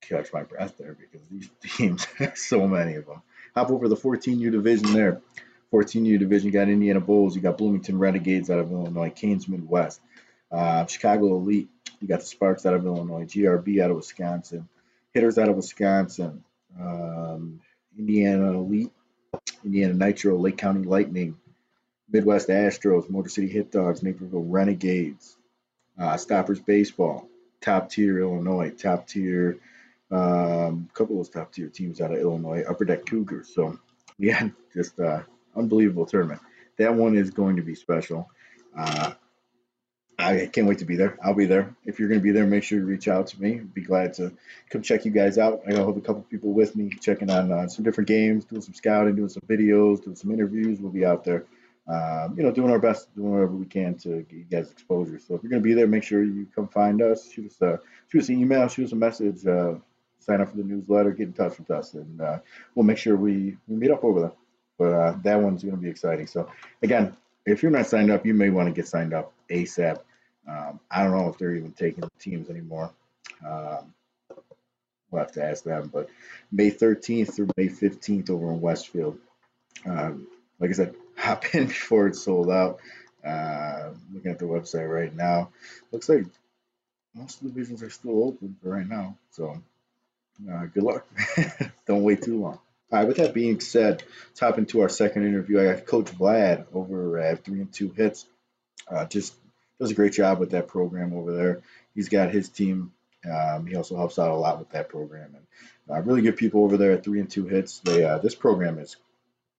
catch 0.00 0.32
my 0.32 0.42
breath 0.42 0.76
there 0.78 0.94
because 0.94 1.26
these 1.28 1.48
teams, 1.76 2.06
so 2.34 2.66
many 2.66 2.94
of 2.94 3.06
them. 3.06 3.22
Hop 3.54 3.70
over 3.70 3.88
the 3.88 3.96
14U 3.96 4.52
division 4.52 4.92
there. 4.92 5.20
14U 5.72 6.18
division 6.18 6.50
got 6.50 6.68
Indiana 6.68 7.00
Bulls. 7.00 7.34
You 7.34 7.42
got 7.42 7.58
Bloomington 7.58 7.98
Renegades 7.98 8.50
out 8.50 8.58
of 8.58 8.70
Illinois, 8.70 9.10
Canes 9.10 9.48
Midwest, 9.48 10.00
uh, 10.52 10.86
Chicago 10.86 11.36
Elite. 11.36 11.68
You 12.00 12.08
got 12.08 12.20
the 12.20 12.26
Sparks 12.26 12.66
out 12.66 12.74
of 12.74 12.84
Illinois, 12.84 13.24
GRB 13.24 13.82
out 13.82 13.90
of 13.90 13.96
Wisconsin, 13.96 14.68
Hitters 15.12 15.38
out 15.38 15.48
of 15.48 15.56
Wisconsin, 15.56 16.44
um, 16.78 17.60
Indiana 17.98 18.52
Elite 18.52 18.92
Indiana 19.66 19.94
Nitro, 19.94 20.38
Lake 20.38 20.56
County 20.56 20.84
Lightning, 20.84 21.36
Midwest 22.10 22.48
Astros, 22.48 23.10
Motor 23.10 23.28
City 23.28 23.48
Hit 23.48 23.72
Dogs, 23.72 24.02
Naperville 24.02 24.44
Renegades, 24.44 25.36
uh, 25.98 26.16
Stoppers 26.16 26.60
Baseball, 26.60 27.28
top 27.60 27.90
tier 27.90 28.20
Illinois, 28.20 28.70
top 28.70 29.08
tier, 29.08 29.58
um, 30.12 30.88
a 30.88 30.94
couple 30.94 31.16
of 31.16 31.26
those 31.26 31.30
top 31.30 31.52
tier 31.52 31.68
teams 31.68 32.00
out 32.00 32.12
of 32.12 32.18
Illinois, 32.18 32.62
Upper 32.62 32.84
Deck 32.84 33.04
Cougars. 33.06 33.52
So, 33.52 33.78
yeah, 34.18 34.48
just 34.74 35.00
uh, 35.00 35.22
unbelievable 35.56 36.06
tournament. 36.06 36.40
That 36.78 36.94
one 36.94 37.16
is 37.16 37.30
going 37.30 37.56
to 37.56 37.62
be 37.62 37.74
special. 37.74 38.30
Uh, 38.78 39.14
I 40.26 40.46
can't 40.46 40.66
wait 40.66 40.78
to 40.78 40.84
be 40.84 40.96
there. 40.96 41.18
I'll 41.22 41.34
be 41.34 41.46
there. 41.46 41.74
If 41.84 41.98
you're 41.98 42.08
going 42.08 42.20
to 42.20 42.24
be 42.24 42.32
there, 42.32 42.46
make 42.46 42.64
sure 42.64 42.78
you 42.78 42.84
reach 42.84 43.08
out 43.08 43.28
to 43.28 43.40
me. 43.40 43.54
Be 43.54 43.82
glad 43.82 44.14
to 44.14 44.32
come 44.70 44.82
check 44.82 45.04
you 45.04 45.10
guys 45.10 45.38
out. 45.38 45.62
I 45.68 45.74
have 45.74 45.88
a 45.88 46.00
couple 46.00 46.22
people 46.22 46.52
with 46.52 46.74
me 46.74 46.90
checking 47.00 47.30
on 47.30 47.52
uh, 47.52 47.68
some 47.68 47.84
different 47.84 48.08
games, 48.08 48.44
doing 48.44 48.62
some 48.62 48.74
scouting, 48.74 49.14
doing 49.14 49.28
some 49.28 49.42
videos, 49.46 50.02
doing 50.02 50.16
some 50.16 50.32
interviews. 50.32 50.80
We'll 50.80 50.90
be 50.90 51.04
out 51.04 51.24
there, 51.24 51.44
um, 51.88 52.34
you 52.36 52.42
know, 52.42 52.50
doing 52.50 52.70
our 52.70 52.78
best, 52.78 53.14
doing 53.14 53.32
whatever 53.32 53.52
we 53.52 53.66
can 53.66 53.94
to 53.98 54.22
get 54.22 54.32
you 54.32 54.44
guys 54.44 54.70
exposure. 54.70 55.18
So 55.18 55.34
if 55.34 55.42
you're 55.42 55.50
going 55.50 55.62
to 55.62 55.68
be 55.68 55.74
there, 55.74 55.86
make 55.86 56.02
sure 56.02 56.22
you 56.24 56.46
come 56.54 56.68
find 56.68 57.00
us. 57.02 57.30
Shoot 57.30 57.46
us 57.46 57.60
a 57.62 57.80
shoot 58.10 58.22
us 58.22 58.28
an 58.28 58.40
email, 58.40 58.68
shoot 58.68 58.86
us 58.86 58.92
a 58.92 58.96
message, 58.96 59.46
uh, 59.46 59.74
sign 60.18 60.40
up 60.40 60.50
for 60.50 60.56
the 60.56 60.64
newsletter, 60.64 61.12
get 61.12 61.28
in 61.28 61.32
touch 61.32 61.58
with 61.58 61.70
us, 61.70 61.94
and 61.94 62.20
uh, 62.20 62.38
we'll 62.74 62.84
make 62.84 62.98
sure 62.98 63.16
we, 63.16 63.56
we 63.68 63.76
meet 63.76 63.90
up 63.90 64.02
over 64.02 64.20
there. 64.20 64.32
But 64.78 64.92
uh, 64.92 65.16
that 65.22 65.40
one's 65.40 65.62
going 65.62 65.76
to 65.76 65.80
be 65.80 65.88
exciting. 65.88 66.26
So 66.26 66.50
again, 66.82 67.16
if 67.46 67.62
you're 67.62 67.70
not 67.70 67.86
signed 67.86 68.10
up, 68.10 68.26
you 68.26 68.34
may 68.34 68.50
want 68.50 68.68
to 68.68 68.72
get 68.72 68.88
signed 68.88 69.14
up 69.14 69.32
ASAP. 69.48 70.00
Um, 70.48 70.80
I 70.90 71.02
don't 71.02 71.16
know 71.16 71.28
if 71.28 71.38
they're 71.38 71.54
even 71.54 71.72
taking 71.72 72.08
teams 72.20 72.50
anymore. 72.50 72.92
Um, 73.46 73.94
we'll 75.10 75.22
have 75.22 75.32
to 75.32 75.44
ask 75.44 75.64
them. 75.64 75.90
But 75.92 76.08
May 76.52 76.70
13th 76.70 77.34
through 77.34 77.48
May 77.56 77.68
15th 77.68 78.30
over 78.30 78.52
in 78.52 78.60
Westfield. 78.60 79.18
Um, 79.84 80.26
like 80.58 80.70
I 80.70 80.74
said, 80.74 80.94
hop 81.16 81.54
in 81.54 81.66
before 81.66 82.08
it's 82.08 82.22
sold 82.22 82.50
out. 82.50 82.78
Uh, 83.24 83.90
looking 84.12 84.30
at 84.30 84.38
the 84.38 84.44
website 84.44 84.88
right 84.88 85.14
now, 85.14 85.50
looks 85.90 86.08
like 86.08 86.26
most 87.12 87.40
of 87.40 87.42
the 87.42 87.48
divisions 87.48 87.82
are 87.82 87.90
still 87.90 88.22
open 88.22 88.56
for 88.62 88.70
right 88.70 88.88
now. 88.88 89.16
So 89.32 89.60
uh, 90.50 90.66
good 90.66 90.84
luck. 90.84 91.06
don't 91.86 92.02
wait 92.02 92.22
too 92.22 92.40
long. 92.40 92.60
All 92.92 93.00
right, 93.00 93.08
with 93.08 93.16
that 93.16 93.34
being 93.34 93.58
said, 93.58 94.04
let's 94.28 94.40
hop 94.40 94.58
into 94.58 94.80
our 94.80 94.88
second 94.88 95.26
interview. 95.26 95.60
I 95.60 95.74
got 95.74 95.86
Coach 95.86 96.06
Vlad 96.06 96.66
over 96.72 97.18
at 97.18 97.44
Three 97.44 97.60
and 97.60 97.72
Two 97.72 97.90
Hits. 97.90 98.26
Uh, 98.88 99.06
just 99.06 99.34
does 99.80 99.90
a 99.90 99.94
great 99.94 100.12
job 100.12 100.38
with 100.38 100.50
that 100.50 100.68
program 100.68 101.12
over 101.14 101.36
there. 101.36 101.62
He's 101.94 102.08
got 102.08 102.30
his 102.30 102.48
team. 102.48 102.92
Um, 103.30 103.66
he 103.66 103.76
also 103.76 103.96
helps 103.96 104.18
out 104.18 104.30
a 104.30 104.34
lot 104.34 104.58
with 104.58 104.70
that 104.70 104.88
program, 104.88 105.34
and 105.34 105.46
uh, 105.90 106.02
really 106.02 106.22
good 106.22 106.36
people 106.36 106.62
over 106.62 106.76
there 106.76 106.92
at 106.92 107.04
Three 107.04 107.20
and 107.20 107.30
Two 107.30 107.46
Hits. 107.46 107.80
They 107.80 108.04
uh, 108.04 108.18
this 108.18 108.34
program 108.34 108.78
is 108.78 108.96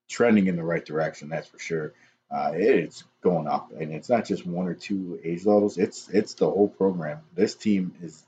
trending 0.10 0.48
in 0.48 0.56
the 0.56 0.64
right 0.64 0.86
direction, 0.86 1.30
that's 1.30 1.48
for 1.48 1.60
sure. 1.60 1.94
Uh, 2.30 2.52
it's 2.54 3.04
going 3.22 3.48
up, 3.48 3.72
and 3.78 3.92
it's 3.92 4.10
not 4.10 4.26
just 4.26 4.46
one 4.46 4.68
or 4.68 4.74
two 4.74 5.20
age 5.24 5.46
levels. 5.46 5.78
It's 5.78 6.08
it's 6.10 6.36
the 6.36 6.46
whole 6.46 6.70
program. 6.70 7.20
This 7.36 7.56
team 7.56 7.94
is 8.02 8.24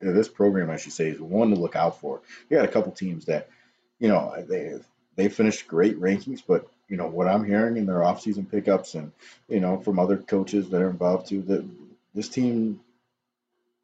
this 0.00 0.28
program, 0.28 0.70
I 0.70 0.76
should 0.76 0.92
say, 0.92 1.08
is 1.08 1.20
one 1.20 1.50
to 1.50 1.56
look 1.56 1.76
out 1.76 2.00
for. 2.00 2.22
You 2.48 2.56
got 2.56 2.66
a 2.66 2.72
couple 2.72 2.92
teams 2.92 3.26
that 3.26 3.48
you 3.98 4.08
know, 4.08 4.34
they 4.48 4.78
they 5.16 5.28
finished 5.28 5.66
great 5.66 6.00
rankings, 6.00 6.42
but 6.46 6.68
you 6.88 6.96
know 6.96 7.06
what 7.06 7.28
I'm 7.28 7.44
hearing 7.44 7.76
in 7.76 7.86
their 7.86 8.00
offseason 8.00 8.50
pickups 8.50 8.94
and 8.94 9.12
you 9.48 9.60
know 9.60 9.78
from 9.80 9.98
other 9.98 10.16
coaches 10.16 10.68
that 10.70 10.82
are 10.82 10.90
involved 10.90 11.28
too 11.28 11.42
that 11.42 11.64
this 12.14 12.28
team, 12.28 12.80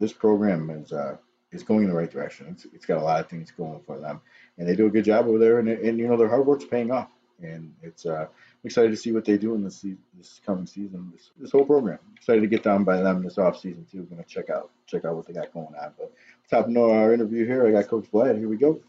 this 0.00 0.12
program 0.12 0.70
is 0.70 0.92
uh, 0.92 1.16
is 1.52 1.62
going 1.62 1.84
in 1.84 1.90
the 1.90 1.96
right 1.96 2.11
direction. 2.11 2.46
It's, 2.50 2.64
it's 2.66 2.86
got 2.86 2.98
a 2.98 3.05
lot 3.05 3.20
of 3.20 3.28
things 3.28 3.50
going 3.50 3.80
for 3.86 3.98
them, 3.98 4.20
and 4.59 4.68
they 4.68 4.74
do 4.74 4.86
a 4.86 4.90
good 4.90 5.05
job 5.05 5.26
over 5.26 5.38
there. 5.38 5.61
And, 5.61 5.68
and 5.68 5.98
you 5.98 6.09
know 6.09 6.16
their 6.16 6.28
hard 6.28 6.46
work's 6.46 6.64
paying 6.64 6.90
off, 6.90 7.11
and 7.42 7.72
it's 7.82 8.07
uh, 8.07 8.26
I'm 8.28 8.64
excited 8.64 8.90
to 8.90 8.96
see 8.96 9.12
what 9.12 9.24
they 9.24 9.38
do 9.38 9.55
in 9.55 9.62
this 9.62 9.84
this 10.16 10.40
coming 10.44 10.66
season. 10.66 11.11
This, 11.12 11.30
this 11.38 11.52
whole 11.52 11.64
program, 11.64 11.98
excited 12.16 12.40
to 12.40 12.46
get 12.46 12.62
down 12.62 12.84
by 12.84 12.96
them 12.96 13.22
this 13.22 13.38
off 13.38 13.61
season 13.61 13.86
too. 13.90 14.02
Going 14.05 14.22
to 14.22 14.28
check 14.28 14.50
out 14.50 14.70
check 14.86 15.05
out 15.05 15.14
what 15.14 15.26
they 15.26 15.32
got 15.32 15.52
going 15.52 15.74
on. 15.80 15.92
But 15.98 16.12
top 16.50 16.68
of 16.68 16.76
our 16.76 17.14
interview 17.14 17.46
here, 17.46 17.66
I 17.66 17.70
got 17.70 17.88
Coach 17.88 18.07
Vlad. 18.12 18.38
Here 18.38 18.48
we 18.48 18.57
go. 18.57 18.80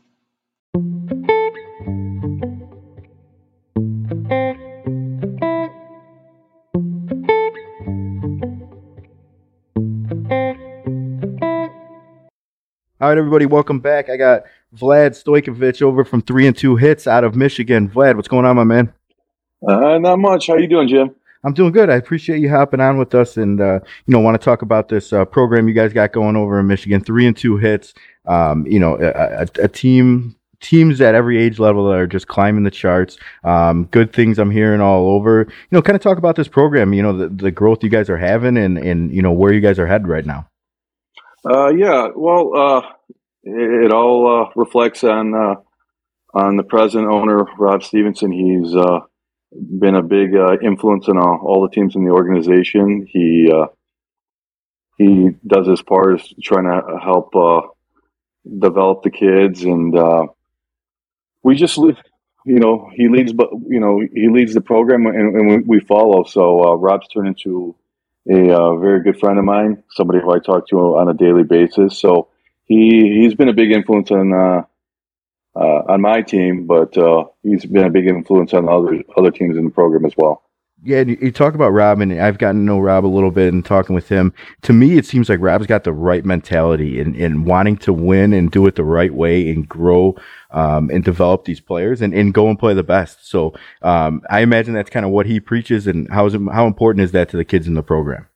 All 13.06 13.12
right, 13.12 13.20
everybody, 13.20 13.45
welcome 13.45 13.80
back. 13.80 14.10
I 14.10 14.18
got 14.18 14.45
Vlad 14.76 15.12
Stojkovic 15.12 15.80
over 15.84 16.03
from 16.03 16.24
Three 16.24 16.47
and 16.47 16.58
Two 16.58 16.76
Hits 16.76 17.06
out 17.06 17.24
of 17.24 17.36
Michigan. 17.36 17.88
Vlad, 17.88 18.16
what's 18.16 18.28
going 18.28 18.45
on, 18.45 18.56
my 18.56 18.64
man? 18.64 18.91
Uh, 19.62 19.99
not 19.99 20.18
much. 20.18 20.47
How 20.47 20.58
you 20.58 20.68
doing, 20.68 20.88
Jim? 20.88 21.14
I'm 21.43 21.53
doing 21.53 21.72
good. 21.72 21.91
I 21.91 21.97
appreciate 21.97 22.39
you 22.39 22.49
hopping 22.49 22.80
on 22.80 22.97
with 22.97 23.14
us, 23.14 23.38
and 23.38 23.62
uh, 23.62 23.80
you 24.08 24.12
know, 24.12 24.20
want 24.22 24.41
to 24.41 24.43
talk 24.43 24.64
about 24.64 24.89
this 24.89 25.14
uh, 25.14 25.24
program 25.24 25.68
you 25.68 25.76
guys 25.76 25.93
got 25.93 26.14
going 26.14 26.36
over 26.36 26.60
in 26.60 26.66
Michigan. 26.66 26.99
Three 26.99 27.28
and 27.28 27.38
Two 27.38 27.58
Hits. 27.58 27.93
Um, 28.26 28.66
you 28.66 28.80
know, 28.80 28.97
a, 28.99 29.43
a, 29.43 29.66
a, 29.66 29.68
team 29.68 30.36
teams 30.60 30.99
at 30.99 31.14
every 31.14 31.39
age 31.39 31.60
level 31.60 31.88
that 31.88 31.99
are 31.99 32.08
just 32.08 32.28
climbing 32.28 32.64
the 32.64 32.72
charts. 32.72 33.20
Um, 33.43 33.86
good 33.91 34.14
things 34.14 34.39
I'm 34.39 34.49
hearing 34.49 34.82
all 34.82 35.12
over. 35.12 35.41
You 35.41 35.68
know, 35.70 35.84
kind 35.84 35.95
of 35.95 36.01
talk 36.01 36.18
about 36.18 36.38
this 36.38 36.47
program. 36.47 36.91
You 36.91 37.03
know, 37.03 37.16
the, 37.16 37.30
the 37.30 37.51
growth 37.51 37.84
you 37.84 37.89
guys 37.91 38.10
are 38.10 38.18
having, 38.18 38.58
and 38.58 38.80
and 38.80 39.14
you 39.14 39.22
know 39.22 39.32
where 39.32 39.53
you 39.53 39.62
guys 39.62 39.78
are 39.78 39.86
headed 39.86 40.08
right 40.08 40.26
now. 40.26 40.49
Uh, 41.48 41.68
yeah, 41.68 42.08
well, 42.16 42.56
uh, 42.56 42.82
it, 43.43 43.86
it, 43.86 43.91
all 43.91 44.46
uh, 44.46 44.50
reflects 44.56 45.04
on 45.04 45.36
uh, 45.36 45.56
on 46.34 46.58
the 46.58 46.64
present 46.64 47.06
owner, 47.06 47.46
Rob 47.60 47.84
Stevenson. 47.84 48.32
He's 48.32 48.76
uh, 48.76 49.02
been 49.52 49.93
a 49.93 50.02
big 50.02 50.36
uh, 50.36 50.58
influence 50.64 51.08
on 51.08 51.20
all, 51.20 51.39
all, 51.43 51.62
the 51.62 51.74
teams 51.74 51.96
in 51.96 52.04
the 52.04 52.12
organization. 52.12 53.06
He 53.08 53.52
he 54.98 55.30
does 55.46 55.68
his 55.68 55.84
part 55.84 56.20
is 56.20 56.34
trying 56.41 56.66
to 56.66 56.98
help 56.98 57.34
develop 58.60 59.04
the 59.04 59.12
kids, 59.12 59.64
and 59.66 59.93
we 61.43 61.56
just 61.56 61.78
you 61.78 62.60
know 62.60 62.89
he 62.96 63.08
leads, 63.08 63.34
but 63.34 63.52
you 63.68 63.80
know 63.80 64.02
he 64.16 64.30
leads 64.30 64.56
the 64.56 64.62
program, 64.62 65.06
and, 65.06 65.36
and 65.36 65.48
we, 65.48 65.78
we, 65.78 65.80
follow. 65.80 66.24
So 66.24 66.76
Rob's 66.76 67.08
turned 67.10 67.28
into 67.28 67.76
a 68.30 68.56
uh, 68.56 68.76
very 68.78 69.04
good 69.04 69.20
friend 69.20 69.38
of 69.38 69.46
mine, 69.46 69.84
somebody 69.92 70.20
who 70.20 70.34
I 70.34 70.40
talk 70.40 70.68
to 70.70 70.78
on 70.98 71.10
a 71.10 71.14
daily 71.14 71.44
basis. 71.44 72.00
So 72.00 72.30
he 72.66 73.22
he's 73.22 73.36
been 73.36 73.50
a 73.50 73.54
big 73.54 73.72
influence 73.72 74.12
on 74.12 74.34
uh, 74.34 74.64
uh, 75.56 75.82
on 75.94 76.02
my 76.02 76.22
team, 76.22 76.68
but 76.68 76.98
uh, 76.98 77.26
he's 77.44 77.66
been 77.66 77.86
a 77.86 77.90
big 77.90 78.08
influence 78.08 78.54
on 78.54 78.68
other 78.68 79.04
other 79.16 79.32
teams 79.32 79.58
in 79.58 79.66
the 79.66 79.72
program 79.72 80.06
as 80.06 80.14
well. 80.18 80.44
Yeah, 80.84 81.02
you 81.02 81.32
talk 81.32 81.56
about 81.56 81.70
Rob, 81.70 82.00
and 82.02 82.14
I've 82.14 82.38
gotten 82.38 82.62
to 82.62 82.66
know 82.66 82.80
Rob 82.80 83.06
a 83.06 83.08
little 83.08 83.32
bit 83.32 83.52
and 83.54 83.66
talking 83.66 83.96
with 83.96 84.10
him. 84.10 84.34
To 84.64 84.74
me, 84.74 84.98
it 84.98 85.06
seems 85.06 85.30
like 85.30 85.40
Rob's 85.40 85.66
got 85.66 85.84
the 85.84 85.94
right 85.94 86.24
mentality 86.24 87.00
in, 87.00 87.16
in 87.16 87.46
wanting 87.46 87.78
to 87.78 87.94
win 87.94 88.34
and 88.34 88.52
do 88.52 88.68
it 88.68 88.76
the 88.76 88.84
right 88.84 89.14
way 89.14 89.50
and 89.50 89.68
grow 89.68 90.16
um, 90.52 90.92
and 90.92 91.04
develop 91.04 91.46
these 91.46 91.60
players 91.60 92.02
and, 92.02 92.14
and 92.14 92.34
go 92.34 92.50
and 92.50 92.60
play 92.60 92.76
the 92.76 92.84
best. 92.84 93.28
So 93.28 93.54
um, 93.82 94.22
I 94.30 94.42
imagine 94.42 94.74
that's 94.76 94.92
kind 94.92 95.06
of 95.06 95.12
what 95.12 95.26
he 95.26 95.40
preaches. 95.40 95.88
And 95.88 96.08
how 96.12 96.28
is 96.28 96.36
it, 96.36 96.42
how 96.52 96.68
important 96.68 97.04
is 97.04 97.14
that 97.14 97.30
to 97.30 97.38
the 97.38 97.46
kids 97.46 97.68
in 97.68 97.74
the 97.74 97.82
program? 97.82 98.28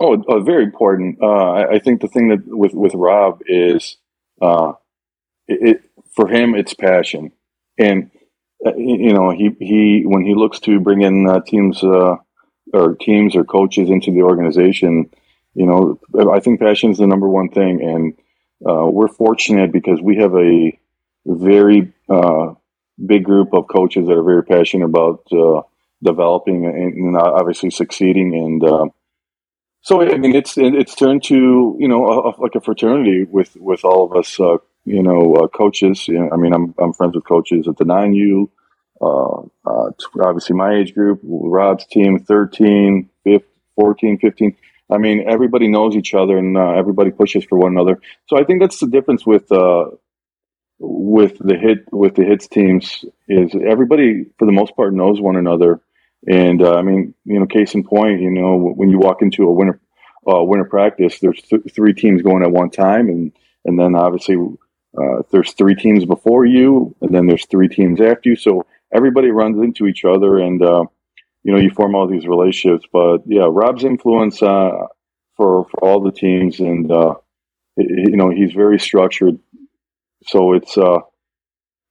Oh, 0.00 0.22
uh, 0.28 0.40
very 0.40 0.64
important. 0.64 1.18
Uh, 1.22 1.26
I, 1.26 1.70
I, 1.72 1.78
think 1.78 2.00
the 2.00 2.08
thing 2.08 2.28
that 2.28 2.40
with 2.46 2.72
with 2.72 2.94
Rob 2.94 3.40
is, 3.46 3.96
uh, 4.40 4.74
it, 5.48 5.68
it, 5.68 5.82
for 6.14 6.28
him 6.28 6.54
it's 6.54 6.72
passion, 6.72 7.32
and 7.78 8.10
you 8.64 9.12
know, 9.12 9.30
he, 9.30 9.50
he 9.58 10.02
when 10.04 10.24
he 10.24 10.34
looks 10.34 10.60
to 10.60 10.80
bring 10.80 11.02
in 11.02 11.28
uh, 11.28 11.40
teams 11.40 11.82
uh, 11.82 12.16
or 12.72 12.94
teams 12.96 13.36
or 13.36 13.44
coaches 13.44 13.90
into 13.90 14.10
the 14.10 14.22
organization, 14.22 15.10
you 15.54 15.66
know, 15.66 16.00
I 16.32 16.40
think 16.40 16.60
passion 16.60 16.90
is 16.90 16.98
the 16.98 17.06
number 17.06 17.28
one 17.28 17.50
thing, 17.50 17.82
and 17.82 18.14
uh, 18.68 18.86
we're 18.86 19.08
fortunate 19.08 19.72
because 19.72 20.00
we 20.00 20.16
have 20.16 20.34
a 20.34 20.78
very 21.24 21.92
uh, 22.08 22.54
big 23.04 23.24
group 23.24 23.54
of 23.54 23.68
coaches 23.68 24.06
that 24.06 24.16
are 24.16 24.24
very 24.24 24.44
passionate 24.44 24.86
about 24.86 25.22
uh, 25.32 25.62
developing 26.02 26.66
and, 26.66 26.94
and, 26.94 27.16
obviously 27.16 27.70
succeeding, 27.70 28.34
and 28.34 28.92
so 29.82 30.02
I 30.02 30.16
mean, 30.18 30.34
it's 30.34 30.58
it's 30.58 30.96
turned 30.96 31.22
to 31.24 31.76
you 31.78 31.88
know 31.88 32.06
a, 32.08 32.42
like 32.42 32.56
a 32.56 32.60
fraternity 32.60 33.24
with 33.24 33.56
with 33.56 33.84
all 33.84 34.04
of 34.04 34.16
us 34.16 34.40
you 34.88 35.02
know, 35.02 35.34
uh, 35.34 35.48
coaches. 35.48 36.08
You 36.08 36.20
know, 36.20 36.30
I 36.32 36.36
mean, 36.36 36.52
I'm 36.52 36.74
I'm 36.78 36.92
friends 36.92 37.14
with 37.14 37.24
coaches 37.24 37.68
at 37.68 37.76
the 37.76 37.84
nine 37.84 38.14
U. 38.14 38.50
Uh, 39.00 39.42
uh, 39.64 39.90
obviously, 40.20 40.56
my 40.56 40.74
age 40.74 40.94
group, 40.94 41.20
Rob's 41.22 41.86
team, 41.86 42.18
13, 42.18 43.08
15, 43.24 43.48
14, 43.76 44.18
15. 44.18 44.56
I 44.90 44.98
mean, 44.98 45.24
everybody 45.28 45.68
knows 45.68 45.94
each 45.94 46.14
other 46.14 46.38
and 46.38 46.56
uh, 46.56 46.70
everybody 46.70 47.10
pushes 47.10 47.44
for 47.44 47.58
one 47.58 47.72
another. 47.72 48.00
So 48.26 48.38
I 48.38 48.44
think 48.44 48.60
that's 48.60 48.80
the 48.80 48.86
difference 48.86 49.26
with 49.26 49.52
uh, 49.52 49.86
with 50.78 51.38
the 51.38 51.56
hit 51.56 51.92
with 51.92 52.14
the 52.14 52.24
hits 52.24 52.48
teams 52.48 53.04
is 53.28 53.52
everybody 53.54 54.24
for 54.38 54.46
the 54.46 54.52
most 54.52 54.74
part 54.74 54.94
knows 54.94 55.20
one 55.20 55.36
another. 55.36 55.80
And 56.26 56.62
uh, 56.62 56.74
I 56.74 56.82
mean, 56.82 57.14
you 57.24 57.38
know, 57.38 57.46
case 57.46 57.74
in 57.74 57.84
point, 57.84 58.20
you 58.20 58.30
know, 58.30 58.56
when 58.56 58.88
you 58.88 58.98
walk 58.98 59.22
into 59.22 59.44
a 59.44 59.52
winter 59.52 59.80
winter 60.24 60.64
practice, 60.64 61.18
there's 61.20 61.40
th- 61.42 61.62
three 61.74 61.94
teams 61.94 62.22
going 62.22 62.42
at 62.42 62.50
one 62.50 62.70
time, 62.70 63.08
and 63.08 63.32
and 63.64 63.78
then 63.78 63.94
obviously 63.94 64.36
uh, 64.96 65.22
there's 65.30 65.52
three 65.52 65.74
teams 65.74 66.04
before 66.04 66.46
you, 66.46 66.94
and 67.00 67.14
then 67.14 67.26
there's 67.26 67.46
three 67.46 67.68
teams 67.68 68.00
after 68.00 68.30
you. 68.30 68.36
So 68.36 68.66
everybody 68.94 69.30
runs 69.30 69.58
into 69.58 69.86
each 69.86 70.04
other, 70.04 70.38
and 70.38 70.62
uh, 70.62 70.84
you 71.42 71.52
know 71.52 71.58
you 71.58 71.70
form 71.70 71.94
all 71.94 72.06
these 72.06 72.26
relationships. 72.26 72.86
But 72.92 73.18
yeah, 73.26 73.46
Rob's 73.48 73.84
influence 73.84 74.42
uh, 74.42 74.86
for 75.36 75.66
for 75.66 75.84
all 75.84 76.00
the 76.00 76.12
teams, 76.12 76.60
and 76.60 76.90
uh, 76.90 77.14
you 77.76 78.16
know 78.16 78.30
he's 78.30 78.52
very 78.52 78.78
structured. 78.78 79.38
So 80.24 80.54
it's 80.54 80.76
uh, 80.76 80.98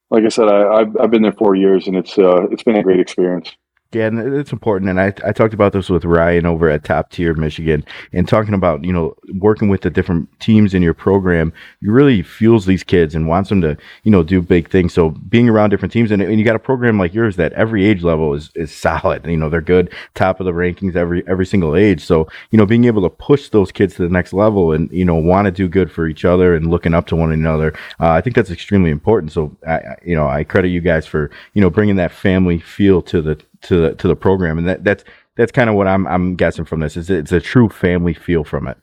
like 0.09 0.23
I 0.23 0.29
said, 0.29 0.47
I, 0.47 0.79
have 0.79 0.97
I've 0.97 1.11
been 1.11 1.21
there 1.21 1.31
four 1.33 1.55
years, 1.55 1.87
and 1.87 1.95
it's 1.95 2.17
uh, 2.17 2.47
it's 2.51 2.63
been 2.63 2.77
a 2.77 2.83
great 2.83 2.99
experience. 2.99 3.55
Yeah, 3.93 4.07
and 4.07 4.35
it's 4.35 4.51
important. 4.51 4.89
And 4.89 4.99
I, 4.99 5.13
I 5.25 5.31
talked 5.31 5.53
about 5.53 5.71
this 5.71 5.89
with 5.89 6.03
Ryan 6.03 6.45
over 6.45 6.69
at 6.69 6.83
Top 6.83 7.09
Tier 7.09 7.33
Michigan 7.33 7.85
and 8.11 8.27
talking 8.27 8.53
about, 8.53 8.83
you 8.83 8.91
know, 8.91 9.15
working 9.35 9.69
with 9.69 9.81
the 9.81 9.89
different 9.89 10.27
teams 10.41 10.73
in 10.73 10.81
your 10.81 10.93
program, 10.93 11.53
you 11.79 11.93
really 11.93 12.21
fuels 12.21 12.65
these 12.65 12.83
kids 12.83 13.15
and 13.15 13.29
wants 13.29 13.47
them 13.47 13.61
to, 13.61 13.77
you 14.03 14.11
know, 14.11 14.23
do 14.23 14.41
big 14.41 14.69
things. 14.69 14.93
So 14.93 15.11
being 15.11 15.47
around 15.47 15.69
different 15.69 15.93
teams 15.93 16.11
and, 16.11 16.21
and 16.21 16.37
you 16.37 16.43
got 16.43 16.57
a 16.57 16.59
program 16.59 16.99
like 16.99 17.13
yours 17.13 17.37
that 17.37 17.53
every 17.53 17.85
age 17.85 18.03
level 18.03 18.33
is, 18.33 18.51
is 18.55 18.73
solid. 18.73 19.25
You 19.25 19.37
know, 19.37 19.49
they're 19.49 19.61
good, 19.61 19.93
top 20.15 20.41
of 20.41 20.45
the 20.45 20.51
rankings 20.51 20.97
every 20.97 21.25
every 21.25 21.45
single 21.45 21.73
age. 21.73 22.03
So, 22.03 22.27
you 22.51 22.57
know, 22.57 22.65
being 22.65 22.83
able 22.85 23.03
to 23.03 23.09
push 23.09 23.47
those 23.49 23.71
kids 23.71 23.95
to 23.95 24.01
the 24.01 24.09
next 24.09 24.33
level 24.33 24.73
and, 24.73 24.91
you 24.91 25.05
know, 25.05 25.15
want 25.15 25.45
to 25.45 25.51
do 25.51 25.69
good 25.69 25.89
for 25.89 26.07
each 26.07 26.25
other 26.25 26.53
and 26.55 26.69
looking 26.69 26.93
up 26.93 27.07
to 27.07 27.15
one 27.15 27.31
another, 27.31 27.73
uh, 28.01 28.09
I 28.09 28.19
think 28.19 28.35
that's 28.35 28.51
extremely 28.51 28.91
important. 28.91 29.31
So, 29.31 29.55
I, 29.65 29.95
you 30.05 30.15
know, 30.15 30.27
I 30.27 30.43
credit 30.43 30.69
you 30.69 30.81
guys 30.81 31.07
for, 31.07 31.31
you 31.53 31.61
know, 31.61 31.69
bringing 31.69 31.95
that 31.95 32.11
family 32.11 32.59
feel 32.59 33.01
to 33.03 33.21
the 33.21 33.41
to 33.63 33.81
the 33.81 33.95
to 33.95 34.07
the 34.07 34.15
program, 34.15 34.57
and 34.57 34.67
that 34.67 34.83
that's 34.83 35.03
that's 35.35 35.51
kind 35.51 35.69
of 35.69 35.75
what 35.75 35.87
I'm 35.87 36.07
I'm 36.07 36.35
guessing 36.35 36.65
from 36.65 36.79
this. 36.79 36.97
Is 36.97 37.09
it's 37.09 37.31
a 37.31 37.39
true 37.39 37.69
family 37.69 38.13
feel 38.13 38.43
from 38.43 38.67
it. 38.67 38.77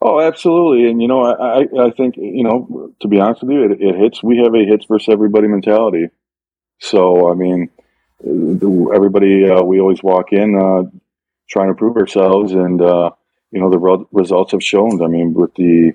Oh, 0.00 0.20
absolutely, 0.20 0.88
and 0.88 1.02
you 1.02 1.08
know, 1.08 1.24
I 1.24 1.62
I 1.80 1.90
think 1.90 2.16
you 2.16 2.44
know, 2.44 2.92
to 3.00 3.08
be 3.08 3.18
honest 3.18 3.42
with 3.42 3.52
you, 3.52 3.64
it, 3.64 3.80
it 3.80 3.96
hits. 3.96 4.22
We 4.22 4.38
have 4.38 4.54
a 4.54 4.64
hits 4.64 4.84
versus 4.86 5.08
everybody 5.08 5.48
mentality. 5.48 6.08
So 6.78 7.30
I 7.30 7.34
mean, 7.34 7.70
everybody 8.24 9.50
uh, 9.50 9.62
we 9.62 9.80
always 9.80 10.02
walk 10.02 10.32
in 10.32 10.56
uh, 10.56 10.88
trying 11.48 11.68
to 11.68 11.74
prove 11.74 11.96
ourselves, 11.96 12.52
and 12.52 12.80
uh, 12.80 13.10
you 13.50 13.60
know 13.60 13.70
the 13.70 13.78
re- 13.78 14.06
results 14.12 14.52
have 14.52 14.62
shown. 14.62 15.02
I 15.02 15.08
mean, 15.08 15.34
with 15.34 15.54
the 15.54 15.94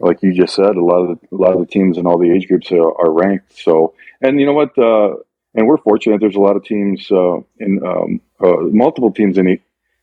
like 0.00 0.22
you 0.22 0.34
just 0.34 0.54
said, 0.54 0.76
a 0.76 0.84
lot 0.84 1.02
of 1.02 1.20
the, 1.20 1.36
a 1.36 1.38
lot 1.38 1.52
of 1.52 1.60
the 1.60 1.66
teams 1.66 1.98
in 1.98 2.06
all 2.06 2.18
the 2.18 2.30
age 2.30 2.48
groups 2.48 2.72
are, 2.72 2.92
are 3.00 3.12
ranked. 3.12 3.58
So, 3.58 3.94
and 4.20 4.40
you 4.40 4.46
know 4.46 4.54
what? 4.54 4.76
Uh, 4.76 5.16
and 5.54 5.66
we're 5.66 5.78
fortunate. 5.78 6.20
There's 6.20 6.36
a 6.36 6.40
lot 6.40 6.56
of 6.56 6.64
teams 6.64 7.10
uh, 7.10 7.38
in 7.58 7.84
um, 7.84 8.20
uh, 8.40 8.56
multiple 8.70 9.12
teams 9.12 9.38
in 9.38 9.58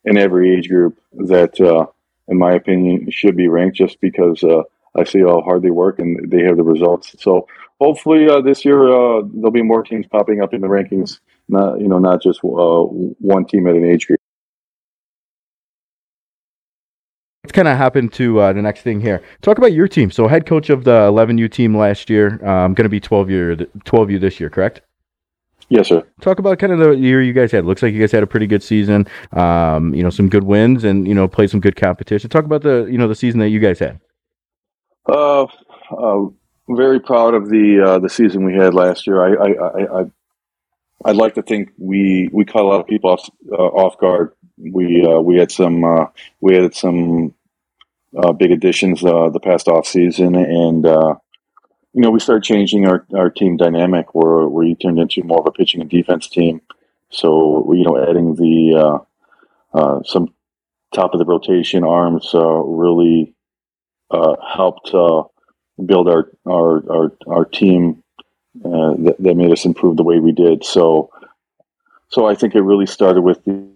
in 0.05 0.17
every 0.17 0.55
age 0.55 0.69
group 0.69 0.97
that, 1.13 1.59
uh, 1.59 1.85
in 2.27 2.37
my 2.37 2.53
opinion, 2.53 3.09
should 3.11 3.35
be 3.35 3.47
ranked 3.47 3.77
just 3.77 3.99
because 3.99 4.43
uh, 4.43 4.63
I 4.95 5.03
see 5.03 5.19
how 5.19 5.41
hard 5.41 5.63
they 5.63 5.69
work 5.69 5.99
and 5.99 6.31
they 6.31 6.43
have 6.43 6.57
the 6.57 6.63
results. 6.63 7.15
So 7.19 7.47
hopefully 7.79 8.29
uh, 8.29 8.41
this 8.41 8.63
year 8.65 8.87
uh, 8.87 9.21
there'll 9.33 9.51
be 9.51 9.63
more 9.63 9.83
teams 9.83 10.07
popping 10.07 10.41
up 10.41 10.53
in 10.53 10.61
the 10.61 10.67
rankings. 10.67 11.19
Not 11.49 11.79
you 11.79 11.87
know 11.87 11.99
not 11.99 12.21
just 12.21 12.39
one 12.41 13.45
team 13.45 13.67
at 13.67 13.75
an 13.75 13.85
age 13.85 14.07
group. 14.07 14.19
Let's 17.43 17.53
kind 17.53 17.69
of 17.69 17.77
hop 17.77 17.95
into 17.95 18.41
uh, 18.41 18.51
the 18.51 18.61
next 18.61 18.81
thing 18.81 18.99
here. 18.99 19.23
Talk 19.41 19.57
about 19.57 19.71
your 19.71 19.87
team. 19.87 20.11
So, 20.11 20.27
head 20.27 20.45
coach 20.45 20.69
of 20.69 20.83
the 20.83 20.91
11U 20.91 21.49
team 21.49 21.77
last 21.77 22.09
year, 22.09 22.45
um, 22.45 22.73
going 22.73 22.83
to 22.83 22.89
be 22.89 22.99
12 22.99 23.29
year 23.29 23.55
12U 23.55 24.19
this 24.19 24.41
year, 24.41 24.49
correct? 24.49 24.81
Yes, 25.70 25.89
sir. 25.89 26.03
Talk 26.22 26.39
about 26.39 26.59
kind 26.59 26.72
of 26.72 26.80
the 26.80 26.91
year 26.91 27.22
you 27.22 27.34
guys 27.34 27.51
had. 27.51 27.65
Looks 27.65 27.84
like 27.84 27.93
you 27.93 27.99
guys 27.99 28.11
had 28.11 28.24
a 28.24 28.28
pretty 28.28 28.47
good 28.47 28.63
season. 28.63 29.05
Um, 29.34 29.93
you 29.93 30.01
know, 30.01 30.09
some 30.09 30.30
good 30.30 30.43
wins 30.43 30.84
and 30.84 31.07
you 31.07 31.13
know 31.13 31.28
played 31.28 31.49
some 31.49 31.59
good 31.59 31.76
competition. 31.76 32.30
Talk 32.30 32.45
about 32.45 32.61
the 32.61 32.88
you 32.89 32.97
know 32.97 33.07
the 33.07 33.15
season 33.15 33.39
that 33.41 33.49
you 33.49 33.59
guys 33.59 33.80
had. 33.80 33.99
Uh, 35.07 35.47
uh 35.91 36.26
very 36.70 36.99
proud 36.99 37.34
of 37.34 37.49
the 37.49 37.82
uh, 37.86 37.99
the 37.99 38.09
season 38.09 38.45
we 38.45 38.53
had 38.53 38.74
last 38.74 39.07
year. 39.07 39.22
I 39.22 39.47
I, 39.47 39.51
I, 39.51 40.01
I 40.01 40.05
I'd 41.05 41.15
like 41.15 41.36
to 41.36 41.41
think 41.41 41.70
we 41.78 42.30
we 42.32 42.45
caught 42.45 42.63
a 42.63 42.68
lot 42.68 42.82
of 42.82 42.88
people 42.88 43.11
off 43.11 43.30
uh, 43.51 43.55
off 43.55 43.97
guard. 43.97 44.34
We 44.57 45.05
uh, 45.05 45.20
we 45.20 45.38
had 45.38 45.51
some 45.51 45.84
uh, 45.84 46.07
we 46.41 46.55
had 46.55 46.74
some 46.74 47.34
uh, 48.18 48.34
big 48.34 48.51
additions 48.51 49.03
uh, 49.03 49.30
the 49.30 49.39
past 49.39 49.68
off 49.68 49.86
season, 49.86 50.36
and 50.36 50.86
uh, 50.86 51.15
you 51.97 52.03
know, 52.03 52.11
we 52.11 52.19
started 52.19 52.43
changing 52.43 52.85
our, 52.85 53.07
our 53.15 53.31
team 53.31 53.57
dynamic 53.57 54.13
where, 54.13 54.47
where 54.47 54.63
you 54.63 54.75
turned 54.75 54.99
into 54.99 55.23
more 55.23 55.39
of 55.39 55.47
a 55.47 55.51
pitching 55.51 55.81
and 55.81 55.89
defense 55.89 56.29
team. 56.29 56.61
So, 57.09 57.73
you 57.73 57.83
know, 57.83 57.97
adding 57.97 58.35
the, 58.35 58.75
uh, 58.75 58.99
uh, 59.75 60.03
some 60.03 60.31
top 60.93 61.15
of 61.15 61.19
the 61.19 61.25
rotation 61.25 61.83
arms, 61.83 62.35
uh, 62.35 62.39
really, 62.39 63.33
uh, 64.11 64.35
helped, 64.47 64.93
uh, 64.93 65.23
build 65.83 66.07
our, 66.07 66.29
our, 66.45 66.83
our, 66.91 67.11
our 67.25 67.45
team, 67.45 68.03
uh, 68.63 68.93
that, 68.99 69.15
that 69.17 69.35
made 69.35 69.51
us 69.51 69.65
improve 69.65 69.97
the 69.97 70.03
way 70.03 70.19
we 70.19 70.31
did. 70.31 70.63
So, 70.63 71.09
so 72.09 72.27
I 72.27 72.35
think 72.35 72.53
it 72.53 72.61
really 72.61 72.85
started 72.85 73.21
with 73.21 73.43
the, 73.45 73.67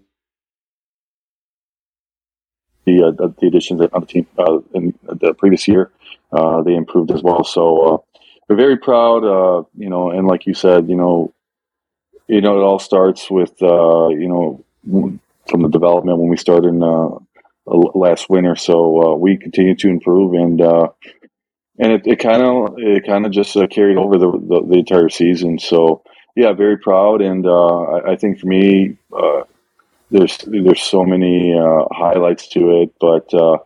the, 2.85 3.33
the 3.39 3.47
additions 3.47 3.81
on 3.81 4.01
the 4.01 4.05
team 4.05 4.27
in 4.75 4.93
the 5.05 5.33
previous 5.33 5.67
year. 5.67 5.89
They 6.31 6.75
improved 6.75 7.09
as 7.09 7.23
well. 7.23 7.43
So 7.43 8.05
uh, 8.51 8.55
we're 8.55 8.57
very 8.57 8.77
proud, 8.77 9.23
uh, 9.23 9.63
you 9.77 9.89
know, 9.89 10.11
and 10.11 10.27
like 10.27 10.45
you 10.45 10.53
said, 10.53 10.89
you 10.89 10.95
know, 10.95 11.33
you 12.27 12.41
know, 12.41 12.57
it 12.57 12.63
all 12.63 12.79
starts 12.79 13.29
with, 13.29 13.61
uh, 13.61 14.09
you 14.09 14.27
know, 14.27 14.63
from 15.49 15.61
the 15.61 15.69
development 15.69 16.17
when 16.17 16.29
we 16.29 16.37
started 16.37 16.69
in 16.69 16.83
uh, 16.83 17.09
last 17.65 18.29
winter. 18.29 18.55
So 18.55 19.13
uh, 19.13 19.15
we 19.15 19.37
continue 19.37 19.75
to 19.75 19.89
improve, 19.89 20.33
and 20.33 20.61
uh, 20.61 20.89
and 21.77 22.05
it 22.05 22.19
kind 22.19 22.41
of 22.41 22.75
it 22.77 23.05
kind 23.05 23.25
of 23.25 23.31
just 23.31 23.55
uh, 23.57 23.67
carried 23.67 23.97
over 23.97 24.17
the, 24.17 24.31
the, 24.31 24.65
the 24.67 24.79
entire 24.79 25.09
season. 25.09 25.59
So 25.59 26.03
yeah, 26.35 26.53
very 26.53 26.77
proud, 26.77 27.21
and 27.21 27.45
uh, 27.45 27.81
I, 27.81 28.11
I, 28.11 28.15
think 28.15 28.39
for 28.39 28.47
me, 28.47 28.97
uh, 29.15 29.43
there's 30.09 30.37
there's 30.47 30.81
so 30.81 31.03
many 31.03 31.53
uh, 31.53 31.85
highlights 31.91 32.47
to 32.49 32.81
it, 32.81 32.93
but 32.99 33.33
uh, 33.33 33.57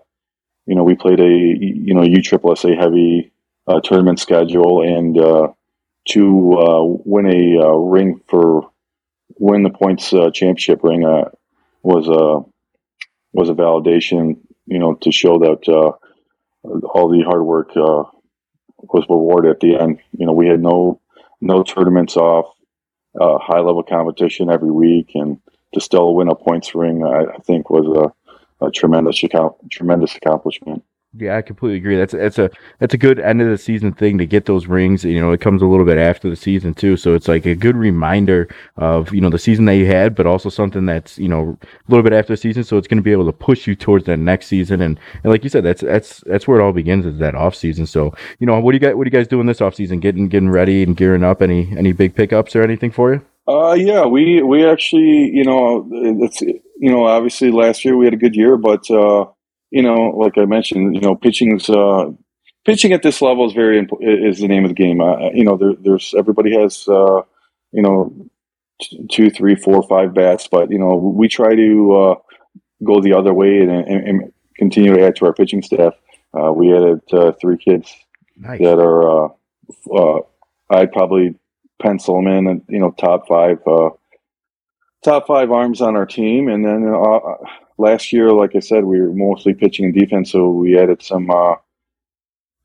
you 0.66 0.76
know, 0.76 0.84
we 0.84 0.96
played 0.96 1.20
a 1.20 1.30
you 1.30 1.94
know 1.94 2.02
USSSA 2.02 2.78
heavy 2.80 3.32
uh, 3.68 3.80
tournament 3.82 4.20
schedule 4.20 4.82
and 4.82 5.18
uh, 5.18 5.47
to 6.09 6.53
uh, 6.53 6.84
win 6.84 7.26
a 7.26 7.66
uh, 7.66 7.74
ring 7.74 8.22
for 8.28 8.70
win 9.38 9.63
the 9.63 9.70
points 9.70 10.13
uh, 10.13 10.30
championship 10.32 10.84
ring 10.84 11.01
was 11.82 12.07
a 12.07 12.49
was 13.34 13.49
a 13.49 13.53
validation, 13.53 14.38
you 14.66 14.80
know, 14.80 14.93
to 14.95 15.11
show 15.11 15.39
that 15.39 15.68
all 16.63 17.09
the 17.09 17.24
hard 17.24 17.43
work 17.43 17.76
was 17.76 19.05
rewarded 19.09 19.51
at 19.51 19.59
the 19.59 19.76
end. 19.76 19.99
You 20.18 20.26
know, 20.26 20.34
we 20.34 20.47
had 20.47 20.61
no 20.61 21.01
no 21.41 21.63
tournaments 21.63 22.16
off, 22.18 22.53
high 23.20 23.59
level 23.59 23.84
competition 23.84 24.49
every 24.49 24.72
week, 24.72 25.11
and 25.16 25.39
to 25.74 25.82
still 25.82 26.16
win 26.16 26.30
a 26.30 26.36
points 26.36 26.74
ring, 26.76 27.03
I, 27.03 27.34
I 27.36 27.38
think 27.39 27.70
was 27.70 28.13
a, 28.61 28.66
a 28.66 28.72
tremendous 28.72 29.22
tremendous 29.72 30.16
accomplishment. 30.16 30.84
Yeah, 31.18 31.38
I 31.38 31.41
completely 31.41 31.78
agree. 31.78 31.95
That's 31.95 32.11
that's 32.11 32.38
a 32.39 32.49
that's 32.80 32.93
a 32.93 32.97
good 32.97 33.20
end 33.20 33.41
of 33.41 33.47
the 33.47 33.57
season 33.57 33.93
thing 33.93 34.18
to 34.18 34.26
get 34.26 34.45
those 34.45 34.68
rings. 34.68 35.05
You 35.05 35.22
know, 35.22 35.32
it 35.32 35.39
comes 35.39 35.61
a 35.61 35.66
little 35.66 35.86
bit 35.86 35.97
after 35.97 36.30
the 36.30 36.36
season 36.36 36.74
too, 36.74 36.97
so 36.97 37.13
it's 37.13 37.30
like 37.30 37.45
a 37.45 37.55
good 37.55 37.78
reminder 37.78 38.49
of 38.76 39.13
you 39.13 39.22
know 39.22 39.30
the 39.30 39.39
season 39.39 39.63
that 39.66 39.76
you 39.76 39.86
had, 39.86 40.13
but 40.13 40.26
also 40.26 40.49
something 40.49 40.86
that's 40.86 41.18
you 41.18 41.30
know 41.30 41.57
a 41.61 41.91
little 41.91 42.03
bit 42.03 42.11
after 42.11 42.34
the 42.34 42.38
season. 42.38 42.66
So 42.66 42.78
it's 42.78 42.88
going 42.88 42.97
to 42.97 43.03
be 43.03 43.13
able 43.13 43.26
to 43.28 43.32
push 43.32 43.66
you 43.66 43.76
towards 43.76 44.05
that 44.05 44.18
next 44.18 44.47
season. 44.47 44.82
And, 44.82 44.99
and 45.24 45.32
like 45.32 45.43
you 45.43 45.49
said, 45.49 45.63
that's 45.63 45.82
that's 45.82 46.20
that's 46.26 46.47
where 46.47 46.59
it 46.59 46.63
all 46.63 46.74
begins 46.74 47.05
is 47.05 47.18
that 47.20 47.34
off 47.36 47.55
season. 47.55 47.86
So 47.86 48.13
you 48.39 48.47
know, 48.47 48.59
what 48.59 48.74
do 48.74 48.76
you 48.76 48.82
guys 48.82 48.95
what 48.95 49.05
do 49.05 49.07
you 49.07 49.18
guys 49.18 49.28
doing 49.28 49.45
this 49.45 49.61
off 49.61 49.76
season? 49.76 50.01
Getting 50.01 50.28
getting 50.28 50.49
ready 50.49 50.84
and 50.84 50.97
gearing 50.97 51.24
up. 51.24 51.41
Any 51.41 51.74
any 51.78 51.93
big 51.93 52.16
pickups 52.16 52.55
or 52.57 52.63
anything 52.63 52.91
for 52.91 53.13
you? 53.13 53.26
Uh, 53.47 53.74
yeah, 53.74 54.05
we 54.05 54.41
we 54.41 54.66
actually 54.68 55.30
you 55.32 55.45
know 55.45 55.88
it's 55.91 56.41
you 56.41 56.91
know 56.91 57.05
obviously 57.05 57.51
last 57.51 57.86
year 57.86 57.95
we 57.95 58.03
had 58.03 58.13
a 58.13 58.18
good 58.18 58.36
year, 58.36 58.57
but. 58.57 58.89
uh 58.91 59.28
you 59.76 59.82
know, 59.82 60.14
like 60.16 60.38
I 60.38 60.46
mentioned, 60.46 60.96
you 60.96 61.02
know, 61.02 61.16
pitching's 61.16 61.70
uh, 61.70 62.06
pitching 62.64 62.93
at 62.93 63.04
this 63.04 63.22
level 63.22 63.46
is 63.46 63.52
very 63.52 63.78
imp- 63.78 64.00
is 64.00 64.39
the 64.39 64.47
name 64.47 64.64
of 64.64 64.70
the 64.70 64.74
game. 64.74 65.02
Uh, 65.02 65.32
you 65.34 65.43
know, 65.43 65.58
there, 65.58 65.74
there's 65.78 66.14
everybody 66.18 66.58
has 66.58 66.88
uh, 66.88 67.24
you 67.74 67.82
know 67.82 68.16
t- 68.82 69.06
two, 69.12 69.30
three, 69.30 69.54
four, 69.56 69.84
five 69.84 70.14
bats, 70.14 70.47
but 70.47 70.72
you 70.72 70.80
know 70.80 70.96
we 70.96 71.28
try 71.28 71.54
to 71.56 71.92
uh, 71.92 72.16
go 72.86 73.02
the 73.02 73.14
other 73.14 73.34
way 73.34 73.60
and, 73.60 73.70
and, 73.70 74.08
and, 74.08 74.34
continue 74.58 74.96
to 74.96 75.06
add 75.06 75.18
to 75.18 75.26
our 75.26 75.34
pitching 75.34 75.62
staff. 75.62 75.93
Uh, 76.34 76.50
we 76.54 76.74
added 76.74 77.02
uh, 77.12 77.34
three 77.42 77.58
kids 77.58 77.93
nice. 78.38 78.62
that 78.62 78.80
are 78.80 79.26
uh, 79.26 80.20
I'd 80.70 80.93
probably 80.93 81.36
pencil 81.82 82.16
them 82.16 82.28
in, 82.28 82.64
you 82.70 82.80
know, 82.80 82.92
top 82.92 83.28
five 83.28 83.60
top 85.04 85.28
five 85.28 85.52
arms 85.52 85.82
on 85.82 85.97
our 85.97 86.06
team, 86.06 86.47
and 86.47 86.64
then 86.64 86.86
last 87.78 88.14
year, 88.14 88.32
like 88.32 88.56
I 88.56 88.60
said, 88.60 88.84
we 88.84 89.00
were 89.00 89.14
mostly 89.14 89.54
pitching 89.54 89.86
and 89.86 89.93
defense, 89.93 90.32
so 90.32 90.50
we 90.50 90.78
added 90.78 91.02
some 91.02 91.30
uh, 91.30 91.56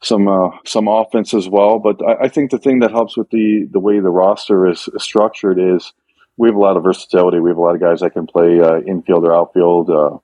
some 0.03 0.29
uh, 0.29 0.51
some 0.65 0.89
offense 0.89 1.35
as 1.35 1.49
well. 1.49 1.79
But 1.79 2.01
I, 2.07 2.25
I, 2.25 2.29
think 2.29 2.51
the 2.51 2.59
thing 2.59 2.81
that 2.81 2.91
helps 2.91 3.17
with 3.17 3.31
the 3.31 3.69
the 3.71 3.81
way 3.81 4.01
the 4.01 4.11
roster 4.11 4.67
is 4.67 4.89
structured 4.99 5.59
is 5.59 5.93
we 6.37 6.49
have 6.49 6.57
a 6.57 6.61
lot 6.61 6.77
of 6.77 6.85
versatility. 6.85 7.41
We 7.41 7.51
have 7.51 7.59
a 7.59 7.63
lot 7.63 7.75
of 7.75 7.81
guys 7.81 8.01
that 8.01 8.13
can 8.13 8.27
play 8.27 8.61
uh, 8.61 8.81
infield 8.81 9.25
or 9.25 9.35
outfield. 9.35 9.91
Uh, 9.91 10.19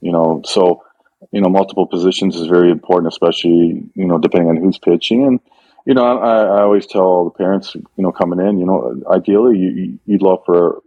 you 0.00 0.12
know, 0.12 0.42
so 0.44 0.82
you 1.32 1.40
know 1.40 1.48
multiple 1.48 1.86
positions 1.86 2.36
is 2.36 2.46
very 2.46 2.70
important, 2.70 3.12
especially 3.12 3.82
you 3.94 4.06
know 4.06 4.18
depending 4.18 4.50
on 4.50 4.56
who's 4.56 4.78
pitching 4.78 5.24
and. 5.24 5.40
You 5.86 5.94
know, 5.94 6.04
I, 6.04 6.42
I 6.42 6.60
always 6.64 6.86
tell 6.86 7.24
the 7.24 7.30
parents, 7.30 7.74
you 7.74 7.86
know, 7.96 8.12
coming 8.12 8.46
in, 8.46 8.58
you 8.58 8.66
know, 8.66 9.00
ideally 9.10 9.56
you, 9.56 9.98
you'd 10.04 10.20
love 10.20 10.40
for 10.44 10.82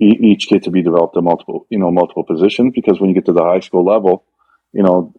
each 0.00 0.48
kid 0.48 0.62
to 0.64 0.70
be 0.70 0.82
developed 0.82 1.16
in 1.16 1.24
multiple, 1.24 1.66
you 1.70 1.78
know, 1.78 1.90
multiple 1.90 2.24
positions. 2.24 2.72
Because 2.74 3.00
when 3.00 3.10
you 3.10 3.14
get 3.14 3.26
to 3.26 3.32
the 3.32 3.44
high 3.44 3.60
school 3.60 3.84
level, 3.84 4.24
you 4.72 4.82
know, 4.82 5.14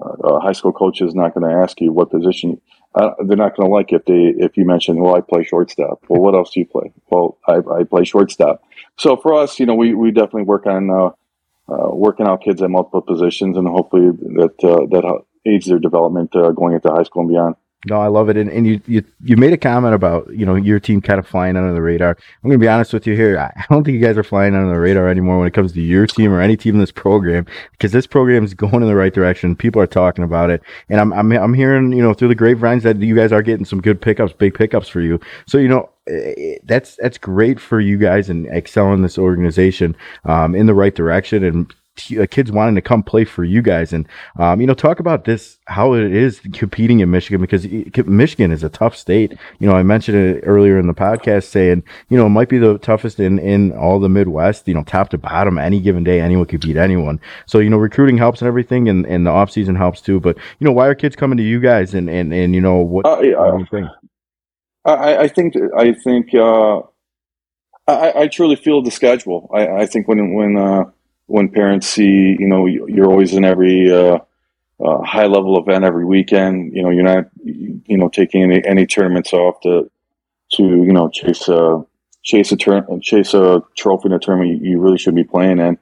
uh, 0.00 0.36
a 0.36 0.40
high 0.40 0.52
school 0.52 0.72
coach 0.72 1.00
is 1.00 1.14
not 1.14 1.34
going 1.34 1.48
to 1.48 1.62
ask 1.62 1.80
you 1.80 1.92
what 1.92 2.10
position 2.10 2.60
uh, 2.94 3.10
they're 3.26 3.36
not 3.36 3.56
going 3.56 3.68
to 3.68 3.72
like 3.72 3.92
if 3.92 4.04
they 4.04 4.34
if 4.44 4.56
you 4.56 4.64
mention, 4.64 5.00
well, 5.00 5.16
I 5.16 5.20
play 5.20 5.44
shortstop. 5.44 6.04
Well, 6.08 6.20
what 6.20 6.34
else 6.34 6.52
do 6.52 6.60
you 6.60 6.66
play? 6.66 6.92
Well, 7.08 7.38
I, 7.46 7.58
I 7.58 7.84
play 7.84 8.04
shortstop. 8.04 8.62
So 8.98 9.16
for 9.16 9.34
us, 9.34 9.60
you 9.60 9.66
know, 9.66 9.74
we, 9.74 9.94
we 9.94 10.10
definitely 10.10 10.42
work 10.42 10.66
on 10.66 10.90
uh, 10.90 11.10
uh, 11.72 11.94
working 11.94 12.26
out 12.26 12.42
kids 12.42 12.62
at 12.62 12.70
multiple 12.70 13.02
positions, 13.02 13.56
and 13.56 13.66
hopefully 13.66 14.10
that 14.10 14.56
uh, 14.64 14.86
that 14.90 15.22
aids 15.46 15.66
their 15.66 15.78
development 15.78 16.34
uh, 16.34 16.50
going 16.50 16.74
into 16.74 16.90
high 16.90 17.04
school 17.04 17.22
and 17.22 17.30
beyond. 17.30 17.54
No, 17.86 17.98
I 17.98 18.08
love 18.08 18.28
it. 18.28 18.36
And, 18.36 18.50
and 18.50 18.66
you, 18.66 18.80
you 18.86 19.02
you 19.22 19.36
made 19.38 19.54
a 19.54 19.56
comment 19.56 19.94
about, 19.94 20.30
you 20.34 20.44
know, 20.44 20.54
your 20.54 20.78
team 20.78 21.00
kind 21.00 21.18
of 21.18 21.26
flying 21.26 21.56
under 21.56 21.72
the 21.72 21.80
radar. 21.80 22.10
I'm 22.10 22.50
going 22.50 22.58
to 22.58 22.62
be 22.62 22.68
honest 22.68 22.92
with 22.92 23.06
you 23.06 23.16
here. 23.16 23.38
I 23.38 23.64
don't 23.70 23.84
think 23.84 23.94
you 23.94 24.04
guys 24.04 24.18
are 24.18 24.22
flying 24.22 24.54
under 24.54 24.70
the 24.70 24.78
radar 24.78 25.08
anymore 25.08 25.38
when 25.38 25.48
it 25.48 25.54
comes 25.54 25.72
to 25.72 25.80
your 25.80 26.06
team 26.06 26.30
or 26.30 26.42
any 26.42 26.58
team 26.58 26.74
in 26.74 26.80
this 26.80 26.92
program 26.92 27.46
because 27.72 27.92
this 27.92 28.06
program 28.06 28.44
is 28.44 28.52
going 28.52 28.82
in 28.82 28.86
the 28.86 28.94
right 28.94 29.14
direction. 29.14 29.56
People 29.56 29.80
are 29.80 29.86
talking 29.86 30.24
about 30.24 30.50
it. 30.50 30.60
And 30.90 31.00
I'm, 31.00 31.10
I'm, 31.14 31.32
I'm 31.32 31.54
hearing, 31.54 31.92
you 31.92 32.02
know, 32.02 32.12
through 32.12 32.28
the 32.28 32.34
grapevines 32.34 32.82
that 32.82 32.98
you 32.98 33.14
guys 33.14 33.32
are 33.32 33.42
getting 33.42 33.64
some 33.64 33.80
good 33.80 33.98
pickups, 34.02 34.34
big 34.34 34.52
pickups 34.52 34.88
for 34.88 35.00
you. 35.00 35.18
So, 35.46 35.56
you 35.56 35.68
know, 35.68 35.88
eh, 36.06 36.58
that's 36.64 36.96
that's 36.96 37.16
great 37.16 37.58
for 37.58 37.80
you 37.80 37.96
guys 37.96 38.28
and 38.28 38.46
excelling 38.48 39.00
this 39.00 39.16
organization 39.16 39.96
um, 40.26 40.54
in 40.54 40.66
the 40.66 40.74
right 40.74 40.94
direction 40.94 41.44
and 41.44 41.74
uh, 42.18 42.26
kids 42.30 42.50
wanting 42.50 42.74
to 42.74 42.80
come 42.80 43.02
play 43.02 43.24
for 43.24 43.44
you 43.44 43.62
guys. 43.62 43.92
And 43.92 44.06
um, 44.38 44.60
you 44.60 44.66
know 44.66 44.74
talk 44.74 45.00
about 45.00 45.24
this 45.24 45.58
how 45.66 45.94
it 45.94 46.12
is 46.12 46.40
competing 46.52 47.00
in 47.00 47.10
michigan 47.10 47.40
because 47.40 47.66
michigan 48.06 48.50
is 48.50 48.62
a 48.62 48.68
tough 48.68 48.96
state. 48.96 49.36
You 49.58 49.68
know 49.68 49.74
i 49.74 49.82
mentioned 49.82 50.16
it 50.16 50.42
earlier 50.46 50.78
in 50.78 50.86
the 50.86 50.94
podcast 50.94 51.44
saying 51.44 51.82
you 52.08 52.16
know 52.16 52.26
it 52.26 52.30
might 52.30 52.48
be 52.48 52.58
the 52.58 52.78
toughest 52.78 53.20
in 53.20 53.38
in 53.38 53.72
all 53.72 54.00
the 54.00 54.08
midwest 54.08 54.66
you 54.66 54.74
know 54.74 54.84
top 54.84 55.10
to 55.10 55.18
bottom 55.18 55.58
any 55.58 55.80
given 55.80 56.04
day 56.04 56.20
anyone 56.20 56.46
could 56.46 56.60
beat 56.60 56.76
anyone. 56.76 57.20
So 57.46 57.58
you 57.58 57.70
know 57.70 57.78
recruiting 57.78 58.18
helps 58.18 58.40
and 58.40 58.48
everything 58.48 58.88
and, 58.88 59.06
and 59.06 59.26
the 59.26 59.30
off 59.30 59.50
season 59.50 59.74
helps 59.74 60.00
too. 60.00 60.20
But 60.20 60.36
you 60.58 60.64
know 60.64 60.72
why 60.72 60.86
are 60.86 60.94
kids 60.94 61.16
coming 61.16 61.36
to 61.38 61.44
you 61.44 61.60
guys? 61.60 61.94
And 61.94 62.08
and, 62.08 62.32
and 62.32 62.54
you 62.54 62.60
know 62.60 62.76
what, 62.76 63.06
uh, 63.06 63.20
yeah. 63.20 63.36
what 63.36 63.52
do 63.52 63.58
you 63.58 63.66
think? 63.70 63.88
I, 64.84 65.16
I 65.18 65.28
think 65.28 65.54
I 65.76 65.92
think 65.92 66.34
uh, 66.34 66.80
I, 67.86 68.12
I 68.22 68.28
truly 68.28 68.56
feel 68.56 68.82
the 68.82 68.90
schedule. 68.90 69.50
I, 69.52 69.82
I 69.82 69.86
think 69.86 70.08
when 70.08 70.34
when 70.34 70.56
uh, 70.56 70.84
when 71.30 71.48
parents 71.48 71.86
see, 71.86 72.36
you 72.38 72.48
know, 72.48 72.66
you're 72.66 73.08
always 73.08 73.34
in 73.34 73.44
every 73.44 73.90
uh, 73.90 74.18
uh, 74.84 75.02
high 75.02 75.26
level 75.26 75.58
event 75.58 75.84
every 75.84 76.04
weekend. 76.04 76.74
You 76.74 76.82
know, 76.82 76.90
you're 76.90 77.04
not, 77.04 77.26
you 77.44 77.96
know, 77.96 78.08
taking 78.08 78.42
any, 78.42 78.66
any 78.66 78.84
tournaments 78.84 79.32
off 79.32 79.60
to 79.60 79.88
to 80.54 80.62
you 80.62 80.92
know 80.92 81.08
chase 81.08 81.48
a 81.48 81.84
chase 82.24 82.50
a 82.50 82.56
turn 82.56 83.00
chase 83.00 83.32
a 83.34 83.62
trophy 83.76 84.06
in 84.08 84.12
a 84.12 84.18
tournament 84.18 84.60
you, 84.60 84.72
you 84.72 84.80
really 84.80 84.98
should 84.98 85.14
be 85.14 85.24
playing 85.24 85.60
in. 85.60 85.78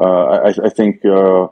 Uh, 0.00 0.24
I, 0.48 0.54
I, 0.64 0.68
think 0.70 1.04
uh, 1.04 1.48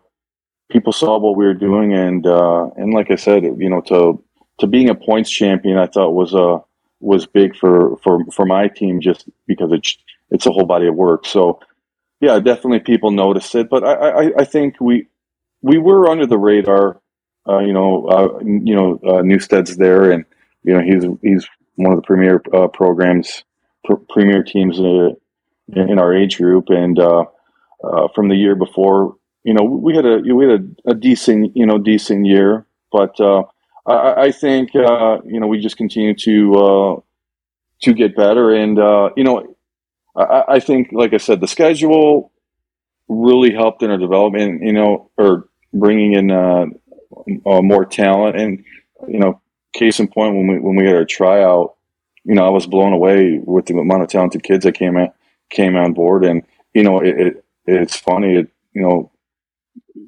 people 0.70 0.92
saw 0.92 1.18
what 1.18 1.36
we 1.36 1.44
were 1.44 1.54
doing, 1.54 1.92
and 1.92 2.26
uh, 2.26 2.70
and 2.76 2.94
like 2.94 3.10
I 3.10 3.16
said, 3.16 3.44
you 3.44 3.68
know, 3.68 3.82
to 3.82 4.22
to 4.60 4.66
being 4.66 4.88
a 4.88 4.94
points 4.94 5.30
champion, 5.30 5.76
I 5.76 5.86
thought 5.86 6.12
was 6.12 6.32
a 6.32 6.38
uh, 6.38 6.60
was 7.00 7.26
big 7.26 7.54
for 7.56 7.98
for 7.98 8.24
for 8.32 8.46
my 8.46 8.68
team 8.68 9.00
just 9.02 9.28
because 9.46 9.70
it's 9.72 9.98
it's 10.30 10.46
a 10.46 10.50
whole 10.50 10.66
body 10.66 10.86
of 10.86 10.94
work. 10.94 11.26
So 11.26 11.60
yeah, 12.24 12.38
definitely 12.40 12.80
people 12.80 13.10
notice 13.10 13.54
it, 13.54 13.68
but 13.68 13.84
I, 13.84 13.92
I, 13.92 14.30
I 14.38 14.44
think 14.44 14.80
we 14.80 15.08
we 15.60 15.78
were 15.78 16.08
under 16.08 16.26
the 16.26 16.38
radar. 16.38 17.00
Uh, 17.46 17.58
you 17.58 17.74
know, 17.74 18.06
uh, 18.06 18.38
you 18.42 18.74
know, 18.74 18.98
uh, 19.06 19.20
Newstead's 19.20 19.76
there, 19.76 20.10
and 20.10 20.24
you 20.62 20.72
know 20.72 20.80
he's 20.80 21.04
he's 21.22 21.46
one 21.76 21.92
of 21.92 21.98
the 21.98 22.06
premier 22.06 22.42
uh, 22.54 22.68
programs, 22.68 23.44
pr- 23.84 24.04
premier 24.08 24.42
teams 24.42 24.78
in, 24.78 25.16
in, 25.68 25.98
our 25.98 26.14
age 26.14 26.38
group, 26.38 26.70
and 26.70 26.98
uh, 26.98 27.24
uh, 27.82 28.08
from 28.14 28.28
the 28.28 28.36
year 28.36 28.54
before, 28.54 29.16
you 29.42 29.52
know, 29.52 29.64
we 29.64 29.94
had 29.94 30.06
a 30.06 30.20
we 30.20 30.46
had 30.46 30.60
a, 30.86 30.90
a 30.92 30.94
decent 30.94 31.54
you 31.54 31.66
know 31.66 31.76
decent 31.76 32.24
year, 32.24 32.64
but 32.90 33.20
I, 33.86 34.24
I, 34.24 34.32
think 34.32 34.72
you 34.72 35.40
know 35.40 35.46
we 35.46 35.60
just 35.60 35.76
continue 35.76 36.14
to 36.14 37.04
to 37.82 37.92
get 37.92 38.16
better, 38.16 38.54
and 38.54 38.78
you 39.18 39.24
know 39.24 39.53
I, 40.16 40.44
I 40.48 40.60
think, 40.60 40.90
like 40.92 41.12
I 41.12 41.18
said, 41.18 41.40
the 41.40 41.48
schedule 41.48 42.32
really 43.08 43.52
helped 43.52 43.82
in 43.82 43.90
our 43.90 43.98
development. 43.98 44.62
You 44.62 44.72
know, 44.72 45.10
or 45.16 45.48
bringing 45.72 46.14
in 46.14 46.30
uh, 46.30 46.66
uh, 47.46 47.62
more 47.62 47.84
talent, 47.84 48.36
and 48.36 48.64
you 49.08 49.18
know, 49.18 49.40
case 49.72 50.00
in 50.00 50.08
point, 50.08 50.34
when 50.34 50.46
we 50.46 50.58
when 50.58 50.76
we 50.76 50.86
had 50.86 50.96
our 50.96 51.04
tryout, 51.04 51.74
you 52.24 52.34
know, 52.34 52.44
I 52.44 52.50
was 52.50 52.66
blown 52.66 52.92
away 52.92 53.40
with 53.42 53.66
the 53.66 53.74
amount 53.74 54.02
of 54.02 54.08
talented 54.08 54.42
kids 54.42 54.64
that 54.64 54.72
came 54.72 54.96
in, 54.96 55.10
came 55.50 55.76
on 55.76 55.92
board, 55.92 56.24
and 56.24 56.42
you 56.72 56.82
know, 56.82 57.00
it, 57.00 57.20
it 57.20 57.44
it's 57.66 57.96
funny, 57.96 58.36
it, 58.36 58.50
you 58.74 58.82
know, 58.82 59.10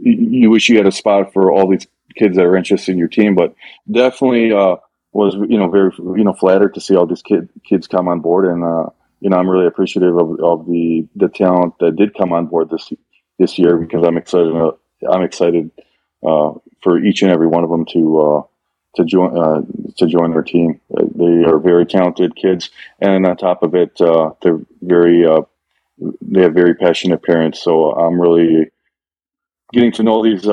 you 0.00 0.50
wish 0.50 0.68
you 0.68 0.76
had 0.76 0.86
a 0.86 0.92
spot 0.92 1.32
for 1.32 1.50
all 1.50 1.68
these 1.68 1.86
kids 2.16 2.36
that 2.36 2.44
are 2.44 2.56
interested 2.56 2.92
in 2.92 2.98
your 2.98 3.08
team, 3.08 3.34
but 3.34 3.54
definitely 3.90 4.52
uh, 4.52 4.76
was 5.12 5.34
you 5.34 5.58
know 5.58 5.68
very 5.68 5.90
you 5.98 6.24
know 6.24 6.34
flattered 6.34 6.74
to 6.74 6.80
see 6.80 6.96
all 6.96 7.06
these 7.06 7.22
kid, 7.22 7.48
kids 7.64 7.86
come 7.86 8.08
on 8.08 8.20
board 8.20 8.46
and 8.46 8.64
uh, 8.64 8.86
you 9.20 9.30
know, 9.30 9.36
I'm 9.36 9.48
really 9.48 9.66
appreciative 9.66 10.16
of, 10.16 10.40
of 10.40 10.66
the 10.66 11.06
the 11.16 11.28
talent 11.28 11.74
that 11.80 11.96
did 11.96 12.14
come 12.14 12.32
on 12.32 12.46
board 12.46 12.70
this 12.70 12.92
this 13.38 13.58
year 13.58 13.76
because 13.76 14.04
I'm 14.04 14.16
excited. 14.16 14.54
Uh, 14.54 14.72
I'm 15.10 15.22
excited 15.22 15.70
uh, 16.26 16.52
for 16.82 16.98
each 16.98 17.22
and 17.22 17.30
every 17.30 17.46
one 17.46 17.64
of 17.64 17.70
them 17.70 17.86
to 17.86 18.20
uh, 18.20 18.42
to 18.96 19.04
join 19.04 19.38
uh, 19.38 19.62
to 19.96 20.06
join 20.06 20.32
our 20.32 20.42
team. 20.42 20.80
Uh, 20.96 21.04
they 21.14 21.44
are 21.44 21.58
very 21.58 21.86
talented 21.86 22.36
kids, 22.36 22.70
and 23.00 23.26
on 23.26 23.36
top 23.36 23.62
of 23.62 23.74
it, 23.74 23.96
they're 23.98 24.60
very 24.82 25.26
they 26.20 26.42
have 26.42 26.52
very 26.54 26.74
passionate 26.74 27.22
parents. 27.22 27.62
So 27.62 27.92
I'm 27.92 28.20
really 28.20 28.70
getting 29.72 29.92
to 29.92 30.02
know 30.02 30.22
these 30.22 30.46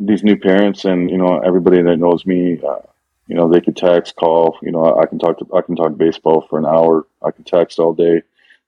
these 0.00 0.24
new 0.24 0.36
parents, 0.36 0.84
and 0.84 1.10
you 1.10 1.18
know 1.18 1.38
everybody 1.38 1.82
that 1.82 1.98
knows 1.98 2.26
me 2.26 2.60
you 3.28 3.36
know, 3.36 3.48
they 3.48 3.60
could 3.60 3.76
text, 3.76 4.16
call. 4.16 4.58
You 4.62 4.72
know, 4.72 4.98
I 4.98 5.06
can 5.06 5.18
talk 5.18 5.38
to 5.38 5.46
I 5.54 5.60
can 5.60 5.76
talk 5.76 5.96
baseball 5.96 6.46
for 6.48 6.58
an 6.58 6.66
hour. 6.66 7.06
I 7.22 7.30
can 7.30 7.44
text 7.44 7.78
all 7.78 7.92
day, 7.92 8.22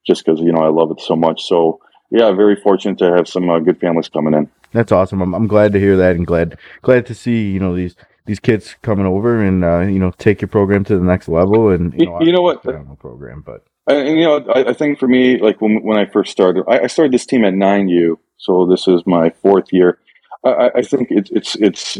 just 0.06 0.24
because 0.24 0.40
you 0.40 0.52
know 0.52 0.60
I 0.60 0.68
love 0.68 0.90
it 0.90 1.00
so 1.00 1.16
much. 1.16 1.42
So 1.46 1.80
yeah, 2.10 2.30
very 2.32 2.56
fortunate 2.56 2.98
to 2.98 3.12
have 3.16 3.26
some 3.26 3.48
uh, 3.48 3.58
good 3.58 3.80
families 3.80 4.08
coming 4.08 4.34
in. 4.34 4.50
That's 4.72 4.92
awesome. 4.92 5.22
I'm, 5.22 5.34
I'm 5.34 5.46
glad 5.46 5.72
to 5.72 5.80
hear 5.80 5.96
that, 5.96 6.14
and 6.14 6.26
glad 6.26 6.58
glad 6.82 7.06
to 7.06 7.14
see 7.14 7.50
you 7.50 7.58
know 7.58 7.74
these 7.74 7.96
these 8.26 8.38
kids 8.38 8.76
coming 8.82 9.06
over 9.06 9.42
and 9.42 9.64
uh, 9.64 9.80
you 9.80 9.98
know 9.98 10.12
take 10.18 10.42
your 10.42 10.48
program 10.48 10.84
to 10.84 10.96
the 10.96 11.04
next 11.04 11.28
level. 11.28 11.70
And 11.70 11.98
you 11.98 12.06
know, 12.06 12.20
you 12.20 12.32
know 12.32 12.42
what 12.42 12.62
program, 12.62 13.42
but 13.44 13.64
and, 13.86 14.18
you 14.18 14.24
know 14.24 14.44
I, 14.54 14.70
I, 14.70 14.72
think 14.74 14.98
for 14.98 15.08
me, 15.08 15.38
like 15.38 15.60
when 15.62 15.82
when 15.82 15.98
I 15.98 16.04
first 16.04 16.30
started, 16.30 16.64
I, 16.68 16.80
I 16.80 16.86
started 16.86 17.12
this 17.12 17.24
team 17.24 17.46
at 17.46 17.54
nine 17.54 17.88
U, 17.88 18.18
so 18.36 18.66
this 18.66 18.86
is 18.86 19.02
my 19.06 19.30
fourth 19.30 19.72
year. 19.72 19.98
I, 20.44 20.70
I 20.76 20.82
think 20.82 21.08
it's 21.10 21.30
it's 21.30 21.56
it's 21.56 21.98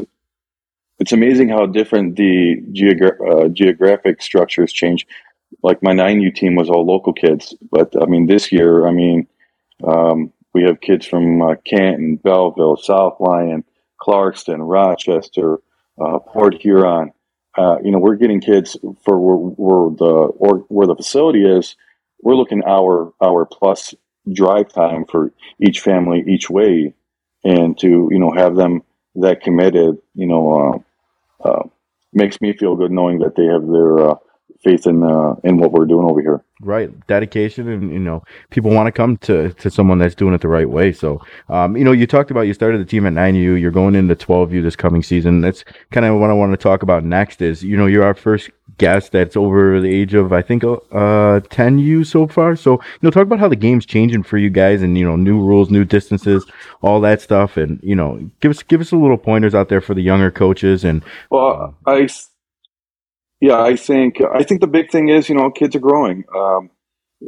it's 1.01 1.13
amazing 1.13 1.49
how 1.49 1.65
different 1.67 2.17
the 2.17 2.63
geogra- 2.73 3.47
uh, 3.47 3.49
geographic 3.49 4.23
structures 4.23 4.73
change. 4.73 5.07
Like 5.63 5.83
my 5.83 5.93
9U 5.93 6.35
team 6.35 6.55
was 6.55 6.69
all 6.69 6.87
local 6.87 7.15
kids, 7.15 7.55
but 7.73 7.93
I 8.01 8.07
mean, 8.07 8.27
this 8.27 8.53
year, 8.53 8.87
I 8.87 8.93
mean, 8.93 9.27
um, 9.83 10.33
we 10.55 10.63
have 10.65 10.81
kids 10.81 11.07
from 11.07 11.41
uh, 11.43 11.55
Canton, 11.65 12.17
Belleville, 12.17 12.77
South 12.77 13.17
Lyon, 13.19 13.65
Clarkston, 14.01 14.59
Rochester, 14.61 15.59
uh, 16.01 16.19
Port 16.19 16.55
Huron. 16.61 17.13
Uh, 17.57 17.77
you 17.83 17.91
know, 17.91 17.99
we're 17.99 18.17
getting 18.17 18.41
kids 18.41 18.77
for 19.05 19.19
where, 19.19 19.37
where 19.37 19.91
the 19.97 20.05
or 20.05 20.59
where 20.69 20.87
the 20.87 20.95
facility 20.95 21.45
is. 21.45 21.77
We're 22.23 22.37
looking 22.37 22.63
hour 22.65 23.13
hour 23.23 23.47
plus 23.47 23.95
drive 24.33 24.73
time 24.73 25.05
for 25.11 25.33
each 25.61 25.81
family 25.81 26.23
each 26.29 26.49
way, 26.49 26.95
and 27.43 27.77
to 27.79 28.09
you 28.11 28.19
know 28.19 28.33
have 28.33 28.55
them 28.55 28.83
that 29.17 29.41
committed. 29.43 29.99
You 30.15 30.27
know, 30.27 30.85
uh, 31.45 31.63
makes 32.13 32.41
me 32.41 32.53
feel 32.53 32.77
good 32.77 32.91
knowing 32.91 33.19
that 33.21 33.37
they 33.37 33.47
have 33.47 33.67
their 33.67 34.11
uh, 34.11 34.15
faith 34.63 34.87
in 34.87 35.03
uh, 35.03 35.35
in 35.45 35.59
what 35.59 35.73
we're 35.73 35.87
doing 35.87 36.09
over 36.09 36.21
here. 36.21 36.45
Right, 36.61 36.91
dedication, 37.07 37.69
and 37.69 37.91
you 37.91 37.99
know, 37.99 38.23
people 38.51 38.71
want 38.71 38.87
to 38.87 38.93
come 38.93 39.17
to 39.19 39.53
to 39.55 39.71
someone 39.71 39.99
that's 39.99 40.15
doing 40.15 40.35
it 40.35 40.41
the 40.43 40.49
right 40.49 40.69
way. 40.69 40.93
So, 40.93 41.21
um, 41.49 41.77
you 41.77 41.85
know, 41.85 41.93
you 41.93 42.07
talked 42.07 42.31
about 42.31 42.43
you 42.43 42.55
started 42.55 42.81
the 42.81 42.85
team 42.85 43.07
at 43.07 43.13
nine 43.13 43.35
U. 43.35 43.55
You're 43.55 43.71
going 43.71 43.95
into 43.95 44.15
twelve 44.15 44.53
U 44.53 44.63
this 44.63 44.77
coming 44.77 45.03
season. 45.03 45.41
That's 45.41 45.65
kind 45.91 46.05
of 46.05 46.21
what 46.21 46.31
I 46.31 46.35
want 46.35 46.53
to 46.53 46.59
talk 46.59 46.83
about 46.83 47.05
next. 47.05 47.41
Is 47.41 47.63
you 47.63 47.77
know, 47.77 47.87
you're 47.87 48.05
our 48.05 48.15
first 48.15 48.51
guest 48.79 49.13
that's 49.13 49.37
over 49.37 49.81
the 49.81 49.93
age 49.93 50.15
of 50.15 50.33
I 50.33 50.43
think 50.43 50.65
uh 50.65 51.41
10 51.51 51.79
U 51.79 52.05
so 52.05 52.27
far. 52.27 52.57
So, 52.57 52.73
you 52.73 52.81
know, 53.03 53.11
talk 53.11 53.25
about 53.25 53.39
how 53.39 53.49
the 53.49 53.57
game's 53.57 53.85
changing 53.85 54.23
for 54.23 54.39
you 54.39 54.51
guys, 54.51 54.83
and 54.83 54.97
you 54.99 55.05
know, 55.05 55.17
new 55.17 55.41
rules, 55.41 55.71
new 55.71 55.85
distances, 55.85 56.45
all 56.83 57.01
that 57.01 57.21
stuff, 57.21 57.57
and 57.57 57.81
you 57.83 57.97
know, 57.97 58.31
give 58.41 58.51
us 58.51 58.63
give 58.63 58.81
us 58.81 58.93
a 58.93 58.97
little 58.97 59.19
pointers 59.19 59.55
out 59.55 59.71
there 59.71 59.81
for 59.81 59.95
the 59.95 60.03
younger 60.03 60.31
coaches. 60.31 60.85
And 60.85 61.03
well, 61.31 61.75
uh, 61.87 61.91
I 61.91 62.09
yeah, 63.41 63.61
I 63.61 63.77
think 63.77 64.21
I 64.21 64.43
think 64.43 64.61
the 64.61 64.67
big 64.67 64.91
thing 64.91 65.09
is 65.09 65.29
you 65.29 65.35
know 65.35 65.51
kids 65.51 65.75
are 65.75 65.81
growing. 65.81 66.25
Um, 66.35 66.71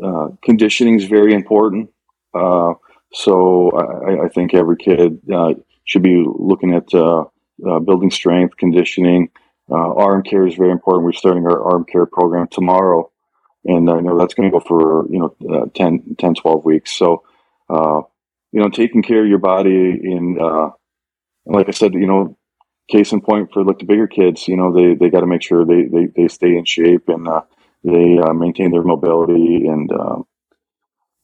uh, 0.03 0.29
conditioning 0.43 0.97
is 0.97 1.05
very 1.05 1.35
important. 1.35 1.91
Uh, 2.35 2.75
so 3.13 3.71
I, 3.73 4.25
I, 4.25 4.29
think 4.29 4.55
every 4.55 4.77
kid 4.79 5.21
uh, 5.33 5.53
should 5.85 6.03
be 6.03 6.25
looking 6.27 6.73
at 6.73 6.95
uh, 6.95 7.25
uh, 7.67 7.79
building 7.81 8.11
strength, 8.11 8.57
conditioning. 8.57 9.29
Uh, 9.71 9.95
arm 9.95 10.23
care 10.23 10.47
is 10.47 10.55
very 10.55 10.71
important. 10.71 11.05
We're 11.05 11.13
starting 11.13 11.47
our 11.47 11.63
arm 11.63 11.85
care 11.85 12.07
program 12.07 12.49
tomorrow, 12.51 13.11
and 13.67 13.91
I 13.91 14.01
know 14.01 14.19
that's 14.19 14.33
going 14.33 14.51
to 14.51 14.59
go 14.59 14.65
for 14.65 15.07
you 15.11 15.35
know 15.41 15.67
10, 15.75 16.17
10, 16.19 16.35
12 16.35 16.65
weeks. 16.65 16.93
So 16.93 17.23
you 17.71 18.61
know, 18.61 18.69
taking 18.69 19.03
care 19.03 19.23
of 19.23 19.29
your 19.29 19.39
body 19.39 19.71
in 19.71 20.39
like 21.47 21.69
I 21.69 21.73
said, 21.73 21.95
you 21.95 22.07
know, 22.07 22.37
case 22.91 23.13
in 23.13 23.21
point 23.21 23.51
for 23.53 23.65
like 23.65 23.79
the 23.79 23.87
bigger 23.87 24.07
kids, 24.07 24.49
you 24.49 24.57
know, 24.57 24.73
they, 24.73 24.95
they 24.95 25.11
got 25.11 25.21
to 25.21 25.27
make 25.27 25.43
sure 25.43 25.65
they, 25.65 25.85
they, 25.85 26.07
they 26.15 26.29
stay 26.29 26.57
in 26.57 26.65
shape 26.65 27.09
and 27.09 27.27
uh, 27.29 27.43
they 27.85 28.19
uh, 28.19 28.33
maintain 28.33 28.71
their 28.71 28.83
mobility 28.83 29.67
and 29.67 29.91
um, 29.93 30.27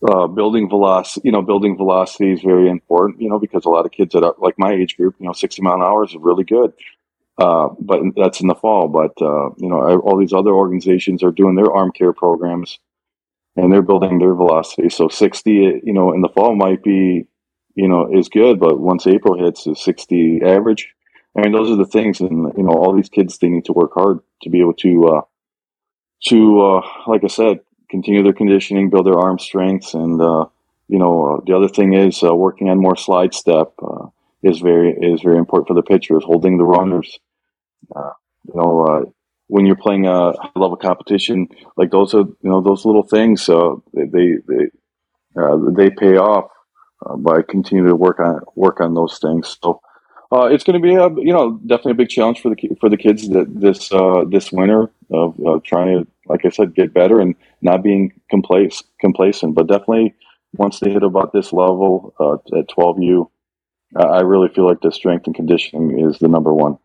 uh, 0.09 0.27
building 0.27 0.69
velocity. 0.69 1.29
You 1.29 1.33
know, 1.33 1.43
building 1.43 1.77
velocity 1.77 2.33
is 2.33 2.41
very 2.41 2.69
important. 2.69 3.21
You 3.21 3.29
know, 3.29 3.39
because 3.39 3.65
a 3.65 3.71
lot 3.71 3.87
of 3.87 3.93
kids 3.93 4.13
that 4.13 4.25
are 4.25 4.35
like 4.39 4.59
my 4.59 4.73
age 4.73 4.97
group, 4.97 5.17
you 5.19 5.27
know, 5.27 5.33
sixty 5.33 5.63
mile 5.63 5.75
an 5.75 5.83
hour 5.83 6.05
is 6.05 6.17
really 6.17 6.45
good. 6.45 6.73
Uh, 7.37 7.69
but 7.79 8.01
that's 8.17 8.41
in 8.41 8.49
the 8.49 8.55
fall. 8.55 8.89
But 8.89 9.21
uh, 9.23 9.51
you 9.59 9.69
know, 9.69 10.01
all 10.01 10.19
these 10.19 10.33
other 10.33 10.51
organizations 10.51 11.23
are 11.23 11.31
doing 11.31 11.55
their 11.55 11.73
arm 11.73 11.93
care 11.93 12.13
programs, 12.13 12.79
and 13.57 13.73
they're 13.73 13.83
building 13.83 14.19
their 14.19 14.35
velocity. 14.35 14.89
So 14.89 15.09
sixty, 15.09 15.81
you 15.85 15.93
know, 15.93 16.13
in 16.13 16.21
the 16.21 16.29
fall 16.29 16.57
might 16.57 16.83
be, 16.83 17.29
you 17.75 17.89
know, 17.89 18.09
is 18.13 18.29
good. 18.29 18.59
But 18.59 18.81
once 18.81 19.07
April 19.07 19.39
hits, 19.39 19.67
is 19.67 19.81
sixty 19.81 20.41
average. 20.43 20.93
I 21.39 21.43
mean, 21.43 21.53
those 21.53 21.71
are 21.71 21.77
the 21.77 21.87
things, 21.87 22.21
and 22.21 22.53
you 22.57 22.65
know, 22.65 22.73
all 22.73 22.93
these 22.93 23.09
kids 23.09 23.39
they 23.39 23.49
need 23.49 23.65
to 23.67 23.73
work 23.73 23.93
hard 23.95 24.19
to 24.43 24.51
be 24.51 24.61
able 24.61 24.75
to, 24.75 25.07
uh, 25.07 25.21
to 26.25 26.61
uh, 26.61 26.89
like 27.07 27.23
I 27.23 27.29
said, 27.29 27.61
continue 27.89 28.25
their 28.25 28.33
conditioning, 28.33 28.91
build 28.91 29.07
their 29.07 29.19
arm 29.19 29.39
strengths, 29.39 29.95
and 29.95 30.21
uh, 30.21 30.47
you 30.89 30.99
know, 30.99 31.37
uh, 31.37 31.41
the 31.47 31.55
other 31.55 31.69
thing 31.69 31.93
is 31.95 32.25
uh, 32.25 32.35
working 32.35 32.69
on 32.69 32.81
more 32.81 32.97
slide 32.97 33.35
step 33.35 33.73
uh, 33.81 34.07
is 34.43 34.59
very 34.59 34.91
is 34.91 35.23
very 35.23 35.39
important 35.39 35.69
for 35.69 35.75
the 35.75 35.83
pitchers, 35.83 36.25
holding 36.25 36.59
the 36.59 36.65
runners. 36.65 37.21
you 37.95 38.55
know, 38.55 39.13
when 39.47 39.65
you're 39.65 39.77
playing 39.77 40.07
a 40.07 40.33
high 40.33 40.51
level 40.57 40.77
competition, 40.77 41.47
like 41.77 41.93
those 41.93 42.15
are 42.15 42.27
you 42.43 42.51
know 42.51 42.61
those 42.61 42.85
little 42.85 43.05
things, 43.05 43.47
they 43.47 44.07
they 44.07 44.39
they, 44.49 44.65
they 45.77 45.91
pay 45.91 46.17
off 46.17 46.51
by 47.19 47.43
continuing 47.49 47.89
to 47.89 47.95
work 47.95 48.19
on 48.19 48.41
work 48.57 48.81
on 48.81 48.95
those 48.95 49.21
things. 49.21 49.57
So 49.63 49.81
uh, 50.31 50.45
it's 50.45 50.65
going 50.65 50.81
to 50.81 50.87
be 50.87 50.95
a 50.95 51.09
you 51.25 51.33
know 51.33 51.59
definitely 51.67 51.93
a 51.93 51.95
big 51.95 52.09
challenge 52.09 52.41
for 52.41 52.55
the 52.55 52.77
for 52.81 52.89
the 52.89 52.97
kids 52.97 53.29
that 53.31 53.47
this 53.61 53.91
uh, 53.93 54.25
this 54.29 54.53
winter 54.53 54.91
of 55.11 55.35
uh, 55.47 55.59
trying 55.65 55.99
to 55.99 56.07
like 56.27 56.45
I 56.45 56.51
said 56.51 56.75
get 56.75 56.93
better 56.93 57.21
and 57.21 57.35
not 57.63 57.83
being 57.83 58.13
complacent 58.31 58.87
complacent. 59.01 59.55
But 59.55 59.69
definitely 59.69 60.15
once 60.55 60.81
they 60.81 60.91
hit 60.91 61.03
about 61.03 61.33
this 61.33 61.53
level 61.53 62.15
uh, 62.21 62.35
at 62.59 62.69
12U, 62.69 63.29
I 63.97 64.21
really 64.21 64.49
feel 64.49 64.67
like 64.67 64.81
the 64.81 64.93
strength 64.93 65.27
and 65.27 65.35
conditioning 65.35 65.99
is 65.99 66.19
the 66.19 66.29
number 66.29 66.53
one. 66.53 66.79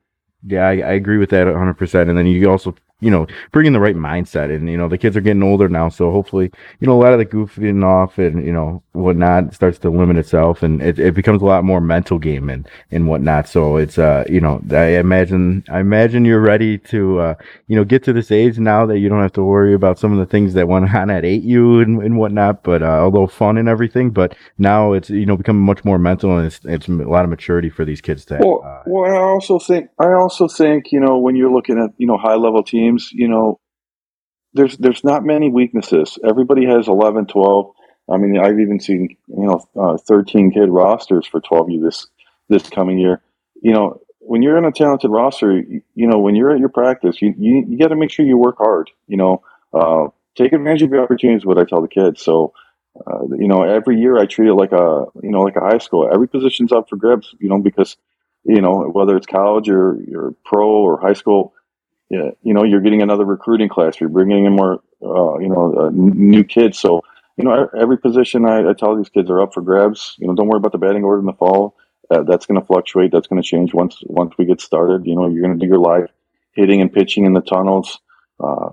Yeah, 0.46 0.68
I, 0.68 0.72
I 0.72 0.94
agree 0.94 1.18
with 1.18 1.30
that 1.30 1.48
100%. 1.48 2.10
And 2.10 2.18
then 2.18 2.28
you 2.28 2.50
also 2.50 2.76
you 3.04 3.12
know, 3.12 3.28
bringing 3.52 3.74
the 3.74 3.80
right 3.80 3.96
mindset. 3.96 4.54
And, 4.54 4.70
you 4.70 4.78
know, 4.78 4.88
the 4.88 4.98
kids 4.98 5.18
are 5.18 5.22
getting 5.22 5.44
older 5.44 5.68
now. 5.68 5.90
So 5.90 6.10
hopefully, 6.10 6.52
you 6.80 6.88
know, 6.88 6.94
a 6.94 7.02
lot 7.04 7.12
of 7.12 7.20
the 7.20 7.26
goofing 7.26 7.84
off 7.84 8.18
and, 8.18 8.46
you 8.46 8.54
know, 8.54 8.82
whatnot 8.94 9.54
starts 9.54 9.78
to 9.80 9.90
limit 9.90 10.18
itself 10.18 10.64
and 10.64 10.82
it, 10.82 11.00
it 11.00 11.14
becomes 11.14 11.42
a 11.42 11.46
lot 11.46 11.66
more 11.66 11.82
mental 11.82 12.18
game 12.18 12.50
and, 12.50 12.68
and 12.92 13.08
whatnot. 13.08 13.50
So 13.50 13.76
it's, 13.76 13.98
uh, 13.98 14.24
you 14.30 14.40
know, 14.40 14.62
I 14.72 14.98
imagine, 14.98 15.66
I 15.70 15.82
imagine 15.82 16.24
you're 16.24 16.40
ready 16.40 16.78
to, 16.78 17.20
uh, 17.20 17.36
you 17.68 17.76
know, 17.76 17.84
get 17.84 18.04
to 18.06 18.14
this 18.14 18.32
age 18.32 18.58
now 18.58 18.86
that 18.86 19.00
you 19.00 19.10
don't 19.10 19.22
have 19.22 19.34
to 19.34 19.44
worry 19.44 19.74
about 19.74 20.00
some 20.00 20.14
of 20.14 20.20
the 20.20 20.26
things 20.26 20.54
that 20.54 20.70
went 20.70 20.94
on 20.96 21.10
at 21.10 21.26
8U 21.26 21.84
and, 21.84 22.02
and 22.02 22.18
whatnot. 22.18 22.64
But, 22.64 22.84
uh, 22.84 23.02
although 23.02 23.28
fun 23.28 23.58
and 23.58 23.68
everything, 23.68 24.12
but 24.12 24.36
now 24.58 24.94
it's, 24.94 25.10
you 25.10 25.26
know, 25.26 25.36
becoming 25.36 25.64
much 25.64 25.84
more 25.84 26.00
mental 26.00 26.38
and 26.38 26.48
it's, 26.48 26.62
it's 26.64 26.88
a 26.88 26.92
lot 26.92 27.26
of 27.26 27.30
maturity 27.30 27.70
for 27.70 27.84
these 27.84 28.00
kids 28.00 28.24
to, 28.26 28.40
well, 28.42 28.64
uh, 28.64 28.84
well, 28.86 29.12
I 29.12 29.18
also 29.18 29.60
think, 29.60 29.90
I 30.00 30.14
also 30.14 30.33
think, 30.58 30.92
you 30.92 31.00
know, 31.00 31.18
when 31.20 31.36
you're 31.36 31.52
looking 31.52 31.80
at, 31.80 31.92
you 31.98 32.08
know, 32.08 32.18
high 32.18 32.36
level 32.36 32.64
teams, 32.64 33.12
you 33.12 33.28
know, 33.28 33.60
there's 34.54 34.78
there's 34.78 35.04
not 35.04 35.26
many 35.26 35.50
weaknesses. 35.50 36.18
Everybody 36.24 36.66
has 36.66 36.88
11, 36.88 37.28
12. 37.28 37.72
I 38.12 38.18
mean, 38.18 38.38
I've 38.38 38.60
even 38.60 38.80
seen 38.80 39.16
you 39.28 39.46
know 39.48 39.66
uh, 39.76 39.98
13 39.98 40.52
kid 40.52 40.70
rosters 40.70 41.26
for 41.26 41.42
12U 41.42 41.84
this 41.84 42.08
this 42.50 42.70
coming 42.70 43.00
year. 43.00 43.22
You 43.62 43.74
know, 43.74 44.02
when 44.20 44.42
you're 44.42 44.58
in 44.58 44.66
a 44.66 44.72
talented 44.72 45.10
roster, 45.10 45.60
you, 45.60 45.82
you 45.96 46.08
know, 46.08 46.20
when 46.20 46.36
you're 46.36 46.52
at 46.52 46.60
your 46.60 46.70
practice, 46.70 47.22
you 47.22 47.34
you, 47.38 47.66
you 47.68 47.78
got 47.78 47.90
to 47.90 47.96
make 47.96 48.12
sure 48.12 48.26
you 48.26 48.38
work 48.38 48.58
hard. 48.58 48.92
You 49.08 49.18
know, 49.18 49.44
uh, 49.74 50.08
take 50.36 50.54
advantage 50.54 50.84
of 50.84 50.92
your 50.92 51.04
opportunities. 51.04 51.46
What 51.46 51.58
I 51.58 51.66
tell 51.66 51.82
the 51.82 51.88
kids. 51.88 52.22
So. 52.22 52.54
Uh, 53.08 53.24
you 53.40 53.48
know, 53.48 53.64
every 53.64 54.00
year 54.00 54.20
I 54.20 54.28
treat 54.28 54.50
it 54.50 54.54
like 54.54 54.72
a, 54.72 55.06
you 55.24 55.32
know, 55.32 55.42
like 55.42 55.56
a 55.56 55.62
high 55.62 55.80
school. 55.80 56.08
Every 56.14 56.28
position's 56.28 56.72
up 56.72 56.90
for 56.90 56.96
grabs, 56.96 57.34
you 57.40 57.50
know, 57.50 57.58
because, 57.58 57.98
you 58.46 58.62
know, 58.62 58.90
whether 58.90 59.16
it's 59.16 59.28
college 59.28 59.70
or, 59.70 59.98
or 60.14 60.36
pro 60.46 60.68
or 60.68 61.00
high 61.00 61.14
school, 61.14 61.54
you 62.44 62.54
know, 62.54 62.64
you're 62.64 62.82
getting 62.82 63.02
another 63.02 63.26
recruiting 63.26 63.70
class. 63.70 64.00
You're 64.00 64.10
bringing 64.10 64.46
in 64.46 64.56
more, 64.56 64.82
uh, 65.02 65.40
you 65.40 65.50
know, 65.50 65.74
uh, 65.74 65.90
new 65.92 66.44
kids. 66.44 66.78
So, 66.78 67.02
you 67.38 67.44
know, 67.44 67.70
every 67.78 67.98
position 67.98 68.46
I, 68.46 68.70
I, 68.70 68.74
tell 68.74 68.96
these 68.96 69.10
kids 69.10 69.30
are 69.30 69.42
up 69.42 69.54
for 69.54 69.62
grabs. 69.62 70.16
You 70.20 70.28
know, 70.28 70.36
don't 70.36 70.48
worry 70.48 70.58
about 70.58 70.72
the 70.72 70.78
batting 70.78 71.04
order 71.04 71.20
in 71.20 71.26
the 71.26 71.34
fall. 71.34 71.76
Uh, 72.12 72.22
that's 72.24 72.46
going 72.46 72.60
to 72.60 72.66
fluctuate. 72.66 73.12
That's 73.12 73.28
going 73.28 73.42
to 73.42 73.48
change 73.48 73.74
once 73.74 73.98
once 74.06 74.34
we 74.38 74.46
get 74.46 74.62
started. 74.62 75.08
You 75.08 75.16
know, 75.16 75.28
you're 75.28 75.42
going 75.42 75.58
to 75.58 75.66
do 75.66 75.70
your 75.70 75.80
live 75.80 76.10
hitting 76.52 76.82
and 76.82 76.94
pitching 76.94 77.26
in 77.26 77.34
the 77.34 77.42
tunnels 77.42 78.00
uh, 78.40 78.70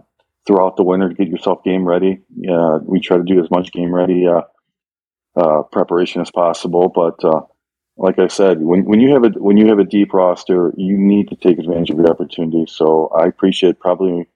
throughout 0.47 0.77
the 0.77 0.83
winter 0.83 1.09
to 1.09 1.15
get 1.15 1.29
yourself 1.29 1.65
game 1.65 1.87
ready. 1.87 2.21
Yeah, 2.37 2.79
we 2.83 3.01
try 3.01 3.17
to 3.17 3.23
do 3.23 3.43
as 3.43 3.51
much 3.51 3.73
game 3.73 3.95
ready 3.95 4.27
uh, 4.27 4.43
uh, 5.37 5.63
preparation 5.63 6.21
as 6.21 6.31
possible, 6.31 6.89
but 6.89 7.25
like 8.01 8.19
I 8.19 8.29
said, 8.29 8.63
when, 8.63 8.87
when 8.87 9.01
you 9.01 9.13
have 9.13 9.25
a 9.25 9.29
when 9.39 9.59
you 9.59 9.69
have 9.69 9.79
a 9.79 9.85
deep 9.85 10.15
roster, 10.15 10.73
you 10.77 10.97
need 10.97 11.29
to 11.29 11.37
take 11.37 11.59
advantage 11.59 11.91
of 11.91 11.99
your 11.99 12.11
opportunity. 12.11 12.65
So 12.67 13.09
I 13.09 13.27
appreciate 13.27 13.79
probably 13.79 14.27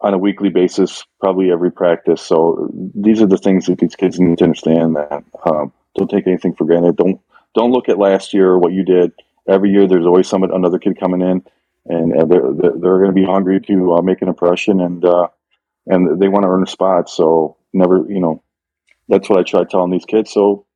on 0.00 0.14
a 0.14 0.18
weekly 0.18 0.48
basis, 0.48 1.04
probably 1.20 1.52
every 1.52 1.70
practice. 1.70 2.20
So 2.20 2.68
these 2.92 3.22
are 3.22 3.26
the 3.26 3.38
things 3.38 3.66
that 3.66 3.78
these 3.78 3.94
kids 3.94 4.18
need 4.18 4.38
to 4.38 4.44
understand 4.44 4.96
that 4.96 5.22
um, 5.46 5.72
don't 5.96 6.10
take 6.10 6.26
anything 6.26 6.54
for 6.54 6.64
granted. 6.64 6.96
Don't 6.96 7.20
don't 7.54 7.70
look 7.70 7.88
at 7.88 7.98
last 7.98 8.34
year 8.34 8.48
or 8.50 8.58
what 8.58 8.72
you 8.72 8.84
did. 8.84 9.12
Every 9.48 9.70
year, 9.70 9.86
there's 9.86 10.06
always 10.06 10.28
some 10.28 10.42
another 10.42 10.80
kid 10.80 10.98
coming 10.98 11.20
in, 11.20 11.44
and 11.86 12.12
uh, 12.18 12.24
they're 12.24 12.52
they're, 12.52 12.78
they're 12.80 12.98
going 12.98 13.14
to 13.14 13.20
be 13.20 13.24
hungry 13.24 13.60
to 13.60 13.94
uh, 13.94 14.02
make 14.02 14.22
an 14.22 14.28
impression, 14.28 14.80
and 14.80 15.04
uh, 15.04 15.28
and 15.86 16.20
they 16.20 16.26
want 16.26 16.42
to 16.42 16.48
earn 16.48 16.64
a 16.64 16.66
spot. 16.66 17.08
So 17.08 17.58
never, 17.72 18.04
you 18.08 18.18
know, 18.18 18.42
that's 19.06 19.28
what 19.28 19.38
I 19.38 19.44
try 19.44 19.62
telling 19.62 19.92
these 19.92 20.04
kids. 20.04 20.32
So 20.32 20.66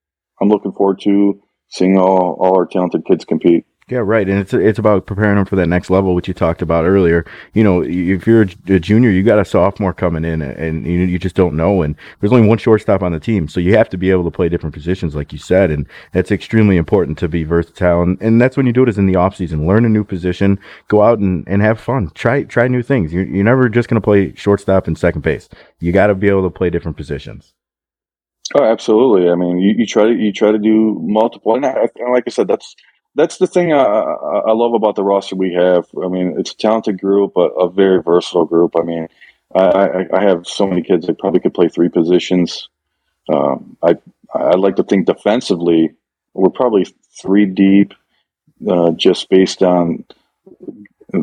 I'm 0.41 0.49
looking 0.49 0.73
forward 0.73 1.01
to 1.01 1.43
seeing 1.69 1.99
all, 1.99 2.37
all 2.41 2.57
our 2.57 2.67
talented 2.67 3.05
kids 3.07 3.25
compete. 3.25 3.65
Yeah, 3.89 3.99
right. 3.99 4.29
And 4.29 4.41
it's 4.41 4.53
it's 4.53 4.81
about 4.81 5.07
preparing 5.07 5.37
them 5.37 5.45
for 5.45 5.55
that 5.55 5.69
next 5.69 5.91
level, 5.91 6.17
which 6.17 6.27
you 6.27 6.35
talked 6.35 6.61
about 6.61 6.85
earlier. 6.85 7.25
You 7.55 7.63
know, 7.63 7.85
if 7.85 8.27
you're 8.27 8.47
a 8.67 8.81
junior, 8.81 9.11
you 9.11 9.23
got 9.23 9.39
a 9.39 9.45
sophomore 9.45 9.93
coming 9.93 10.25
in, 10.25 10.43
and 10.43 10.85
you, 10.85 11.05
you 11.05 11.21
just 11.21 11.37
don't 11.37 11.55
know. 11.55 11.83
And 11.83 11.95
there's 12.19 12.33
only 12.33 12.49
one 12.49 12.59
shortstop 12.59 13.05
on 13.05 13.13
the 13.13 13.21
team, 13.21 13.47
so 13.47 13.61
you 13.61 13.77
have 13.77 13.89
to 13.91 13.97
be 13.97 14.11
able 14.11 14.25
to 14.25 14.31
play 14.33 14.49
different 14.49 14.75
positions, 14.75 15.15
like 15.15 15.33
you 15.33 15.39
said. 15.39 15.71
And 15.71 15.87
that's 16.11 16.33
extremely 16.33 16.77
important 16.77 17.17
to 17.19 17.29
be 17.29 17.45
versatile. 17.45 18.03
And, 18.03 18.21
and 18.21 18.43
that's 18.43 18.57
when 18.57 18.67
you 18.67 18.73
do 18.73 18.83
it 18.83 18.89
is 18.89 18.99
in 18.99 19.07
the 19.07 19.15
off 19.15 19.37
season. 19.37 19.69
Learn 19.69 19.85
a 19.85 19.89
new 19.89 20.03
position, 20.03 20.59
go 20.89 21.03
out 21.03 21.21
and, 21.21 21.47
and 21.47 21.63
have 21.63 21.79
fun. 21.79 22.11
Try 22.11 22.43
try 22.43 22.67
new 22.67 22.83
things. 22.83 23.13
You're, 23.13 23.27
you're 23.27 23.45
never 23.45 23.69
just 23.69 23.89
going 23.89 24.01
to 24.01 24.05
play 24.05 24.35
shortstop 24.35 24.89
and 24.89 24.99
second 24.99 25.21
base. 25.21 25.49
You 25.79 25.93
got 25.93 26.09
to 26.09 26.17
be 26.17 26.29
able 26.29 26.43
to 26.43 26.51
play 26.51 26.71
different 26.71 26.97
positions. 26.97 27.55
Oh, 28.55 28.65
absolutely. 28.65 29.29
I 29.29 29.35
mean, 29.35 29.59
you, 29.59 29.75
you 29.79 29.87
try 29.87 30.05
to 30.05 30.15
you 30.15 30.33
try 30.33 30.53
to 30.53 30.59
do 30.59 30.99
multiple, 31.03 31.55
and, 31.57 31.67
I, 31.67 31.89
and 31.97 32.13
like 32.13 32.25
I 32.27 32.31
said, 32.31 32.49
that's 32.49 32.77
that's 33.15 33.39
the 33.39 33.47
thing 33.47 33.73
I, 33.73 33.79
I, 33.79 34.53
love 34.53 34.75
about 34.75 34.95
the 34.95 35.03
roster 35.03 35.37
we 35.37 35.53
have. 35.55 35.87
I 36.03 36.09
mean, 36.09 36.37
it's 36.39 36.53
a 36.53 36.57
talented 36.57 37.01
group, 37.01 37.33
but 37.35 37.49
a 37.59 37.69
very 37.69 38.03
versatile 38.03 38.45
group. 38.45 38.75
I 38.79 38.83
mean, 38.83 39.09
I, 39.55 40.05
I 40.13 40.23
have 40.23 40.47
so 40.47 40.67
many 40.67 40.83
kids 40.83 41.07
that 41.07 41.19
probably 41.19 41.41
could 41.41 41.55
play 41.55 41.69
three 41.69 41.89
positions. 41.89 42.69
Um, 43.33 43.77
I 43.83 43.97
I 44.35 44.55
like 44.57 44.77
to 44.77 44.85
think 44.85 45.07
defensively, 45.07 45.91
we're 46.35 46.51
probably 46.51 46.87
three 47.21 47.47
deep, 47.47 47.95
uh, 48.69 48.91
just 48.93 49.29
based 49.29 49.63
on 49.63 50.05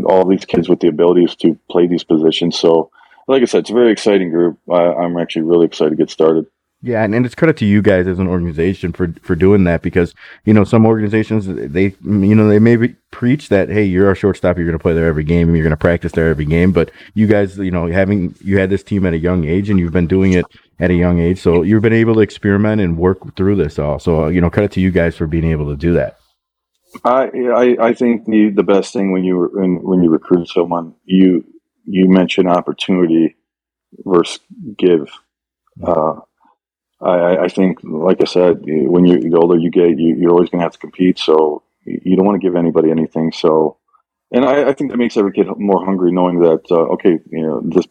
all 0.06 0.26
these 0.26 0.46
kids 0.46 0.68
with 0.68 0.80
the 0.80 0.88
abilities 0.88 1.36
to 1.36 1.58
play 1.70 1.88
these 1.88 2.04
positions. 2.04 2.58
So, 2.58 2.92
like 3.28 3.42
I 3.42 3.46
said, 3.46 3.60
it's 3.60 3.70
a 3.70 3.74
very 3.74 3.92
exciting 3.92 4.32
group. 4.32 4.58
I, 4.70 4.94
I'm 4.94 5.18
actually 5.18 5.44
really 5.44 5.66
excited 5.66 5.92
to 5.92 5.96
get 5.96 6.10
started. 6.10 6.48
Yeah, 6.86 7.02
and, 7.06 7.16
and 7.16 7.26
it's 7.26 7.34
credit 7.34 7.56
to 7.58 7.66
you 7.66 7.82
guys 7.82 8.08
as 8.08 8.20
an 8.20 8.28
organization 8.28 8.92
for 8.92 9.14
for 9.22 9.36
doing 9.36 9.64
that 9.64 9.82
because 9.82 10.14
you 10.44 10.54
know 10.54 10.66
some 10.66 10.86
organizations 10.86 11.46
they 11.48 11.96
you 12.04 12.36
know 12.36 12.50
they 12.50 12.60
maybe 12.60 12.96
preach 13.10 13.48
that 13.48 13.70
hey 13.70 13.86
you're 13.86 14.12
a 14.12 14.16
shortstop 14.16 14.58
you're 14.58 14.66
going 14.66 14.78
to 14.78 14.82
play 14.82 14.94
there 14.94 15.08
every 15.08 15.24
game 15.24 15.56
you're 15.56 15.64
going 15.64 15.72
to 15.72 15.78
practice 15.78 16.12
there 16.12 16.28
every 16.28 16.44
game 16.44 16.74
but 16.74 16.92
you 17.14 17.26
guys 17.26 17.58
you 17.58 17.72
know 17.72 17.88
having 17.88 18.36
you 18.42 18.58
had 18.60 18.70
this 18.70 18.84
team 18.84 19.06
at 19.06 19.14
a 19.14 19.18
young 19.18 19.46
age 19.46 19.70
and 19.70 19.80
you've 19.80 19.94
been 19.94 20.08
doing 20.08 20.34
it 20.34 20.46
at 20.82 20.92
a 20.92 20.94
young 20.94 21.20
age 21.20 21.40
so 21.40 21.62
you've 21.62 21.82
been 21.82 21.94
able 21.94 22.16
to 22.16 22.20
experiment 22.20 22.82
and 22.82 22.98
work 22.98 23.34
through 23.38 23.56
this 23.56 23.80
all 23.80 23.98
so 23.98 24.28
you 24.28 24.42
know 24.42 24.50
credit 24.50 24.72
to 24.72 24.82
you 24.82 24.92
guys 24.92 25.16
for 25.16 25.26
being 25.26 25.46
able 25.46 25.70
to 25.70 25.78
do 25.78 25.94
that. 25.94 26.18
I 27.06 27.30
I, 27.56 27.78
I 27.80 27.94
think 27.94 28.26
the 28.26 28.50
the 28.50 28.64
best 28.64 28.92
thing 28.92 29.14
when 29.14 29.24
you 29.24 29.50
when, 29.54 29.82
when 29.82 30.04
you 30.04 30.10
recruit 30.10 30.50
someone 30.50 30.96
you 31.06 31.46
you 31.86 32.10
mention 32.10 32.48
opportunity 32.48 33.38
versus 34.06 34.40
give. 34.78 35.10
Uh, 35.82 36.20
I, 37.04 37.44
I 37.44 37.48
think, 37.48 37.80
like 37.84 38.22
I 38.22 38.26
said, 38.26 38.62
when 38.66 39.06
you 39.06 39.20
the 39.20 39.38
older 39.38 39.58
you 39.58 39.70
get, 39.70 40.00
you, 40.00 40.16
you're 40.16 40.32
always 40.32 40.50
going 40.50 40.60
to 40.60 40.66
have 40.66 40.74
to 40.74 40.80
compete. 40.80 41.20
So 41.20 41.64
you 41.86 42.16
don't 42.16 42.26
want 42.26 42.42
to 42.42 42.46
give 42.46 42.56
anybody 42.56 42.92
anything. 42.92 43.32
So, 43.32 43.78
and 44.32 44.46
I, 44.46 44.70
I 44.70 44.74
think 44.74 44.92
that 44.92 44.98
makes 44.98 45.18
every 45.18 45.34
kid 45.34 45.48
more 45.58 45.84
hungry, 45.84 46.12
knowing 46.12 46.40
that 46.40 46.64
uh, 46.72 46.94
okay, 46.94 47.20
you 47.30 47.42
know, 47.42 47.62
this 47.64 47.86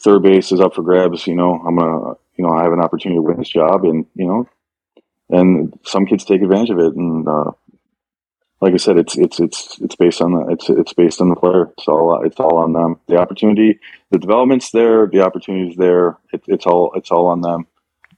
third 0.00 0.22
base 0.22 0.50
is 0.52 0.60
up 0.60 0.74
for 0.74 0.82
grabs. 0.82 1.26
You 1.26 1.34
know, 1.34 1.54
I'm 1.54 1.76
gonna, 1.76 2.14
you 2.36 2.44
know, 2.44 2.52
I 2.52 2.62
have 2.62 2.72
an 2.72 2.80
opportunity 2.80 3.18
to 3.18 3.22
win 3.22 3.38
this 3.38 3.48
job, 3.48 3.84
and 3.84 4.06
you 4.14 4.26
know, 4.26 4.48
and 5.28 5.78
some 5.84 6.06
kids 6.06 6.24
take 6.24 6.42
advantage 6.42 6.70
of 6.70 6.78
it, 6.78 6.94
and 6.94 7.28
uh, 7.28 7.50
like 8.60 8.72
I 8.72 8.78
said, 8.78 8.96
it's 8.96 9.16
it's 9.16 9.40
it's 9.40 9.78
it's 9.80 9.96
based 9.96 10.22
on 10.22 10.32
the 10.32 10.52
it's 10.52 10.70
it's 10.70 10.94
based 10.94 11.20
on 11.20 11.28
the 11.28 11.36
player. 11.36 11.70
It's 11.76 11.86
all 11.86 12.22
it's 12.24 12.40
all 12.40 12.56
on 12.56 12.72
them. 12.72 12.98
The 13.08 13.18
opportunity, 13.18 13.78
the 14.10 14.18
development's 14.18 14.70
there, 14.70 15.06
the 15.06 15.20
opportunity's 15.20 15.76
there. 15.76 16.16
It, 16.32 16.42
it's 16.48 16.66
all 16.66 16.92
it's 16.96 17.10
all 17.10 17.26
on 17.26 17.42
them 17.42 17.66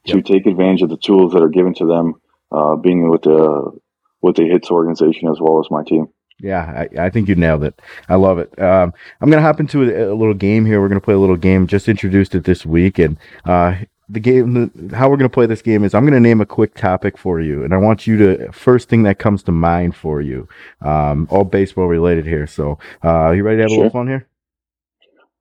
to 0.07 0.17
yep. 0.17 0.25
take 0.25 0.47
advantage 0.47 0.83
of 0.83 0.91
the 0.91 0.97
tools 0.97 1.33
that 1.33 1.43
are 1.43 1.49
given 1.49 1.75
to 1.75 1.87
them, 1.87 2.15
uh, 2.53 2.77
being 2.77 3.09
with 3.09 3.23
the 3.23 3.79
with 4.23 4.37
the 4.37 4.45
hits 4.45 4.71
organization 4.71 5.29
as 5.29 5.39
well 5.41 5.61
as 5.61 5.71
my 5.71 5.83
team. 5.85 6.09
Yeah, 6.41 6.87
I, 6.97 7.07
I 7.07 7.11
think 7.11 7.29
you 7.29 7.37
nailed 7.37 7.63
it. 7.63 7.81
I 8.09 8.17
love 8.17 8.39
it. 8.39 8.59
Um, 8.61 8.93
I'm 9.21 9.31
gonna 9.31 9.43
hop 9.43 9.61
into 9.61 9.83
a, 9.83 10.13
a, 10.13 10.15
little 10.15 10.35
game 10.35 10.67
here. 10.67 10.81
We're 10.81 10.89
gonna 10.89 11.01
play 11.01 11.15
a 11.15 11.19
little 11.19 11.37
game. 11.37 11.67
Just 11.67 11.89
introduced 11.89 12.35
it 12.35 12.45
this 12.45 12.67
week, 12.67 12.99
and 12.99 13.17
uh, 13.45 13.77
the 14.09 14.21
game 14.21 14.71
how 14.95 15.09
we're 15.09 15.17
going 15.17 15.29
to 15.29 15.33
play 15.33 15.47
this 15.47 15.63
game 15.63 15.83
is 15.83 15.95
i'm 15.95 16.03
going 16.03 16.13
to 16.13 16.21
name 16.21 16.41
a 16.41 16.47
quick 16.47 16.75
topic 16.75 17.17
for 17.17 17.41
you 17.41 17.65
and 17.65 17.73
i 17.73 17.77
want 17.77 18.07
you 18.07 18.17
to 18.19 18.53
first 18.53 18.89
thing 18.89 19.03
that 19.03 19.19
comes 19.19 19.43
to 19.43 19.53
mind 19.53 19.97
for 19.97 20.21
you 20.21 20.47
um, 20.83 21.27
all 21.31 21.45
baseball 21.45 21.87
related 21.87 22.27
here 22.27 22.47
so 22.47 22.79
uh, 23.03 23.31
you 23.31 23.43
ready 23.43 23.57
to 23.57 23.63
have 23.63 23.71
sure. 23.71 23.79
a 23.79 23.85
little 23.85 23.99
fun 23.99 24.07
here 24.07 24.29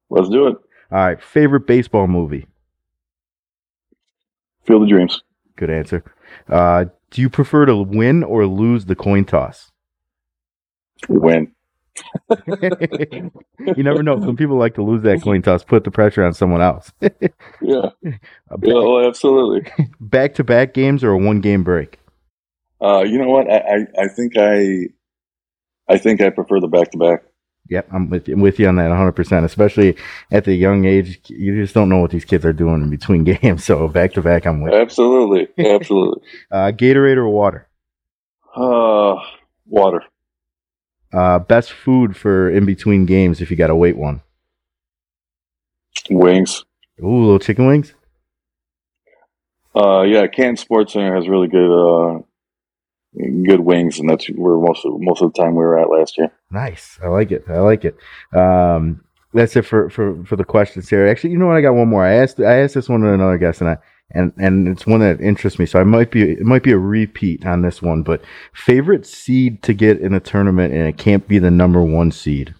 let's 0.10 0.30
do 0.30 0.48
it 0.48 0.56
all 0.91 1.06
right 1.06 1.22
favorite 1.22 1.68
baseball 1.68 2.07
movie 2.07 2.48
field 4.65 4.84
of 4.84 4.90
dreams 4.90 5.22
good 5.56 5.69
answer 5.69 6.03
uh, 6.49 6.85
do 7.11 7.22
you 7.22 7.30
prefer 7.30 7.65
to 7.65 7.76
win 7.76 8.23
or 8.23 8.45
lose 8.45 8.85
the 8.85 8.95
coin 8.95 9.26
toss 9.26 9.72
win 11.10 11.53
you 12.48 13.84
never 13.84 14.03
know. 14.03 14.19
Some 14.19 14.35
people 14.35 14.57
like 14.57 14.76
to 14.76 14.84
lose 14.84 15.03
that 15.03 15.22
coin 15.22 15.41
toss, 15.41 15.64
put 15.64 15.84
the 15.84 15.91
pressure 15.91 16.23
on 16.23 16.34
someone 16.34 16.61
else. 16.61 16.91
yeah. 17.02 17.10
yeah. 18.02 18.14
Oh, 18.68 19.07
absolutely. 19.07 19.72
Back 19.99 20.35
to 20.35 20.44
back 20.44 20.73
games 20.73 21.03
or 21.03 21.11
a 21.11 21.18
one 21.18 21.41
game 21.41 21.64
break? 21.64 21.99
Uh, 22.81 23.03
you 23.03 23.18
know 23.18 23.30
what? 23.30 23.49
I, 23.49 23.57
I, 23.57 24.03
I 24.03 24.07
think 24.07 24.34
I, 24.38 24.88
I 25.88 25.98
think 25.98 26.22
I 26.22 26.30
prefer 26.30 26.60
the 26.60 26.68
back 26.68 26.91
to 26.91 26.98
back. 26.98 27.23
Yep, 27.74 27.88
I'm 27.91 28.08
with 28.08 28.28
you, 28.28 28.36
I'm 28.36 28.41
with 28.41 28.60
you 28.60 28.68
on 28.68 28.76
that 28.76 28.91
100%. 28.91 29.44
Especially 29.44 29.98
at 30.30 30.45
the 30.45 30.54
young 30.54 30.86
age, 30.86 31.20
you 31.26 31.60
just 31.60 31.74
don't 31.74 31.90
know 31.90 31.98
what 31.98 32.12
these 32.12 32.24
kids 32.24 32.45
are 32.45 32.54
doing 32.54 32.84
in 32.84 32.91
between 32.91 33.24
games. 33.41 33.64
So 33.64 33.88
back 33.88 34.14
to 34.14 34.22
back, 34.22 34.45
I'm 34.45 34.62
with. 34.62 34.74
Absolutely, 34.74 35.48
absolutely. 35.58 36.22
uh, 36.52 36.72
Gatorade 36.72 37.18
or 37.18 37.28
water? 37.28 37.68
Uh, 38.56 39.16
water. 39.66 40.04
Uh, 41.12 41.40
best 41.40 41.72
food 41.72 42.16
for 42.16 42.48
in 42.48 42.64
between 42.68 43.08
games 43.08 43.41
if 43.41 43.50
you 43.50 43.58
got 43.58 43.68
to 43.68 43.76
wait 43.76 43.98
one. 43.98 44.22
Wings. 46.12 46.64
Ooh, 47.02 47.24
little 47.24 47.40
chicken 47.40 47.66
wings. 47.66 47.95
Uh, 49.76 50.04
yeah, 50.04 50.28
Canton 50.28 50.58
Sports 50.58 50.94
Center 50.94 51.16
has 51.16 51.28
really 51.28 51.48
good, 51.48 51.72
uh, 51.72 52.20
good 53.45 53.61
wings, 53.61 53.99
and 53.99 54.10
that's 54.10 54.27
where 54.27 54.57
most 54.57 54.85
of 54.85 54.94
most 54.98 55.22
of 55.22 55.34
the 55.34 55.41
time 55.41 55.52
we 55.52 55.64
were 55.64 55.80
at 55.80 55.90
last 55.90 56.18
year. 56.18 56.31
Nice, 56.52 56.99
I 57.03 57.07
like 57.07 57.31
it. 57.31 57.45
I 57.49 57.60
like 57.60 57.85
it. 57.85 57.98
Um, 58.35 59.03
that's 59.34 59.56
it 59.56 59.64
for, 59.64 59.90
for 59.90 60.23
for 60.26 60.35
the 60.35 60.45
questions 60.45 60.90
here. 60.90 61.07
Actually, 61.07 61.31
you 61.31 61.38
know 61.38 61.48
what? 61.48 61.57
I 61.57 61.61
got 61.61 61.73
one 61.73 61.88
more. 61.88 62.06
I 62.06 62.15
asked 62.15 62.40
I 62.40 62.60
asked 62.60 62.76
this 62.76 62.90
one 62.90 63.02
to 63.02 63.14
another 63.14 63.38
guest, 63.38 63.61
and 63.61 63.69
I 63.72 63.77
and 64.11 64.34
and 64.38 64.68
it's 64.68 64.85
one 64.85 64.99
that 64.99 65.22
interests 65.22 65.60
me. 65.60 65.65
So 65.65 65.80
I 65.80 65.84
might 65.84 66.11
be 66.11 66.22
it 66.23 66.41
might 66.41 66.64
be 66.64 66.72
a 66.72 66.77
repeat 66.77 67.45
on 67.45 67.61
this 67.61 67.81
one, 67.81 68.03
but 68.03 68.23
favorite 68.53 69.06
seed 69.06 69.64
to 69.64 69.73
get 69.73 69.99
in 69.99 70.14
a 70.14 70.19
tournament, 70.19 70.73
and 70.73 70.88
it 70.88 70.98
can't 70.98 71.27
be 71.27 71.40
the 71.40 71.52
number 71.52 71.81
one 71.81 72.11
seed. 72.11 72.53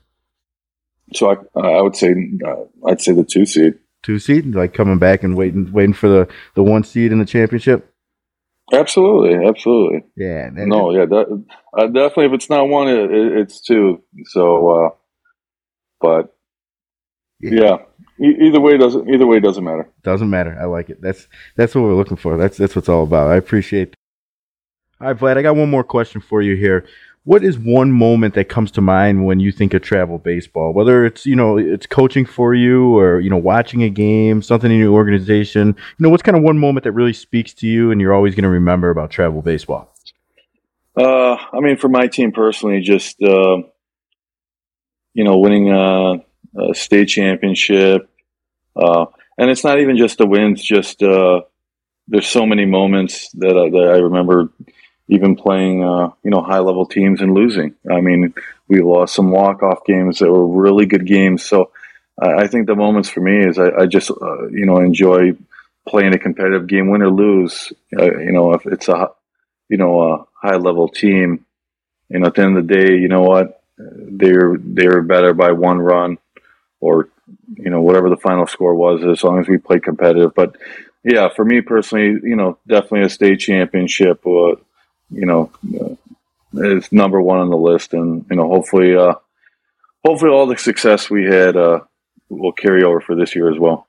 So 1.14 1.30
I 1.32 1.60
I 1.60 1.82
would 1.82 1.96
say 1.96 2.14
uh, 2.46 2.64
I'd 2.88 3.02
say 3.02 3.14
the 3.14 3.24
two 3.24 3.46
seed. 3.46 3.76
Two 4.02 4.20
seed, 4.20 4.54
like 4.54 4.74
coming 4.74 4.98
back 4.98 5.24
and 5.24 5.38
waiting 5.38 5.72
waiting 5.72 5.94
for 5.94 6.10
the 6.10 6.28
the 6.56 6.64
one 6.64 6.84
seed 6.84 7.12
in 7.12 7.20
the 7.20 7.26
championship. 7.26 7.93
Absolutely, 8.72 9.46
absolutely. 9.46 10.04
Yeah. 10.16 10.50
No, 10.54 10.92
yeah, 10.92 11.06
that, 11.06 11.46
uh, 11.78 11.88
definitely. 11.88 12.26
If 12.26 12.34
it's 12.34 12.50
not 12.50 12.70
one, 12.70 12.88
it, 12.88 13.12
it, 13.12 13.38
it's 13.40 13.62
two. 13.62 14.02
So, 14.26 14.70
uh, 14.70 14.90
but 16.00 16.36
yeah. 17.40 17.52
yeah 17.52 17.78
either 18.20 18.60
way 18.60 18.78
doesn't 18.78 19.10
either 19.10 19.28
way 19.28 19.40
doesn't 19.40 19.64
matter. 19.64 19.90
Doesn't 20.04 20.30
matter. 20.30 20.58
I 20.60 20.66
like 20.66 20.90
it. 20.90 21.02
That's 21.02 21.28
that's 21.56 21.76
what 21.76 21.82
we're 21.84 21.96
looking 21.96 22.18
for. 22.18 22.38
That's 22.38 22.58
that's 22.58 22.76
what's 22.76 22.90
all 22.90 23.04
about. 23.04 23.32
I 23.32 23.36
appreciate. 23.36 23.92
That. 23.92 23.98
All 25.06 25.08
right, 25.14 25.18
Vlad. 25.18 25.38
I 25.38 25.42
got 25.42 25.56
one 25.56 25.70
more 25.70 25.84
question 25.84 26.22
for 26.22 26.42
you 26.42 26.56
here. 26.56 26.86
What 27.26 27.44
is 27.44 27.58
one 27.58 27.94
moment 27.94 28.34
that 28.34 28.50
comes 28.50 28.70
to 28.72 28.82
mind 28.82 29.26
when 29.26 29.40
you 29.40 29.54
think 29.54 29.74
of 29.74 29.82
travel 29.82 30.18
baseball? 30.18 30.74
Whether 30.74 31.06
it's 31.06 31.26
you 31.26 31.36
know 31.36 31.58
it's 31.58 31.86
coaching 31.86 32.26
for 32.26 32.54
you 32.54 32.98
or 32.98 33.20
you 33.22 33.30
know 33.30 33.38
watching 33.38 33.82
a 33.84 33.90
game, 33.90 34.42
something 34.42 34.70
in 34.70 34.78
your 34.78 34.92
organization. 34.92 35.68
You 35.68 36.04
know 36.04 36.10
what's 36.10 36.24
kind 36.24 36.36
of 36.36 36.44
one 36.44 36.58
moment 36.58 36.84
that 36.84 36.92
really 36.92 37.14
speaks 37.14 37.54
to 37.56 37.68
you 37.68 37.92
and 37.92 38.02
you're 38.02 38.14
always 38.14 38.36
going 38.36 38.44
to 38.44 38.50
remember 38.50 38.90
about 38.90 39.10
travel 39.10 39.42
baseball. 39.42 39.96
Uh, 40.98 41.36
I 41.36 41.60
mean, 41.62 41.78
for 41.78 41.88
my 41.88 42.08
team 42.08 42.34
personally, 42.34 42.82
just 42.82 43.22
uh, 43.24 43.58
you 45.14 45.24
know, 45.24 45.38
winning 45.38 45.70
a, 45.72 46.16
a 46.62 46.76
state 46.76 47.08
championship, 47.08 48.10
uh, 48.76 49.06
and 49.38 49.50
it's 49.50 49.64
not 49.64 49.80
even 49.80 49.98
just 49.98 50.18
the 50.18 50.28
wins, 50.28 50.62
just 50.62 51.02
uh, 51.02 51.42
there's 52.08 52.28
so 52.28 52.46
many 52.46 52.66
moments 52.66 53.30
that, 53.34 53.56
uh, 53.56 53.70
that 53.70 53.92
I 53.94 54.00
remember 54.00 54.52
even 55.10 55.36
playing, 55.36 55.84
uh, 55.84 56.10
you 56.24 56.32
know, 56.32 56.42
high 56.42 56.60
level 56.60 56.86
teams 56.86 57.22
and 57.22 57.34
losing. 57.34 57.76
I 57.92 58.02
mean, 58.02 58.34
we 58.68 58.82
lost 58.82 59.14
some 59.16 59.32
walk 59.32 59.62
off 59.64 59.86
games 59.86 60.20
that 60.20 60.32
were 60.32 60.48
really 60.48 60.86
good 60.86 61.06
games. 61.06 61.44
So 61.44 61.72
I 62.22 62.48
think 62.48 62.68
the 62.68 62.76
moments 62.76 63.10
for 63.10 63.22
me 63.22 63.46
is 63.46 63.58
I, 63.58 63.70
I 63.72 63.86
just, 63.86 64.10
uh, 64.12 64.48
you 64.48 64.66
know, 64.66 64.78
enjoy 64.78 65.34
playing 65.88 66.14
a 66.14 66.20
competitive 66.20 66.68
game, 66.68 66.90
win 66.90 67.02
or 67.02 67.10
lose. 67.10 67.74
Uh, 67.98 68.18
you 68.20 68.32
know, 68.32 68.54
if 68.54 68.66
it's 68.66 68.88
a, 68.88 69.10
you 69.70 69.78
know, 69.78 70.02
a 70.02 70.26
high 70.34 70.56
level 70.56 70.88
team, 70.88 71.46
you 72.10 72.20
know, 72.20 72.28
at 72.28 72.36
the 72.36 72.44
end 72.44 72.58
of 72.58 72.68
the 72.68 72.74
day, 72.74 72.96
you 72.96 73.08
know 73.08 73.24
what, 73.24 73.64
they're 73.78 74.56
they're 74.60 75.02
better 75.02 75.34
by 75.34 75.52
one 75.52 75.80
run 75.80 76.18
or 76.80 77.10
you 77.56 77.70
know 77.70 77.82
whatever 77.82 78.10
the 78.10 78.18
final 78.18 78.46
score 78.46 78.76
was 78.76 79.04
as 79.04 79.24
long 79.24 79.40
as 79.40 79.48
we 79.48 79.58
played 79.58 79.84
competitive 79.84 80.34
but 80.36 80.56
yeah 81.04 81.30
for 81.30 81.44
me 81.44 81.62
personally 81.62 82.20
you 82.24 82.36
know 82.36 82.58
definitely 82.68 83.02
a 83.02 83.10
state 83.10 83.40
championship 83.40 84.26
uh, 84.28 84.56
you 85.10 85.26
know 85.26 85.52
is 86.54 86.92
number 86.92 87.22
one 87.22 87.40
on 87.40 87.50
the 87.50 87.58
list 87.58 87.94
and 87.94 88.26
you 88.30 88.36
know 88.36 88.48
hopefully 88.48 88.96
uh 88.96 89.14
hopefully 90.06 90.32
all 90.32 90.46
the 90.46 90.58
success 90.58 91.10
we 91.10 91.26
had 91.26 91.56
uh 91.58 91.80
will 92.30 92.52
carry 92.52 92.84
over 92.84 93.02
for 93.02 93.16
this 93.16 93.36
year 93.36 93.52
as 93.52 93.60
well 93.60 93.88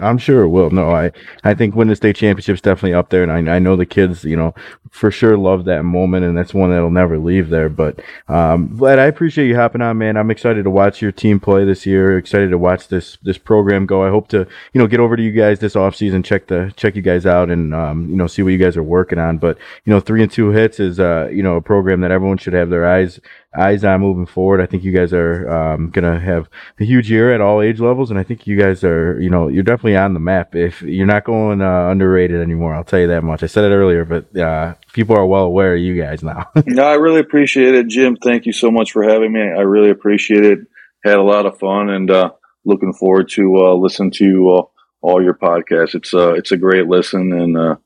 I'm 0.00 0.18
sure 0.18 0.42
it 0.42 0.48
will. 0.48 0.70
No, 0.70 0.90
I, 0.90 1.12
I 1.44 1.52
think 1.52 1.74
winning 1.74 1.90
the 1.90 1.96
state 1.96 2.16
championships 2.16 2.62
definitely 2.62 2.94
up 2.94 3.10
there, 3.10 3.22
and 3.22 3.50
I, 3.50 3.56
I 3.56 3.58
know 3.58 3.76
the 3.76 3.84
kids, 3.84 4.24
you 4.24 4.36
know, 4.36 4.54
for 4.92 5.10
sure 5.10 5.38
love 5.38 5.64
that 5.64 5.84
moment, 5.84 6.22
and 6.22 6.36
that's 6.36 6.52
one 6.52 6.70
that'll 6.70 6.90
never 6.90 7.18
leave 7.18 7.48
there. 7.48 7.70
But 7.70 7.98
um, 8.28 8.68
Vlad, 8.76 8.98
I 8.98 9.06
appreciate 9.06 9.48
you 9.48 9.56
hopping 9.56 9.80
on, 9.80 9.96
man. 9.96 10.18
I'm 10.18 10.30
excited 10.30 10.64
to 10.64 10.70
watch 10.70 11.00
your 11.00 11.10
team 11.10 11.40
play 11.40 11.64
this 11.64 11.86
year. 11.86 12.18
Excited 12.18 12.50
to 12.50 12.58
watch 12.58 12.88
this 12.88 13.16
this 13.22 13.38
program 13.38 13.86
go. 13.86 14.04
I 14.04 14.10
hope 14.10 14.28
to, 14.28 14.46
you 14.74 14.78
know, 14.78 14.86
get 14.86 15.00
over 15.00 15.16
to 15.16 15.22
you 15.22 15.32
guys 15.32 15.60
this 15.60 15.74
offseason, 15.74 16.22
check 16.22 16.46
the 16.46 16.74
check 16.76 16.94
you 16.94 17.00
guys 17.00 17.24
out, 17.24 17.50
and 17.50 17.74
um, 17.74 18.10
you 18.10 18.16
know, 18.16 18.26
see 18.26 18.42
what 18.42 18.50
you 18.50 18.58
guys 18.58 18.76
are 18.76 18.82
working 18.82 19.18
on. 19.18 19.38
But 19.38 19.56
you 19.86 19.92
know, 19.92 19.98
three 19.98 20.22
and 20.22 20.30
two 20.30 20.50
hits 20.50 20.78
is 20.78 21.00
uh, 21.00 21.30
you 21.32 21.42
know, 21.42 21.56
a 21.56 21.62
program 21.62 22.02
that 22.02 22.10
everyone 22.10 22.36
should 22.36 22.52
have 22.52 22.68
their 22.68 22.86
eyes 22.86 23.18
eyes 23.56 23.84
on 23.84 24.00
moving 24.00 24.26
forward. 24.26 24.60
I 24.60 24.66
think 24.66 24.84
you 24.84 24.92
guys 24.92 25.12
are 25.14 25.48
um, 25.48 25.90
gonna 25.90 26.20
have 26.20 26.48
a 26.78 26.84
huge 26.84 27.10
year 27.10 27.34
at 27.34 27.40
all 27.40 27.62
age 27.62 27.80
levels, 27.80 28.10
and 28.10 28.18
I 28.18 28.22
think 28.22 28.46
you 28.46 28.58
guys 28.58 28.84
are, 28.84 29.18
you 29.20 29.30
know, 29.30 29.48
you're 29.48 29.62
definitely 29.62 29.96
on 29.96 30.12
the 30.14 30.20
map. 30.20 30.54
If 30.54 30.82
you're 30.82 31.06
not 31.06 31.24
going 31.24 31.62
uh, 31.62 31.88
underrated 31.88 32.42
anymore, 32.42 32.74
I'll 32.74 32.84
tell 32.84 33.00
you 33.00 33.08
that 33.08 33.24
much. 33.24 33.42
I 33.42 33.46
said 33.46 33.64
it 33.64 33.74
earlier, 33.74 34.04
but 34.04 34.36
uh, 34.36 34.74
people 34.92 35.16
are 35.16 35.26
well 35.26 35.44
aware 35.44 35.74
of 35.74 35.80
you 35.80 36.00
guys 36.00 36.22
now. 36.22 36.50
no, 36.66 36.84
I 36.84 36.94
really 36.94 37.20
appreciate 37.20 37.74
it, 37.74 37.88
Jim. 37.88 38.16
Thank 38.16 38.46
you 38.46 38.52
so 38.52 38.70
much 38.70 38.92
for 38.92 39.02
having 39.02 39.32
me. 39.32 39.40
I 39.40 39.62
really 39.62 39.90
appreciate 39.90 40.44
it. 40.44 40.60
Had 41.04 41.16
a 41.16 41.22
lot 41.22 41.46
of 41.46 41.58
fun, 41.58 41.90
and 41.90 42.10
uh, 42.10 42.30
looking 42.64 42.92
forward 42.92 43.28
to 43.30 43.56
uh, 43.56 43.74
listen 43.74 44.10
to 44.12 44.50
uh, 44.50 44.62
all 45.00 45.22
your 45.22 45.34
podcasts. 45.34 45.94
It's 45.94 46.14
uh, 46.14 46.34
it's 46.34 46.52
a 46.52 46.56
great 46.56 46.86
listen, 46.86 47.32
and 47.32 47.76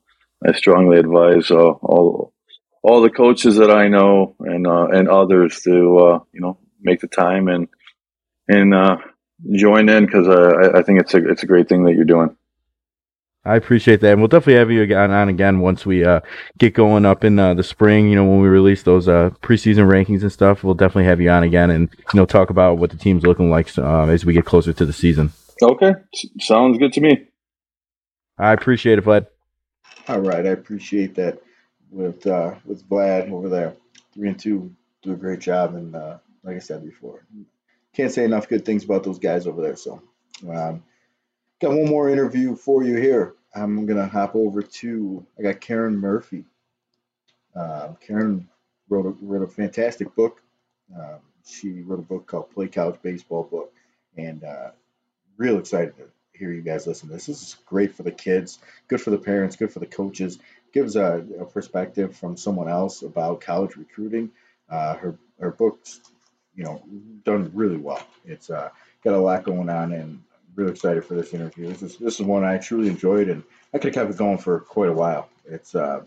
I 0.45 0.51
strongly 0.53 0.99
advise 0.99 1.49
all 1.49 2.33
all 2.87 3.01
the 3.01 3.09
coaches 3.09 3.57
that 3.57 3.69
I 3.69 3.89
know 3.89 4.35
and 4.39 4.65
uh, 4.65 4.87
and 4.87 5.09
others 5.09 5.59
to 5.63 5.97
uh, 5.97 6.19
you 6.31 6.39
know 6.39 6.57
make 6.81 7.01
the 7.01 7.07
time 7.07 7.49
and 7.49 7.67
and 8.47 8.73
uh, 8.73 8.97
join 9.51 9.89
in 9.89 10.05
because 10.05 10.27
uh, 10.27 10.71
I, 10.73 10.79
I, 10.79 10.83
think 10.83 11.01
it's 11.01 11.13
a 11.13 11.29
it's 11.29 11.43
a 11.43 11.47
great 11.47 11.67
thing 11.67 11.83
that 11.83 11.95
you're 11.95 12.05
doing. 12.05 12.36
I 13.47 13.55
appreciate 13.55 14.01
that, 14.01 14.11
and 14.11 14.21
we'll 14.21 14.27
definitely 14.27 14.59
have 14.59 14.71
you 14.71 14.81
again 14.81 15.11
on 15.11 15.29
again 15.29 15.59
once 15.59 15.85
we 15.85 16.03
uh, 16.03 16.21
get 16.57 16.73
going 16.73 17.05
up 17.05 17.23
in 17.23 17.39
uh, 17.39 17.53
the 17.53 17.63
spring. 17.63 18.09
You 18.09 18.15
know, 18.15 18.25
when 18.25 18.41
we 18.41 18.47
release 18.47 18.83
those 18.83 19.07
preseason 19.07 19.87
rankings 19.87 20.21
and 20.21 20.31
stuff, 20.31 20.63
we'll 20.63 20.73
definitely 20.73 21.05
have 21.05 21.21
you 21.21 21.29
on 21.29 21.43
again 21.43 21.69
and 21.69 21.89
you 22.13 22.19
know 22.19 22.25
talk 22.25 22.49
about 22.49 22.77
what 22.77 22.91
the 22.91 22.97
team's 22.97 23.23
looking 23.23 23.49
like 23.49 23.75
as 23.77 24.25
we 24.25 24.33
get 24.33 24.45
closer 24.45 24.73
to 24.73 24.85
the 24.85 24.93
season. 24.93 25.31
Okay, 25.61 25.93
S- 26.13 26.25
sounds 26.41 26.77
good 26.77 26.93
to 26.93 27.01
me. 27.01 27.27
I 28.37 28.53
appreciate 28.53 28.99
it, 28.99 29.05
Vlad. 29.05 29.27
All 30.07 30.21
right, 30.21 30.45
I 30.45 30.49
appreciate 30.49 31.15
that 31.15 31.41
with 31.91 32.25
uh, 32.27 32.55
with 32.65 32.87
Vlad 32.87 33.31
over 33.31 33.49
there. 33.49 33.75
Three 34.13 34.29
and 34.29 34.39
two 34.39 34.75
do 35.01 35.13
a 35.13 35.15
great 35.15 35.39
job, 35.39 35.75
and 35.75 35.95
uh, 35.95 36.17
like 36.43 36.55
I 36.55 36.59
said 36.59 36.83
before, 36.83 37.25
can't 37.95 38.11
say 38.11 38.23
enough 38.23 38.47
good 38.47 38.65
things 38.65 38.83
about 38.83 39.03
those 39.03 39.19
guys 39.19 39.47
over 39.47 39.61
there. 39.61 39.75
So, 39.75 40.01
um, 40.49 40.83
got 41.61 41.71
one 41.71 41.89
more 41.89 42.09
interview 42.09 42.55
for 42.55 42.83
you 42.83 42.95
here. 42.97 43.35
I'm 43.55 43.85
gonna 43.85 44.07
hop 44.07 44.35
over 44.35 44.61
to 44.61 45.25
I 45.37 45.41
got 45.41 45.61
Karen 45.61 45.97
Murphy. 45.97 46.45
Uh, 47.55 47.93
Karen 48.05 48.47
wrote 48.89 49.05
a, 49.05 49.25
wrote 49.25 49.41
a 49.41 49.51
fantastic 49.51 50.13
book. 50.15 50.41
Um, 50.95 51.19
she 51.45 51.81
wrote 51.81 51.99
a 51.99 52.03
book 52.03 52.27
called 52.27 52.51
Play 52.51 52.67
College 52.67 53.01
Baseball 53.01 53.43
Book, 53.43 53.73
and 54.15 54.43
uh, 54.43 54.71
real 55.37 55.57
excited 55.57 55.95
to 55.97 56.03
hear 56.37 56.51
you 56.51 56.61
guys 56.61 56.85
listen 56.85 57.07
to 57.07 57.15
this. 57.15 57.25
This 57.25 57.41
is 57.41 57.55
great 57.65 57.95
for 57.95 58.03
the 58.03 58.11
kids, 58.11 58.59
good 58.87 59.01
for 59.01 59.09
the 59.09 59.17
parents, 59.17 59.55
good 59.55 59.71
for 59.71 59.79
the 59.79 59.87
coaches. 59.87 60.39
Gives 60.73 60.95
a, 60.95 61.25
a 61.39 61.45
perspective 61.45 62.15
from 62.15 62.37
someone 62.37 62.69
else 62.69 63.01
about 63.01 63.41
college 63.41 63.75
recruiting. 63.75 64.31
Uh, 64.69 64.95
her 64.97 65.17
her 65.39 65.51
book's 65.51 66.01
you 66.55 66.63
know 66.63 66.83
done 67.23 67.51
really 67.55 67.77
well. 67.77 68.05
It's 68.25 68.49
uh, 68.49 68.69
got 69.03 69.13
a 69.13 69.19
lot 69.19 69.43
going 69.43 69.69
on, 69.69 69.93
and 69.93 70.21
really 70.57 70.71
excited 70.71 71.05
for 71.05 71.13
this 71.13 71.33
interview. 71.33 71.69
This 71.69 71.81
is 71.83 71.97
this 71.97 72.19
is 72.19 72.25
one 72.25 72.43
I 72.43 72.57
truly 72.57 72.89
enjoyed, 72.89 73.29
and 73.29 73.43
I 73.73 73.77
could 73.77 73.95
have 73.95 74.05
kept 74.05 74.15
it 74.15 74.17
going 74.17 74.39
for 74.39 74.59
quite 74.59 74.89
a 74.89 74.93
while. 74.93 75.29
It's 75.45 75.75
uh, 75.75 76.01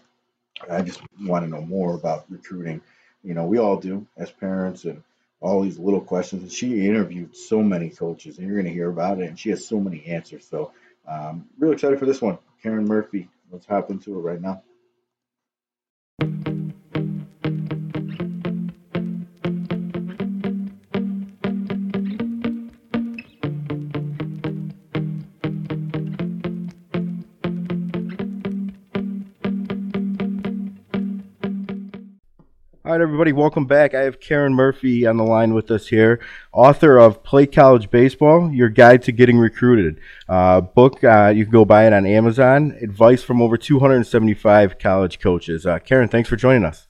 I 0.69 0.83
just 0.83 1.01
want 1.23 1.45
to 1.45 1.51
know 1.51 1.63
more 1.63 1.95
about 1.95 2.27
recruiting. 2.29 2.83
You 3.25 3.35
know, 3.35 3.45
we 3.45 3.59
all 3.59 3.77
do 3.77 4.07
as 4.19 4.31
parents, 4.31 4.85
and 4.85 5.03
all 5.41 5.63
these 5.63 5.79
little 5.79 6.01
questions. 6.01 6.43
And 6.43 6.53
she 6.53 6.87
interviewed 6.87 7.35
so 7.35 7.63
many 7.63 7.89
coaches, 7.89 8.39
and 8.39 8.47
you're 8.47 8.57
going 8.57 8.67
to 8.67 8.73
hear 8.73 8.91
about 8.91 9.21
it. 9.21 9.29
And 9.29 9.39
she 9.39 9.51
has 9.51 9.67
so 9.67 9.81
many 9.81 10.05
answers. 10.05 10.47
So, 10.47 10.73
um, 11.09 11.47
really 11.59 11.75
excited 11.75 11.99
for 11.99 12.07
this 12.07 12.21
one. 12.21 12.39
Karen 12.63 12.85
Murphy. 12.85 13.29
Let's 13.51 13.67
hop 13.67 13.91
into 13.91 14.19
it 14.19 14.23
right 14.23 14.41
now. 14.41 14.63
All 32.91 32.97
right, 32.97 33.03
everybody, 33.03 33.31
welcome 33.31 33.67
back. 33.67 33.95
I 33.95 34.01
have 34.01 34.19
Karen 34.19 34.53
Murphy 34.53 35.07
on 35.07 35.17
the 35.17 35.23
line 35.23 35.55
with 35.55 35.71
us 35.71 35.87
here, 35.87 36.19
author 36.53 36.99
of 36.99 37.23
Play 37.23 37.47
College 37.47 37.89
Baseball, 37.89 38.51
Your 38.51 38.69
Guide 38.69 39.03
to 39.03 39.13
Getting 39.13 39.39
Recruited. 39.39 40.01
Uh, 40.29 40.61
book, 40.61 41.05
uh, 41.05 41.29
you 41.29 41.45
can 41.45 41.53
go 41.53 41.65
buy 41.65 41.87
it 41.87 41.93
on 41.93 42.05
Amazon. 42.05 42.77
Advice 42.83 43.23
from 43.23 43.41
over 43.41 43.57
275 43.57 44.81
college 44.81 45.21
coaches. 45.21 45.67
Uh, 45.67 45.79
Karen, 45.79 46.09
thanks 46.09 46.29
for 46.29 46.35
joining 46.35 46.65
us. 46.65 46.89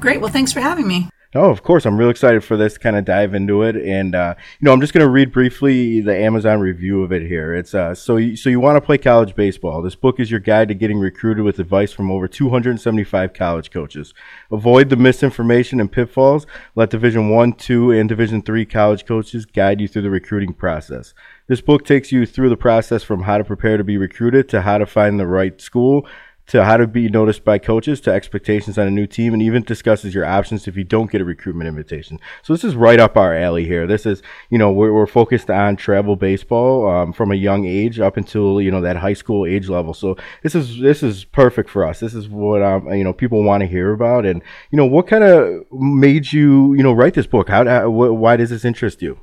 Great. 0.00 0.20
Well, 0.20 0.32
thanks 0.32 0.52
for 0.52 0.58
having 0.58 0.88
me. 0.88 1.08
Oh, 1.34 1.50
of 1.50 1.62
course. 1.62 1.84
I'm 1.84 1.98
real 1.98 2.08
excited 2.08 2.42
for 2.42 2.56
this 2.56 2.78
kind 2.78 2.96
of 2.96 3.04
dive 3.04 3.34
into 3.34 3.62
it. 3.62 3.76
And, 3.76 4.14
uh, 4.14 4.34
you 4.58 4.64
know, 4.64 4.72
I'm 4.72 4.80
just 4.80 4.94
going 4.94 5.04
to 5.04 5.10
read 5.10 5.30
briefly 5.30 6.00
the 6.00 6.16
Amazon 6.16 6.58
review 6.58 7.02
of 7.02 7.12
it 7.12 7.20
here. 7.20 7.54
It's 7.54 7.74
uh, 7.74 7.94
so 7.94 8.16
you, 8.16 8.34
so 8.34 8.48
you 8.48 8.60
want 8.60 8.76
to 8.76 8.80
play 8.80 8.96
college 8.96 9.34
baseball. 9.34 9.82
This 9.82 9.94
book 9.94 10.18
is 10.18 10.30
your 10.30 10.40
guide 10.40 10.68
to 10.68 10.74
getting 10.74 10.98
recruited 10.98 11.44
with 11.44 11.58
advice 11.58 11.92
from 11.92 12.10
over 12.10 12.28
275 12.28 13.34
college 13.34 13.70
coaches. 13.70 14.14
Avoid 14.50 14.88
the 14.88 14.96
misinformation 14.96 15.80
and 15.80 15.92
pitfalls. 15.92 16.46
Let 16.74 16.88
Division 16.88 17.28
1, 17.28 17.52
2, 17.52 17.90
and 17.90 18.08
Division 18.08 18.40
3 18.40 18.64
college 18.64 19.04
coaches 19.04 19.44
guide 19.44 19.82
you 19.82 19.88
through 19.88 20.02
the 20.02 20.10
recruiting 20.10 20.54
process. 20.54 21.12
This 21.46 21.60
book 21.60 21.84
takes 21.84 22.10
you 22.10 22.24
through 22.24 22.48
the 22.48 22.56
process 22.56 23.02
from 23.02 23.24
how 23.24 23.36
to 23.36 23.44
prepare 23.44 23.76
to 23.76 23.84
be 23.84 23.98
recruited 23.98 24.48
to 24.48 24.62
how 24.62 24.78
to 24.78 24.86
find 24.86 25.20
the 25.20 25.26
right 25.26 25.60
school 25.60 26.06
to 26.48 26.64
how 26.64 26.76
to 26.76 26.86
be 26.86 27.08
noticed 27.08 27.44
by 27.44 27.58
coaches 27.58 28.00
to 28.00 28.10
expectations 28.10 28.78
on 28.78 28.86
a 28.86 28.90
new 28.90 29.06
team 29.06 29.32
and 29.32 29.42
even 29.42 29.62
discusses 29.62 30.14
your 30.14 30.24
options 30.24 30.66
if 30.66 30.76
you 30.76 30.84
don't 30.84 31.10
get 31.10 31.20
a 31.20 31.24
recruitment 31.24 31.68
invitation. 31.68 32.18
So 32.42 32.52
this 32.52 32.64
is 32.64 32.74
right 32.74 32.98
up 32.98 33.16
our 33.16 33.34
alley 33.34 33.66
here. 33.66 33.86
This 33.86 34.06
is, 34.06 34.22
you 34.48 34.58
know, 34.58 34.72
we're, 34.72 34.92
we're 34.92 35.06
focused 35.06 35.50
on 35.50 35.76
travel 35.76 36.16
baseball 36.16 36.88
um, 36.88 37.12
from 37.12 37.32
a 37.32 37.36
young 37.36 37.66
age 37.66 38.00
up 38.00 38.16
until, 38.16 38.60
you 38.60 38.70
know, 38.70 38.80
that 38.80 38.96
high 38.96 39.12
school 39.12 39.46
age 39.46 39.68
level. 39.68 39.92
So 39.92 40.16
this 40.42 40.54
is, 40.54 40.80
this 40.80 41.02
is 41.02 41.24
perfect 41.24 41.68
for 41.68 41.84
us. 41.84 42.00
This 42.00 42.14
is 42.14 42.28
what, 42.28 42.62
um, 42.62 42.88
you 42.92 43.04
know, 43.04 43.12
people 43.12 43.44
want 43.44 43.60
to 43.60 43.66
hear 43.66 43.92
about. 43.92 44.24
And, 44.24 44.42
you 44.70 44.76
know, 44.78 44.86
what 44.86 45.06
kind 45.06 45.24
of 45.24 45.70
made 45.70 46.32
you, 46.32 46.74
you 46.74 46.82
know, 46.82 46.92
write 46.92 47.14
this 47.14 47.26
book? 47.26 47.48
How, 47.48 47.64
how 47.66 47.90
why 47.90 48.36
does 48.36 48.50
this 48.50 48.64
interest 48.64 49.02
you? 49.02 49.20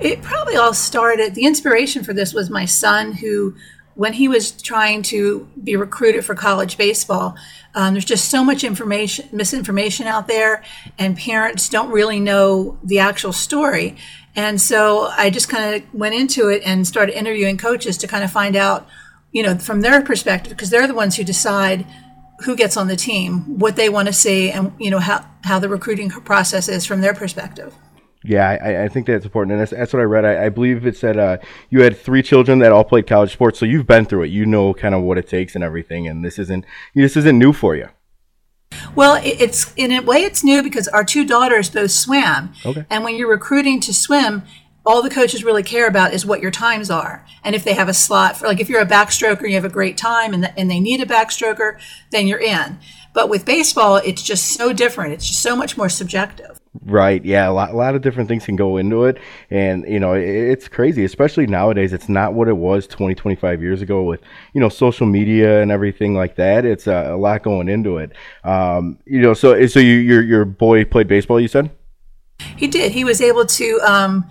It 0.00 0.22
probably 0.22 0.56
all 0.56 0.72
started, 0.72 1.34
the 1.34 1.44
inspiration 1.44 2.04
for 2.04 2.14
this 2.14 2.32
was 2.32 2.48
my 2.48 2.64
son 2.64 3.12
who 3.12 3.54
when 3.94 4.12
he 4.12 4.28
was 4.28 4.52
trying 4.52 5.02
to 5.02 5.48
be 5.62 5.76
recruited 5.76 6.24
for 6.24 6.34
college 6.34 6.76
baseball, 6.76 7.36
um, 7.74 7.94
there's 7.94 8.04
just 8.04 8.30
so 8.30 8.44
much 8.44 8.64
information, 8.64 9.28
misinformation 9.32 10.06
out 10.06 10.26
there, 10.26 10.62
and 10.98 11.16
parents 11.16 11.68
don't 11.68 11.90
really 11.90 12.20
know 12.20 12.78
the 12.82 12.98
actual 12.98 13.32
story. 13.32 13.96
And 14.36 14.60
so 14.60 15.06
I 15.06 15.30
just 15.30 15.48
kind 15.48 15.74
of 15.74 15.94
went 15.94 16.14
into 16.14 16.48
it 16.48 16.62
and 16.64 16.86
started 16.86 17.18
interviewing 17.18 17.58
coaches 17.58 17.96
to 17.98 18.06
kind 18.06 18.24
of 18.24 18.30
find 18.30 18.56
out, 18.56 18.88
you 19.32 19.42
know, 19.42 19.58
from 19.58 19.80
their 19.80 20.02
perspective, 20.02 20.50
because 20.50 20.70
they're 20.70 20.86
the 20.86 20.94
ones 20.94 21.16
who 21.16 21.24
decide 21.24 21.84
who 22.44 22.56
gets 22.56 22.76
on 22.76 22.86
the 22.86 22.96
team, 22.96 23.58
what 23.58 23.76
they 23.76 23.88
want 23.88 24.08
to 24.08 24.14
see, 24.14 24.50
and 24.50 24.72
you 24.78 24.90
know 24.90 24.98
how 24.98 25.26
how 25.44 25.58
the 25.58 25.68
recruiting 25.68 26.08
process 26.10 26.68
is 26.68 26.86
from 26.86 27.00
their 27.00 27.14
perspective. 27.14 27.74
Yeah, 28.22 28.48
I, 28.48 28.84
I, 28.84 28.88
think 28.88 29.06
that's 29.06 29.24
important, 29.24 29.52
and 29.52 29.60
that's, 29.62 29.70
that's 29.70 29.94
what 29.94 30.00
I 30.00 30.04
read. 30.04 30.26
I, 30.26 30.46
I 30.46 30.48
believe 30.50 30.86
it 30.86 30.94
said 30.94 31.16
uh, 31.16 31.38
you 31.70 31.80
had 31.80 31.96
three 31.96 32.22
children 32.22 32.58
that 32.58 32.70
all 32.70 32.84
played 32.84 33.06
college 33.06 33.32
sports, 33.32 33.58
so 33.58 33.64
you've 33.64 33.86
been 33.86 34.04
through 34.04 34.24
it. 34.24 34.30
You 34.30 34.44
know 34.44 34.74
kind 34.74 34.94
of 34.94 35.02
what 35.02 35.16
it 35.16 35.26
takes 35.26 35.54
and 35.54 35.64
everything, 35.64 36.06
and 36.06 36.22
this 36.22 36.38
isn't 36.38 36.66
this 36.94 37.16
isn't 37.16 37.38
new 37.38 37.54
for 37.54 37.74
you. 37.74 37.88
Well, 38.94 39.18
it's 39.24 39.72
in 39.74 39.90
a 39.90 40.02
way 40.02 40.18
it's 40.18 40.44
new 40.44 40.62
because 40.62 40.86
our 40.88 41.02
two 41.02 41.24
daughters 41.24 41.70
both 41.70 41.92
swam, 41.92 42.52
okay. 42.66 42.84
and 42.90 43.04
when 43.04 43.16
you're 43.16 43.30
recruiting 43.30 43.80
to 43.80 43.94
swim, 43.94 44.42
all 44.84 45.00
the 45.00 45.10
coaches 45.10 45.42
really 45.42 45.62
care 45.62 45.88
about 45.88 46.12
is 46.12 46.26
what 46.26 46.42
your 46.42 46.50
times 46.50 46.90
are, 46.90 47.24
and 47.42 47.54
if 47.54 47.64
they 47.64 47.72
have 47.72 47.88
a 47.88 47.94
slot 47.94 48.36
for 48.36 48.46
like 48.46 48.60
if 48.60 48.68
you're 48.68 48.82
a 48.82 48.86
backstroker, 48.86 49.40
and 49.40 49.48
you 49.48 49.54
have 49.54 49.64
a 49.64 49.70
great 49.70 49.96
time, 49.96 50.34
and 50.34 50.44
the, 50.44 50.58
and 50.58 50.70
they 50.70 50.78
need 50.78 51.00
a 51.00 51.06
backstroker, 51.06 51.80
then 52.10 52.26
you're 52.26 52.38
in. 52.38 52.78
But 53.14 53.30
with 53.30 53.46
baseball, 53.46 53.96
it's 53.96 54.22
just 54.22 54.48
so 54.48 54.74
different. 54.74 55.14
It's 55.14 55.26
just 55.26 55.42
so 55.42 55.56
much 55.56 55.78
more 55.78 55.88
subjective. 55.88 56.59
Right. 56.82 57.24
Yeah. 57.24 57.48
A 57.48 57.52
lot, 57.52 57.70
a 57.70 57.76
lot 57.76 57.96
of 57.96 58.02
different 58.02 58.28
things 58.28 58.46
can 58.46 58.54
go 58.54 58.76
into 58.76 59.04
it. 59.04 59.18
And, 59.50 59.84
you 59.88 59.98
know, 59.98 60.14
it, 60.14 60.22
it's 60.22 60.68
crazy, 60.68 61.04
especially 61.04 61.46
nowadays. 61.46 61.92
It's 61.92 62.08
not 62.08 62.32
what 62.32 62.46
it 62.46 62.56
was 62.56 62.86
20, 62.86 63.14
25 63.14 63.60
years 63.60 63.82
ago 63.82 64.04
with, 64.04 64.20
you 64.54 64.60
know, 64.60 64.68
social 64.68 65.06
media 65.06 65.62
and 65.62 65.72
everything 65.72 66.14
like 66.14 66.36
that. 66.36 66.64
It's 66.64 66.86
uh, 66.86 67.08
a 67.10 67.16
lot 67.16 67.42
going 67.42 67.68
into 67.68 67.98
it. 67.98 68.12
Um, 68.44 68.98
you 69.04 69.20
know, 69.20 69.34
so, 69.34 69.66
so 69.66 69.80
you, 69.80 69.94
your, 69.94 70.22
your 70.22 70.44
boy 70.44 70.84
played 70.84 71.08
baseball, 71.08 71.40
you 71.40 71.48
said? 71.48 71.70
He 72.56 72.68
did. 72.68 72.92
He 72.92 73.04
was 73.04 73.20
able 73.20 73.46
to 73.46 73.80
um, 73.82 74.30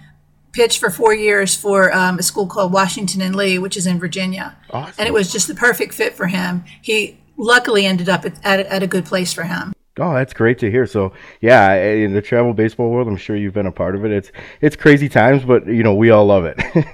pitch 0.53 0.79
for 0.79 0.89
four 0.89 1.13
years 1.13 1.55
for 1.55 1.93
um, 1.93 2.19
a 2.19 2.23
school 2.23 2.47
called 2.47 2.71
Washington 2.71 3.21
and 3.21 3.35
Lee, 3.35 3.59
which 3.59 3.75
is 3.75 3.85
in 3.85 3.99
Virginia. 3.99 4.57
Awesome. 4.69 4.95
And 4.97 5.07
it 5.07 5.11
was 5.11 5.31
just 5.31 5.47
the 5.47 5.55
perfect 5.55 5.93
fit 5.93 6.13
for 6.13 6.27
him. 6.27 6.63
He 6.81 7.19
luckily 7.37 7.85
ended 7.85 8.07
up 8.07 8.25
at, 8.25 8.33
at, 8.45 8.59
at 8.65 8.83
a 8.83 8.87
good 8.87 9.05
place 9.05 9.33
for 9.33 9.43
him. 9.43 9.73
Oh, 9.99 10.13
that's 10.13 10.33
great 10.33 10.59
to 10.59 10.71
hear. 10.71 10.85
So, 10.85 11.13
yeah, 11.41 11.73
in 11.75 12.13
the 12.13 12.21
travel 12.21 12.53
baseball 12.53 12.89
world, 12.89 13.07
I'm 13.07 13.17
sure 13.17 13.35
you've 13.35 13.53
been 13.53 13.65
a 13.65 13.71
part 13.71 13.95
of 13.95 14.05
it. 14.05 14.11
It's 14.11 14.31
it's 14.61 14.75
crazy 14.75 15.09
times, 15.09 15.43
but 15.43 15.67
you 15.67 15.83
know 15.83 15.93
we 15.93 16.09
all 16.09 16.25
love 16.25 16.45
it. 16.45 16.59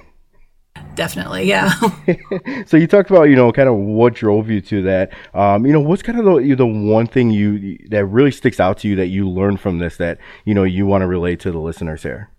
Definitely, 0.94 1.44
yeah. 1.44 1.72
so 2.66 2.76
you 2.76 2.86
talked 2.86 3.10
about 3.10 3.24
you 3.24 3.36
know 3.36 3.52
kind 3.52 3.68
of 3.68 3.76
what 3.76 4.14
drove 4.14 4.48
you 4.50 4.60
to 4.62 4.82
that. 4.82 5.12
Um, 5.34 5.66
you 5.66 5.72
know, 5.72 5.80
what's 5.80 6.02
kind 6.02 6.18
of 6.18 6.24
the 6.24 6.54
the 6.54 6.66
one 6.66 7.06
thing 7.06 7.30
you 7.30 7.78
that 7.90 8.06
really 8.06 8.30
sticks 8.30 8.60
out 8.60 8.78
to 8.78 8.88
you 8.88 8.96
that 8.96 9.08
you 9.08 9.28
learned 9.28 9.60
from 9.60 9.78
this 9.78 9.96
that 9.98 10.18
you 10.44 10.54
know 10.54 10.64
you 10.64 10.86
want 10.86 11.02
to 11.02 11.06
relate 11.06 11.40
to 11.40 11.52
the 11.52 11.58
listeners 11.58 12.02
here. 12.02 12.30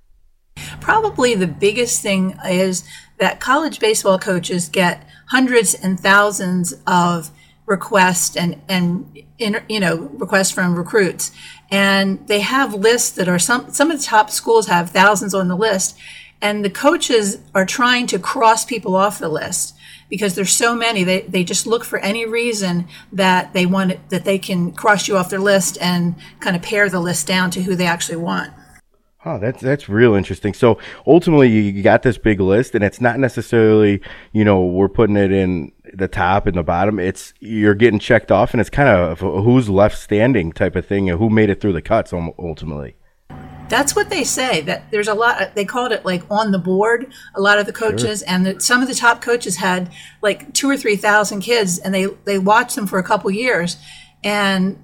Probably 0.81 1.35
the 1.35 1.48
biggest 1.48 2.02
thing 2.02 2.35
is 2.45 2.84
that 3.19 3.39
college 3.39 3.80
baseball 3.80 4.18
coaches 4.18 4.69
get 4.69 5.07
hundreds 5.27 5.73
and 5.76 5.99
thousands 5.99 6.73
of 6.88 7.30
requests 7.68 8.35
and 8.35 8.61
and 8.68 9.23
you 9.39 9.80
know 9.80 9.95
requests 10.14 10.51
from 10.51 10.76
recruits. 10.76 11.31
And 11.69 12.26
they 12.27 12.39
have 12.39 12.73
lists 12.73 13.11
that 13.11 13.27
are 13.27 13.39
some 13.39 13.72
some 13.72 13.91
of 13.91 13.99
the 13.99 14.05
top 14.05 14.30
schools 14.30 14.68
have 14.68 14.89
thousands 14.91 15.34
on 15.34 15.47
the 15.47 15.57
list. 15.57 15.97
And 16.41 16.64
the 16.64 16.69
coaches 16.69 17.39
are 17.55 17.65
trying 17.65 18.05
to 18.07 18.19
cross 18.19 18.64
people 18.64 18.95
off 18.95 19.18
the 19.18 19.30
list 19.30 19.76
because 20.09 20.35
there's 20.35 20.51
so 20.51 20.76
many. 20.76 21.03
They, 21.03 21.22
they 21.22 21.43
just 21.43 21.65
look 21.65 21.84
for 21.84 21.99
any 21.99 22.26
reason 22.26 22.88
that 23.11 23.53
they 23.53 23.65
want 23.65 23.91
it, 23.91 24.09
that 24.09 24.23
they 24.23 24.38
can 24.38 24.72
cross 24.72 25.07
you 25.07 25.18
off 25.18 25.30
their 25.30 25.39
list 25.39 25.77
and 25.81 26.15
kind 26.39 26.55
of 26.55 26.61
pare 26.61 26.89
the 26.89 26.99
list 26.99 27.27
down 27.27 27.51
to 27.51 27.64
who 27.64 27.76
they 27.76 27.88
actually 27.88 28.18
want. 28.18 28.53
Oh, 29.26 29.39
that's 29.39 29.61
that's 29.61 29.89
real 29.89 30.14
interesting. 30.14 30.53
So 30.53 30.77
ultimately, 31.05 31.49
you 31.49 31.84
got 31.84 32.03
this 32.03 32.18
big 32.18 32.39
list, 32.39 32.76
and 32.76 32.84
it's 32.84 33.01
not 33.01 33.19
necessarily, 33.19 34.01
you 34.31 34.45
know, 34.45 34.64
we're 34.64 34.88
putting 34.88 35.18
it 35.18 35.31
in 35.31 35.73
the 35.97 36.07
top 36.07 36.47
and 36.47 36.55
the 36.55 36.63
bottom. 36.63 36.99
It's 36.99 37.33
you're 37.39 37.75
getting 37.75 37.99
checked 37.99 38.31
off, 38.31 38.53
and 38.53 38.61
it's 38.61 38.69
kind 38.69 38.89
of 38.89 39.19
who's 39.19 39.69
left 39.69 39.97
standing 39.97 40.51
type 40.51 40.75
of 40.75 40.85
thing, 40.85 41.09
and 41.09 41.19
who 41.19 41.29
made 41.29 41.49
it 41.49 41.59
through 41.59 41.73
the 41.73 41.81
cuts 41.81 42.13
ultimately. 42.13 42.95
That's 43.69 43.95
what 43.95 44.09
they 44.09 44.23
say. 44.23 44.61
That 44.61 44.89
there's 44.91 45.07
a 45.07 45.13
lot. 45.13 45.55
They 45.55 45.65
called 45.65 45.91
it 45.91 46.05
like 46.05 46.23
on 46.31 46.51
the 46.51 46.59
board. 46.59 47.11
A 47.35 47.41
lot 47.41 47.59
of 47.59 47.65
the 47.65 47.73
coaches 47.73 48.19
sure. 48.19 48.29
and 48.29 48.45
the, 48.45 48.61
some 48.61 48.81
of 48.81 48.87
the 48.87 48.95
top 48.95 49.21
coaches 49.21 49.57
had 49.57 49.91
like 50.21 50.53
two 50.53 50.69
or 50.69 50.77
three 50.77 50.95
thousand 50.95 51.41
kids, 51.41 51.77
and 51.79 51.93
they 51.93 52.05
they 52.25 52.39
watched 52.39 52.75
them 52.75 52.87
for 52.87 52.99
a 52.99 53.03
couple 53.03 53.29
years, 53.31 53.77
and 54.23 54.81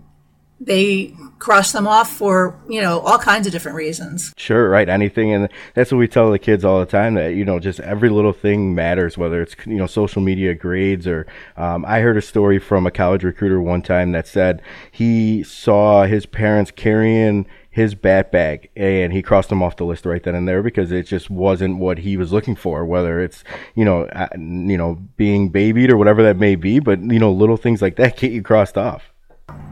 they 0.59 1.13
cross 1.39 1.71
them 1.71 1.87
off 1.87 2.09
for 2.09 2.57
you 2.69 2.81
know 2.81 2.99
all 2.99 3.17
kinds 3.17 3.45
of 3.45 3.51
different 3.51 3.75
reasons. 3.75 4.33
Sure 4.37 4.69
right 4.69 4.87
anything 4.87 5.31
and 5.31 5.49
that's 5.73 5.91
what 5.91 5.97
we 5.97 6.07
tell 6.07 6.31
the 6.31 6.39
kids 6.39 6.63
all 6.63 6.79
the 6.79 6.85
time 6.85 7.15
that 7.15 7.29
you 7.29 7.43
know 7.43 7.59
just 7.59 7.79
every 7.81 8.09
little 8.09 8.33
thing 8.33 8.73
matters 8.73 9.17
whether 9.17 9.41
it's 9.41 9.55
you 9.65 9.75
know 9.75 9.87
social 9.87 10.21
media 10.21 10.53
grades 10.53 11.05
or 11.07 11.25
um, 11.57 11.83
i 11.85 11.99
heard 11.99 12.17
a 12.17 12.21
story 12.21 12.59
from 12.59 12.85
a 12.85 12.91
college 12.91 13.23
recruiter 13.23 13.61
one 13.61 13.81
time 13.81 14.11
that 14.11 14.27
said 14.27 14.61
he 14.91 15.43
saw 15.43 16.03
his 16.03 16.25
parents 16.25 16.71
carrying 16.71 17.45
his 17.69 17.95
bat 17.95 18.31
bag 18.31 18.69
and 18.75 19.11
he 19.13 19.21
crossed 19.21 19.49
them 19.49 19.63
off 19.63 19.77
the 19.77 19.83
list 19.83 20.05
right 20.05 20.23
then 20.23 20.35
and 20.35 20.47
there 20.47 20.61
because 20.61 20.91
it 20.91 21.03
just 21.03 21.29
wasn't 21.29 21.77
what 21.77 21.97
he 21.99 22.15
was 22.15 22.31
looking 22.31 22.55
for 22.55 22.85
whether 22.85 23.19
it's 23.19 23.43
you 23.75 23.83
know 23.83 24.03
uh, 24.05 24.27
you 24.35 24.77
know 24.77 24.95
being 25.17 25.49
babied 25.49 25.89
or 25.89 25.97
whatever 25.97 26.21
that 26.21 26.37
may 26.37 26.55
be 26.55 26.79
but 26.79 26.99
you 26.99 27.19
know 27.19 27.31
little 27.31 27.57
things 27.57 27.81
like 27.81 27.95
that 27.95 28.15
get 28.17 28.31
you 28.31 28.41
crossed 28.41 28.77
off 28.77 29.12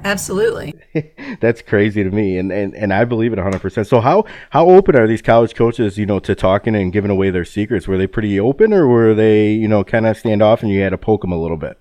absolutely 0.03 0.73
that's 1.39 1.61
crazy 1.61 2.03
to 2.03 2.11
me 2.11 2.37
and, 2.37 2.51
and 2.51 2.75
and 2.75 2.93
i 2.93 3.05
believe 3.05 3.31
it 3.31 3.39
100% 3.39 3.87
so 3.87 4.01
how 4.01 4.25
how 4.49 4.69
open 4.69 4.95
are 4.95 5.07
these 5.07 5.21
college 5.21 5.55
coaches 5.55 5.97
you 5.97 6.05
know 6.05 6.19
to 6.19 6.35
talking 6.35 6.75
and 6.75 6.91
giving 6.91 7.11
away 7.11 7.29
their 7.29 7.45
secrets 7.45 7.87
were 7.87 7.97
they 7.97 8.07
pretty 8.07 8.39
open 8.39 8.73
or 8.73 8.87
were 8.87 9.13
they 9.13 9.51
you 9.51 9.67
know 9.67 9.83
kind 9.83 10.05
of 10.05 10.17
stand 10.17 10.41
off 10.41 10.61
and 10.61 10.71
you 10.71 10.81
had 10.81 10.89
to 10.89 10.97
poke 10.97 11.21
them 11.21 11.31
a 11.31 11.41
little 11.41 11.57
bit 11.57 11.77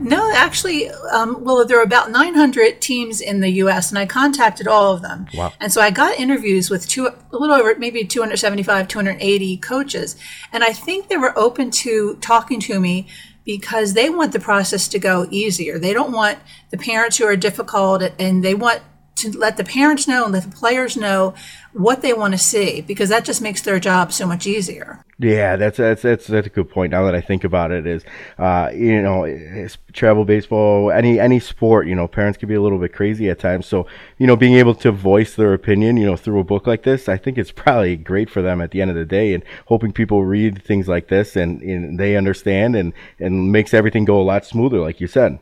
no, 0.00 0.32
actually, 0.34 0.88
um, 1.12 1.44
well, 1.44 1.64
there 1.66 1.78
are 1.78 1.82
about 1.82 2.10
900 2.10 2.80
teams 2.80 3.20
in 3.20 3.40
the 3.40 3.50
U.S., 3.50 3.90
and 3.90 3.98
I 3.98 4.06
contacted 4.06 4.66
all 4.66 4.94
of 4.94 5.02
them. 5.02 5.26
Wow. 5.34 5.52
And 5.60 5.70
so 5.70 5.82
I 5.82 5.90
got 5.90 6.18
interviews 6.18 6.70
with 6.70 6.88
two, 6.88 7.06
a 7.06 7.36
little 7.36 7.54
over 7.54 7.74
maybe 7.78 8.04
275, 8.04 8.88
280 8.88 9.56
coaches. 9.58 10.16
And 10.52 10.64
I 10.64 10.72
think 10.72 11.08
they 11.08 11.18
were 11.18 11.38
open 11.38 11.70
to 11.72 12.16
talking 12.16 12.60
to 12.60 12.80
me 12.80 13.08
because 13.44 13.94
they 13.94 14.10
want 14.10 14.32
the 14.32 14.40
process 14.40 14.88
to 14.88 14.98
go 14.98 15.26
easier. 15.30 15.78
They 15.78 15.92
don't 15.92 16.12
want 16.12 16.38
the 16.70 16.78
parents 16.78 17.18
who 17.18 17.24
are 17.24 17.36
difficult, 17.36 18.02
and 18.18 18.44
they 18.44 18.54
want 18.54 18.82
to 19.16 19.36
let 19.36 19.56
the 19.56 19.64
parents 19.64 20.08
know 20.08 20.24
and 20.24 20.32
let 20.32 20.44
the 20.44 20.56
players 20.56 20.96
know 20.96 21.34
what 21.72 22.02
they 22.02 22.12
want 22.12 22.32
to 22.32 22.38
see 22.38 22.80
because 22.80 23.08
that 23.08 23.24
just 23.24 23.40
makes 23.40 23.62
their 23.62 23.78
job 23.78 24.12
so 24.12 24.26
much 24.26 24.46
easier. 24.46 25.04
Yeah, 25.18 25.56
that's 25.56 25.76
that's 25.76 26.02
that's 26.02 26.26
that's 26.26 26.46
a 26.46 26.50
good 26.50 26.70
point. 26.70 26.92
Now 26.92 27.04
that 27.04 27.14
I 27.14 27.20
think 27.20 27.44
about 27.44 27.70
it, 27.70 27.86
is 27.86 28.04
uh, 28.38 28.70
you 28.74 29.02
know, 29.02 29.68
travel 29.92 30.24
baseball, 30.24 30.90
any 30.90 31.20
any 31.20 31.38
sport, 31.40 31.86
you 31.86 31.94
know, 31.94 32.08
parents 32.08 32.38
can 32.38 32.48
be 32.48 32.54
a 32.54 32.62
little 32.62 32.78
bit 32.78 32.94
crazy 32.94 33.28
at 33.28 33.38
times. 33.38 33.66
So 33.66 33.86
you 34.18 34.26
know, 34.26 34.36
being 34.36 34.54
able 34.54 34.74
to 34.76 34.90
voice 34.90 35.36
their 35.36 35.52
opinion, 35.52 35.96
you 35.98 36.06
know, 36.06 36.16
through 36.16 36.40
a 36.40 36.44
book 36.44 36.66
like 36.66 36.84
this, 36.84 37.08
I 37.08 37.18
think 37.18 37.36
it's 37.36 37.52
probably 37.52 37.96
great 37.96 38.30
for 38.30 38.40
them 38.40 38.60
at 38.60 38.70
the 38.70 38.80
end 38.80 38.90
of 38.90 38.96
the 38.96 39.04
day. 39.04 39.34
And 39.34 39.44
hoping 39.66 39.92
people 39.92 40.24
read 40.24 40.62
things 40.62 40.88
like 40.88 41.08
this 41.08 41.36
and, 41.36 41.60
and 41.62 42.00
they 42.00 42.16
understand 42.16 42.74
and 42.74 42.92
and 43.18 43.52
makes 43.52 43.74
everything 43.74 44.04
go 44.04 44.20
a 44.20 44.24
lot 44.24 44.46
smoother, 44.46 44.78
like 44.78 45.00
you 45.00 45.06
said. 45.06 45.38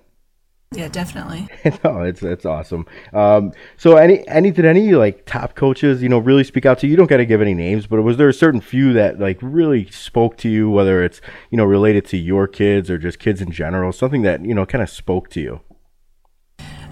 Yeah, 0.73 0.89
definitely. 0.89 1.49
no, 1.85 2.03
it's 2.03 2.23
it's 2.23 2.45
awesome. 2.45 2.86
Um, 3.15 3.53
so 3.78 3.97
any 3.97 4.27
any 4.28 4.51
did 4.51 4.66
any 4.66 4.93
like 4.93 5.24
top 5.24 5.55
coaches 5.55 6.03
you 6.03 6.11
know 6.11 6.19
really 6.19 6.45
speak 6.45 6.66
out 6.66 6.78
to 6.81 6.86
you? 6.86 6.90
You 6.90 6.97
don't 6.97 7.09
got 7.09 7.16
to 7.16 7.27
give 7.27 7.40
any 7.40 7.55
names, 7.55 7.86
but 7.86 8.03
was 8.03 8.19
there 8.19 8.28
a 8.28 8.35
certain 8.35 8.61
few 8.61 8.93
that 8.93 9.19
like 9.19 9.39
really 9.40 9.90
spoke 9.90 10.36
to 10.39 10.49
you, 10.49 10.69
whether 10.69 11.03
it's 11.03 11.23
you 11.51 11.57
know 11.57 11.65
related 11.65 12.05
to 12.07 12.19
your 12.19 12.47
kids 12.47 12.90
or 12.90 12.99
just 12.99 13.19
kids 13.19 13.40
in 13.40 13.51
general, 13.51 13.93
something 13.93 14.23
that 14.23 14.45
you 14.45 14.55
know 14.55 14.66
kind 14.66 14.82
of 14.82 14.90
spoke 14.90 15.31
to 15.31 15.40
you? 15.40 15.61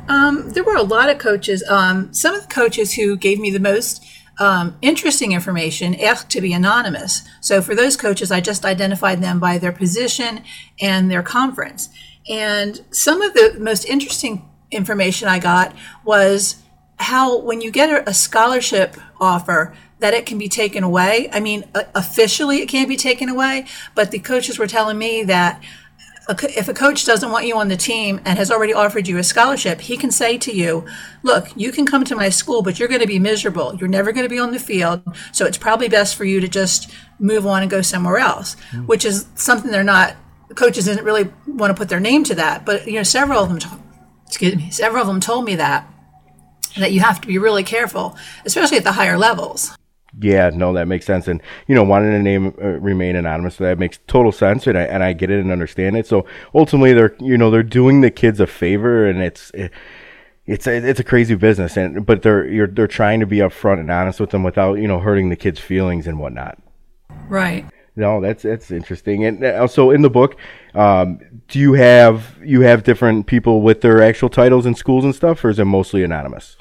Um, 0.09 0.51
there 0.51 0.65
were 0.65 0.77
a 0.77 0.83
lot 0.83 1.11
of 1.11 1.19
coaches. 1.19 1.63
Um, 1.69 2.13
some 2.15 2.35
of 2.35 2.43
the 2.43 2.49
coaches 2.49 2.95
who 2.95 3.17
gave 3.17 3.39
me 3.39 3.51
the 3.51 3.61
most 3.61 4.03
um, 4.39 4.77
interesting 4.81 5.33
information 5.33 5.95
asked 5.97 6.31
to 6.31 6.41
be 6.41 6.53
anonymous. 6.53 7.23
So 7.41 7.61
for 7.61 7.75
those 7.75 7.97
coaches, 7.97 8.31
I 8.31 8.41
just 8.41 8.65
identified 8.65 9.21
them 9.21 9.39
by 9.39 9.59
their 9.59 9.73
position 9.73 10.45
and 10.81 11.11
their 11.11 11.23
conference. 11.23 11.89
And 12.29 12.81
some 12.91 13.23
of 13.23 13.35
the 13.35 13.57
most 13.59 13.85
interesting 13.85 14.49
information 14.71 15.29
I 15.29 15.39
got 15.39 15.75
was 16.05 16.57
how 16.99 17.39
when 17.39 17.61
you 17.61 17.71
get 17.71 18.09
a 18.09 18.15
scholarship 18.15 18.97
offer 19.21 19.75
that 19.99 20.15
it 20.15 20.27
can 20.27 20.39
be 20.39 20.49
taken 20.49 20.85
away. 20.85 21.29
I 21.33 21.41
mean, 21.41 21.65
officially 21.95 22.59
it 22.59 22.67
can't 22.67 22.89
be 22.89 22.97
taken 22.97 23.29
away, 23.29 23.67
but 23.95 24.11
the 24.11 24.19
coaches 24.19 24.59
were 24.59 24.67
telling 24.67 24.99
me 24.99 25.25
that 25.25 25.63
if 26.29 26.69
a 26.69 26.75
coach 26.75 27.07
doesn't 27.07 27.31
want 27.31 27.47
you 27.47 27.57
on 27.57 27.69
the 27.69 27.77
team 27.77 28.21
and 28.25 28.37
has 28.37 28.51
already 28.51 28.73
offered 28.73 29.07
you 29.07 29.17
a 29.17 29.23
scholarship, 29.23 29.81
he 29.81 29.97
can 29.97 30.11
say 30.11 30.37
to 30.39 30.53
you, 30.53 30.85
Look, 31.23 31.49
you 31.57 31.71
can 31.71 31.87
come 31.87 32.05
to 32.05 32.17
my 32.17 32.29
school, 32.31 32.63
but 32.63 32.79
you're 32.79 32.89
going 32.89 33.01
to 33.01 33.07
be 33.07 33.19
miserable. 33.19 33.77
You're 33.77 33.89
never 33.89 34.13
going 34.13 34.25
to 34.25 34.29
be 34.29 34.39
on 34.39 34.51
the 34.51 34.59
field. 34.59 35.03
So 35.33 35.47
it's 35.47 35.59
probably 35.59 35.89
best 35.89 36.17
for 36.17 36.25
you 36.25 36.41
to 36.41 36.49
just 36.49 36.91
move 37.19 37.47
on 37.47 37.63
and 37.63 37.71
go 37.71 37.81
somewhere 37.81 38.19
else, 38.19 38.57
mm. 38.73 38.87
which 38.87 39.05
is 39.05 39.27
something 39.37 39.71
they're 39.71 39.85
not 39.85 40.17
coaches 40.57 40.87
didn't 40.87 41.05
really 41.05 41.31
want 41.47 41.71
to 41.71 41.75
put 41.75 41.89
their 41.89 42.01
name 42.01 42.25
to 42.25 42.35
that, 42.35 42.67
but 42.67 42.87
you 42.87 42.95
know, 42.95 43.03
several 43.03 43.43
of 43.43 43.49
them, 43.49 43.59
told, 43.59 43.81
excuse 44.27 44.57
me, 44.57 44.71
several 44.71 45.03
of 45.03 45.07
them 45.07 45.21
told 45.21 45.45
me 45.45 45.55
that 45.57 45.89
that 46.79 46.93
you 46.93 47.01
have 47.01 47.21
to 47.21 47.29
be 47.29 47.39
really 47.39 47.63
careful, 47.63 48.17
especially 48.45 48.77
at 48.77 48.85
the 48.85 48.93
higher 48.93 49.17
levels. 49.17 49.77
Yeah, 50.19 50.51
no, 50.51 50.73
that 50.73 50.89
makes 50.89 51.05
sense, 51.05 51.29
and 51.29 51.43
you 51.67 51.75
know, 51.75 51.85
wanting 51.85 52.13
to 52.13 52.19
name 52.19 52.55
uh, 52.63 52.81
remain 52.81 53.17
anonymous, 53.17 53.57
that 53.57 53.79
makes 53.79 53.99
total 54.07 54.33
sense, 54.33 54.67
and 54.67 54.77
I 54.77 54.83
and 54.83 55.03
I 55.03 55.13
get 55.13 55.31
it 55.31 55.41
and 55.41 55.53
understand 55.53 55.97
it. 55.97 56.07
So 56.07 56.27
ultimately, 56.55 56.95
they're 56.95 57.15
you 57.21 57.37
know 57.37 57.51
they're 57.51 57.63
doing 57.63 58.01
the 58.01 58.11
kids 58.11 58.41
a 58.41 58.47
favor, 58.47 59.07
and 59.07 59.23
it's. 59.23 59.51
It, 59.55 59.73
it's 60.49 60.69
a, 60.69 60.77
it's 60.77 61.01
a 61.01 61.05
crazy 61.05 61.35
business, 61.35 61.77
and 61.77 62.07
but 62.07 62.23
they're 62.23 62.47
you're 62.47 62.69
they're 62.69 62.87
trying 62.87 63.19
to 63.19 63.27
be 63.27 63.39
upfront 63.39 63.81
and 63.81 63.91
honest 63.91 64.21
with 64.21 64.31
them 64.31 64.45
without 64.45 64.75
you 64.75 64.87
know 64.87 65.01
hurting 65.01 65.29
the 65.29 65.35
kids' 65.35 65.59
feelings 65.59 66.07
and 66.07 66.21
whatnot. 66.21 66.57
Right. 67.29 67.67
No, 67.97 68.21
that's 68.21 68.43
that's 68.43 68.71
interesting. 68.71 69.25
And 69.25 69.43
also 69.45 69.91
in 69.91 70.03
the 70.03 70.11
book, 70.11 70.37
um, 70.75 71.19
do 71.49 71.59
you 71.59 71.73
have 71.73 72.37
you 72.45 72.61
have 72.61 72.85
different 72.85 73.27
people 73.27 73.63
with 73.63 73.81
their 73.81 74.03
actual 74.03 74.29
titles 74.29 74.67
in 74.67 74.75
schools 74.75 75.05
and 75.05 75.15
stuff, 75.15 75.43
or 75.45 75.49
is 75.49 75.59
it 75.59 75.65
mostly 75.65 76.05
anonymous? 76.05 76.57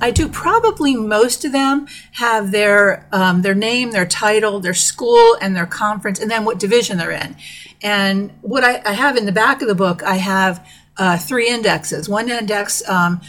I 0.00 0.10
do. 0.10 0.28
Probably 0.28 0.94
most 0.94 1.44
of 1.44 1.52
them 1.52 1.86
have 2.12 2.52
their 2.52 3.08
um, 3.12 3.40
their 3.42 3.54
name, 3.54 3.92
their 3.92 4.06
title, 4.06 4.60
their 4.60 4.74
school, 4.74 5.36
and 5.40 5.56
their 5.56 5.66
conference, 5.66 6.20
and 6.20 6.30
then 6.30 6.44
what 6.44 6.58
division 6.58 6.98
they're 6.98 7.10
in. 7.10 7.36
And 7.82 8.32
what 8.42 8.62
I, 8.62 8.82
I 8.84 8.92
have 8.92 9.16
in 9.16 9.26
the 9.26 9.32
back 9.32 9.62
of 9.62 9.68
the 9.68 9.74
book, 9.74 10.02
I 10.02 10.16
have 10.16 10.66
uh, 10.96 11.16
three 11.16 11.48
indexes. 11.48 12.08
One 12.08 12.28
index 12.28 12.86
um, 12.88 13.20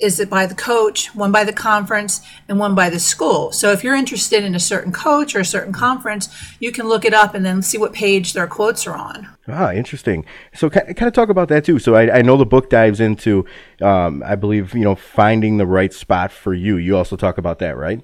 is 0.00 0.20
it 0.20 0.30
by 0.30 0.46
the 0.46 0.54
coach, 0.54 1.14
one 1.14 1.32
by 1.32 1.44
the 1.44 1.52
conference, 1.52 2.20
and 2.48 2.58
one 2.58 2.74
by 2.74 2.90
the 2.90 2.98
school. 2.98 3.52
So 3.52 3.72
if 3.72 3.82
you're 3.82 3.94
interested 3.94 4.44
in 4.44 4.54
a 4.54 4.60
certain 4.60 4.92
coach 4.92 5.34
or 5.34 5.40
a 5.40 5.44
certain 5.44 5.72
conference, 5.72 6.28
you 6.60 6.72
can 6.72 6.88
look 6.88 7.04
it 7.04 7.14
up 7.14 7.34
and 7.34 7.44
then 7.44 7.62
see 7.62 7.78
what 7.78 7.92
page 7.92 8.32
their 8.32 8.46
quotes 8.46 8.86
are 8.86 8.94
on. 8.94 9.28
Ah, 9.48 9.72
interesting. 9.72 10.24
So 10.54 10.70
kind 10.70 11.02
of 11.02 11.12
talk 11.12 11.28
about 11.28 11.48
that 11.48 11.64
too. 11.64 11.78
So 11.78 11.94
I, 11.94 12.18
I 12.18 12.22
know 12.22 12.36
the 12.36 12.46
book 12.46 12.70
dives 12.70 13.00
into, 13.00 13.44
um, 13.80 14.22
I 14.24 14.34
believe, 14.34 14.74
you 14.74 14.84
know, 14.84 14.94
finding 14.94 15.56
the 15.56 15.66
right 15.66 15.92
spot 15.92 16.32
for 16.32 16.54
you. 16.54 16.76
You 16.76 16.96
also 16.96 17.16
talk 17.16 17.38
about 17.38 17.58
that, 17.60 17.76
right? 17.76 18.02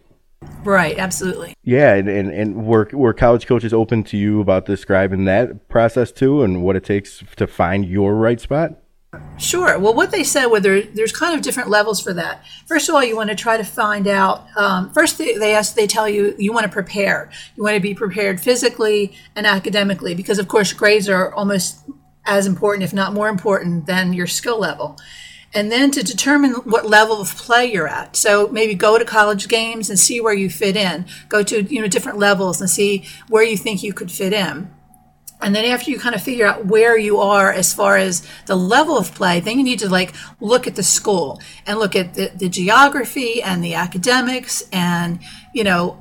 Right, 0.64 0.98
absolutely. 0.98 1.54
Yeah, 1.62 1.94
and, 1.94 2.08
and, 2.08 2.30
and 2.30 2.66
were, 2.66 2.88
were 2.92 3.14
college 3.14 3.46
coaches 3.46 3.72
open 3.72 4.02
to 4.04 4.16
you 4.16 4.40
about 4.40 4.66
describing 4.66 5.24
that 5.26 5.68
process 5.68 6.10
too 6.10 6.42
and 6.42 6.64
what 6.64 6.74
it 6.74 6.84
takes 6.84 7.22
to 7.36 7.46
find 7.46 7.84
your 7.84 8.16
right 8.16 8.40
spot? 8.40 8.81
Sure. 9.36 9.78
Well, 9.78 9.92
what 9.92 10.10
they 10.10 10.24
said, 10.24 10.46
whether 10.46 10.82
there's 10.82 11.12
kind 11.12 11.34
of 11.34 11.42
different 11.42 11.68
levels 11.68 12.00
for 12.00 12.14
that. 12.14 12.44
First 12.66 12.88
of 12.88 12.94
all, 12.94 13.04
you 13.04 13.16
want 13.16 13.28
to 13.28 13.36
try 13.36 13.56
to 13.56 13.64
find 13.64 14.06
out. 14.06 14.46
Um, 14.56 14.90
first, 14.92 15.18
they, 15.18 15.36
they 15.36 15.54
ask, 15.54 15.74
they 15.74 15.86
tell 15.86 16.08
you 16.08 16.34
you 16.38 16.52
want 16.52 16.64
to 16.64 16.72
prepare. 16.72 17.30
You 17.56 17.62
want 17.62 17.74
to 17.74 17.80
be 17.80 17.92
prepared 17.92 18.40
physically 18.40 19.14
and 19.36 19.46
academically, 19.46 20.14
because 20.14 20.38
of 20.38 20.48
course 20.48 20.72
grades 20.72 21.08
are 21.08 21.34
almost 21.34 21.80
as 22.24 22.46
important, 22.46 22.84
if 22.84 22.94
not 22.94 23.12
more 23.12 23.28
important, 23.28 23.86
than 23.86 24.12
your 24.12 24.26
skill 24.26 24.58
level. 24.58 24.96
And 25.52 25.70
then 25.70 25.90
to 25.90 26.02
determine 26.02 26.52
what 26.64 26.88
level 26.88 27.20
of 27.20 27.36
play 27.36 27.66
you're 27.66 27.88
at. 27.88 28.16
So 28.16 28.48
maybe 28.48 28.74
go 28.74 28.98
to 28.98 29.04
college 29.04 29.48
games 29.48 29.90
and 29.90 29.98
see 29.98 30.20
where 30.20 30.32
you 30.32 30.48
fit 30.48 30.76
in. 30.76 31.04
Go 31.28 31.42
to 31.42 31.62
you 31.62 31.82
know 31.82 31.88
different 31.88 32.18
levels 32.18 32.60
and 32.60 32.70
see 32.70 33.04
where 33.28 33.42
you 33.42 33.58
think 33.58 33.82
you 33.82 33.92
could 33.92 34.10
fit 34.10 34.32
in. 34.32 34.70
And 35.42 35.54
then 35.54 35.64
after 35.64 35.90
you 35.90 35.98
kind 35.98 36.14
of 36.14 36.22
figure 36.22 36.46
out 36.46 36.66
where 36.66 36.96
you 36.96 37.18
are 37.18 37.52
as 37.52 37.74
far 37.74 37.96
as 37.96 38.26
the 38.46 38.56
level 38.56 38.96
of 38.96 39.14
play, 39.14 39.40
then 39.40 39.58
you 39.58 39.64
need 39.64 39.80
to 39.80 39.88
like 39.88 40.14
look 40.40 40.66
at 40.66 40.76
the 40.76 40.82
school 40.82 41.40
and 41.66 41.78
look 41.78 41.96
at 41.96 42.14
the, 42.14 42.30
the 42.34 42.48
geography 42.48 43.42
and 43.42 43.62
the 43.62 43.74
academics 43.74 44.62
and, 44.72 45.18
you 45.52 45.64
know, 45.64 45.98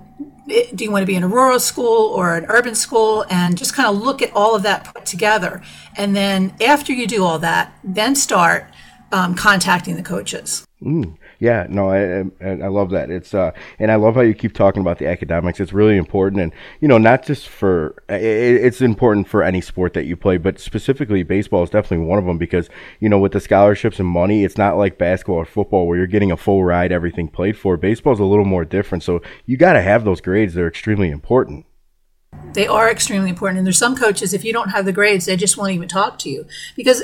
do 0.48 0.84
you 0.84 0.92
want 0.92 1.02
to 1.04 1.08
be 1.08 1.16
in 1.16 1.24
a 1.24 1.28
rural 1.28 1.60
school 1.60 2.08
or 2.08 2.36
an 2.36 2.46
urban 2.50 2.76
school 2.76 3.26
and 3.30 3.58
just 3.58 3.74
kind 3.74 3.88
of 3.88 4.02
look 4.02 4.22
at 4.22 4.32
all 4.34 4.56
of 4.56 4.64
that 4.64 4.94
put 4.94 5.06
together. 5.06 5.62
And 5.96 6.16
then 6.16 6.54
after 6.62 6.92
you 6.94 7.08
do 7.08 7.24
all 7.24 7.40
that, 7.40 7.74
then 7.84 8.16
start 8.16 8.68
um, 9.12 9.36
contacting 9.36 9.96
the 9.96 10.04
coaches. 10.04 10.66
Mm. 10.82 11.18
Yeah, 11.42 11.66
no, 11.68 11.90
I, 11.90 12.20
I, 12.46 12.50
I 12.50 12.68
love 12.68 12.92
that. 12.92 13.10
It's 13.10 13.34
uh, 13.34 13.50
and 13.80 13.92
I 13.92 13.96
love 13.96 14.14
how 14.14 14.22
you 14.22 14.36
keep 14.36 14.54
talking 14.54 14.80
about 14.80 15.00
the 15.00 15.08
academics. 15.08 15.60
It's 15.60 15.74
really 15.74 15.98
important, 15.98 16.40
and 16.40 16.54
you 16.82 16.88
know, 16.88 17.00
not 17.00 17.26
just 17.26 17.50
for 17.50 17.96
it, 18.10 18.22
it's 18.22 18.80
important 18.80 19.28
for 19.28 19.42
any 19.42 19.60
sport 19.60 19.96
that 19.96 20.06
you 20.06 20.16
play, 20.16 20.38
but 20.38 20.60
specifically 20.60 21.24
baseball 21.24 21.64
is 21.64 21.72
definitely 21.72 22.06
one 22.06 22.20
of 22.20 22.26
them 22.26 22.38
because 22.38 22.70
you 23.00 23.10
know, 23.10 23.18
with 23.18 23.32
the 23.32 23.40
scholarships 23.40 24.00
and 24.00 24.08
money, 24.08 24.44
it's 24.44 24.56
not 24.56 24.78
like 24.78 25.00
basketball 25.00 25.38
or 25.38 25.46
football 25.46 25.88
where 25.88 25.98
you're 25.98 26.06
getting 26.06 26.32
a 26.32 26.38
full 26.38 26.64
ride, 26.64 26.92
everything 26.92 27.28
played 27.28 27.58
for. 27.58 27.76
Baseball 27.76 28.14
is 28.14 28.20
a 28.20 28.24
little 28.24 28.46
more 28.46 28.64
different, 28.64 29.04
so 29.04 29.20
you 29.48 29.58
got 29.58 29.74
to 29.74 29.82
have 29.82 30.06
those 30.06 30.22
grades. 30.22 30.54
They're 30.54 30.68
extremely 30.68 31.10
important. 31.10 31.66
They 32.54 32.68
are 32.68 32.88
extremely 32.88 33.32
important, 33.32 33.58
and 33.58 33.66
there's 33.66 33.80
some 33.80 33.96
coaches 33.96 34.32
if 34.36 34.46
you 34.46 34.54
don't 34.54 34.70
have 34.70 34.86
the 34.86 34.94
grades, 34.94 35.26
they 35.26 35.38
just 35.38 35.58
won't 35.58 35.72
even 35.72 35.88
talk 35.88 36.20
to 36.20 36.30
you 36.30 36.46
because 36.76 37.02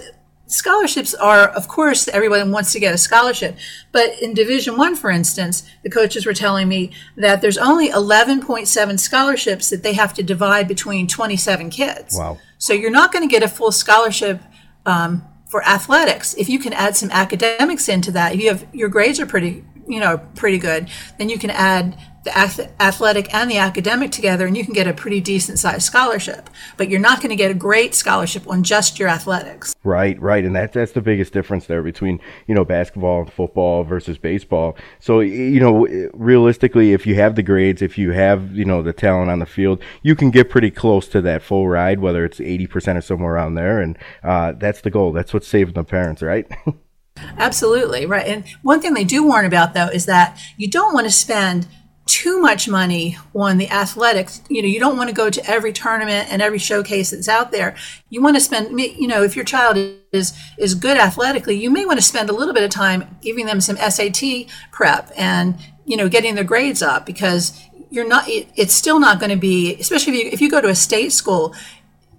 scholarships 0.48 1.14
are 1.14 1.50
of 1.50 1.68
course 1.68 2.08
everyone 2.08 2.52
wants 2.52 2.72
to 2.74 2.80
get 2.80 2.94
a 2.94 2.98
scholarship. 2.98 3.56
But 3.92 4.22
in 4.22 4.34
division 4.34 4.78
one 4.78 4.96
for 4.96 5.10
instance 5.12 5.70
the 5.84 5.90
coaches 5.90 6.26
were 6.26 6.34
telling 6.34 6.68
me 6.68 6.92
that 7.16 7.42
there's 7.42 7.58
only 7.58 7.90
11.7 7.90 9.00
scholarships 9.00 9.70
that 9.70 9.84
they 9.84 9.94
have 9.94 10.14
to 10.16 10.24
divide 10.24 10.68
between 10.68 11.08
27 11.08 11.70
kids. 11.70 12.16
Wow. 12.18 12.40
so 12.58 12.74
you're 12.74 12.92
not 12.92 13.12
going 13.12 13.28
to 13.28 13.32
get 13.32 13.44
a 13.44 13.48
full 13.48 13.72
scholarship 13.72 14.42
um, 14.86 15.24
for 15.48 15.64
athletics. 15.66 16.34
If 16.36 16.50
you 16.50 16.60
can 16.60 16.74
add 16.74 16.96
some 16.96 17.12
academics 17.12 17.88
into 17.90 18.12
that 18.12 18.34
if 18.34 18.42
you 18.42 18.50
have 18.50 18.66
your 18.74 18.90
grades 18.90 19.20
are 19.20 19.26
pretty 19.26 19.64
you 19.88 20.00
know 20.00 20.18
pretty 20.36 20.58
good 20.58 20.90
then 21.18 21.30
you 21.30 21.40
can 21.40 21.50
add 21.50 21.98
the 22.28 22.38
ath- 22.38 22.72
athletic 22.80 23.34
and 23.34 23.50
the 23.50 23.58
academic 23.58 24.12
together 24.12 24.46
and 24.46 24.56
you 24.56 24.64
can 24.64 24.74
get 24.74 24.88
a 24.88 24.94
pretty 24.94 25.20
decent 25.20 25.58
sized 25.60 25.84
scholarship 25.84 26.50
but 26.78 26.90
you're 26.90 27.00
not 27.00 27.20
going 27.20 27.30
to 27.30 27.36
get 27.36 27.52
a 27.52 27.54
great 27.54 27.96
scholarship 27.96 28.48
on 28.48 28.64
just 28.64 29.00
your 29.00 29.10
athletics 29.10 29.74
Right, 29.88 30.22
right, 30.22 30.44
and 30.44 30.54
that's 30.54 30.74
that's 30.74 30.92
the 30.92 31.02
biggest 31.02 31.32
difference 31.32 31.66
there 31.66 31.82
between 31.82 32.20
you 32.46 32.54
know 32.54 32.66
basketball 32.66 33.22
and 33.22 33.32
football 33.32 33.86
versus 33.86 34.18
baseball. 34.18 34.76
So 35.00 35.22
you 35.22 35.62
know, 35.62 35.88
realistically, 36.14 36.92
if 36.92 37.08
you 37.08 37.16
have 37.16 37.36
the 37.36 37.42
grades, 37.42 37.82
if 37.82 37.98
you 37.98 38.12
have 38.12 38.54
you 38.54 38.66
know 38.66 38.82
the 38.84 38.92
talent 38.92 39.32
on 39.32 39.40
the 39.40 39.46
field, 39.46 39.82
you 40.02 40.14
can 40.14 40.30
get 40.30 40.50
pretty 40.50 40.72
close 40.72 41.08
to 41.10 41.22
that 41.22 41.42
full 41.42 41.70
ride, 41.70 42.00
whether 42.00 42.26
it's 42.26 42.42
eighty 42.42 42.68
percent 42.68 42.98
or 42.98 43.02
somewhere 43.02 43.34
around 43.34 43.56
there, 43.56 43.80
and 43.80 43.98
uh, 44.24 44.52
that's 44.52 44.82
the 44.82 44.90
goal. 44.90 45.14
That's 45.14 45.34
what's 45.34 45.48
saving 45.48 45.74
the 45.74 45.86
parents, 45.86 46.22
right? 46.22 46.46
Absolutely, 47.38 48.06
right. 48.06 48.28
And 48.28 48.44
one 48.64 48.82
thing 48.82 48.94
they 48.94 49.06
do 49.06 49.24
warn 49.24 49.46
about 49.46 49.74
though 49.74 49.88
is 49.88 50.06
that 50.06 50.38
you 50.58 50.70
don't 50.70 50.94
want 50.94 51.06
to 51.06 51.12
spend 51.12 51.66
too 52.08 52.40
much 52.40 52.68
money 52.68 53.18
on 53.36 53.58
the 53.58 53.70
athletics. 53.70 54.42
You 54.50 54.62
know, 54.62 54.68
you 54.68 54.80
don't 54.80 54.98
want 54.98 55.10
to 55.10 55.16
go 55.16 55.30
to 55.30 55.50
every 55.50 55.74
tournament 55.74 56.32
and 56.32 56.42
every 56.42 56.58
showcase 56.58 57.12
that's 57.12 57.28
out 57.28 57.52
there. 57.52 57.76
You 58.10 58.22
want 58.22 58.36
to 58.36 58.42
spend, 58.42 58.80
you 58.80 59.08
know, 59.08 59.24
if 59.24 59.36
your 59.36 59.46
child 59.46 59.78
is 60.12 60.34
is 60.58 60.74
good 60.74 60.98
athletically, 60.98 61.56
you 61.56 61.70
may 61.70 61.86
want 61.86 62.00
to 62.00 62.06
spend 62.06 62.30
a 62.30 62.34
little 62.34 62.54
bit 62.54 62.64
of 62.64 62.70
time 62.70 63.18
giving 63.22 63.46
them 63.46 63.62
some 63.62 63.78
SAT 63.78 64.48
prep 64.72 65.12
and 65.16 65.56
you 65.86 65.98
know 65.98 66.10
getting 66.10 66.36
their 66.36 66.44
grades 66.44 66.82
up 66.82 67.06
because 67.06 67.60
you're 67.90 68.08
not. 68.08 68.28
It, 68.28 68.48
it's 68.56 68.74
still 68.74 69.00
not 69.00 69.20
going 69.20 69.32
to 69.32 69.38
be, 69.38 69.76
especially 69.76 70.14
if 70.14 70.24
you 70.24 70.30
if 70.32 70.42
you 70.42 70.50
go 70.50 70.62
to 70.62 70.70
a 70.70 70.76
state 70.76 71.12
school, 71.12 71.54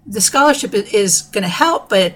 the 0.05 0.21
scholarship 0.21 0.73
is 0.73 1.23
going 1.23 1.43
to 1.43 1.49
help, 1.49 1.89
but 1.89 2.13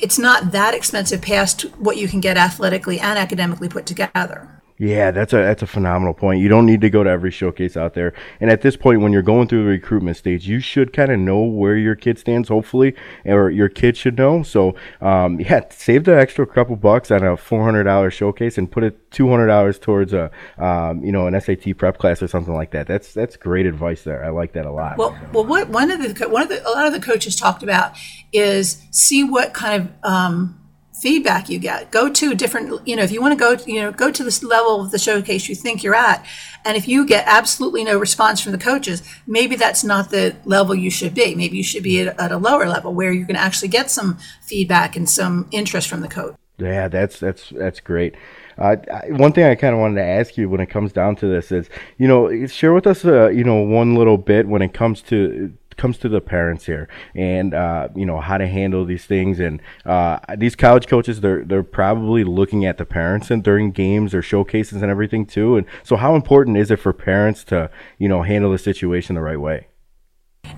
it's 0.00 0.18
not 0.18 0.52
that 0.52 0.74
expensive 0.74 1.20
past 1.20 1.62
what 1.78 1.96
you 1.96 2.08
can 2.08 2.20
get 2.20 2.36
athletically 2.36 2.98
and 2.98 3.18
academically 3.18 3.68
put 3.68 3.86
together. 3.86 4.59
Yeah, 4.80 5.10
that's 5.10 5.34
a 5.34 5.36
that's 5.36 5.60
a 5.60 5.66
phenomenal 5.66 6.14
point. 6.14 6.40
You 6.40 6.48
don't 6.48 6.64
need 6.64 6.80
to 6.80 6.88
go 6.88 7.04
to 7.04 7.10
every 7.10 7.30
showcase 7.30 7.76
out 7.76 7.92
there. 7.92 8.14
And 8.40 8.50
at 8.50 8.62
this 8.62 8.78
point, 8.78 9.02
when 9.02 9.12
you're 9.12 9.20
going 9.20 9.46
through 9.46 9.64
the 9.64 9.68
recruitment 9.68 10.16
stage, 10.16 10.48
you 10.48 10.58
should 10.58 10.94
kind 10.94 11.12
of 11.12 11.18
know 11.20 11.40
where 11.40 11.76
your 11.76 11.94
kid 11.94 12.18
stands, 12.18 12.48
hopefully, 12.48 12.94
or 13.26 13.50
your 13.50 13.68
kid 13.68 13.98
should 13.98 14.16
know. 14.16 14.42
So, 14.42 14.74
um, 15.02 15.38
yeah, 15.40 15.66
save 15.68 16.04
the 16.04 16.18
extra 16.18 16.46
couple 16.46 16.76
bucks 16.76 17.10
on 17.10 17.22
a 17.22 17.36
four 17.36 17.62
hundred 17.62 17.84
dollar 17.84 18.10
showcase 18.10 18.56
and 18.56 18.72
put 18.72 18.82
it 18.82 19.10
two 19.10 19.28
hundred 19.28 19.48
dollars 19.48 19.78
towards 19.78 20.14
a 20.14 20.30
um, 20.56 21.04
you 21.04 21.12
know 21.12 21.26
an 21.26 21.38
SAT 21.38 21.76
prep 21.76 21.98
class 21.98 22.22
or 22.22 22.28
something 22.28 22.54
like 22.54 22.70
that. 22.70 22.86
That's 22.86 23.12
that's 23.12 23.36
great 23.36 23.66
advice 23.66 24.04
there. 24.04 24.24
I 24.24 24.30
like 24.30 24.54
that 24.54 24.64
a 24.64 24.72
lot. 24.72 24.96
Well, 24.96 25.14
well, 25.34 25.44
what 25.44 25.68
one 25.68 25.90
of 25.90 26.00
the 26.00 26.26
one 26.26 26.40
of 26.40 26.48
the 26.48 26.66
a 26.66 26.70
lot 26.70 26.86
of 26.86 26.94
the 26.94 27.00
coaches 27.00 27.36
talked 27.36 27.62
about 27.62 27.92
is 28.32 28.82
see 28.90 29.24
what 29.24 29.52
kind 29.52 29.82
of 29.82 30.10
um, 30.10 30.59
feedback 31.00 31.48
you 31.48 31.58
get. 31.58 31.90
Go 31.90 32.10
to 32.10 32.34
different, 32.34 32.86
you 32.86 32.94
know, 32.94 33.02
if 33.02 33.10
you 33.10 33.22
want 33.22 33.32
to 33.32 33.38
go, 33.38 33.56
you 33.66 33.80
know, 33.80 33.90
go 33.90 34.10
to 34.10 34.22
this 34.22 34.42
level 34.42 34.82
of 34.82 34.90
the 34.90 34.98
showcase 34.98 35.48
you 35.48 35.54
think 35.54 35.82
you're 35.82 35.94
at, 35.94 36.24
and 36.64 36.76
if 36.76 36.86
you 36.86 37.06
get 37.06 37.24
absolutely 37.26 37.84
no 37.84 37.98
response 37.98 38.40
from 38.40 38.52
the 38.52 38.58
coaches, 38.58 39.02
maybe 39.26 39.56
that's 39.56 39.82
not 39.82 40.10
the 40.10 40.36
level 40.44 40.74
you 40.74 40.90
should 40.90 41.14
be. 41.14 41.34
Maybe 41.34 41.56
you 41.56 41.62
should 41.62 41.82
be 41.82 42.00
at, 42.00 42.20
at 42.20 42.32
a 42.32 42.36
lower 42.36 42.68
level 42.68 42.92
where 42.92 43.12
going 43.12 43.28
to 43.28 43.40
actually 43.40 43.68
get 43.68 43.90
some 43.90 44.18
feedback 44.42 44.96
and 44.96 45.08
some 45.08 45.48
interest 45.50 45.88
from 45.88 46.00
the 46.02 46.08
coach. 46.08 46.34
Yeah, 46.58 46.88
that's 46.88 47.18
that's 47.18 47.48
that's 47.50 47.80
great. 47.80 48.14
Uh, 48.58 48.76
one 49.08 49.32
thing 49.32 49.44
I 49.44 49.54
kind 49.54 49.72
of 49.72 49.80
wanted 49.80 49.94
to 49.96 50.06
ask 50.06 50.36
you 50.36 50.50
when 50.50 50.60
it 50.60 50.66
comes 50.66 50.92
down 50.92 51.16
to 51.16 51.26
this 51.26 51.50
is, 51.50 51.70
you 51.96 52.06
know, 52.06 52.46
share 52.46 52.74
with 52.74 52.86
us, 52.86 53.06
uh, 53.06 53.28
you 53.28 53.42
know, 53.42 53.62
one 53.62 53.94
little 53.94 54.18
bit 54.18 54.46
when 54.46 54.60
it 54.60 54.74
comes 54.74 55.00
to 55.02 55.54
comes 55.80 55.96
to 55.96 56.10
the 56.10 56.20
parents 56.20 56.66
here 56.66 56.86
and 57.14 57.54
uh, 57.54 57.88
you 57.96 58.04
know 58.04 58.20
how 58.20 58.36
to 58.36 58.46
handle 58.46 58.84
these 58.84 59.06
things 59.06 59.40
and 59.40 59.62
uh, 59.86 60.18
these 60.36 60.54
college 60.54 60.86
coaches 60.86 61.22
they're 61.22 61.42
they're 61.42 61.62
probably 61.62 62.22
looking 62.22 62.66
at 62.66 62.76
the 62.76 62.84
parents 62.84 63.30
and 63.30 63.42
during 63.42 63.70
games 63.70 64.14
or 64.14 64.20
showcases 64.20 64.82
and 64.82 64.90
everything 64.90 65.24
too 65.24 65.56
and 65.56 65.66
so 65.82 65.96
how 65.96 66.14
important 66.14 66.58
is 66.58 66.70
it 66.70 66.76
for 66.76 66.92
parents 66.92 67.42
to 67.42 67.70
you 67.96 68.08
know 68.08 68.22
handle 68.22 68.52
the 68.52 68.58
situation 68.58 69.14
the 69.14 69.22
right 69.22 69.40
way 69.40 69.66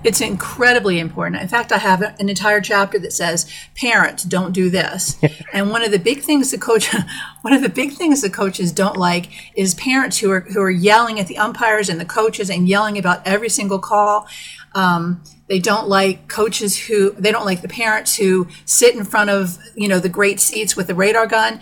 It's 0.03 0.21
incredibly 0.21 0.99
important. 0.99 1.41
In 1.41 1.47
fact, 1.47 1.71
I 1.71 1.77
have 1.77 2.01
an 2.01 2.27
entire 2.29 2.61
chapter 2.61 2.99
that 2.99 3.13
says, 3.13 3.49
"Parents, 3.75 4.23
don't 4.23 4.51
do 4.51 4.69
this." 4.69 5.17
and 5.53 5.71
one 5.71 5.83
of 5.83 5.91
the 5.91 5.99
big 5.99 6.21
things 6.21 6.51
the 6.51 6.57
coach, 6.57 6.89
one 7.41 7.53
of 7.53 7.61
the 7.61 7.69
big 7.69 7.93
things 7.93 8.21
the 8.21 8.29
coaches 8.29 8.71
don't 8.71 8.97
like 8.97 9.29
is 9.55 9.73
parents 9.75 10.17
who 10.19 10.31
are 10.31 10.41
who 10.41 10.61
are 10.61 10.71
yelling 10.89 11.19
at 11.19 11.27
the 11.27 11.37
umpires 11.37 11.89
and 11.89 11.99
the 11.99 12.05
coaches 12.05 12.49
and 12.49 12.67
yelling 12.67 12.97
about 12.97 13.25
every 13.25 13.49
single 13.49 13.79
call. 13.79 14.27
Um, 14.75 15.23
they 15.47 15.59
don't 15.59 15.87
like 15.87 16.27
coaches 16.27 16.87
who 16.87 17.11
they 17.11 17.31
don't 17.31 17.45
like 17.45 17.61
the 17.61 17.67
parents 17.67 18.15
who 18.15 18.47
sit 18.65 18.95
in 18.95 19.03
front 19.03 19.29
of 19.29 19.57
you 19.75 19.87
know 19.87 19.99
the 19.99 20.09
great 20.09 20.39
seats 20.39 20.75
with 20.75 20.87
the 20.87 20.95
radar 20.95 21.27
gun. 21.27 21.61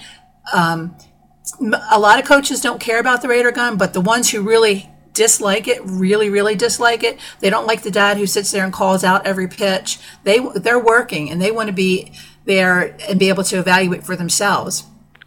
Um, 0.53 0.95
a 1.91 1.99
lot 1.99 2.19
of 2.19 2.25
coaches 2.25 2.61
don't 2.61 2.79
care 2.79 2.99
about 2.99 3.21
the 3.21 3.27
radar 3.27 3.51
gun, 3.51 3.77
but 3.77 3.93
the 3.93 4.01
ones 4.01 4.29
who 4.29 4.41
really 4.41 4.89
dislike 5.13 5.67
it, 5.67 5.81
really, 5.83 6.29
really 6.29 6.55
dislike 6.55 7.03
it, 7.03 7.19
they 7.39 7.49
don't 7.49 7.67
like 7.67 7.83
the 7.83 7.91
dad 7.91 8.17
who 8.17 8.25
sits 8.25 8.51
there 8.51 8.63
and 8.63 8.73
calls 8.73 9.03
out 9.03 9.25
every 9.25 9.47
pitch. 9.47 9.99
They 10.23 10.39
they're 10.55 10.79
working 10.79 11.29
and 11.29 11.41
they 11.41 11.51
want 11.51 11.67
to 11.67 11.73
be 11.73 12.13
there 12.45 12.95
and 13.09 13.19
be 13.19 13.29
able 13.29 13.43
to 13.45 13.59
evaluate 13.59 14.05
for 14.05 14.15
themselves. 14.15 14.83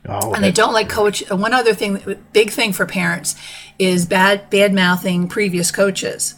oh 0.09 0.33
And 0.33 0.43
they 0.43 0.53
don't 0.53 0.73
like 0.73 0.89
coach. 0.89 1.29
One 1.31 1.53
other 1.53 1.75
thing, 1.75 2.19
big 2.33 2.51
thing 2.51 2.73
for 2.73 2.87
parents, 2.87 3.37
is 3.79 4.07
bad 4.07 4.51
bad 4.51 4.73
mouthing 4.73 5.29
previous 5.29 5.71
coaches. 5.71 6.35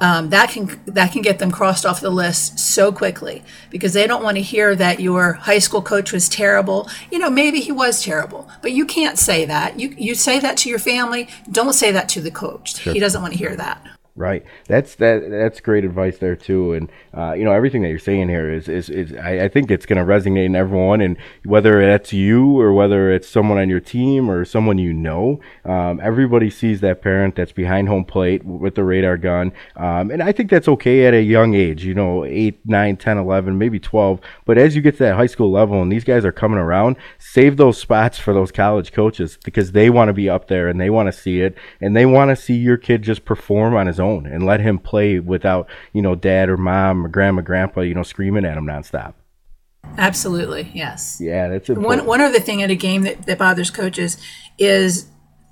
Um, 0.00 0.30
that 0.30 0.50
can 0.50 0.80
that 0.86 1.10
can 1.10 1.22
get 1.22 1.40
them 1.40 1.50
crossed 1.50 1.84
off 1.84 2.00
the 2.00 2.10
list 2.10 2.58
so 2.60 2.92
quickly 2.92 3.42
because 3.68 3.92
they 3.94 4.06
don't 4.06 4.22
want 4.22 4.36
to 4.36 4.42
hear 4.42 4.76
that 4.76 5.00
your 5.00 5.32
high 5.32 5.58
school 5.58 5.82
coach 5.82 6.12
was 6.12 6.28
terrible. 6.28 6.88
You 7.10 7.18
know, 7.18 7.30
maybe 7.30 7.60
he 7.60 7.72
was 7.72 8.00
terrible, 8.00 8.48
but 8.60 8.70
you 8.70 8.86
can't 8.86 9.18
say 9.18 9.44
that. 9.46 9.80
You 9.80 9.88
you 9.98 10.14
say 10.14 10.38
that 10.38 10.56
to 10.58 10.70
your 10.70 10.78
family. 10.78 11.28
Don't 11.50 11.72
say 11.72 11.90
that 11.90 12.08
to 12.10 12.20
the 12.20 12.30
coach. 12.30 12.78
He 12.78 13.00
doesn't 13.00 13.20
want 13.20 13.32
to 13.32 13.38
hear 13.38 13.56
that. 13.56 13.84
Right. 14.14 14.44
That's 14.68 14.96
that. 14.96 15.30
That's 15.30 15.60
great 15.60 15.86
advice 15.86 16.18
there 16.18 16.36
too. 16.36 16.74
And 16.74 16.92
uh, 17.16 17.32
you 17.32 17.44
know 17.44 17.52
everything 17.52 17.80
that 17.80 17.88
you're 17.88 17.98
saying 17.98 18.28
here 18.28 18.52
is 18.52 18.68
is, 18.68 18.90
is 18.90 19.14
I, 19.14 19.44
I 19.44 19.48
think 19.48 19.70
it's 19.70 19.86
going 19.86 19.96
to 19.96 20.04
resonate 20.04 20.44
in 20.44 20.54
everyone. 20.54 21.00
And 21.00 21.16
whether 21.46 21.80
that's 21.80 22.12
you 22.12 22.60
or 22.60 22.74
whether 22.74 23.10
it's 23.10 23.26
someone 23.26 23.56
on 23.56 23.70
your 23.70 23.80
team 23.80 24.30
or 24.30 24.44
someone 24.44 24.76
you 24.76 24.92
know, 24.92 25.40
um, 25.64 25.98
everybody 26.02 26.50
sees 26.50 26.82
that 26.82 27.00
parent 27.00 27.36
that's 27.36 27.52
behind 27.52 27.88
home 27.88 28.04
plate 28.04 28.44
with 28.44 28.74
the 28.74 28.84
radar 28.84 29.16
gun. 29.16 29.50
Um, 29.76 30.10
and 30.10 30.22
I 30.22 30.30
think 30.32 30.50
that's 30.50 30.68
okay 30.68 31.06
at 31.06 31.14
a 31.14 31.22
young 31.22 31.54
age. 31.54 31.82
You 31.82 31.94
know, 31.94 32.26
eight, 32.26 32.60
nine, 32.66 32.98
10, 32.98 33.16
11, 33.16 33.56
maybe 33.56 33.78
twelve. 33.78 34.20
But 34.44 34.58
as 34.58 34.76
you 34.76 34.82
get 34.82 34.98
to 34.98 35.04
that 35.04 35.16
high 35.16 35.26
school 35.26 35.50
level 35.50 35.80
and 35.80 35.90
these 35.90 36.04
guys 36.04 36.26
are 36.26 36.32
coming 36.32 36.58
around, 36.58 36.96
save 37.18 37.56
those 37.56 37.78
spots 37.78 38.18
for 38.18 38.34
those 38.34 38.52
college 38.52 38.92
coaches 38.92 39.38
because 39.42 39.72
they 39.72 39.88
want 39.88 40.10
to 40.10 40.12
be 40.12 40.28
up 40.28 40.48
there 40.48 40.68
and 40.68 40.78
they 40.78 40.90
want 40.90 41.06
to 41.06 41.18
see 41.18 41.40
it 41.40 41.56
and 41.80 41.96
they 41.96 42.04
want 42.04 42.28
to 42.28 42.36
see 42.36 42.56
your 42.56 42.76
kid 42.76 43.00
just 43.00 43.24
perform 43.24 43.74
on 43.74 43.86
his 43.86 44.01
own 44.02 44.26
and 44.26 44.44
let 44.44 44.60
him 44.60 44.78
play 44.78 45.18
without 45.18 45.66
you 45.94 46.02
know 46.02 46.14
dad 46.14 46.50
or 46.50 46.58
mom 46.58 47.06
or 47.06 47.08
grandma 47.08 47.40
grandpa 47.40 47.80
you 47.80 47.94
know 47.94 48.02
screaming 48.02 48.44
at 48.44 48.58
him 48.58 48.66
nonstop 48.66 49.14
Absolutely, 49.98 50.70
yes. 50.74 51.18
yeah 51.20 51.48
that's 51.48 51.68
One 51.68 52.06
one 52.06 52.20
other 52.20 52.38
thing 52.38 52.62
at 52.62 52.70
a 52.70 52.76
game 52.76 53.02
that, 53.02 53.26
that 53.26 53.38
bothers 53.38 53.70
coaches 53.70 54.16
is 54.58 55.06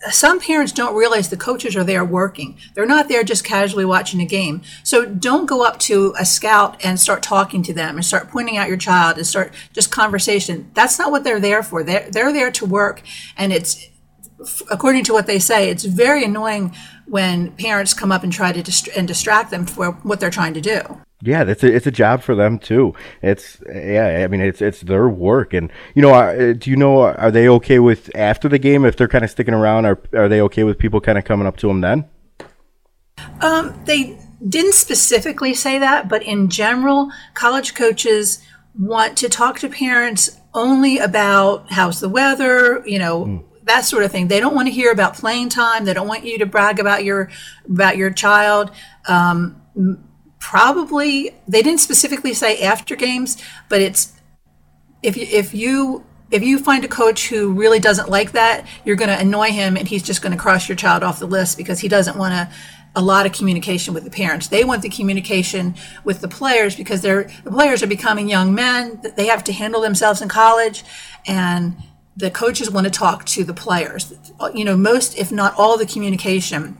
some 0.08 0.40
parents 0.40 0.72
don't 0.72 0.94
realize 0.94 1.28
the 1.28 1.36
coaches 1.36 1.76
are 1.76 1.84
there 1.84 2.04
working. 2.04 2.56
They're 2.74 2.86
not 2.86 3.08
there 3.08 3.22
just 3.22 3.44
casually 3.44 3.84
watching 3.84 4.20
a 4.22 4.26
game. 4.26 4.62
So 4.82 5.04
don't 5.04 5.44
go 5.44 5.62
up 5.62 5.78
to 5.80 6.14
a 6.18 6.24
scout 6.24 6.82
and 6.82 6.98
start 6.98 7.22
talking 7.22 7.62
to 7.64 7.74
them 7.74 7.96
and 7.96 8.04
start 8.04 8.30
pointing 8.30 8.56
out 8.56 8.68
your 8.68 8.78
child 8.78 9.18
and 9.18 9.26
start 9.26 9.52
just 9.74 9.90
conversation. 9.90 10.70
That's 10.72 10.98
not 10.98 11.10
what 11.10 11.22
they're 11.22 11.40
there 11.40 11.62
for. 11.62 11.84
They're, 11.84 12.08
they're 12.10 12.32
there 12.32 12.50
to 12.50 12.64
work. 12.64 13.02
And 13.36 13.52
it's, 13.52 13.89
according 14.70 15.04
to 15.04 15.12
what 15.12 15.26
they 15.26 15.38
say, 15.38 15.70
it's 15.70 15.84
very 15.84 16.24
annoying 16.24 16.74
when 17.06 17.52
parents 17.52 17.94
come 17.94 18.12
up 18.12 18.22
and 18.22 18.32
try 18.32 18.52
to 18.52 18.62
dist- 18.62 18.88
and 18.96 19.06
distract 19.06 19.50
them 19.50 19.66
for 19.66 19.92
what 20.02 20.20
they're 20.20 20.30
trying 20.30 20.54
to 20.54 20.60
do. 20.60 20.80
yeah 21.22 21.44
that's 21.44 21.62
a, 21.62 21.74
it's 21.74 21.86
a 21.86 21.90
job 21.90 22.22
for 22.22 22.34
them 22.34 22.58
too. 22.58 22.94
It's 23.22 23.60
yeah 23.66 24.22
i 24.24 24.26
mean 24.28 24.40
it's 24.40 24.62
it's 24.62 24.80
their 24.80 25.08
work. 25.08 25.52
And 25.52 25.70
you 25.94 26.02
know 26.02 26.14
are, 26.14 26.54
do 26.54 26.70
you 26.70 26.76
know 26.76 27.02
are 27.02 27.30
they 27.30 27.48
okay 27.48 27.78
with 27.78 28.10
after 28.14 28.48
the 28.48 28.58
game 28.58 28.84
if 28.84 28.96
they're 28.96 29.08
kind 29.08 29.24
of 29.24 29.30
sticking 29.30 29.54
around 29.54 29.86
are, 29.86 30.00
are 30.14 30.28
they 30.28 30.40
okay 30.42 30.64
with 30.64 30.78
people 30.78 31.00
kind 31.00 31.18
of 31.18 31.24
coming 31.24 31.46
up 31.46 31.56
to 31.58 31.68
them 31.68 31.80
then? 31.80 32.08
Um, 33.42 33.78
they 33.84 34.18
didn't 34.48 34.74
specifically 34.74 35.52
say 35.52 35.78
that, 35.78 36.08
but 36.08 36.22
in 36.22 36.48
general, 36.48 37.10
college 37.34 37.74
coaches 37.74 38.42
want 38.78 39.18
to 39.18 39.28
talk 39.28 39.58
to 39.58 39.68
parents 39.68 40.38
only 40.54 40.98
about 40.98 41.70
how's 41.70 42.00
the 42.00 42.08
weather, 42.08 42.82
you 42.86 42.98
know, 42.98 43.44
that 43.64 43.84
sort 43.84 44.04
of 44.04 44.12
thing. 44.12 44.28
They 44.28 44.40
don't 44.40 44.54
want 44.54 44.68
to 44.68 44.72
hear 44.72 44.90
about 44.90 45.14
playing 45.14 45.48
time. 45.48 45.84
They 45.84 45.94
don't 45.94 46.08
want 46.08 46.24
you 46.24 46.38
to 46.38 46.46
brag 46.46 46.78
about 46.78 47.04
your 47.04 47.30
about 47.66 47.96
your 47.96 48.10
child. 48.10 48.70
Um, 49.06 49.60
probably 50.38 51.34
they 51.46 51.62
didn't 51.62 51.80
specifically 51.80 52.34
say 52.34 52.60
after 52.62 52.96
games, 52.96 53.42
but 53.68 53.80
it's 53.80 54.12
if 55.02 55.16
you, 55.16 55.26
if 55.30 55.54
you 55.54 56.04
if 56.30 56.42
you 56.42 56.58
find 56.58 56.84
a 56.84 56.88
coach 56.88 57.28
who 57.28 57.52
really 57.52 57.80
doesn't 57.80 58.08
like 58.08 58.32
that, 58.32 58.66
you're 58.84 58.96
going 58.96 59.08
to 59.08 59.18
annoy 59.18 59.50
him 59.50 59.76
and 59.76 59.88
he's 59.88 60.02
just 60.02 60.22
going 60.22 60.32
to 60.32 60.38
cross 60.38 60.68
your 60.68 60.76
child 60.76 61.02
off 61.02 61.18
the 61.18 61.26
list 61.26 61.56
because 61.56 61.80
he 61.80 61.88
doesn't 61.88 62.16
want 62.16 62.32
to 62.32 62.54
a 62.96 63.02
lot 63.02 63.24
of 63.24 63.32
communication 63.32 63.94
with 63.94 64.02
the 64.02 64.10
parents. 64.10 64.48
They 64.48 64.64
want 64.64 64.82
the 64.82 64.88
communication 64.88 65.76
with 66.02 66.20
the 66.20 66.28
players 66.28 66.74
because 66.74 67.02
they're 67.02 67.30
the 67.44 67.50
players 67.50 67.82
are 67.82 67.86
becoming 67.86 68.28
young 68.28 68.54
men. 68.54 69.00
They 69.16 69.26
have 69.26 69.44
to 69.44 69.52
handle 69.52 69.80
themselves 69.80 70.20
in 70.20 70.28
college 70.28 70.84
and 71.26 71.76
the 72.20 72.30
coaches 72.30 72.70
want 72.70 72.86
to 72.86 72.90
talk 72.90 73.24
to 73.24 73.44
the 73.44 73.54
players. 73.54 74.14
You 74.54 74.64
know, 74.64 74.76
most 74.76 75.18
if 75.18 75.32
not 75.32 75.54
all 75.58 75.76
the 75.76 75.86
communication 75.86 76.78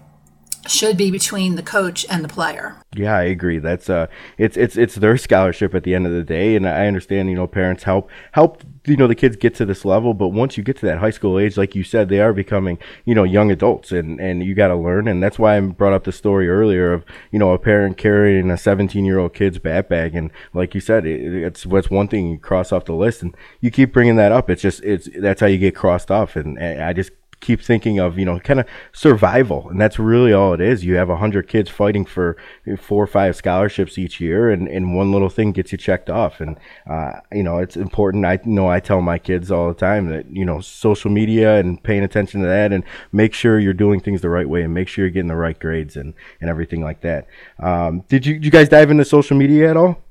should 0.67 0.97
be 0.97 1.11
between 1.11 1.57
the 1.57 1.63
coach 1.63 2.05
and 2.11 2.25
the 2.25 2.29
player. 2.29 2.77
Yeah, 2.95 3.17
I 3.17 3.23
agree. 3.23 3.59
That's 3.59 3.89
uh 3.89 4.09
it's 4.37 4.57
it's 4.57 4.77
it's 4.77 4.97
their 4.97 5.17
scholarship 5.17 5.75
at 5.75 5.85
the 5.85 5.95
end 5.95 6.07
of 6.07 6.13
the 6.13 6.23
day 6.23 6.57
and 6.57 6.69
I 6.69 6.87
understand, 6.87 7.31
you 7.31 7.37
know, 7.37 7.47
parents 7.47 7.85
help 7.85 8.11
help 8.33 8.63
you 8.87 8.97
know 8.97 9.07
the 9.07 9.15
kids 9.15 9.37
get 9.37 9.55
to 9.57 9.67
this 9.67 9.85
level, 9.85 10.15
but 10.15 10.29
once 10.29 10.57
you 10.57 10.65
get 10.65 10.77
to 10.79 10.87
that 10.87 10.99
high 10.99 11.11
school 11.11 11.39
age 11.39 11.57
like 11.57 11.75
you 11.75 11.85
said, 11.85 12.09
they 12.09 12.21
are 12.21 12.33
becoming, 12.33 12.79
you 13.05 13.15
know, 13.15 13.25
young 13.25 13.51
adults 13.51 13.93
and 13.93 14.21
and 14.21 14.43
you 14.43 14.55
got 14.55 14.69
to 14.69 14.77
learn 14.77 15.09
and 15.09 15.23
that's 15.23 15.39
why 15.39 15.57
I 15.57 15.61
brought 15.61 15.93
up 15.93 16.05
the 16.05 16.13
story 16.13 16.49
earlier 16.49 16.93
of, 16.93 17.05
you 17.31 17.39
know, 17.39 17.53
a 17.53 17.59
parent 17.59 17.97
carrying 17.97 18.51
a 18.51 18.55
17-year-old 18.55 19.35
kid's 19.35 19.59
bat 19.59 19.89
bag 19.89 20.15
and 20.15 20.31
like 20.53 20.75
you 20.75 20.81
said, 20.81 21.07
it, 21.07 21.21
it's 21.45 21.65
what's 21.65 21.91
one 21.91 22.09
thing 22.09 22.31
you 22.31 22.39
cross 22.39 22.73
off 22.73 22.85
the 22.85 22.93
list 22.93 23.23
and 23.23 23.37
you 23.61 23.71
keep 23.71 23.93
bringing 23.93 24.17
that 24.17 24.33
up. 24.33 24.51
It's 24.51 24.63
just 24.63 24.83
it's 24.83 25.09
that's 25.19 25.41
how 25.41 25.47
you 25.47 25.59
get 25.59 25.75
crossed 25.75 26.11
off 26.11 26.37
and, 26.37 26.59
and 26.59 26.83
I 26.83 26.93
just 26.93 27.13
keep 27.41 27.61
thinking 27.61 27.99
of 27.99 28.19
you 28.19 28.25
know 28.25 28.39
kind 28.41 28.61
of 28.61 28.67
survival 28.93 29.69
and 29.71 29.81
that's 29.81 29.99
really 29.99 30.33
all 30.33 30.53
it 30.53 30.61
is. 30.61 30.85
You 30.85 30.95
have 30.97 31.09
100 31.09 31.49
kids 31.49 31.71
fighting 31.71 32.05
for 32.05 32.37
four 32.79 33.03
or 33.03 33.07
five 33.07 33.37
scholarships 33.37 33.99
each 33.99 34.21
year 34.21 34.51
and, 34.51 34.69
and 34.69 34.95
one 34.95 35.13
little 35.13 35.29
thing 35.29 35.53
gets 35.53 35.73
you 35.73 35.79
checked 35.79 36.11
off 36.11 36.41
and 36.41 36.59
uh, 36.89 37.21
you 37.33 37.43
know 37.43 37.59
it's 37.59 37.77
important. 37.77 38.25
I 38.25 38.39
know 38.45 38.69
i 38.69 38.81
tell 38.81 39.01
my 39.01 39.19
kids 39.19 39.51
all 39.51 39.69
the 39.69 39.75
time 39.75 40.09
that 40.09 40.31
you 40.31 40.45
know 40.45 40.61
social 40.61 41.11
media 41.11 41.59
and 41.59 41.83
paying 41.83 42.03
attention 42.03 42.41
to 42.43 42.47
that 42.47 42.73
and 42.73 42.85
make 43.13 43.35
sure 43.35 43.59
you're 43.59 43.73
doing 43.73 44.01
things 44.01 44.21
the 44.21 44.31
right 44.31 44.49
way 44.49 44.63
and 44.63 44.75
make 44.75 44.89
sure 44.89 45.05
you're 45.05 45.13
getting 45.13 45.29
the 45.29 45.37
right 45.37 45.59
grades 45.59 45.97
and, 45.97 46.15
and 46.41 46.51
everything 46.51 46.83
like 46.83 47.01
that. 47.01 47.27
Um, 47.59 48.01
did 48.09 48.27
you, 48.27 48.35
you 48.35 48.51
guys 48.51 48.69
dive 48.69 48.91
into 48.91 49.05
social 49.05 49.37
media 49.37 49.71
at 49.71 49.77
all? 49.77 50.03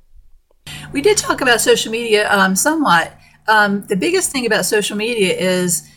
We 0.91 1.01
did 1.01 1.17
talk 1.17 1.41
about 1.41 1.61
social 1.61 1.91
media 1.91 2.31
um, 2.31 2.55
somewhat. 2.55 3.17
Um, 3.47 3.83
the 3.83 3.95
biggest 3.95 4.31
thing 4.31 4.45
about 4.45 4.65
social 4.65 4.95
media 4.95 5.33
is 5.33 5.89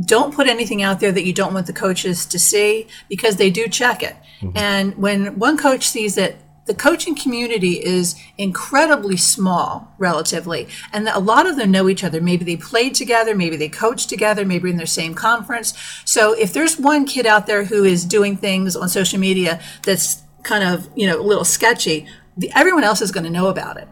don't 0.00 0.34
put 0.34 0.48
anything 0.48 0.82
out 0.82 1.00
there 1.00 1.12
that 1.12 1.24
you 1.24 1.32
don't 1.32 1.54
want 1.54 1.66
the 1.66 1.72
coaches 1.72 2.26
to 2.26 2.38
see 2.38 2.88
because 3.08 3.36
they 3.36 3.50
do 3.50 3.68
check 3.68 4.02
it. 4.02 4.16
Mm-hmm. 4.40 4.56
And 4.56 4.96
when 4.96 5.38
one 5.38 5.56
coach 5.56 5.86
sees 5.86 6.18
it, 6.18 6.36
the 6.66 6.74
coaching 6.74 7.14
community 7.14 7.84
is 7.84 8.16
incredibly 8.38 9.16
small 9.16 9.92
relatively. 9.98 10.66
And 10.92 11.06
a 11.08 11.18
lot 11.18 11.46
of 11.46 11.56
them 11.56 11.70
know 11.70 11.88
each 11.88 12.02
other. 12.02 12.20
Maybe 12.20 12.44
they 12.44 12.56
played 12.56 12.94
together 12.94 13.34
maybe 13.34 13.56
they 13.56 13.68
coached 13.68 14.08
together 14.08 14.44
maybe 14.44 14.70
in 14.70 14.76
their 14.76 14.86
same 14.86 15.14
conference. 15.14 15.74
So 16.04 16.32
if 16.32 16.52
there's 16.52 16.78
one 16.78 17.04
kid 17.04 17.26
out 17.26 17.46
there 17.46 17.64
who 17.64 17.84
is 17.84 18.04
doing 18.04 18.36
things 18.36 18.76
on 18.76 18.88
social 18.88 19.20
media 19.20 19.60
that's 19.82 20.22
kind 20.42 20.64
of 20.64 20.88
you 20.94 21.06
know 21.06 21.20
a 21.20 21.22
little 21.22 21.44
sketchy 21.44 22.06
the, 22.36 22.50
everyone 22.54 22.84
else 22.84 23.00
is 23.00 23.12
going 23.12 23.24
to 23.24 23.30
know 23.30 23.48
about 23.48 23.76
it. 23.76 23.88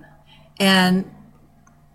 And 0.59 1.11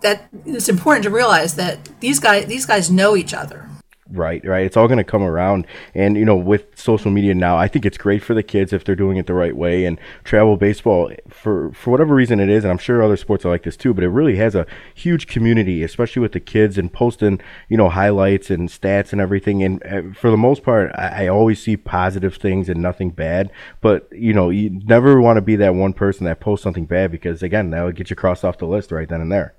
that 0.01 0.29
it's 0.45 0.69
important 0.69 1.03
to 1.03 1.09
realize 1.09 1.55
that 1.55 1.89
these 2.01 2.19
guys 2.19 2.45
these 2.45 2.67
guys 2.67 2.91
know 2.91 3.15
each 3.15 3.33
other 3.33 3.66
Right, 4.09 4.45
right. 4.45 4.65
It's 4.65 4.77
all 4.77 4.87
going 4.87 4.99
to 4.99 5.03
come 5.03 5.21
around. 5.21 5.67
And, 5.93 6.15
you 6.15 6.23
know, 6.23 6.35
with 6.35 6.77
social 6.79 7.11
media 7.11 7.35
now, 7.35 7.57
I 7.57 7.67
think 7.67 7.85
it's 7.85 7.97
great 7.97 8.23
for 8.23 8.33
the 8.33 8.43
kids 8.43 8.71
if 8.71 8.85
they're 8.85 8.95
doing 8.95 9.17
it 9.17 9.27
the 9.27 9.33
right 9.33 9.55
way. 9.55 9.83
And 9.83 9.99
travel 10.23 10.55
baseball, 10.55 11.11
for, 11.27 11.73
for 11.73 11.91
whatever 11.91 12.15
reason 12.15 12.39
it 12.39 12.49
is, 12.49 12.63
and 12.63 12.71
I'm 12.71 12.77
sure 12.77 13.03
other 13.03 13.17
sports 13.17 13.45
are 13.45 13.49
like 13.49 13.63
this 13.63 13.75
too, 13.75 13.93
but 13.93 14.05
it 14.05 14.09
really 14.09 14.37
has 14.37 14.55
a 14.55 14.65
huge 14.95 15.27
community, 15.27 15.83
especially 15.83 16.21
with 16.21 16.31
the 16.31 16.39
kids 16.39 16.77
and 16.77 16.91
posting, 16.91 17.41
you 17.67 17.75
know, 17.75 17.89
highlights 17.89 18.49
and 18.49 18.69
stats 18.69 19.11
and 19.11 19.19
everything. 19.19 19.61
And 19.61 19.83
uh, 19.83 20.13
for 20.17 20.31
the 20.31 20.37
most 20.37 20.63
part, 20.63 20.91
I, 20.95 21.25
I 21.25 21.27
always 21.27 21.61
see 21.61 21.75
positive 21.75 22.37
things 22.37 22.69
and 22.69 22.81
nothing 22.81 23.09
bad. 23.09 23.51
But, 23.81 24.07
you 24.11 24.33
know, 24.33 24.49
you 24.49 24.69
never 24.69 25.19
want 25.19 25.37
to 25.37 25.41
be 25.41 25.57
that 25.57 25.75
one 25.75 25.93
person 25.93 26.25
that 26.25 26.39
posts 26.39 26.63
something 26.63 26.85
bad 26.85 27.11
because, 27.11 27.43
again, 27.43 27.71
that 27.71 27.83
would 27.83 27.95
get 27.95 28.09
you 28.09 28.15
crossed 28.15 28.45
off 28.45 28.57
the 28.57 28.67
list 28.67 28.91
right 28.91 29.09
then 29.09 29.21
and 29.21 29.31
there. 29.31 29.53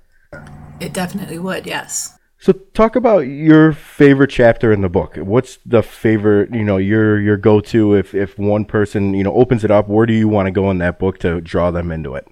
It 0.79 0.93
definitely 0.93 1.39
would, 1.39 1.65
yes. 1.65 2.18
So 2.41 2.53
talk 2.53 2.95
about 2.95 3.19
your 3.19 3.73
favorite 3.73 4.29
chapter 4.29 4.71
in 4.71 4.79
the 4.79 4.87
book. 4.87 5.17
What's 5.17 5.57
the 5.65 5.83
favorite, 5.83 6.53
you 6.53 6.63
know, 6.63 6.77
your 6.77 7.19
your 7.19 7.35
go-to 7.35 7.95
if 7.95 8.15
if 8.15 8.39
one 8.39 8.63
person, 8.63 9.13
you 9.13 9.25
know, 9.25 9.33
opens 9.33 9.65
it 9.65 9.71
up, 9.71 9.89
where 9.89 10.05
do 10.05 10.13
you 10.13 10.29
want 10.29 10.47
to 10.47 10.51
go 10.51 10.71
in 10.71 10.77
that 10.77 10.99
book 10.99 11.19
to 11.19 11.41
draw 11.41 11.69
them 11.69 11.91
into 11.91 12.15
it? 12.15 12.25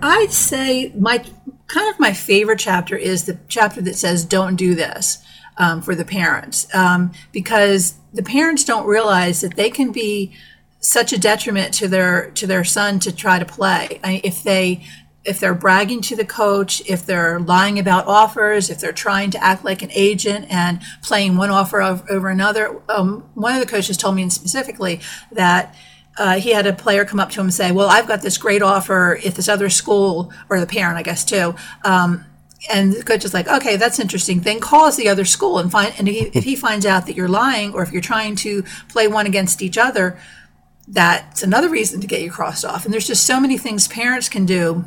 I'd 0.00 0.32
say 0.32 0.94
my 0.98 1.22
kind 1.66 1.92
of 1.92 2.00
my 2.00 2.14
favorite 2.14 2.58
chapter 2.58 2.96
is 2.96 3.26
the 3.26 3.38
chapter 3.48 3.82
that 3.82 3.96
says 3.96 4.24
don't 4.24 4.56
do 4.56 4.74
this 4.74 5.18
um, 5.58 5.82
for 5.82 5.94
the 5.94 6.04
parents 6.04 6.66
um, 6.74 7.12
because 7.32 7.94
the 8.14 8.22
parents 8.22 8.64
don't 8.64 8.86
realize 8.86 9.42
that 9.42 9.56
they 9.56 9.68
can 9.68 9.92
be 9.92 10.34
such 10.80 11.12
a 11.12 11.18
detriment 11.18 11.74
to 11.74 11.88
their 11.88 12.30
to 12.30 12.46
their 12.46 12.64
son 12.64 12.98
to 13.00 13.14
try 13.14 13.38
to 13.38 13.44
play 13.44 14.00
I, 14.02 14.20
if 14.24 14.42
they 14.42 14.84
if 15.24 15.40
they're 15.40 15.54
bragging 15.54 16.02
to 16.02 16.16
the 16.16 16.24
coach, 16.24 16.82
if 16.86 17.06
they're 17.06 17.40
lying 17.40 17.78
about 17.78 18.06
offers, 18.06 18.68
if 18.68 18.78
they're 18.78 18.92
trying 18.92 19.30
to 19.30 19.42
act 19.42 19.64
like 19.64 19.82
an 19.82 19.90
agent 19.92 20.46
and 20.50 20.80
playing 21.02 21.36
one 21.36 21.50
offer 21.50 21.80
over 21.80 22.28
another. 22.28 22.80
Um, 22.88 23.28
one 23.34 23.54
of 23.54 23.60
the 23.60 23.66
coaches 23.66 23.96
told 23.96 24.16
me 24.16 24.28
specifically 24.28 25.00
that 25.32 25.74
uh, 26.16 26.38
he 26.38 26.50
had 26.50 26.66
a 26.66 26.72
player 26.72 27.04
come 27.04 27.18
up 27.18 27.30
to 27.30 27.40
him 27.40 27.46
and 27.46 27.54
say, 27.54 27.72
"Well, 27.72 27.88
I've 27.88 28.06
got 28.06 28.22
this 28.22 28.38
great 28.38 28.62
offer 28.62 29.18
at 29.24 29.34
this 29.34 29.48
other 29.48 29.68
school, 29.68 30.32
or 30.48 30.60
the 30.60 30.66
parent, 30.66 30.98
I 30.98 31.02
guess, 31.02 31.24
too." 31.24 31.54
Um, 31.84 32.24
and 32.72 32.92
the 32.92 33.02
coach 33.02 33.24
is 33.24 33.34
like, 33.34 33.48
"Okay, 33.48 33.76
that's 33.76 33.98
interesting." 33.98 34.40
Then 34.40 34.60
calls 34.60 34.96
the 34.96 35.08
other 35.08 35.24
school 35.24 35.58
and 35.58 35.72
find, 35.72 35.92
and 35.98 36.06
he, 36.06 36.30
if 36.32 36.44
he 36.44 36.54
finds 36.54 36.86
out 36.86 37.06
that 37.06 37.16
you're 37.16 37.28
lying, 37.28 37.72
or 37.74 37.82
if 37.82 37.90
you're 37.90 38.02
trying 38.02 38.36
to 38.36 38.62
play 38.88 39.08
one 39.08 39.26
against 39.26 39.60
each 39.60 39.76
other, 39.76 40.16
that's 40.86 41.42
another 41.42 41.68
reason 41.68 42.00
to 42.00 42.06
get 42.06 42.20
you 42.20 42.30
crossed 42.30 42.64
off. 42.64 42.84
And 42.84 42.92
there's 42.92 43.08
just 43.08 43.26
so 43.26 43.40
many 43.40 43.58
things 43.58 43.88
parents 43.88 44.28
can 44.28 44.46
do 44.46 44.84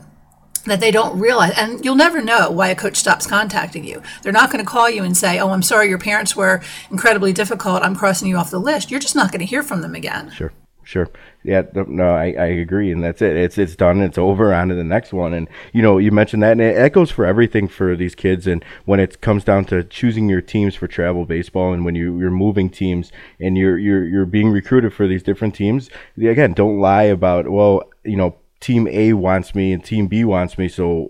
that 0.67 0.79
they 0.79 0.91
don't 0.91 1.19
realize 1.19 1.53
and 1.57 1.83
you'll 1.83 1.95
never 1.95 2.21
know 2.21 2.51
why 2.51 2.69
a 2.69 2.75
coach 2.75 2.97
stops 2.97 3.25
contacting 3.25 3.83
you. 3.83 4.01
They're 4.21 4.31
not 4.31 4.51
going 4.51 4.63
to 4.63 4.69
call 4.69 4.89
you 4.89 5.03
and 5.03 5.15
say 5.15 5.39
oh 5.39 5.49
i'm 5.51 5.63
sorry 5.63 5.89
your 5.89 5.97
parents 5.97 6.35
were 6.35 6.61
incredibly 6.91 7.33
difficult. 7.33 7.83
I'm 7.83 7.95
crossing 7.95 8.27
you 8.27 8.37
off 8.37 8.51
the 8.51 8.59
list. 8.59 8.91
You're 8.91 8.99
just 8.99 9.15
not 9.15 9.31
going 9.31 9.39
to 9.39 9.45
hear 9.45 9.63
from 9.63 9.81
them 9.81 9.95
again. 9.95 10.31
Sure 10.31 10.51
sure. 10.87 11.09
Yeah 11.43 11.63
no 11.75 12.09
I, 12.15 12.31
I 12.31 12.45
agree 12.45 12.91
and 12.91 13.03
that's 13.03 13.21
it. 13.21 13.35
It's 13.35 13.57
it's 13.57 13.75
done 13.75 14.01
it's 14.01 14.17
over 14.17 14.53
on 14.53 14.69
to 14.69 14.75
the 14.75 14.83
next 14.85 15.11
one 15.11 15.33
and 15.33 15.47
you 15.73 15.81
know 15.81 15.97
you 15.97 16.11
mentioned 16.11 16.43
that 16.43 16.53
and 16.53 16.61
it 16.61 16.77
echoes 16.77 17.11
for 17.11 17.25
everything 17.25 17.67
for 17.67 17.95
these 17.95 18.15
kids 18.15 18.47
and 18.47 18.63
when 18.85 18.99
it 18.99 19.19
comes 19.19 19.43
down 19.43 19.65
to 19.65 19.83
choosing 19.83 20.29
your 20.29 20.41
teams 20.41 20.75
for 20.75 20.87
travel 20.87 21.25
baseball 21.25 21.73
and 21.73 21.83
when 21.83 21.95
you, 21.95 22.17
you're 22.19 22.31
moving 22.31 22.69
teams 22.69 23.11
and 23.39 23.57
you're 23.57 23.77
you're 23.77 24.05
you're 24.05 24.25
being 24.25 24.49
recruited 24.49 24.93
for 24.93 25.07
these 25.07 25.23
different 25.23 25.53
teams 25.53 25.89
again 26.17 26.53
don't 26.53 26.79
lie 26.79 27.03
about 27.03 27.49
well 27.49 27.83
you 28.03 28.15
know 28.15 28.35
team 28.59 28.87
A 28.87 29.13
wants 29.13 29.53
me 29.53 29.73
and 29.73 29.83
team 29.83 30.07
B 30.07 30.23
wants 30.23 30.57
me. 30.57 30.67
So 30.67 31.07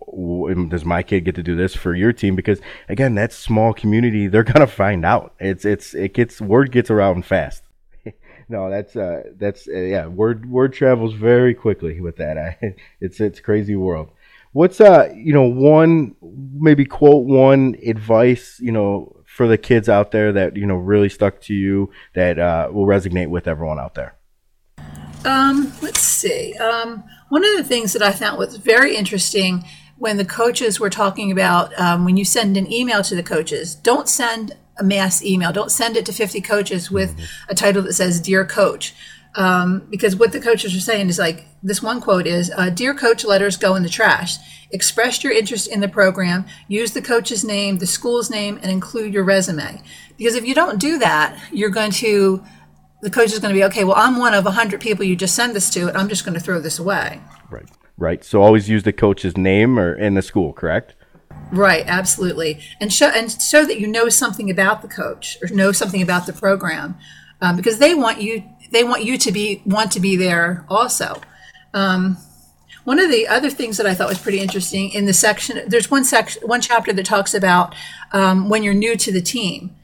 does 0.69 0.85
my 0.85 1.03
kid 1.03 1.21
get 1.21 1.35
to 1.35 1.43
do 1.43 1.55
this 1.55 1.75
for 1.75 1.95
your 1.95 2.13
team? 2.13 2.35
Because 2.35 2.59
again, 2.89 3.15
that 3.15 3.33
small 3.33 3.73
community, 3.73 4.27
they're 4.27 4.43
gonna 4.43 4.67
find 4.67 5.05
out. 5.05 5.33
It's 5.39 5.65
it's 5.65 5.93
it 5.93 6.13
gets 6.13 6.41
word 6.41 6.71
gets 6.71 6.89
around 6.89 7.25
fast. 7.25 7.63
no, 8.49 8.69
that's 8.69 8.95
uh 8.95 9.23
that's 9.37 9.67
uh, 9.67 9.77
yeah 9.77 10.07
word 10.07 10.49
word 10.49 10.73
travels 10.73 11.13
very 11.13 11.53
quickly 11.53 12.01
with 12.01 12.17
that. 12.17 12.37
I, 12.37 12.75
it's 12.99 13.19
it's 13.19 13.39
crazy 13.39 13.75
world. 13.75 14.11
What's 14.53 14.81
uh 14.81 15.13
you 15.15 15.33
know 15.33 15.43
one 15.43 16.15
maybe 16.21 16.85
quote 16.85 17.25
one 17.25 17.75
advice 17.85 18.59
you 18.59 18.71
know 18.71 19.17
for 19.37 19.47
the 19.47 19.57
kids 19.57 19.87
out 19.87 20.11
there 20.11 20.31
that 20.33 20.57
you 20.57 20.65
know 20.65 20.75
really 20.75 21.09
stuck 21.09 21.39
to 21.41 21.53
you 21.53 21.91
that 22.15 22.39
uh, 22.39 22.69
will 22.71 22.87
resonate 22.87 23.29
with 23.29 23.47
everyone 23.47 23.77
out 23.77 23.93
there. 23.93 24.15
Um, 25.25 25.71
let's 25.81 25.99
see. 25.99 26.55
Um, 26.55 27.03
one 27.29 27.45
of 27.45 27.57
the 27.57 27.63
things 27.63 27.93
that 27.93 28.01
I 28.01 28.11
found 28.11 28.37
was 28.37 28.57
very 28.57 28.95
interesting 28.95 29.63
when 29.97 30.17
the 30.17 30.25
coaches 30.25 30.79
were 30.79 30.89
talking 30.89 31.31
about 31.31 31.77
um, 31.79 32.05
when 32.05 32.17
you 32.17 32.25
send 32.25 32.55
an 32.55 32.71
email 32.71 33.03
to 33.03 33.15
the 33.15 33.23
coaches, 33.23 33.75
don't 33.75 34.07
send 34.07 34.55
a 34.79 34.83
mass 34.83 35.23
email. 35.23 35.51
Don't 35.51 35.71
send 35.71 35.97
it 35.97 36.05
to 36.05 36.13
50 36.13 36.41
coaches 36.41 36.91
with 36.91 37.19
a 37.49 37.55
title 37.55 37.81
that 37.83 37.93
says 37.93 38.19
Dear 38.19 38.45
Coach. 38.45 38.93
Um, 39.35 39.87
because 39.89 40.15
what 40.15 40.31
the 40.31 40.39
coaches 40.39 40.75
are 40.75 40.79
saying 40.79 41.09
is 41.09 41.19
like 41.19 41.45
this 41.61 41.81
one 41.81 42.01
quote 42.01 42.25
is 42.25 42.51
uh, 42.55 42.69
Dear 42.69 42.93
Coach, 42.93 43.23
letters 43.23 43.57
go 43.57 43.75
in 43.75 43.83
the 43.83 43.89
trash. 43.89 44.37
Express 44.71 45.23
your 45.23 45.31
interest 45.31 45.67
in 45.67 45.79
the 45.79 45.87
program, 45.87 46.45
use 46.67 46.91
the 46.91 47.01
coach's 47.01 47.43
name, 47.43 47.77
the 47.77 47.87
school's 47.87 48.29
name, 48.29 48.59
and 48.61 48.69
include 48.71 49.13
your 49.13 49.23
resume. 49.23 49.81
Because 50.17 50.35
if 50.35 50.45
you 50.45 50.53
don't 50.53 50.79
do 50.79 50.97
that, 50.99 51.39
you're 51.51 51.69
going 51.69 51.91
to 51.91 52.43
the 53.01 53.09
coach 53.09 53.31
is 53.31 53.39
going 53.39 53.53
to 53.53 53.59
be 53.59 53.63
okay 53.63 53.83
well 53.83 53.95
i'm 53.97 54.17
one 54.17 54.33
of 54.33 54.45
100 54.45 54.81
people 54.81 55.05
you 55.05 55.15
just 55.15 55.35
send 55.35 55.55
this 55.55 55.69
to 55.69 55.87
and 55.87 55.97
i'm 55.97 56.09
just 56.09 56.25
going 56.25 56.33
to 56.33 56.39
throw 56.39 56.59
this 56.59 56.79
away. 56.79 57.21
Right 57.49 57.69
right. 57.97 58.23
So 58.23 58.41
always 58.41 58.69
use 58.69 58.83
the 58.83 58.93
coach's 58.93 59.35
name 59.37 59.79
or 59.79 59.93
in 59.93 60.13
the 60.13 60.21
school 60.21 60.53
correct? 60.53 60.93
Right 61.51 61.83
absolutely. 61.87 62.59
And 62.79 62.91
show 62.93 63.07
and 63.07 63.31
show 63.41 63.65
that 63.65 63.79
you 63.79 63.87
know 63.87 64.09
something 64.09 64.49
about 64.49 64.81
the 64.81 64.87
coach 64.87 65.37
or 65.41 65.47
know 65.49 65.71
something 65.71 66.01
about 66.01 66.25
the 66.25 66.33
program 66.33 66.95
um, 67.41 67.55
because 67.55 67.79
they 67.79 67.95
want 67.95 68.21
you 68.21 68.43
they 68.71 68.83
want 68.83 69.03
you 69.03 69.17
to 69.17 69.31
be 69.31 69.61
want 69.65 69.91
to 69.93 69.99
be 69.99 70.15
there 70.15 70.65
also. 70.69 71.21
Um, 71.73 72.17
One 72.83 72.99
of 72.99 73.09
the 73.09 73.27
other 73.27 73.49
things 73.49 73.75
that 73.77 73.85
I 73.85 73.93
thought 73.93 74.07
was 74.07 74.17
pretty 74.17 74.39
interesting 74.39 74.91
in 74.91 75.05
the 75.05 75.13
section, 75.13 75.67
there's 75.67 75.91
one 75.91 76.05
section, 76.05 76.41
one 76.47 76.61
chapter 76.61 76.93
that 76.93 77.05
talks 77.05 77.33
about 77.33 77.75
um, 78.13 78.47
when 78.47 78.63
you're 78.63 78.73
new 78.73 78.95
to 78.95 79.11
the 79.11 79.21
team. 79.21 79.75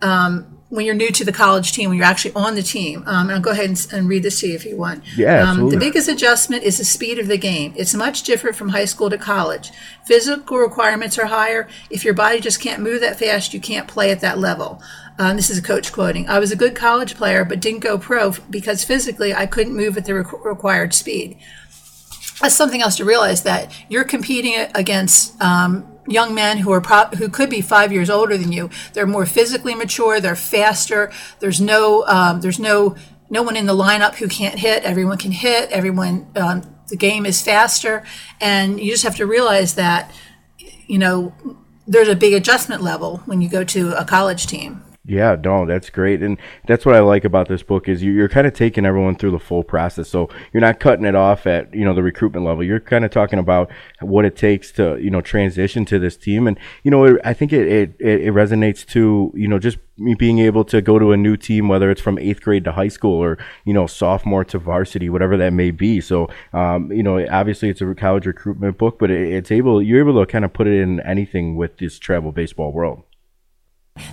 Um, 0.00 0.55
when 0.68 0.84
you're 0.84 0.94
new 0.94 1.10
to 1.10 1.24
the 1.24 1.32
college 1.32 1.72
team, 1.72 1.90
when 1.90 1.98
you're 1.98 2.06
actually 2.06 2.34
on 2.34 2.56
the 2.56 2.62
team. 2.62 3.04
Um, 3.06 3.28
and 3.28 3.32
I'll 3.32 3.40
go 3.40 3.50
ahead 3.50 3.66
and, 3.66 3.86
and, 3.92 4.08
read 4.08 4.24
this 4.24 4.40
to 4.40 4.48
you 4.48 4.54
if 4.54 4.64
you 4.64 4.76
want. 4.76 5.04
Yeah, 5.16 5.48
um, 5.48 5.68
the 5.68 5.76
biggest 5.76 6.08
adjustment 6.08 6.64
is 6.64 6.78
the 6.78 6.84
speed 6.84 7.18
of 7.18 7.28
the 7.28 7.38
game. 7.38 7.72
It's 7.76 7.94
much 7.94 8.24
different 8.24 8.56
from 8.56 8.70
high 8.70 8.84
school 8.84 9.08
to 9.10 9.18
college. 9.18 9.70
Physical 10.06 10.58
requirements 10.58 11.18
are 11.18 11.26
higher. 11.26 11.68
If 11.88 12.04
your 12.04 12.14
body 12.14 12.40
just 12.40 12.60
can't 12.60 12.82
move 12.82 13.00
that 13.00 13.18
fast, 13.18 13.54
you 13.54 13.60
can't 13.60 13.86
play 13.86 14.10
at 14.10 14.20
that 14.20 14.38
level. 14.38 14.82
Um, 15.18 15.36
this 15.36 15.50
is 15.50 15.58
a 15.58 15.62
coach 15.62 15.92
quoting. 15.92 16.28
I 16.28 16.38
was 16.38 16.50
a 16.50 16.56
good 16.56 16.74
college 16.74 17.14
player, 17.14 17.44
but 17.44 17.60
didn't 17.60 17.80
go 17.80 17.96
pro 17.96 18.32
because 18.50 18.84
physically 18.84 19.34
I 19.34 19.46
couldn't 19.46 19.74
move 19.74 19.96
at 19.96 20.04
the 20.04 20.14
re- 20.14 20.24
required 20.44 20.92
speed. 20.92 21.38
That's 22.40 22.54
something 22.54 22.82
else 22.82 22.96
to 22.96 23.04
realize 23.04 23.44
that 23.44 23.72
you're 23.88 24.04
competing 24.04 24.54
against 24.74 25.40
um, 25.40 25.95
young 26.06 26.34
men 26.34 26.58
who 26.58 26.72
are 26.72 26.80
pro- 26.80 27.06
who 27.16 27.28
could 27.28 27.50
be 27.50 27.60
five 27.60 27.92
years 27.92 28.10
older 28.10 28.36
than 28.36 28.52
you. 28.52 28.70
They're 28.92 29.06
more 29.06 29.26
physically 29.26 29.74
mature. 29.74 30.20
They're 30.20 30.36
faster. 30.36 31.12
There's 31.40 31.60
no 31.60 32.04
um, 32.06 32.40
there's 32.40 32.58
no 32.58 32.96
no 33.28 33.42
one 33.42 33.56
in 33.56 33.66
the 33.66 33.74
lineup 33.74 34.16
who 34.16 34.28
can't 34.28 34.58
hit. 34.58 34.82
Everyone 34.84 35.18
can 35.18 35.32
hit. 35.32 35.70
Everyone 35.70 36.26
um, 36.36 36.62
the 36.88 36.96
game 36.96 37.26
is 37.26 37.42
faster, 37.42 38.04
and 38.40 38.80
you 38.80 38.90
just 38.90 39.04
have 39.04 39.16
to 39.16 39.26
realize 39.26 39.74
that 39.74 40.12
you 40.86 40.98
know 40.98 41.34
there's 41.86 42.08
a 42.08 42.16
big 42.16 42.32
adjustment 42.34 42.82
level 42.82 43.18
when 43.26 43.40
you 43.40 43.48
go 43.48 43.64
to 43.64 43.92
a 43.98 44.04
college 44.04 44.46
team. 44.46 44.82
Yeah, 45.08 45.36
no, 45.40 45.66
that's 45.66 45.88
great, 45.88 46.20
and 46.20 46.36
that's 46.66 46.84
what 46.84 46.96
I 46.96 47.00
like 47.00 47.24
about 47.24 47.46
this 47.46 47.62
book 47.62 47.88
is 47.88 48.02
you're 48.02 48.28
kind 48.28 48.44
of 48.44 48.54
taking 48.54 48.84
everyone 48.84 49.14
through 49.14 49.30
the 49.30 49.38
full 49.38 49.62
process. 49.62 50.08
So 50.08 50.28
you're 50.52 50.60
not 50.60 50.80
cutting 50.80 51.04
it 51.04 51.14
off 51.14 51.46
at 51.46 51.72
you 51.72 51.84
know 51.84 51.94
the 51.94 52.02
recruitment 52.02 52.44
level. 52.44 52.64
You're 52.64 52.80
kind 52.80 53.04
of 53.04 53.12
talking 53.12 53.38
about 53.38 53.70
what 54.00 54.24
it 54.24 54.34
takes 54.34 54.72
to 54.72 54.98
you 55.00 55.10
know 55.10 55.20
transition 55.20 55.84
to 55.86 56.00
this 56.00 56.16
team, 56.16 56.48
and 56.48 56.58
you 56.82 56.90
know 56.90 57.20
I 57.24 57.34
think 57.34 57.52
it 57.52 57.68
it, 57.68 58.00
it 58.00 58.34
resonates 58.34 58.84
to 58.88 59.32
you 59.36 59.46
know 59.46 59.60
just 59.60 59.78
me 59.96 60.14
being 60.14 60.40
able 60.40 60.64
to 60.64 60.82
go 60.82 60.98
to 60.98 61.12
a 61.12 61.16
new 61.16 61.36
team, 61.36 61.68
whether 61.68 61.88
it's 61.88 62.00
from 62.00 62.18
eighth 62.18 62.42
grade 62.42 62.64
to 62.64 62.72
high 62.72 62.88
school 62.88 63.14
or 63.14 63.38
you 63.64 63.72
know 63.72 63.86
sophomore 63.86 64.44
to 64.46 64.58
varsity, 64.58 65.08
whatever 65.08 65.36
that 65.36 65.52
may 65.52 65.70
be. 65.70 66.00
So 66.00 66.28
um, 66.52 66.90
you 66.90 67.04
know 67.04 67.24
obviously 67.30 67.68
it's 67.68 67.80
a 67.80 67.94
college 67.94 68.26
recruitment 68.26 68.76
book, 68.76 68.98
but 68.98 69.12
it, 69.12 69.32
it's 69.32 69.52
able 69.52 69.80
you're 69.80 70.00
able 70.00 70.18
to 70.18 70.26
kind 70.26 70.44
of 70.44 70.52
put 70.52 70.66
it 70.66 70.80
in 70.80 70.98
anything 71.00 71.54
with 71.54 71.76
this 71.78 72.00
travel 72.00 72.32
baseball 72.32 72.72
world. 72.72 73.04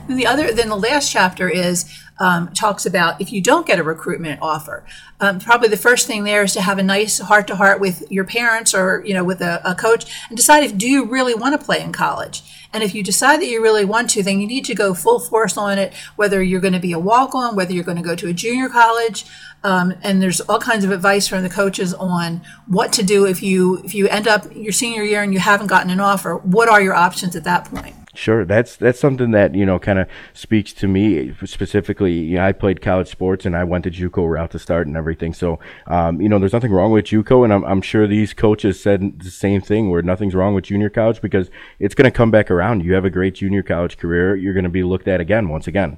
The 0.07 0.25
other, 0.25 0.51
then 0.51 0.69
the 0.69 0.77
last 0.77 1.11
chapter 1.11 1.49
is 1.49 1.85
um, 2.19 2.49
talks 2.53 2.85
about 2.85 3.19
if 3.19 3.31
you 3.31 3.41
don't 3.41 3.65
get 3.65 3.79
a 3.79 3.83
recruitment 3.83 4.41
offer. 4.41 4.85
Um, 5.19 5.39
probably 5.39 5.69
the 5.69 5.77
first 5.77 6.07
thing 6.07 6.23
there 6.23 6.43
is 6.43 6.53
to 6.53 6.61
have 6.61 6.77
a 6.77 6.83
nice 6.83 7.19
heart 7.19 7.47
to 7.47 7.55
heart 7.55 7.79
with 7.79 8.09
your 8.11 8.23
parents 8.23 8.73
or 8.73 9.03
you 9.05 9.13
know 9.13 9.23
with 9.23 9.41
a, 9.41 9.61
a 9.69 9.75
coach 9.75 10.11
and 10.29 10.37
decide 10.37 10.63
if 10.63 10.77
do 10.77 10.87
you 10.87 11.05
really 11.05 11.33
want 11.33 11.59
to 11.59 11.65
play 11.65 11.81
in 11.81 11.91
college. 11.91 12.43
And 12.71 12.81
if 12.81 12.95
you 12.95 13.03
decide 13.03 13.39
that 13.39 13.45
you 13.45 13.61
really 13.61 13.85
want 13.85 14.09
to, 14.11 14.23
then 14.23 14.39
you 14.39 14.47
need 14.47 14.65
to 14.65 14.73
go 14.73 14.95
full 14.95 15.19
force 15.19 15.57
on 15.57 15.77
it. 15.77 15.93
Whether 16.15 16.41
you're 16.41 16.61
going 16.61 16.73
to 16.73 16.79
be 16.79 16.91
a 16.91 16.99
walk 16.99 17.35
on, 17.35 17.55
whether 17.55 17.71
you're 17.71 17.83
going 17.83 17.97
to 17.97 18.03
go 18.03 18.15
to 18.15 18.29
a 18.29 18.33
junior 18.33 18.67
college, 18.67 19.25
um, 19.63 19.93
and 20.01 20.21
there's 20.21 20.41
all 20.41 20.59
kinds 20.59 20.83
of 20.83 20.91
advice 20.91 21.27
from 21.27 21.43
the 21.43 21.49
coaches 21.49 21.93
on 21.93 22.41
what 22.65 22.91
to 22.93 23.03
do 23.03 23.25
if 23.25 23.43
you 23.43 23.77
if 23.83 23.93
you 23.93 24.07
end 24.07 24.27
up 24.27 24.45
your 24.55 24.73
senior 24.73 25.03
year 25.03 25.21
and 25.21 25.33
you 25.33 25.39
haven't 25.39 25.67
gotten 25.67 25.91
an 25.91 25.99
offer. 25.99 26.37
What 26.37 26.67
are 26.67 26.81
your 26.81 26.95
options 26.95 27.35
at 27.35 27.43
that 27.43 27.65
point? 27.65 27.95
Sure, 28.15 28.45
that's 28.45 28.75
that's 28.75 28.99
something 28.99 29.31
that 29.31 29.55
you 29.55 29.65
know 29.65 29.79
kind 29.79 29.97
of 29.97 30.07
speaks 30.33 30.71
to 30.73 30.87
me 30.87 31.33
specifically. 31.45 32.13
You 32.13 32.35
know, 32.35 32.45
I 32.45 32.51
played 32.51 32.79
college 32.79 33.07
sports 33.07 33.43
and 33.43 33.55
I 33.55 33.63
went 33.63 33.85
the 33.85 33.89
JUCO 33.89 34.29
route 34.29 34.51
to 34.51 34.59
start 34.59 34.85
and 34.85 34.95
everything. 34.95 35.33
So, 35.33 35.59
um, 35.87 36.21
you 36.21 36.29
know, 36.29 36.37
there's 36.37 36.53
nothing 36.53 36.71
wrong 36.71 36.91
with 36.91 37.05
JUCO, 37.05 37.43
and 37.43 37.51
I'm, 37.51 37.63
I'm 37.65 37.81
sure 37.81 38.05
these 38.05 38.35
coaches 38.35 38.79
said 38.79 39.19
the 39.19 39.31
same 39.31 39.61
thing. 39.61 39.89
Where 39.89 40.03
nothing's 40.03 40.35
wrong 40.35 40.53
with 40.53 40.65
junior 40.65 40.91
college 40.91 41.21
because 41.21 41.49
it's 41.79 41.95
going 41.95 42.05
to 42.05 42.15
come 42.15 42.29
back 42.29 42.51
around. 42.51 42.85
You 42.85 42.93
have 42.93 43.05
a 43.05 43.09
great 43.09 43.33
junior 43.33 43.63
college 43.63 43.97
career, 43.97 44.35
you're 44.35 44.53
going 44.53 44.63
to 44.63 44.69
be 44.69 44.83
looked 44.83 45.07
at 45.07 45.19
again 45.19 45.49
once 45.49 45.65
again. 45.65 45.97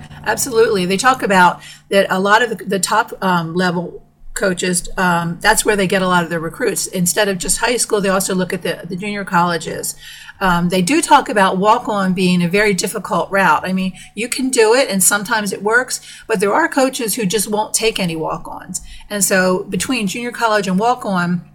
Absolutely, 0.00 0.86
they 0.86 0.96
talk 0.96 1.22
about 1.22 1.62
that 1.90 2.08
a 2.10 2.18
lot 2.18 2.42
of 2.42 2.58
the, 2.68 2.78
top 2.80 3.12
um, 3.22 3.54
level 3.54 4.07
coaches, 4.38 4.88
um, 4.96 5.38
that's 5.40 5.64
where 5.64 5.76
they 5.76 5.86
get 5.86 6.02
a 6.02 6.08
lot 6.08 6.24
of 6.24 6.30
their 6.30 6.40
recruits. 6.40 6.86
Instead 6.86 7.28
of 7.28 7.38
just 7.38 7.58
high 7.58 7.76
school, 7.76 8.00
they 8.00 8.08
also 8.08 8.34
look 8.34 8.52
at 8.52 8.62
the, 8.62 8.80
the 8.88 8.96
junior 8.96 9.24
colleges. 9.24 9.96
Um, 10.40 10.68
they 10.68 10.82
do 10.82 11.02
talk 11.02 11.28
about 11.28 11.58
walk 11.58 11.88
on 11.88 12.14
being 12.14 12.42
a 12.42 12.48
very 12.48 12.72
difficult 12.72 13.30
route. 13.30 13.62
I 13.64 13.72
mean, 13.72 13.92
you 14.14 14.28
can 14.28 14.50
do 14.50 14.72
it 14.74 14.88
and 14.88 15.02
sometimes 15.02 15.52
it 15.52 15.62
works, 15.62 16.00
but 16.26 16.40
there 16.40 16.54
are 16.54 16.68
coaches 16.68 17.16
who 17.16 17.26
just 17.26 17.48
won't 17.48 17.74
take 17.74 17.98
any 17.98 18.16
walk 18.16 18.46
ons. 18.48 18.80
And 19.10 19.24
so 19.24 19.64
between 19.64 20.06
junior 20.06 20.30
college 20.30 20.68
and 20.68 20.78
walk 20.78 21.04
on, 21.04 21.48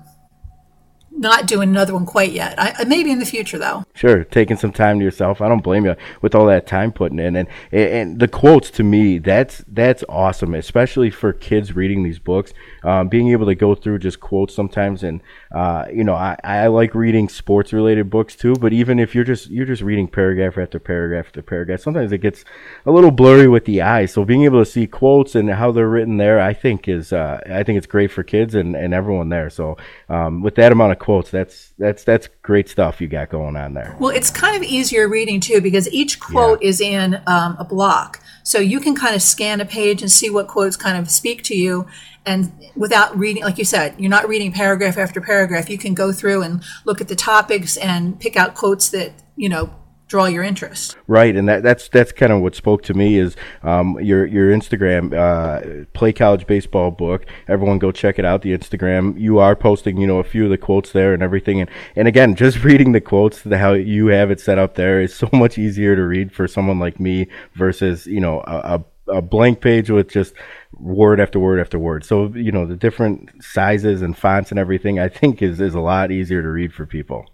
not 1.16 1.46
doing 1.46 1.68
another 1.68 1.94
one 1.94 2.06
quite 2.06 2.32
yet. 2.32 2.54
I, 2.58 2.84
maybe 2.84 3.10
in 3.10 3.18
the 3.18 3.26
future 3.26 3.58
though. 3.58 3.84
Sure, 3.94 4.24
taking 4.24 4.56
some 4.56 4.72
time 4.72 4.98
to 4.98 5.04
yourself. 5.04 5.40
I 5.40 5.48
don't 5.48 5.62
blame 5.62 5.84
you 5.84 5.96
with 6.22 6.34
all 6.34 6.46
that 6.46 6.66
time 6.66 6.92
putting 6.92 7.18
in, 7.18 7.36
and 7.36 7.48
and 7.72 8.18
the 8.18 8.28
quotes 8.28 8.70
to 8.72 8.84
me 8.84 9.18
that's 9.18 9.64
that's 9.68 10.04
awesome, 10.08 10.54
especially 10.54 11.10
for 11.10 11.32
kids 11.32 11.74
reading 11.74 12.02
these 12.02 12.18
books. 12.18 12.52
Um, 12.84 13.08
being 13.08 13.28
able 13.28 13.46
to 13.46 13.54
go 13.54 13.74
through 13.74 13.98
just 13.98 14.20
quotes 14.20 14.54
sometimes, 14.54 15.02
and 15.02 15.20
uh, 15.52 15.86
you 15.92 16.04
know, 16.04 16.14
I, 16.14 16.36
I 16.44 16.66
like 16.68 16.94
reading 16.94 17.28
sports 17.28 17.72
related 17.72 18.10
books 18.10 18.36
too. 18.36 18.54
But 18.54 18.72
even 18.72 18.98
if 18.98 19.14
you're 19.14 19.24
just 19.24 19.50
you're 19.50 19.66
just 19.66 19.82
reading 19.82 20.08
paragraph 20.08 20.58
after 20.58 20.78
paragraph 20.78 21.26
after 21.26 21.42
paragraph, 21.42 21.80
sometimes 21.80 22.12
it 22.12 22.18
gets 22.18 22.44
a 22.84 22.90
little 22.90 23.10
blurry 23.10 23.48
with 23.48 23.64
the 23.64 23.82
eye. 23.82 24.06
So 24.06 24.24
being 24.24 24.44
able 24.44 24.64
to 24.64 24.70
see 24.70 24.86
quotes 24.86 25.34
and 25.34 25.50
how 25.50 25.72
they're 25.72 25.88
written 25.88 26.16
there, 26.16 26.40
I 26.40 26.52
think 26.54 26.88
is 26.88 27.12
uh, 27.12 27.40
I 27.46 27.62
think 27.62 27.78
it's 27.78 27.86
great 27.86 28.10
for 28.12 28.22
kids 28.22 28.54
and, 28.54 28.76
and 28.76 28.94
everyone 28.94 29.28
there. 29.28 29.50
So 29.50 29.76
um, 30.08 30.42
with 30.42 30.54
that 30.56 30.72
amount 30.72 30.92
of 30.92 30.98
quotes. 31.06 31.30
That's 31.30 31.72
that's 31.78 32.02
that's 32.02 32.28
great 32.42 32.68
stuff 32.68 33.00
you 33.00 33.06
got 33.06 33.30
going 33.30 33.56
on 33.56 33.74
there. 33.74 33.96
Well, 34.00 34.10
it's 34.10 34.28
kind 34.28 34.56
of 34.56 34.64
easier 34.64 35.08
reading 35.08 35.38
too 35.40 35.60
because 35.60 35.88
each 35.92 36.18
quote 36.18 36.60
yeah. 36.60 36.68
is 36.68 36.80
in 36.80 37.22
um, 37.28 37.56
a 37.60 37.64
block, 37.64 38.20
so 38.42 38.58
you 38.58 38.80
can 38.80 38.96
kind 38.96 39.14
of 39.14 39.22
scan 39.22 39.60
a 39.60 39.64
page 39.64 40.02
and 40.02 40.10
see 40.10 40.30
what 40.30 40.48
quotes 40.48 40.76
kind 40.76 40.98
of 40.98 41.08
speak 41.08 41.44
to 41.44 41.56
you. 41.56 41.86
And 42.26 42.52
without 42.74 43.16
reading, 43.16 43.44
like 43.44 43.56
you 43.56 43.64
said, 43.64 43.94
you're 44.00 44.10
not 44.10 44.28
reading 44.28 44.50
paragraph 44.50 44.98
after 44.98 45.20
paragraph. 45.20 45.70
You 45.70 45.78
can 45.78 45.94
go 45.94 46.10
through 46.10 46.42
and 46.42 46.64
look 46.84 47.00
at 47.00 47.06
the 47.06 47.14
topics 47.14 47.76
and 47.76 48.18
pick 48.18 48.36
out 48.36 48.56
quotes 48.56 48.88
that 48.90 49.12
you 49.36 49.48
know 49.48 49.70
draw 50.08 50.26
your 50.26 50.42
interest. 50.42 50.96
Right, 51.06 51.34
and 51.34 51.48
that, 51.48 51.62
that's 51.62 51.88
that's 51.88 52.12
kind 52.12 52.32
of 52.32 52.40
what 52.40 52.54
spoke 52.54 52.82
to 52.84 52.94
me 52.94 53.18
is 53.18 53.36
um, 53.62 53.98
your 54.00 54.26
your 54.26 54.50
Instagram 54.50 55.12
uh, 55.12 55.86
play 55.92 56.12
college 56.12 56.46
baseball 56.46 56.90
book. 56.90 57.26
Everyone 57.48 57.78
go 57.78 57.92
check 57.92 58.18
it 58.18 58.24
out. 58.24 58.42
The 58.42 58.56
Instagram 58.56 59.18
you 59.18 59.38
are 59.38 59.56
posting, 59.56 59.96
you 59.98 60.06
know, 60.06 60.18
a 60.18 60.24
few 60.24 60.44
of 60.44 60.50
the 60.50 60.58
quotes 60.58 60.92
there 60.92 61.12
and 61.12 61.22
everything. 61.22 61.60
And 61.60 61.70
and 61.94 62.08
again, 62.08 62.34
just 62.36 62.62
reading 62.62 62.92
the 62.92 63.00
quotes, 63.00 63.42
the, 63.42 63.58
how 63.58 63.72
you 63.72 64.08
have 64.08 64.30
it 64.30 64.40
set 64.40 64.58
up 64.58 64.74
there 64.74 65.00
is 65.00 65.14
so 65.14 65.28
much 65.32 65.58
easier 65.58 65.96
to 65.96 66.02
read 66.02 66.32
for 66.32 66.46
someone 66.46 66.78
like 66.78 67.00
me 67.00 67.28
versus 67.54 68.06
you 68.06 68.20
know 68.20 68.40
a, 68.46 68.56
a 68.76 68.84
a 69.08 69.22
blank 69.22 69.60
page 69.60 69.88
with 69.88 70.08
just 70.08 70.34
word 70.72 71.20
after 71.20 71.38
word 71.38 71.60
after 71.60 71.78
word. 71.78 72.04
So 72.04 72.32
you 72.34 72.52
know 72.52 72.66
the 72.66 72.76
different 72.76 73.42
sizes 73.42 74.02
and 74.02 74.16
fonts 74.16 74.50
and 74.50 74.58
everything. 74.58 74.98
I 74.98 75.08
think 75.08 75.42
is 75.42 75.60
is 75.60 75.74
a 75.74 75.80
lot 75.80 76.10
easier 76.10 76.42
to 76.42 76.48
read 76.48 76.72
for 76.72 76.86
people. 76.86 77.26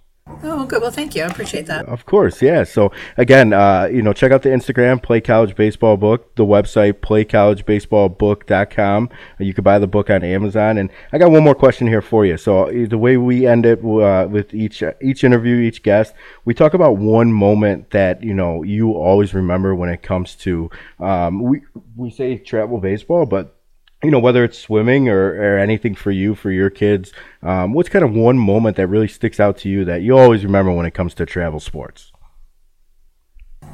Oh, 0.43 0.67
good. 0.67 0.83
Well, 0.83 0.91
thank 0.91 1.15
you. 1.15 1.23
I 1.23 1.27
appreciate 1.27 1.67
that. 1.67 1.89
Of 1.89 2.05
course, 2.07 2.43
yeah. 2.43 2.65
So 2.65 2.91
again, 3.17 3.53
uh, 3.53 3.89
you 3.93 4.03
know, 4.03 4.13
check 4.13 4.33
out 4.33 4.43
the 4.43 4.49
Instagram, 4.49 5.01
Play 5.03 5.21
College 5.21 5.55
Baseball 5.55 5.97
Book, 5.97 6.35
the 6.35 6.45
website, 6.45 6.95
playcollegebaseballbook.com. 6.95 9.11
You 9.39 9.55
can 9.55 9.65
buy 9.65 9.79
the 9.79 9.87
book 9.87 10.11
on 10.11 10.25
Amazon. 10.25 10.79
And 10.79 10.91
I 11.13 11.19
got 11.19 11.31
one 11.31 11.45
more 11.45 11.55
question 11.55 11.87
here 11.87 12.03
for 12.03 12.27
you. 12.27 12.37
So 12.37 12.69
the 12.71 12.99
way 12.99 13.17
we 13.17 13.47
end 13.47 13.65
it 13.67 13.79
uh, 13.85 14.27
with 14.29 14.53
each 14.55 14.83
each 15.01 15.23
interview, 15.25 15.57
each 15.57 15.83
guest, 15.83 16.15
we 16.45 16.55
talk 16.55 16.75
about 16.75 16.97
one 16.97 17.33
moment 17.33 17.91
that 17.91 18.23
you 18.23 18.35
know 18.35 18.63
you 18.63 18.93
always 18.93 19.35
remember 19.35 19.75
when 19.75 19.91
it 19.91 20.03
comes 20.03 20.35
to 20.37 20.71
um, 20.99 21.43
we 21.43 21.63
we 21.97 22.11
say 22.11 22.39
travel 22.39 22.79
baseball, 22.79 23.27
but 23.27 23.57
you 24.03 24.11
know, 24.11 24.19
whether 24.19 24.45
it's 24.45 24.59
swimming 24.59 25.09
or, 25.09 25.35
or 25.35 25.59
anything 25.59 25.95
for 25.95 26.11
you, 26.11 26.35
for 26.35 26.51
your 26.51 26.71
kids, 26.71 27.13
um, 27.43 27.73
what's 27.73 27.89
kind 27.89 28.05
of 28.05 28.13
one 28.13 28.39
moment 28.39 28.77
that 28.77 28.89
really 28.89 29.09
sticks 29.09 29.39
out 29.39 29.57
to 29.59 29.69
you 29.69 29.85
that 29.85 30.03
you 30.03 30.17
always 30.17 30.45
remember 30.45 30.73
when 30.73 30.87
it 30.87 30.93
comes 30.95 31.15
to 31.15 31.27
travel 31.27 31.61
sports? 31.61 32.13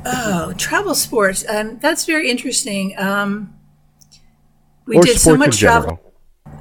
Oh, 0.04 0.52
travel 0.56 0.94
sports. 0.94 1.44
Um, 1.48 1.78
that's 1.78 2.04
very 2.04 2.30
interesting. 2.30 2.94
Um, 2.98 3.54
we 4.86 4.96
or 4.96 5.02
did 5.02 5.18
so 5.18 5.36
much 5.36 5.58
travel. 5.58 6.00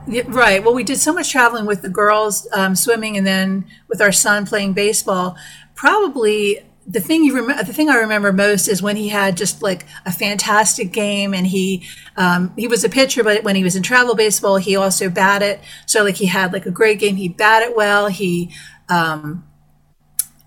Yeah, 0.08 0.24
right. 0.28 0.64
Well, 0.64 0.74
we 0.74 0.84
did 0.84 0.98
so 0.98 1.14
much 1.14 1.32
traveling 1.32 1.66
with 1.66 1.82
the 1.82 1.90
girls 1.90 2.48
um, 2.54 2.76
swimming, 2.76 3.18
and 3.18 3.28
then 3.28 3.66
with 3.88 4.02
our 4.02 4.12
son 4.12 4.46
playing 4.46 4.74
baseball. 4.74 5.36
Probably 5.76 6.67
the 6.88 7.02
thing 7.02 7.26
you 7.26 7.36
remember, 7.36 7.64
the 7.64 7.74
thing 7.74 7.90
I 7.90 7.98
remember 7.98 8.32
most 8.32 8.70
is 8.70 8.82
when 8.82 8.96
he 8.96 9.10
had 9.10 9.36
just 9.36 9.62
like 9.62 9.86
a 10.06 10.12
fantastic 10.12 10.94
game, 10.94 11.34
and 11.34 11.46
he 11.46 11.86
um, 12.16 12.54
he 12.56 12.68
was 12.68 12.86
a 12.86 12.90
pitcher, 12.90 13.24
but 13.24 13.44
when 13.44 13.58
he 13.58 13.64
was 13.64 13.76
in 13.76 13.84
travel 13.84 14.16
baseball, 14.16 14.56
he 14.56 14.78
also 14.78 15.10
batted. 15.10 15.60
So 15.86 16.04
like 16.04 16.16
he 16.16 16.28
had 16.28 16.54
like 16.54 16.66
a 16.66 16.72
great 16.72 17.00
game. 17.00 17.18
He 17.18 17.28
batted 17.28 17.76
well. 17.76 18.08
He 18.08 18.54
um, 18.88 19.46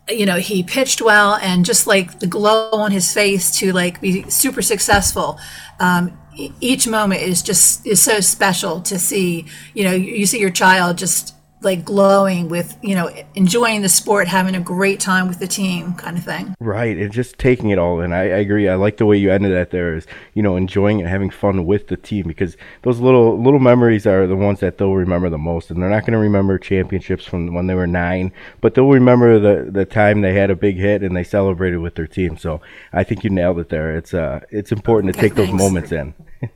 you 0.08 0.24
know 0.24 0.36
he 0.36 0.62
pitched 0.62 1.02
well, 1.02 1.34
and 1.34 1.66
just 1.66 1.86
like 1.86 2.20
the 2.20 2.26
glow 2.26 2.70
on 2.72 2.90
his 2.90 3.12
face 3.12 3.54
to 3.58 3.72
like 3.72 4.00
be 4.00 4.28
super 4.30 4.62
successful. 4.62 5.38
Um, 5.78 6.18
each 6.60 6.88
moment 6.88 7.20
is 7.20 7.42
just 7.42 7.86
is 7.86 8.02
so 8.02 8.20
special 8.20 8.80
to 8.82 8.98
see. 8.98 9.44
You 9.74 9.84
know, 9.84 9.92
you 9.92 10.24
see 10.24 10.40
your 10.40 10.50
child 10.50 10.96
just 10.96 11.34
like 11.62 11.84
glowing 11.84 12.48
with 12.48 12.76
you 12.82 12.94
know 12.94 13.10
enjoying 13.34 13.82
the 13.82 13.88
sport 13.88 14.26
having 14.26 14.54
a 14.54 14.60
great 14.60 14.98
time 14.98 15.28
with 15.28 15.38
the 15.38 15.46
team 15.46 15.94
kind 15.94 16.16
of 16.16 16.24
thing. 16.24 16.54
Right 16.58 16.96
and 16.96 17.12
just 17.12 17.38
taking 17.38 17.70
it 17.70 17.78
all 17.78 18.00
in. 18.00 18.12
I, 18.12 18.22
I, 18.22 18.38
agree. 18.38 18.68
I 18.68 18.76
like 18.76 18.96
the 18.96 19.06
way 19.06 19.16
you 19.16 19.30
ended 19.30 19.52
that 19.52 19.70
there 19.70 19.94
is 19.94 20.06
you 20.34 20.42
know 20.42 20.56
enjoying 20.56 21.00
and 21.00 21.08
having 21.08 21.30
fun 21.30 21.66
with 21.66 21.88
the 21.88 21.96
team 21.96 22.26
because 22.26 22.56
those 22.82 23.00
little 23.00 23.40
little 23.42 23.60
memories 23.60 24.06
are 24.06 24.26
the 24.26 24.36
ones 24.36 24.60
that 24.60 24.78
they'll 24.78 24.94
remember 24.94 25.28
the 25.28 25.38
most 25.38 25.70
and 25.70 25.82
they're 25.82 25.90
not 25.90 26.02
going 26.02 26.12
to 26.12 26.18
remember 26.18 26.58
championships 26.58 27.24
from 27.24 27.52
when 27.52 27.66
they 27.66 27.74
were 27.74 27.86
nine 27.86 28.32
but 28.60 28.74
they'll 28.74 28.88
remember 28.88 29.38
the 29.38 29.70
the 29.70 29.84
time 29.84 30.20
they 30.22 30.34
had 30.34 30.50
a 30.50 30.56
big 30.56 30.76
hit 30.76 31.02
and 31.02 31.16
they 31.16 31.24
celebrated 31.24 31.78
with 31.78 31.94
their 31.94 32.06
team. 32.06 32.36
So 32.36 32.60
i 32.92 33.04
think 33.04 33.24
you 33.24 33.30
nailed 33.30 33.58
it 33.58 33.68
there. 33.68 33.96
It's 33.96 34.14
uh 34.14 34.40
it's 34.50 34.72
important 34.72 35.14
okay, 35.14 35.22
to 35.22 35.28
take 35.28 35.36
thanks. 35.36 35.50
those 35.50 35.58
moments 35.58 35.92
in. 35.92 36.14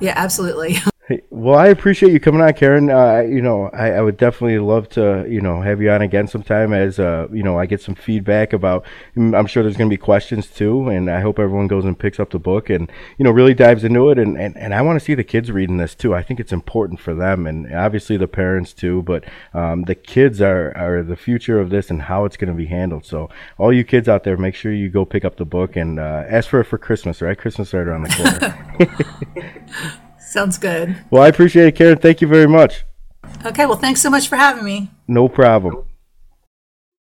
Yeah 0.00 0.14
absolutely 0.16 0.76
Hey, 1.06 1.20
well, 1.28 1.58
I 1.58 1.66
appreciate 1.66 2.12
you 2.14 2.18
coming 2.18 2.40
on, 2.40 2.54
Karen. 2.54 2.88
Uh, 2.88 3.20
you 3.20 3.42
know, 3.42 3.68
I, 3.74 3.90
I, 3.90 4.00
would 4.00 4.16
definitely 4.16 4.58
love 4.58 4.88
to, 4.90 5.26
you 5.28 5.42
know, 5.42 5.60
have 5.60 5.82
you 5.82 5.90
on 5.90 6.00
again 6.00 6.26
sometime 6.26 6.72
as, 6.72 6.98
uh, 6.98 7.28
you 7.30 7.42
know, 7.42 7.58
I 7.58 7.66
get 7.66 7.82
some 7.82 7.94
feedback 7.94 8.54
about, 8.54 8.86
mm, 9.14 9.36
I'm 9.36 9.44
sure 9.46 9.62
there's 9.62 9.76
going 9.76 9.90
to 9.90 9.94
be 9.94 10.00
questions 10.00 10.46
too. 10.46 10.88
And 10.88 11.10
I 11.10 11.20
hope 11.20 11.38
everyone 11.38 11.66
goes 11.66 11.84
and 11.84 11.98
picks 11.98 12.18
up 12.18 12.30
the 12.30 12.38
book 12.38 12.70
and, 12.70 12.90
you 13.18 13.24
know, 13.24 13.32
really 13.32 13.52
dives 13.52 13.84
into 13.84 14.08
it. 14.08 14.18
And, 14.18 14.40
and, 14.40 14.56
and 14.56 14.72
I 14.72 14.80
want 14.80 14.98
to 14.98 15.04
see 15.04 15.14
the 15.14 15.22
kids 15.22 15.52
reading 15.52 15.76
this 15.76 15.94
too. 15.94 16.14
I 16.14 16.22
think 16.22 16.40
it's 16.40 16.54
important 16.54 17.00
for 17.00 17.12
them 17.14 17.46
and 17.46 17.70
obviously 17.74 18.16
the 18.16 18.26
parents 18.26 18.72
too. 18.72 19.02
But 19.02 19.24
um, 19.52 19.82
the 19.82 19.94
kids 19.94 20.40
are, 20.40 20.74
are 20.74 21.02
the 21.02 21.16
future 21.16 21.60
of 21.60 21.68
this 21.68 21.90
and 21.90 22.00
how 22.00 22.24
it's 22.24 22.38
going 22.38 22.48
to 22.50 22.56
be 22.56 22.64
handled. 22.64 23.04
So 23.04 23.28
all 23.58 23.74
you 23.74 23.84
kids 23.84 24.08
out 24.08 24.24
there, 24.24 24.38
make 24.38 24.54
sure 24.54 24.72
you 24.72 24.88
go 24.88 25.04
pick 25.04 25.26
up 25.26 25.36
the 25.36 25.44
book 25.44 25.76
and 25.76 26.00
uh, 26.00 26.24
ask 26.26 26.48
for 26.48 26.60
it 26.60 26.64
for 26.64 26.78
Christmas, 26.78 27.20
right? 27.20 27.36
Christmas 27.36 27.74
right 27.74 27.86
around 27.86 28.04
the 28.04 28.78
corner. 29.36 29.90
Sounds 30.34 30.58
good. 30.58 30.96
Well, 31.12 31.22
I 31.22 31.28
appreciate 31.28 31.68
it, 31.68 31.76
Karen. 31.76 31.96
Thank 31.96 32.20
you 32.20 32.26
very 32.26 32.48
much. 32.48 32.82
Okay. 33.46 33.66
Well, 33.66 33.76
thanks 33.76 34.02
so 34.02 34.10
much 34.10 34.26
for 34.26 34.34
having 34.34 34.64
me. 34.64 34.90
No 35.06 35.28
problem. 35.28 35.84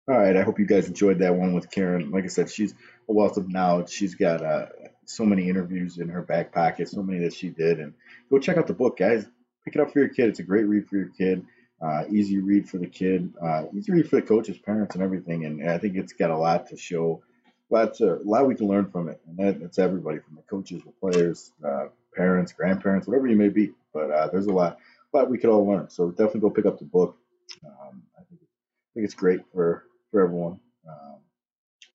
All 0.06 0.18
right. 0.18 0.36
I 0.36 0.42
hope 0.42 0.59
you 0.59 0.66
guys 0.66 0.86
enjoyed 0.86 1.20
that 1.20 1.34
one 1.34 1.54
with 1.54 1.70
Karen. 1.70 2.10
Like 2.10 2.24
I 2.24 2.26
said, 2.26 2.50
she's 2.50 2.74
a 3.09 3.12
wealth 3.14 3.38
of 3.38 3.48
knowledge. 3.48 3.88
She's 3.88 4.14
got 4.16 4.44
uh, 4.44 4.66
so 5.06 5.24
many 5.24 5.48
interviews 5.48 5.96
in 5.96 6.10
her 6.10 6.20
back 6.20 6.52
pocket, 6.52 6.90
so 6.90 7.02
many 7.02 7.20
that 7.20 7.32
she 7.32 7.48
did. 7.48 7.80
And 7.80 7.94
go 8.30 8.38
check 8.38 8.59
out 8.59 8.66
the 8.66 8.74
book, 8.74 8.98
guys. 8.98 9.24
Pick 9.64 9.76
it 9.76 9.80
up 9.80 9.94
for 9.94 10.00
your 10.00 10.10
kid. 10.10 10.28
It's 10.28 10.40
a 10.40 10.42
great 10.42 10.66
read 10.66 10.86
for 10.86 10.98
your 10.98 11.09
kid. 11.09 11.46
Uh, 11.80 12.04
easy 12.10 12.38
read 12.38 12.68
for 12.68 12.76
the 12.76 12.86
kid. 12.86 13.32
Uh, 13.42 13.62
easy 13.74 13.92
read 13.92 14.10
for 14.10 14.16
the 14.16 14.26
coaches, 14.26 14.59
parents, 14.59 14.94
and 14.94 15.02
everything. 15.02 15.46
And 15.46 15.70
I 15.70 15.78
think 15.78 15.96
it's 15.96 16.12
got 16.12 16.30
a 16.30 16.36
lot 16.36 16.66
to 16.66 16.76
show. 16.76 17.22
Lots 17.70 18.02
of, 18.02 18.20
a 18.20 18.22
lot 18.24 18.46
we 18.46 18.56
can 18.56 18.68
learn 18.68 18.90
from 18.90 19.09
it, 19.09 19.22
and 19.26 19.38
that, 19.38 19.59
that's 19.59 19.78
everybody 19.78 20.18
from 20.18 20.36
the 20.36 20.42
coaches, 20.42 20.82
the 20.84 20.92
players, 21.00 21.50
uh, 21.66 21.86
parents, 22.14 22.52
grandparents, 22.52 23.06
whatever 23.06 23.26
you 23.26 23.36
may 23.36 23.48
be. 23.48 23.72
But 23.93 24.10
uh, 24.10 24.28
there's 24.28 24.47
a 24.47 24.52
lot, 24.52 24.78
lot 25.12 25.30
we 25.30 25.39
could 25.39 25.51
all 25.51 25.66
learn. 25.66 25.90
So 25.90 26.10
definitely 26.10 26.40
go 26.40 26.51
pick 26.51 26.66
up 26.66 26.78
the 26.78 26.84
book. 26.84 27.16
Um, 27.64 28.02
I 28.18 28.22
think 28.28 28.40
I 28.43 28.90
think 28.94 29.05
it's 29.05 29.14
great 29.14 29.40
for 29.52 29.84
for 30.10 30.22
everyone. 30.22 30.60
Um, 30.89 31.16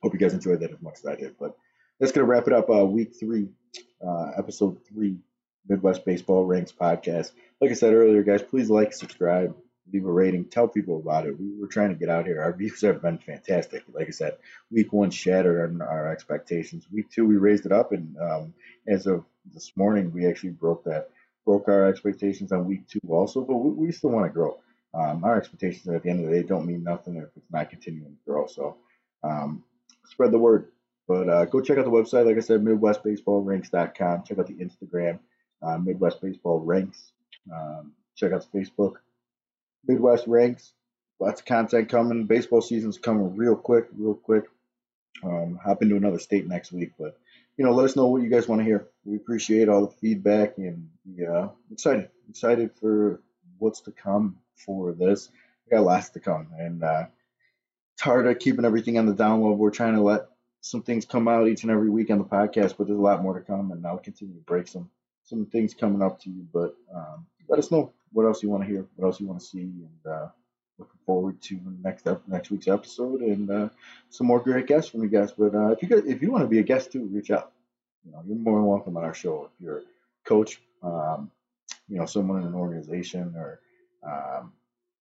hope 0.02 0.14
you 0.14 0.20
guys 0.20 0.34
enjoyed 0.34 0.60
that 0.60 0.72
as 0.72 0.82
much 0.82 0.96
as 1.00 1.06
I 1.06 1.16
did. 1.16 1.36
But 1.40 1.56
that's 2.00 2.12
gonna 2.12 2.28
wrap 2.28 2.48
it 2.48 2.54
up. 2.54 2.70
Uh, 2.70 2.86
week 2.86 3.16
three, 3.20 3.50
uh, 4.06 4.32
episode 4.38 4.78
three, 4.86 5.18
Midwest 5.68 6.06
Baseball 6.06 6.46
Ranks 6.46 6.72
podcast. 6.72 7.32
Like 7.60 7.72
I 7.72 7.76
said 7.76 7.94
earlier, 7.94 8.24
guys, 8.24 8.44
please 8.44 8.70
like, 8.70 8.94
subscribe, 8.94 9.56
leave 9.92 10.06
a 10.06 10.12
rating, 10.12 10.46
tell 10.46 10.68
people 10.68 11.00
about 11.00 11.26
it. 11.26 11.40
We 11.40 11.60
were 11.60 11.68
trying 11.68 11.90
to 11.90 11.96
get 11.96 12.10
out 12.10 12.26
here. 12.26 12.42
Our 12.42 12.54
views 12.54 12.82
have 12.82 13.02
been 13.02 13.18
fantastic. 13.18 13.84
Like 13.92 14.08
I 14.08 14.12
said, 14.12 14.38
week 14.72 14.94
one 14.94 15.10
shattered 15.10 15.82
our 15.82 16.12
expectations. 16.12 16.86
Week 16.92 17.10
two, 17.10 17.26
we 17.26 17.38
raised 17.38 17.66
it 17.66 17.72
up, 17.72 17.92
and 17.92 18.16
um, 18.18 18.54
as 18.88 19.08
of 19.08 19.26
this 19.54 19.72
morning, 19.76 20.12
we 20.12 20.28
actually 20.28 20.52
broke 20.52 20.84
that, 20.86 21.10
broke 21.46 21.68
our 21.68 21.88
expectations 21.88 22.52
on 22.52 22.66
week 22.66 22.88
two 22.88 23.00
also, 23.10 23.42
but 23.42 23.58
we, 23.58 23.88
we 23.88 23.92
still 23.92 24.10
want 24.10 24.26
to 24.26 24.34
grow. 24.34 24.58
Um, 24.94 25.24
our 25.24 25.38
expectations 25.38 25.88
at 25.88 26.04
the 26.04 26.10
end 26.10 26.24
of 26.24 26.30
the 26.30 26.42
day 26.42 26.48
don't 26.48 26.66
mean 26.66 26.84
nothing 26.84 27.18
if 27.18 27.30
it's 27.36 27.52
not 27.52 27.70
continuing 27.70 28.16
to 28.16 28.32
grow. 28.32 28.48
So 28.48 28.78
um, 29.24 29.64
spread 30.06 30.32
the 30.32 30.40
word. 30.40 30.70
But 31.08 31.30
uh, 31.30 31.46
go 31.46 31.62
check 31.62 31.78
out 31.78 31.86
the 31.86 31.92
website. 31.92 32.26
Like 32.26 32.38
I 32.38 32.42
said, 32.42 32.64
MidwestBaseballRanks.com. 32.64 34.24
Check 34.24 34.40
out 34.40 34.48
the 34.48 34.54
Instagram, 34.56 35.20
uh, 35.62 35.78
Midwest 35.78 36.22
Baseball 36.22 36.60
Ranks. 36.60 37.12
Um, 37.54 37.94
check 38.16 38.34
out 38.34 38.46
the 38.52 38.60
Facebook, 38.60 38.96
Midwest 39.88 40.28
Ranks. 40.28 40.74
Lots 41.20 41.42
of 41.42 41.46
content 41.46 41.90
coming. 41.90 42.26
Baseball 42.26 42.62
season's 42.62 42.98
coming 42.98 43.36
real 43.36 43.56
quick, 43.56 43.88
real 43.98 44.16
quick. 44.16 44.46
Um, 45.24 45.60
hop 45.64 45.82
into 45.82 45.96
another 45.96 46.20
state 46.20 46.48
next 46.48 46.72
week, 46.72 46.92
but 47.00 47.18
you 47.58 47.66
know, 47.66 47.72
let 47.74 47.86
us 47.86 47.96
know 47.96 48.08
what 48.08 48.22
you 48.22 48.30
guys 48.30 48.48
want 48.48 48.62
to 48.62 48.66
hear. 48.66 48.88
We 49.04 49.18
appreciate 49.18 49.68
all 49.68 49.88
the 49.88 49.96
feedback 49.96 50.58
and 50.58 50.90
yeah, 51.06 51.50
excited, 51.72 52.10
excited 52.30 52.72
for 52.80 53.22
what's 53.58 53.82
to 53.82 53.92
come 53.92 54.38
for 54.56 54.92
this. 54.92 55.30
We 55.66 55.76
got 55.76 55.84
lots 55.84 56.10
to 56.10 56.20
come, 56.20 56.48
and 56.58 56.84
uh, 56.84 57.06
it's 57.94 58.04
hard 58.04 58.40
keeping 58.40 58.64
everything 58.64 58.98
on 58.98 59.08
the 59.08 59.14
download. 59.14 59.58
We're 59.58 59.72
trying 59.72 59.96
to 59.96 60.02
let 60.02 60.28
some 60.62 60.84
things 60.84 61.06
come 61.06 61.28
out 61.28 61.48
each 61.48 61.64
and 61.64 61.72
every 61.72 61.90
week 61.90 62.12
on 62.12 62.20
the 62.20 62.24
podcast, 62.24 62.76
but 62.78 62.88
there's 62.88 63.00
a 63.00 63.02
lot 63.02 63.24
more 63.24 63.38
to 63.38 63.46
come, 63.46 63.72
and 63.72 63.86
I'll 63.86 63.98
continue 63.98 64.36
to 64.36 64.42
break 64.42 64.68
some 64.68 64.90
some 65.24 65.46
things 65.48 65.74
coming 65.74 66.02
up 66.02 66.22
to 66.22 66.30
you. 66.30 66.48
But 66.54 66.76
um, 66.94 67.26
let 67.50 67.60
us 67.60 67.72
know 67.72 67.92
what 68.14 68.26
else 68.26 68.44
you 68.44 68.50
want 68.50 68.64
to 68.64 68.70
hear, 68.70 68.86
what 68.96 69.08
else 69.08 69.20
you 69.20 69.28
want 69.28 69.40
to 69.40 69.46
see, 69.46 69.62
and 69.62 70.14
uh, 70.14 70.28
looking 70.78 71.00
forward 71.06 71.42
to 71.42 71.60
next 71.84 72.08
up 72.08 72.28
next 72.28 72.52
week's 72.52 72.68
episode 72.68 73.22
and 73.22 73.50
uh, 73.50 73.70
some 74.10 74.28
more 74.28 74.40
great 74.40 74.68
guests 74.68 74.92
from 74.92 75.04
you 75.04 75.10
guys. 75.10 75.32
But 75.32 75.56
uh, 75.56 75.70
if 75.70 75.82
you 75.82 75.98
if 76.06 76.22
you 76.22 76.32
want 76.32 76.44
to 76.44 76.48
be 76.48 76.60
a 76.60 76.64
guest 76.64 76.92
too, 76.92 77.06
reach 77.06 77.32
out. 77.32 77.52
You 78.06 78.12
know, 78.12 78.24
you're 78.26 78.38
more 78.38 78.60
than 78.60 78.68
welcome 78.68 78.98
on 78.98 79.04
our 79.04 79.14
show. 79.14 79.50
If 79.54 79.64
you're 79.64 79.80
a 79.80 79.84
coach, 80.26 80.62
um, 80.84 81.32
you 81.90 81.98
know, 81.98 82.06
someone 82.06 82.42
in 82.42 82.48
an 82.48 82.56
organization 82.56 83.36
or 83.36 83.60
um, 84.08 84.54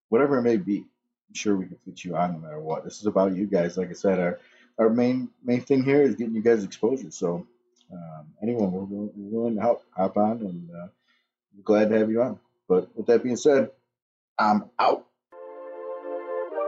whatever 0.09 0.39
it 0.39 0.43
may 0.43 0.57
be, 0.57 0.79
I'm 0.79 1.35
sure 1.35 1.57
we 1.57 1.67
can 1.67 1.77
fit 1.85 2.05
you 2.05 2.17
on 2.17 2.33
no 2.33 2.39
matter 2.39 2.61
what. 2.61 2.85
This 2.85 3.01
is 3.01 3.07
about 3.07 3.37
you 3.37 3.47
guys. 3.47 3.77
Like 3.77 3.91
I 3.91 3.95
said, 3.95 4.19
our 4.19 4.41
our 4.79 4.91
main 4.91 5.31
main 5.45 5.61
thing 5.61 5.85
here 5.85 6.03
is 6.03 6.17
getting 6.17 6.35
you 6.35 6.43
guys 6.43 6.65
exposure. 6.65 7.11
So 7.11 7.47
um, 7.93 8.27
anyone 8.43 8.73
we're 8.73 8.81
willing, 8.85 9.11
we're 9.17 9.41
willing 9.41 9.55
to 9.57 9.61
help 9.61 9.85
hop 9.91 10.17
on 10.17 10.41
and 10.41 10.71
uh, 10.71 10.89
glad 11.65 11.91
to 11.91 11.99
have 11.99 12.11
you 12.11 12.23
on. 12.23 12.39
But 12.69 12.97
with 12.97 13.07
that 13.07 13.23
being 13.23 13.37
said, 13.37 13.71
I'm 14.39 14.65
out. 14.79 15.06